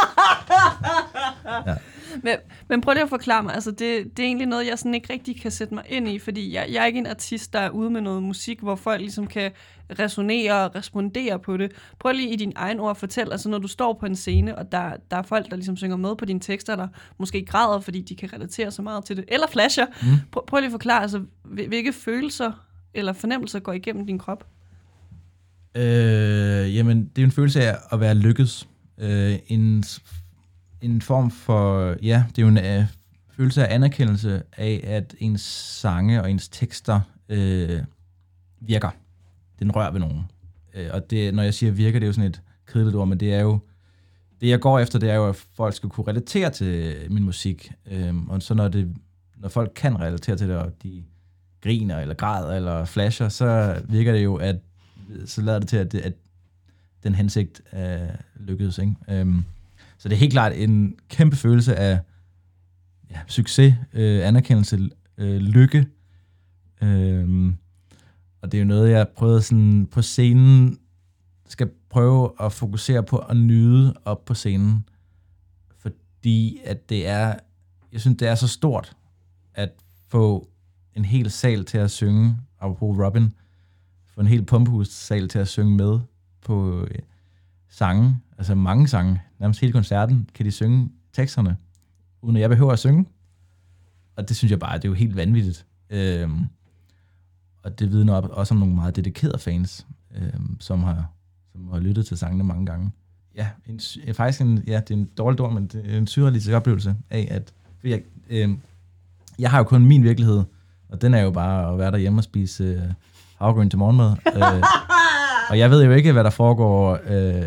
Men, 2.23 2.37
men 2.69 2.81
prøv 2.81 2.93
lige 2.95 3.03
at 3.03 3.09
forklare 3.09 3.43
mig, 3.43 3.55
altså 3.55 3.71
det, 3.71 4.17
det 4.17 4.23
er 4.23 4.27
egentlig 4.27 4.47
noget, 4.47 4.67
jeg 4.67 4.79
sådan 4.79 4.95
ikke 4.95 5.13
rigtig 5.13 5.41
kan 5.41 5.51
sætte 5.51 5.75
mig 5.75 5.85
ind 5.89 6.09
i, 6.09 6.19
fordi 6.19 6.55
jeg, 6.55 6.67
jeg 6.73 6.83
er 6.83 6.87
ikke 6.87 6.99
en 6.99 7.07
artist, 7.07 7.53
der 7.53 7.59
er 7.59 7.71
ude 7.71 7.91
med 7.91 8.01
noget 8.01 8.23
musik, 8.23 8.61
hvor 8.61 8.75
folk 8.75 9.01
ligesom 9.01 9.27
kan 9.27 9.51
resonere 9.99 10.65
og 10.65 10.75
respondere 10.75 11.39
på 11.39 11.57
det. 11.57 11.73
Prøv 11.99 12.13
lige 12.13 12.33
i 12.33 12.37
din 12.37 12.53
egen 12.57 12.81
ord 12.81 12.91
at 12.91 12.97
fortælle, 12.97 13.33
altså 13.33 13.49
når 13.49 13.59
du 13.59 13.69
står 13.69 13.93
på 14.01 14.07
en 14.07 14.17
scene, 14.17 14.59
og 14.59 14.73
der, 14.73 14.93
der 15.11 15.17
er 15.17 15.23
folk, 15.23 15.51
der 15.51 15.57
ligesom 15.57 15.77
synger 15.77 15.97
med 15.97 16.17
på 16.17 16.25
dine 16.25 16.41
tekster, 16.41 16.77
der 16.77 16.89
måske 17.19 17.45
græder, 17.45 17.81
fordi 17.81 18.01
de 18.01 18.17
kan 18.17 18.33
relatere 18.33 18.71
så 18.71 18.83
meget 18.83 19.05
til 19.05 19.17
det, 19.17 19.25
eller 19.29 19.47
flasher. 19.47 19.87
Mm. 19.87 20.09
Prøv, 20.33 20.47
prøv 20.47 20.59
lige 20.61 20.67
at 20.67 20.73
forklare, 20.73 21.03
altså 21.03 21.23
hvil- 21.45 21.69
hvilke 21.69 21.93
følelser 21.93 22.53
eller 22.95 23.13
fornemmelser 23.13 23.59
går 23.59 23.73
igennem 23.73 24.07
din 24.07 24.19
krop? 24.19 24.47
Øh, 25.75 26.77
jamen, 26.77 27.11
det 27.17 27.23
er 27.23 27.27
en 27.27 27.33
følelse 27.33 27.63
af 27.63 27.77
at 27.93 28.01
være 28.01 28.15
lykkedes. 28.15 28.69
Øh, 28.99 29.35
en, 29.47 29.85
en 30.81 31.03
form 31.03 31.31
for, 31.31 31.95
ja, 32.03 32.25
det 32.29 32.39
er 32.39 32.43
jo 32.43 32.49
en 32.49 32.59
øh, 32.59 32.85
følelse 33.37 33.67
af 33.67 33.75
anerkendelse 33.75 34.43
af, 34.57 34.81
at 34.85 35.15
ens 35.19 35.41
sange 35.81 36.23
og 36.23 36.31
ens 36.31 36.49
tekster 36.49 37.01
øh, 37.29 37.83
virker. 38.61 38.91
Den 39.59 39.77
rører 39.77 39.91
ved 39.91 40.01
nogen. 40.01 40.23
Øh, 40.75 40.89
og 40.93 41.11
det, 41.11 41.35
når 41.35 41.43
jeg 41.43 41.55
siger 41.55 41.73
virker, 41.73 41.99
det 41.99 42.07
er 42.07 42.09
jo 42.09 42.13
sådan 42.13 42.31
et 42.31 42.43
kedeligt 42.67 42.97
ord, 42.97 43.09
men 43.09 43.21
det 43.21 43.35
er 43.35 43.41
jo, 43.41 43.59
det 44.41 44.49
jeg 44.49 44.61
går 44.61 44.79
efter, 44.79 44.99
det 44.99 45.11
er 45.11 45.15
jo, 45.15 45.29
at 45.29 45.37
folk 45.37 45.75
skal 45.75 45.89
kunne 45.89 46.07
relatere 46.07 46.51
til 46.51 46.97
min 47.11 47.23
musik. 47.23 47.73
Øh, 47.91 48.15
og 48.29 48.43
så 48.43 48.55
når, 48.55 48.69
det, 48.69 48.97
når 49.37 49.49
folk 49.49 49.73
kan 49.77 50.01
relatere 50.01 50.37
til 50.37 50.49
det, 50.49 50.57
og 50.57 50.73
de 50.83 51.05
griner, 51.61 51.99
eller 51.99 52.15
græder, 52.15 52.57
eller 52.57 52.85
flasher, 52.85 53.29
så 53.29 53.81
virker 53.89 54.13
det 54.13 54.25
jo, 54.25 54.37
at 54.37 54.57
så 55.27 55.43
lader 55.43 55.59
det 55.59 55.69
til, 55.69 55.77
at, 55.77 55.93
det, 55.93 56.01
at 56.01 56.13
den 57.03 57.15
hensigt 57.15 57.63
er 57.71 58.09
lykkedes. 58.37 58.79
Ikke? 58.79 58.95
Øhm, 59.09 59.45
så 59.99 60.09
det 60.09 60.15
er 60.15 60.19
helt 60.19 60.33
klart 60.33 60.53
en 60.53 60.95
kæmpe 61.09 61.37
følelse 61.37 61.77
af 61.77 62.01
ja, 63.11 63.21
succes, 63.27 63.75
øh, 63.93 64.29
anerkendelse, 64.29 64.91
øh, 65.19 65.37
lykke. 65.37 65.87
Øh, 66.83 67.53
og 68.43 68.53
det 68.53 68.59
er 68.59 68.63
jo 68.63 68.69
noget, 68.69 68.91
jeg 68.91 69.09
prøvede 69.17 69.43
sådan 69.43 69.87
på 69.87 70.03
scenen, 70.03 70.79
skal 71.47 71.71
prøve 71.91 72.31
at 72.41 72.53
fokusere 72.53 73.03
på 73.03 73.19
at 73.19 73.37
nyde 73.37 73.95
op 74.05 74.25
på 74.25 74.35
scenen. 74.35 74.89
Fordi 75.79 76.61
at 76.65 76.89
det 76.89 77.07
er, 77.07 77.35
jeg 77.93 78.01
synes, 78.01 78.19
det 78.19 78.29
er 78.29 78.35
så 78.35 78.49
stort 78.49 78.97
at 79.55 79.71
få 80.09 80.49
en 80.95 81.05
hel 81.05 81.31
sal 81.31 81.65
til 81.65 81.79
at 81.79 81.91
synge, 81.91 82.37
apropos 82.61 82.99
Robin, 82.99 83.33
få 84.07 84.21
en 84.21 84.27
hel 84.27 84.45
pumpehus-sal 84.45 85.29
til 85.29 85.39
at 85.39 85.49
synge 85.49 85.77
med 85.77 86.01
på 86.41 86.81
øh, 86.83 86.99
sange, 87.69 88.21
altså 88.39 88.55
mange 88.55 88.89
sange, 88.89 89.23
nærmest 89.39 89.61
hele 89.61 89.73
koncerten, 89.73 90.31
kan 90.35 90.47
de 90.47 90.51
synge 90.51 90.91
teksterne, 91.13 91.57
uden 92.23 92.37
at 92.37 92.41
jeg 92.41 92.51
behøver 92.51 92.73
at 92.73 92.79
synge. 92.79 93.07
Og 94.17 94.29
det 94.29 94.37
synes 94.37 94.51
jeg 94.51 94.59
bare, 94.59 94.77
det 94.77 94.85
er 94.85 94.89
jo 94.89 94.95
helt 94.95 95.17
vanvittigt. 95.17 95.67
Øhm, 95.91 96.45
og 97.63 97.79
det 97.79 97.93
vidner 97.93 98.15
også 98.15 98.55
om 98.55 98.61
nogle 98.61 98.75
meget 98.75 98.97
dedikerede 98.97 99.39
fans, 99.39 99.87
øhm, 100.15 100.57
som, 100.61 100.83
har, 100.83 101.11
som 101.53 101.69
har 101.73 101.79
lyttet 101.79 102.07
til 102.07 102.19
sangene 102.19 102.45
mange 102.45 102.67
gange. 102.67 102.91
Ja, 103.37 103.49
en, 103.67 103.81
faktisk 104.15 104.41
en, 104.41 104.65
ja, 104.67 104.81
det 104.81 104.91
er 104.91 104.95
en 104.95 105.11
dårlig 105.19 105.41
ord, 105.41 105.53
men 105.53 105.67
det 105.67 105.95
er 105.95 105.99
en 105.99 106.07
surrealistisk 106.07 106.55
oplevelse 106.55 106.97
af, 107.11 107.29
at 107.31 107.53
fordi 107.79 107.91
jeg, 107.91 108.03
øhm, 108.31 108.61
jeg 109.39 109.51
har 109.51 109.59
jo 109.59 109.65
kun 109.65 109.87
min 109.87 110.03
virkelighed, 110.03 110.43
og 110.89 111.03
den 111.03 111.15
er 111.15 111.21
jo 111.21 111.31
bare 111.31 111.73
at 111.73 111.79
være 111.79 111.91
derhjemme 111.91 112.19
og 112.19 112.25
spise 112.25 112.65
øh, 112.65 112.93
havregryn 113.37 113.71
til 113.71 113.79
morgenmad. 113.79 114.11
øh, 114.37 114.63
og 115.51 115.59
jeg 115.59 115.71
ved 115.71 115.85
jo 115.85 115.91
ikke, 115.91 116.13
hvad 116.13 116.25
der 116.25 116.31
foregår 116.31 116.99
øh, 117.07 117.47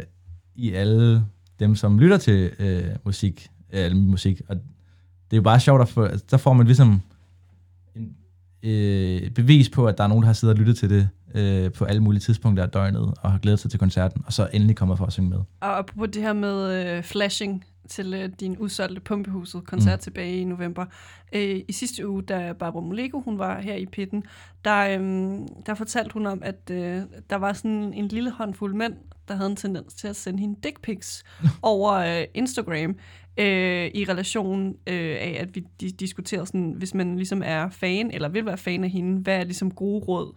i 0.56 0.72
alle 0.72 1.26
dem, 1.60 1.76
som 1.76 2.00
lytter 2.00 2.18
til 2.18 2.52
øh, 2.60 2.84
musik, 3.06 3.48
øh, 3.74 3.96
musik. 3.96 4.42
Og 4.48 4.56
det 4.56 5.34
er 5.34 5.38
jo 5.38 5.42
bare 5.42 5.60
sjovt, 5.60 5.82
at 5.82 5.90
få, 5.90 6.04
altså, 6.04 6.26
der 6.32 6.38
får 6.38 6.54
man 6.54 6.66
ligesom 6.66 7.02
en, 7.96 8.16
øh, 8.64 9.32
bevis 9.32 9.70
på, 9.70 9.86
at 9.86 9.98
der 9.98 10.04
er 10.04 10.08
nogen, 10.08 10.22
der 10.22 10.28
har 10.28 10.34
siddet 10.34 10.56
og 10.56 10.60
lyttet 10.60 10.78
til 10.78 10.90
det 10.90 11.10
øh, 11.36 11.72
på 11.72 11.86
alle 11.86 12.02
mulige 12.02 12.20
tidspunkter 12.20 12.64
af 12.64 12.70
døgnet, 12.70 13.14
og 13.22 13.32
har 13.32 13.40
glædet 13.40 13.60
sig 13.60 13.72
til 13.72 13.80
koncerten, 13.80 14.22
og 14.26 14.34
så 14.34 14.50
endelig 14.54 14.76
kommer 14.76 14.96
for 14.96 15.06
at 15.06 15.14
synge 15.14 15.30
med. 15.30 15.38
Og 15.38 15.78
apropos 15.78 16.10
det 16.14 16.22
her 16.22 16.34
med 16.34 16.86
øh, 16.98 17.04
flashing 17.04 17.66
til 17.90 18.14
øh, 18.14 18.30
din 18.40 18.58
udsolgte 18.58 19.02
Pumpehuset 19.02 19.64
koncert 19.68 20.00
mm. 20.00 20.02
tilbage 20.02 20.38
i 20.38 20.44
november. 20.44 20.86
Øh, 21.34 21.62
I 21.68 21.72
sidste 21.72 22.08
uge, 22.08 22.24
da 22.24 22.54
Barbara 22.54 22.84
Molego, 22.84 23.20
hun 23.20 23.40
var 23.40 23.62
her 23.62 23.76
i 23.76 23.86
pitten, 23.86 24.24
der, 24.66 24.80
øh, 24.80 25.00
der 25.66 25.74
fortalte 25.74 26.14
hun 26.14 26.26
om, 26.26 26.42
at 26.44 26.72
øh, 26.72 27.02
der 27.30 27.36
var 27.36 27.54
sådan 27.54 27.94
en 27.94 28.08
lille 28.08 28.32
håndfuld 28.32 28.74
mænd, 28.74 28.94
der 29.32 29.38
havde 29.38 29.50
en 29.50 29.56
tendens 29.56 29.94
til 29.94 30.08
at 30.08 30.16
sende 30.16 30.40
hende 30.40 30.60
dick 30.64 30.82
pics 30.82 31.24
over 31.62 31.94
øh, 31.94 32.24
Instagram 32.34 32.96
øh, 33.38 33.92
i 33.94 34.06
relation 34.10 34.68
øh, 34.88 35.18
af, 35.20 35.38
at 35.40 35.56
vi 35.56 35.64
de, 35.82 35.92
diskuterede 35.92 36.46
sådan, 36.46 36.72
hvis 36.78 36.94
man 36.94 37.16
ligesom 37.16 37.42
er 37.46 37.70
fan, 37.70 38.12
eller 38.12 38.30
vil 38.30 38.46
være 38.46 38.58
fan 38.58 38.84
af 38.84 38.90
hende, 38.90 39.22
hvad 39.22 39.40
er 39.40 39.44
ligesom 39.44 39.72
gode 39.72 40.06
råd 40.06 40.34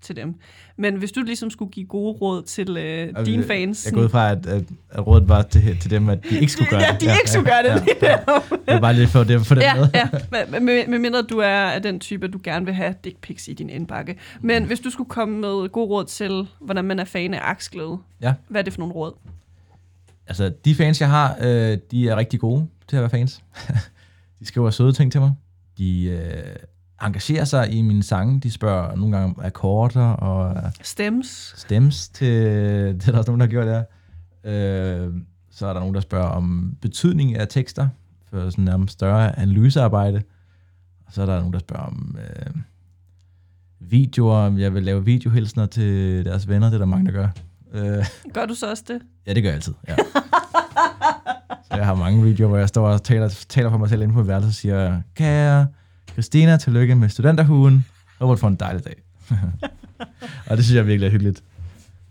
til 0.00 0.16
dem. 0.16 0.34
Men 0.76 0.94
hvis 0.96 1.12
du 1.12 1.22
ligesom 1.22 1.50
skulle 1.50 1.70
give 1.70 1.86
gode 1.86 2.12
råd 2.18 2.42
til 2.42 2.76
øh, 2.76 2.84
Altså, 3.08 3.24
dine 3.24 3.44
fans... 3.44 3.86
Jeg 3.86 3.94
går 3.94 4.00
ud 4.02 4.08
fra, 4.08 4.30
at, 4.30 4.46
at, 4.46 4.64
at 4.90 5.06
rådet 5.06 5.28
var 5.28 5.42
til, 5.42 5.78
til 5.80 5.90
dem, 5.90 6.08
at 6.08 6.18
de 6.30 6.40
ikke 6.40 6.52
skulle 6.52 6.70
gøre 6.70 6.80
ja, 6.80 6.92
det. 6.92 7.00
de 7.00 7.06
ikke 7.06 7.30
skulle 7.30 7.50
gøre 7.50 7.62
det. 7.62 7.86
Ja, 8.02 8.08
ja. 8.10 8.16
Det 8.50 8.74
er 8.74 8.80
bare 8.80 8.94
lige 8.94 9.06
for 9.08 9.24
det, 9.24 9.46
for 9.46 9.54
den 9.54 9.62
ja, 9.62 9.74
med. 9.74 9.88
ja. 9.94 10.08
Med, 10.60 10.86
med, 10.86 10.98
mindre 10.98 11.22
du 11.22 11.38
er 11.38 11.48
af 11.48 11.82
den 11.82 12.00
type, 12.00 12.28
du 12.28 12.40
gerne 12.44 12.64
vil 12.66 12.74
have 12.74 12.94
dick 13.04 13.20
pics 13.20 13.48
i 13.48 13.52
din 13.52 13.70
indbakke. 13.70 14.16
Men 14.40 14.64
hvis 14.64 14.80
du 14.80 14.90
skulle 14.90 15.10
komme 15.10 15.38
med 15.40 15.68
gode 15.68 15.88
råd 15.88 16.04
til, 16.04 16.48
hvordan 16.60 16.84
man 16.84 16.98
er 16.98 17.04
fan 17.04 17.34
af 17.34 17.40
aksglæde, 17.42 17.98
Ja. 18.22 18.34
hvad 18.48 18.60
er 18.60 18.64
det 18.64 18.72
for 18.72 18.80
nogle 18.80 18.94
råd? 18.94 19.12
Altså, 20.26 20.52
de 20.64 20.74
fans, 20.74 21.00
jeg 21.00 21.08
har, 21.10 21.36
øh, 21.40 21.78
de 21.90 22.08
er 22.08 22.16
rigtig 22.16 22.40
gode 22.40 22.66
til 22.88 22.96
at 22.96 23.00
være 23.02 23.10
fans. 23.10 23.42
de 24.40 24.46
skriver 24.46 24.70
søde 24.70 24.92
ting 24.92 25.12
til 25.12 25.20
mig. 25.20 25.32
De 25.78 26.04
øh, 26.04 26.56
engagerer 27.02 27.44
sig 27.44 27.72
i 27.72 27.82
mine 27.82 28.02
sange. 28.02 28.40
De 28.40 28.50
spørger 28.50 28.96
nogle 28.96 29.16
gange 29.16 29.34
om 29.34 29.44
akkorder 29.44 30.10
og 30.10 30.72
Stems. 30.82 31.54
stems 31.56 32.08
til... 32.08 32.34
Det 32.98 33.08
er 33.08 33.12
der 33.12 33.18
også 33.18 33.30
nogen, 33.30 33.40
der 33.40 33.46
har 33.46 33.50
gjort 33.50 33.66
der. 33.66 33.84
Øh, 34.44 35.14
så 35.50 35.66
er 35.66 35.72
der 35.72 35.80
nogen, 35.80 35.94
der 35.94 36.00
spørger 36.00 36.28
om 36.28 36.76
betydning 36.80 37.36
af 37.36 37.48
tekster, 37.48 37.88
for 38.30 38.50
sådan 38.50 38.64
nærmest 38.64 38.92
større 38.92 39.38
analysearbejde. 39.38 40.22
Og 41.06 41.12
så 41.12 41.22
er 41.22 41.26
der 41.26 41.38
nogen, 41.38 41.52
der 41.52 41.58
spørger 41.58 41.82
om 41.82 42.16
øh, 42.20 42.54
videoer, 43.80 44.36
om 44.36 44.58
jeg 44.58 44.74
vil 44.74 44.82
lave 44.82 45.04
videohilsner 45.04 45.66
til 45.66 46.24
deres 46.24 46.48
venner. 46.48 46.66
Det 46.66 46.74
er 46.74 46.78
der 46.78 46.86
mange, 46.86 47.06
der 47.06 47.12
gør. 47.12 47.28
Øh, 47.72 48.06
Gør 48.34 48.46
du 48.46 48.54
så 48.54 48.70
også 48.70 48.84
det? 48.88 49.00
Ja, 49.26 49.34
det 49.34 49.42
gør 49.42 49.50
jeg 49.50 49.54
altid. 49.56 49.74
Ja. 49.88 49.96
så 51.62 51.76
jeg 51.76 51.86
har 51.86 51.94
mange 51.94 52.22
videoer, 52.22 52.48
hvor 52.48 52.58
jeg 52.58 52.68
står 52.68 52.88
og 52.88 53.02
taler, 53.02 53.44
taler 53.48 53.70
for 53.70 53.78
mig 53.78 53.88
selv 53.88 54.02
inde 54.02 54.14
på 54.14 54.22
værelset 54.22 54.48
og 54.48 54.54
siger, 54.54 55.00
kære 55.14 55.66
Christina, 56.18 56.56
tillykke 56.56 56.94
med 56.94 57.08
studenterhugen. 57.08 57.84
Håber 58.18 58.34
du 58.34 58.38
får 58.40 58.48
en 58.48 58.56
dejlig 58.56 58.84
dag. 58.84 59.02
og 60.48 60.56
det 60.56 60.64
synes 60.64 60.76
jeg 60.76 60.86
virkelig 60.86 61.06
er 61.06 61.10
hyggeligt. 61.10 61.42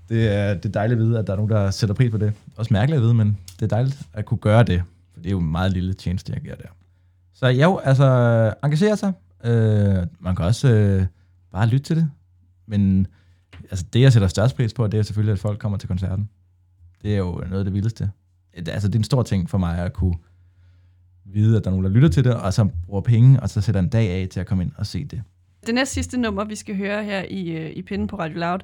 Det 0.10 0.36
er, 0.36 0.54
det 0.54 0.66
er 0.66 0.70
dejligt 0.70 1.00
at 1.00 1.06
vide, 1.06 1.20
at 1.20 1.28
der 1.28 1.34
er 1.34 1.38
nogen, 1.38 1.52
der 1.52 1.72
sætter 1.72 1.96
pris 1.96 2.12
på 2.12 2.18
det. 2.18 2.34
Også 2.56 2.74
mærkeligt 2.74 2.98
at 2.98 3.04
vide, 3.04 3.14
men 3.14 3.38
det 3.60 3.62
er 3.62 3.68
dejligt 3.68 4.02
at 4.14 4.26
kunne 4.26 4.38
gøre 4.38 4.64
det. 4.64 4.84
For 5.14 5.20
det 5.20 5.28
er 5.28 5.32
jo 5.32 5.40
en 5.40 5.52
meget 5.52 5.72
lille 5.74 5.94
tjeneste, 5.94 6.34
jeg 6.34 6.42
gør 6.42 6.56
der. 6.56 6.68
Så 7.34 7.48
jo, 7.48 7.78
altså, 7.78 8.54
engagere 8.64 8.98
sig. 8.98 9.14
Øh, 9.44 10.08
man 10.20 10.36
kan 10.36 10.46
også 10.46 10.68
øh, 10.68 11.06
bare 11.52 11.68
lytte 11.68 11.86
til 11.86 11.96
det. 11.96 12.10
Men 12.66 13.08
altså, 13.70 13.86
det, 13.94 14.02
jeg 14.02 14.14
sætter 14.14 14.28
størst 14.28 14.56
pris 14.56 14.74
på, 14.74 14.88
det 14.88 15.00
er 15.00 15.04
selvfølgelig, 15.04 15.34
at 15.34 15.40
folk 15.40 15.60
kommer 15.60 15.78
til 15.78 15.88
koncerten. 15.88 16.30
Det 17.02 17.14
er 17.14 17.18
jo 17.18 17.44
noget 17.48 17.60
af 17.60 17.64
det 17.66 17.74
vildeste. 17.74 18.12
Altså, 18.54 18.88
det 18.88 18.96
er 18.96 19.00
en 19.00 19.04
stor 19.04 19.24
ting 19.24 19.50
for 19.50 19.58
mig 19.58 19.78
at 19.78 19.94
kunne 19.94 20.16
vide, 21.34 21.58
at 21.58 21.64
der 21.64 21.70
er 21.70 21.72
nogen, 21.72 21.86
der 21.86 21.92
lytter 21.92 22.10
til 22.10 22.24
det, 22.24 22.36
og 22.36 22.54
så 22.54 22.70
bruger 22.86 23.02
penge, 23.02 23.40
og 23.40 23.50
så 23.50 23.62
sætter 23.62 23.82
en 23.82 23.90
dag 23.90 24.10
af 24.10 24.28
til 24.32 24.40
at 24.40 24.46
komme 24.46 24.64
ind 24.64 24.72
og 24.78 24.86
se 24.86 25.06
det. 25.06 25.22
Det 25.66 25.76
næste 25.76 25.94
sidste 25.94 26.18
nummer, 26.18 26.46
vi 26.46 26.56
skal 26.56 26.76
høre 26.76 27.04
her 27.04 27.24
i, 27.30 27.50
øh, 27.50 27.72
i 27.72 27.82
pinden 27.82 28.08
på 28.08 28.20
Radio 28.20 28.40
Loud, 28.40 28.60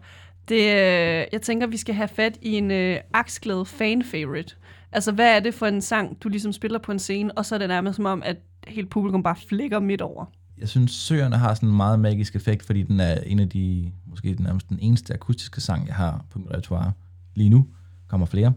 det, 0.49 0.61
øh, 0.61 1.25
jeg 1.31 1.41
tænker, 1.41 1.67
vi 1.67 1.77
skal 1.77 1.95
have 1.95 2.07
fat 2.07 2.37
i 2.41 2.53
en 2.53 2.71
øh, 2.71 2.99
aksglæde 3.13 3.65
fan-favorite. 3.65 4.55
Altså, 4.91 5.11
hvad 5.11 5.35
er 5.35 5.39
det 5.39 5.53
for 5.53 5.65
en 5.65 5.81
sang, 5.81 6.17
du 6.23 6.29
ligesom 6.29 6.53
spiller 6.53 6.79
på 6.79 6.91
en 6.91 6.99
scene, 6.99 7.37
og 7.37 7.45
så 7.45 7.55
er 7.55 7.59
det 7.59 7.67
nærmest 7.67 7.95
som 7.95 8.05
om, 8.05 8.23
at 8.25 8.37
helt 8.67 8.89
publikum 8.89 9.23
bare 9.23 9.35
flikker 9.49 9.79
midt 9.79 10.01
over? 10.01 10.25
jeg 10.57 10.69
synes, 10.69 10.91
Søerne 10.91 11.37
har 11.37 11.53
sådan 11.53 11.69
en 11.69 11.75
meget 11.75 11.99
magisk 11.99 12.35
effekt, 12.35 12.65
fordi 12.65 12.83
den 12.83 12.99
er 12.99 13.19
en 13.25 13.39
af 13.39 13.49
de, 13.49 13.91
måske 14.05 14.35
den 14.35 14.43
nærmest 14.43 14.69
den 14.69 14.79
eneste 14.81 15.13
akustiske 15.13 15.61
sang, 15.61 15.87
jeg 15.87 15.95
har 15.95 16.25
på 16.29 16.39
mit 16.39 16.49
repertoire 16.49 16.91
lige 17.35 17.49
nu. 17.49 17.67
kommer 18.07 18.25
flere. 18.25 18.53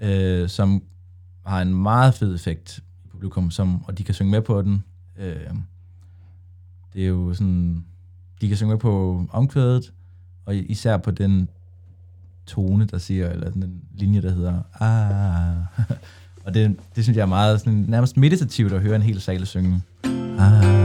Øh, 0.00 0.48
som 0.48 0.82
har 1.46 1.62
en 1.62 1.74
meget 1.74 2.14
fed 2.14 2.34
effekt 2.34 2.80
publikum, 3.18 3.50
som, 3.50 3.84
og 3.84 3.98
de 3.98 4.04
kan 4.04 4.14
synge 4.14 4.30
med 4.30 4.42
på 4.42 4.62
den. 4.62 4.84
Øh, 5.18 5.50
det 6.94 7.02
er 7.02 7.08
jo 7.08 7.34
sådan, 7.34 7.84
de 8.40 8.48
kan 8.48 8.56
synge 8.56 8.70
med 8.70 8.78
på 8.78 9.24
omkvædet, 9.30 9.92
og 10.46 10.56
især 10.56 10.96
på 10.96 11.10
den 11.10 11.48
tone, 12.46 12.84
der 12.84 12.98
siger, 12.98 13.30
eller 13.30 13.50
den 13.50 13.82
linje, 13.94 14.22
der 14.22 14.30
hedder, 14.30 14.62
ah. 14.80 15.86
og 16.44 16.54
det, 16.54 16.76
det 16.96 17.04
synes 17.04 17.16
jeg 17.16 17.22
er 17.22 17.26
meget 17.26 17.60
sådan, 17.60 17.84
nærmest 17.88 18.16
meditativt 18.16 18.72
at 18.72 18.80
høre 18.80 18.96
en 18.96 19.02
hel 19.02 19.20
sal 19.20 19.46
synge. 19.46 19.82
Ah. 20.38 20.77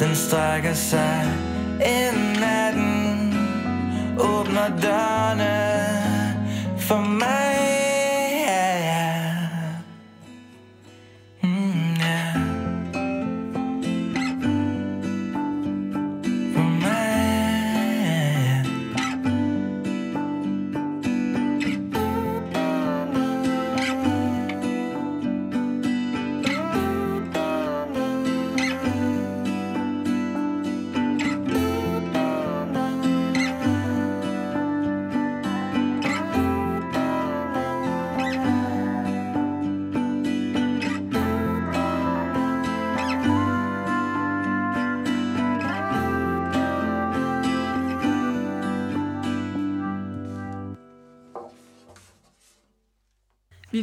Den 0.00 0.16
strækker 0.16 0.72
sig 0.74 1.32
ind 1.80 2.40
natten 2.40 3.32
den 3.32 4.18
Åbner 4.18 4.68
dørene. 4.82 5.69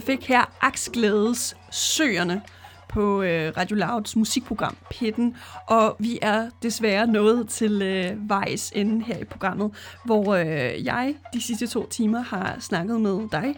Fik 0.08 0.28
her 0.28 0.52
Aksglædes 0.62 1.56
Søerne 1.72 2.42
på 2.90 3.22
øh, 3.22 3.54
Radio 3.58 3.76
Louds 3.76 4.16
musikprogram 4.16 4.78
Pitten, 4.92 5.36
og 5.68 5.96
vi 6.00 6.20
er 6.22 6.50
desværre 6.64 7.08
nået 7.08 7.50
til 7.50 7.82
øh, 7.82 8.30
vejs 8.30 8.72
ende 8.76 9.06
her 9.06 9.18
i 9.18 9.24
programmet, 9.24 9.72
hvor 10.06 10.36
øh, 10.36 10.86
jeg 10.86 11.16
de 11.34 11.42
sidste 11.42 11.68
to 11.68 11.88
timer 11.90 12.20
har 12.20 12.56
snakket 12.60 13.02
med 13.02 13.30
dig, 13.32 13.56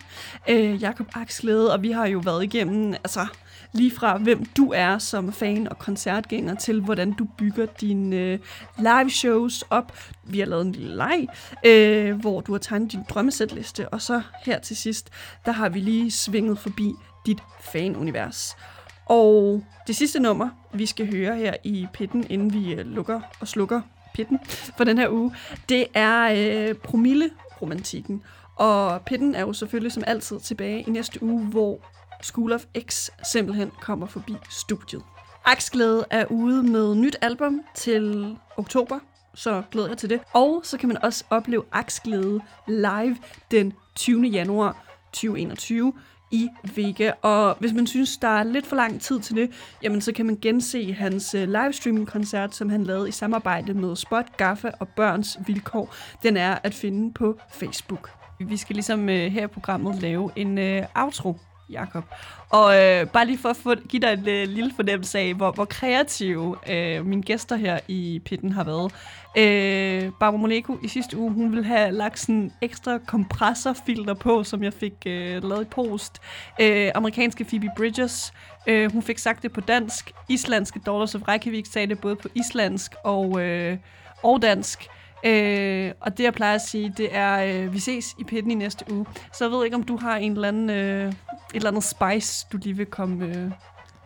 øh, 0.50 0.82
Jakob 0.82 1.08
Aksglæde, 1.14 1.74
og 1.74 1.84
vi 1.84 1.92
har 1.92 2.08
jo 2.08 2.20
været 2.20 2.44
igennem, 2.44 2.94
altså 2.94 3.28
lige 3.72 3.92
fra 3.92 4.18
hvem 4.18 4.46
du 4.46 4.72
er 4.76 4.98
som 4.98 5.34
fan 5.34 5.70
og 5.70 5.80
koncertgænger, 5.80 6.56
til 6.56 6.82
hvordan 6.82 7.12
du 7.12 7.28
bygger 7.38 7.66
dine 7.66 8.16
øh, 8.16 8.40
live 8.78 9.10
shows 9.10 9.64
op. 9.70 9.98
Vi 10.24 10.40
har 10.40 10.46
lavet 10.46 10.66
en 10.66 10.72
lille 10.72 10.96
leg, 10.96 11.28
øh, 11.66 12.20
hvor 12.22 12.42
du 12.42 12.52
har 12.52 12.60
tegnet 12.60 12.92
din 12.92 13.04
drømmesætliste, 13.10 13.90
og 13.90 14.02
så 14.02 14.22
her 14.46 14.60
til 14.60 14.78
sidst, 14.78 15.10
der 15.46 15.52
har 15.52 15.70
vi 15.70 15.80
lige 15.80 16.12
svinget 16.12 16.60
forbi 16.60 16.94
dit 17.26 17.40
fanunivers. 17.72 18.58
Og 19.06 19.64
det 19.88 19.96
sidste 19.96 20.20
nummer, 20.20 20.50
vi 20.74 20.86
skal 20.86 21.12
høre 21.12 21.36
her 21.36 21.54
i 21.64 21.88
pitten, 21.94 22.26
inden 22.30 22.54
vi 22.54 22.74
øh, 22.74 22.86
lukker 22.86 23.22
og 23.40 23.48
slukker 23.48 23.82
pitten 24.14 24.40
for 24.78 24.84
den 24.84 24.98
her 24.98 25.10
uge, 25.10 25.36
det 25.70 25.86
er 25.94 26.34
øh, 26.36 26.76
promille-romantikken. 26.76 28.24
Og 28.56 29.02
pitten 29.02 29.36
er 29.36 29.42
jo 29.42 29.54
selvfølgelig 29.54 29.92
som 29.92 30.04
altid 30.08 30.40
tilbage 30.40 30.82
i 30.82 30.90
næste 30.90 31.24
uge, 31.24 31.46
hvor 31.46 31.80
School 32.22 32.54
of 32.54 32.66
X 32.88 33.10
simpelthen 33.32 33.72
kommer 33.82 34.08
forbi 34.08 34.34
studiet. 34.50 35.04
Aksglæde 35.46 36.06
er 36.10 36.26
ude 36.26 36.64
med 36.64 36.96
nyt 36.96 37.16
album 37.22 37.62
til 37.76 38.36
oktober, 38.58 39.00
så 39.36 39.64
glæder 39.72 39.88
jeg 39.88 39.98
til 39.98 40.10
det. 40.10 40.20
Og 40.34 40.62
så 40.64 40.78
kan 40.78 40.88
man 40.88 41.04
også 41.04 41.24
opleve 41.30 41.64
Aksglæde 41.72 42.42
live 42.68 43.18
den 43.52 43.74
20. 43.96 44.28
januar 44.28 44.86
2021 45.14 45.94
i 46.32 46.50
Vega. 46.76 47.12
Og 47.22 47.56
hvis 47.60 47.74
man 47.74 47.88
synes, 47.88 48.18
der 48.18 48.28
er 48.28 48.44
lidt 48.44 48.68
for 48.68 48.76
lang 48.76 49.02
tid 49.02 49.20
til 49.20 49.36
det, 49.36 49.52
jamen 49.84 50.02
så 50.02 50.12
kan 50.12 50.26
man 50.26 50.38
gense 50.42 50.94
hans 50.94 51.34
øh, 51.34 51.50
livestreaming-koncert, 51.50 52.56
som 52.56 52.70
han 52.70 52.84
lavede 52.84 53.10
i 53.10 53.12
samarbejde 53.12 53.74
med 53.74 53.96
Spot, 53.96 54.38
Gaffa 54.38 54.72
og 54.80 54.88
Børns 54.88 55.38
Vilkår. 55.48 55.96
Den 56.24 56.38
er 56.38 56.58
at 56.64 56.74
finde 56.74 57.14
på 57.14 57.40
Facebook. 57.52 58.12
Vi 58.40 58.58
skal 58.58 58.74
ligesom 58.76 59.10
øh, 59.10 59.32
her 59.32 59.44
i 59.44 59.48
programmet 59.48 60.02
lave 60.02 60.32
en 60.36 60.58
øh, 60.58 60.84
outro, 60.96 61.38
Jakob. 61.70 62.04
Og 62.50 62.76
øh, 62.78 63.08
bare 63.08 63.26
lige 63.26 63.38
for 63.38 63.50
at 63.50 63.58
få, 63.58 63.76
give 63.76 64.02
dig 64.02 64.14
en 64.14 64.30
øh, 64.30 64.48
lille 64.48 64.72
fornemmelse 64.76 65.20
af, 65.20 65.34
hvor, 65.34 65.52
hvor 65.52 65.66
kreative 65.66 66.56
øh, 66.70 67.06
mine 67.06 67.22
gæster 67.24 67.56
her 67.56 67.80
i 67.88 68.22
pitten 68.26 68.52
har 68.52 68.64
været. 68.64 68.94
Øh, 69.38 70.12
Barbara 70.20 70.38
Moneko 70.38 70.78
i 70.84 70.88
sidste 70.88 71.18
uge, 71.18 71.32
hun 71.32 71.52
ville 71.52 71.66
have 71.66 71.92
lagt 71.92 72.20
sådan 72.20 72.52
ekstra 72.62 72.98
kompressorfilter 72.98 74.14
på, 74.14 74.44
som 74.44 74.64
jeg 74.64 74.74
fik 74.74 74.94
øh, 75.06 75.44
lavet 75.44 75.62
i 75.62 75.66
post. 75.66 76.22
Øh, 76.62 76.92
amerikanske 76.96 77.44
Phoebe 77.44 77.70
Bridges, 77.78 78.34
øh, 78.68 78.92
hun 78.92 79.04
fik 79.04 79.18
sagt 79.18 79.44
det 79.44 79.52
på 79.52 79.62
dansk. 79.62 80.12
Islandske 80.30 80.80
Daughters 80.86 81.16
of 81.16 81.22
Reykjavik 81.28 81.66
sagde 81.66 81.88
det 81.88 82.00
både 82.00 82.16
på 82.16 82.28
islandsk 82.36 82.94
og, 83.04 83.42
øh, 83.42 83.78
og 84.24 84.42
dansk. 84.42 84.90
Øh, 85.26 85.92
og 86.02 86.18
det, 86.18 86.24
jeg 86.24 86.34
plejer 86.34 86.56
at 86.56 86.62
sige, 86.62 86.94
det 86.98 87.16
er, 87.16 87.38
øh, 87.64 87.74
vi 87.74 87.80
ses 87.80 88.16
i 88.20 88.24
pitten 88.24 88.52
i 88.52 88.56
næste 88.56 88.86
uge. 88.94 89.06
Så 89.34 89.44
jeg 89.46 89.52
ved 89.52 89.66
ikke, 89.66 89.76
om 89.76 89.84
du 89.84 89.98
har 89.98 90.18
en 90.18 90.32
eller 90.32 90.48
anden, 90.48 90.70
øh, 90.70 91.08
et 91.08 91.16
eller 91.54 91.70
andet 91.70 91.84
spice, 91.84 92.48
du 92.52 92.58
lige 92.58 92.78
vil 92.78 92.86
komme 92.86 93.26
øh, 93.26 93.52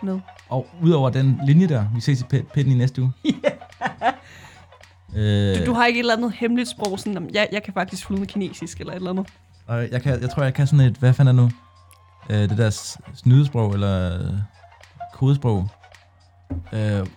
med. 0.04 0.20
Og 0.50 0.68
udover 0.82 1.10
den 1.10 1.40
linje 1.46 1.68
der, 1.68 1.86
vi 1.96 2.02
ses 2.02 2.22
i 2.22 2.24
pitten 2.54 2.72
i 2.74 2.76
næste 2.78 3.02
uge. 3.02 3.12
øh, 5.16 5.60
Du, 5.60 5.66
du 5.66 5.74
har 5.74 5.86
ikke 5.86 5.98
et 6.00 6.04
eller 6.04 6.16
andet 6.18 6.32
hemmeligt 6.34 6.70
sprog, 6.70 7.00
sådan, 7.00 7.14
"Jamen, 7.14 7.30
jeg, 7.34 7.48
jeg 7.52 7.64
kan 7.64 7.74
faktisk 7.74 8.06
flydende 8.08 8.28
kinesisk 8.28 8.80
eller 8.80 8.94
et 8.94 8.98
eller 8.98 9.10
andet. 9.10 9.28
Og 9.68 9.92
jeg, 9.92 10.02
kan, 10.02 10.22
jeg 10.22 10.30
tror, 10.30 10.44
jeg 10.44 10.54
kan 10.54 10.68
sådan 10.68 10.86
et, 10.86 10.96
hvad 10.96 11.14
fanden 11.14 11.40
er 11.40 11.42
nu? 11.44 11.50
Øh, 12.30 12.50
det 12.50 12.58
der 12.58 12.96
snydesprog, 13.16 13.74
eller 13.74 14.18
øh, 14.20 14.34
kodesprog. 15.14 15.68
Øh, 16.74 17.08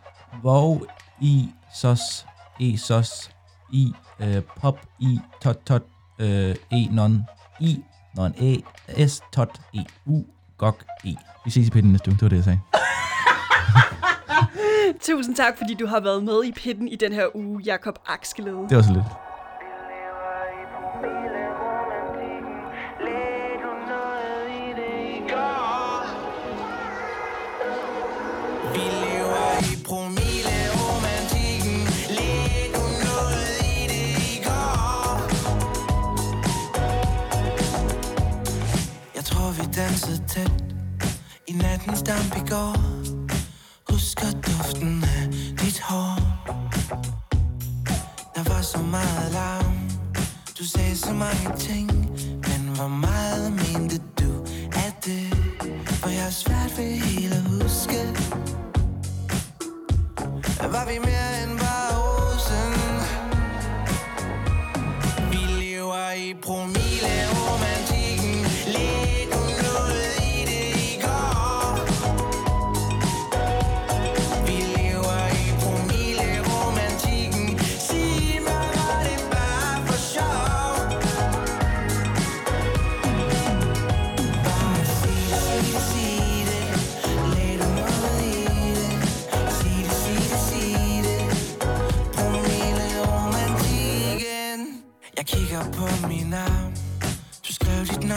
hvor 0.41 0.83
i 1.21 1.49
sos, 1.75 2.27
e 2.61 2.79
sos, 2.79 3.31
i 3.77 3.93
øh, 4.21 4.43
pop, 4.61 4.79
i 4.99 5.21
tot 5.43 5.59
tot, 5.67 5.83
øh, 6.19 6.55
e 6.73 6.89
non, 6.93 7.25
i 7.61 7.83
non, 8.17 8.35
e, 8.39 8.63
s 9.09 9.23
tot, 9.33 9.61
e, 9.75 9.79
u, 10.07 10.25
gok, 10.59 10.85
e. 11.05 11.15
Vi 11.45 11.51
ses 11.51 11.67
i 11.67 11.71
pitten 11.71 11.93
næste 11.93 12.09
uge, 12.11 12.15
det 12.15 12.23
var 12.23 12.29
det, 12.29 12.37
jeg 12.37 12.45
sagde. 12.45 12.61
Tusind 15.07 15.37
tak, 15.37 15.59
fordi 15.59 15.75
du 15.75 15.87
har 15.87 16.01
været 16.01 16.25
med 16.25 16.45
i 16.45 16.53
pitten 16.53 16.89
i 16.89 16.97
den 16.97 17.13
her 17.13 17.37
uge, 17.37 17.63
Jakob 17.65 17.99
Akskelede. 18.07 18.67
Det 18.69 18.77
var 18.77 18.83
så 18.83 18.93
lidt. 18.93 19.05
Nattens 41.63 42.03
damp 42.03 42.37
i 42.37 42.51
går. 42.51 42.77
Husker 43.91 44.31
duften 44.47 45.05
af 45.05 45.25
dit 45.61 45.81
hår 45.81 46.19
Der 48.35 48.43
var 48.53 48.63
så 48.63 48.79
meget 48.79 49.33
larm. 49.33 49.73
Du 50.59 50.65
sagde 50.65 50.97
så 50.97 51.13
mange 51.13 51.57
ting 51.59 51.91
Men 52.49 52.61
hvor 52.77 52.89
meget 52.89 53.53
mente 53.53 53.99
du 54.21 54.31
af 54.73 54.93
det? 55.05 55.27
For 55.87 56.09
jeg 56.09 56.23
har 56.23 56.31
svært 56.31 56.79
ved 56.79 56.91
helt 56.91 57.35
at 57.35 57.43
huske. 57.43 58.01
Var 60.75 60.85
vi 60.91 60.99
mere 60.99 61.43
end 61.43 61.66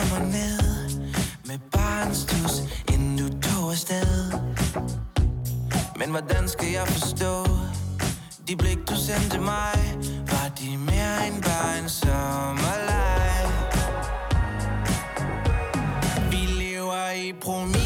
skrev 0.00 0.20
mig 0.20 0.32
ned 0.32 0.90
Med 1.44 1.58
barns 1.72 2.24
tus, 2.24 2.62
Inden 2.94 3.16
du 3.16 3.48
tog 3.48 3.70
afsted. 3.70 4.32
Men 5.96 6.10
hvordan 6.10 6.48
skal 6.48 6.68
jeg 6.68 6.88
forstå? 6.88 7.44
De 8.48 8.56
blik 8.56 8.78
du 8.88 8.94
sendte 8.94 9.40
mig 9.40 9.98
Var 10.30 10.50
de 10.60 10.76
mere 10.76 11.26
end 11.26 11.42
bare 11.42 11.78
en 11.82 11.88
sommerleg? 11.88 13.46
Vi 16.30 16.36
lever 16.36 17.10
i 17.10 17.32
promis 17.42 17.79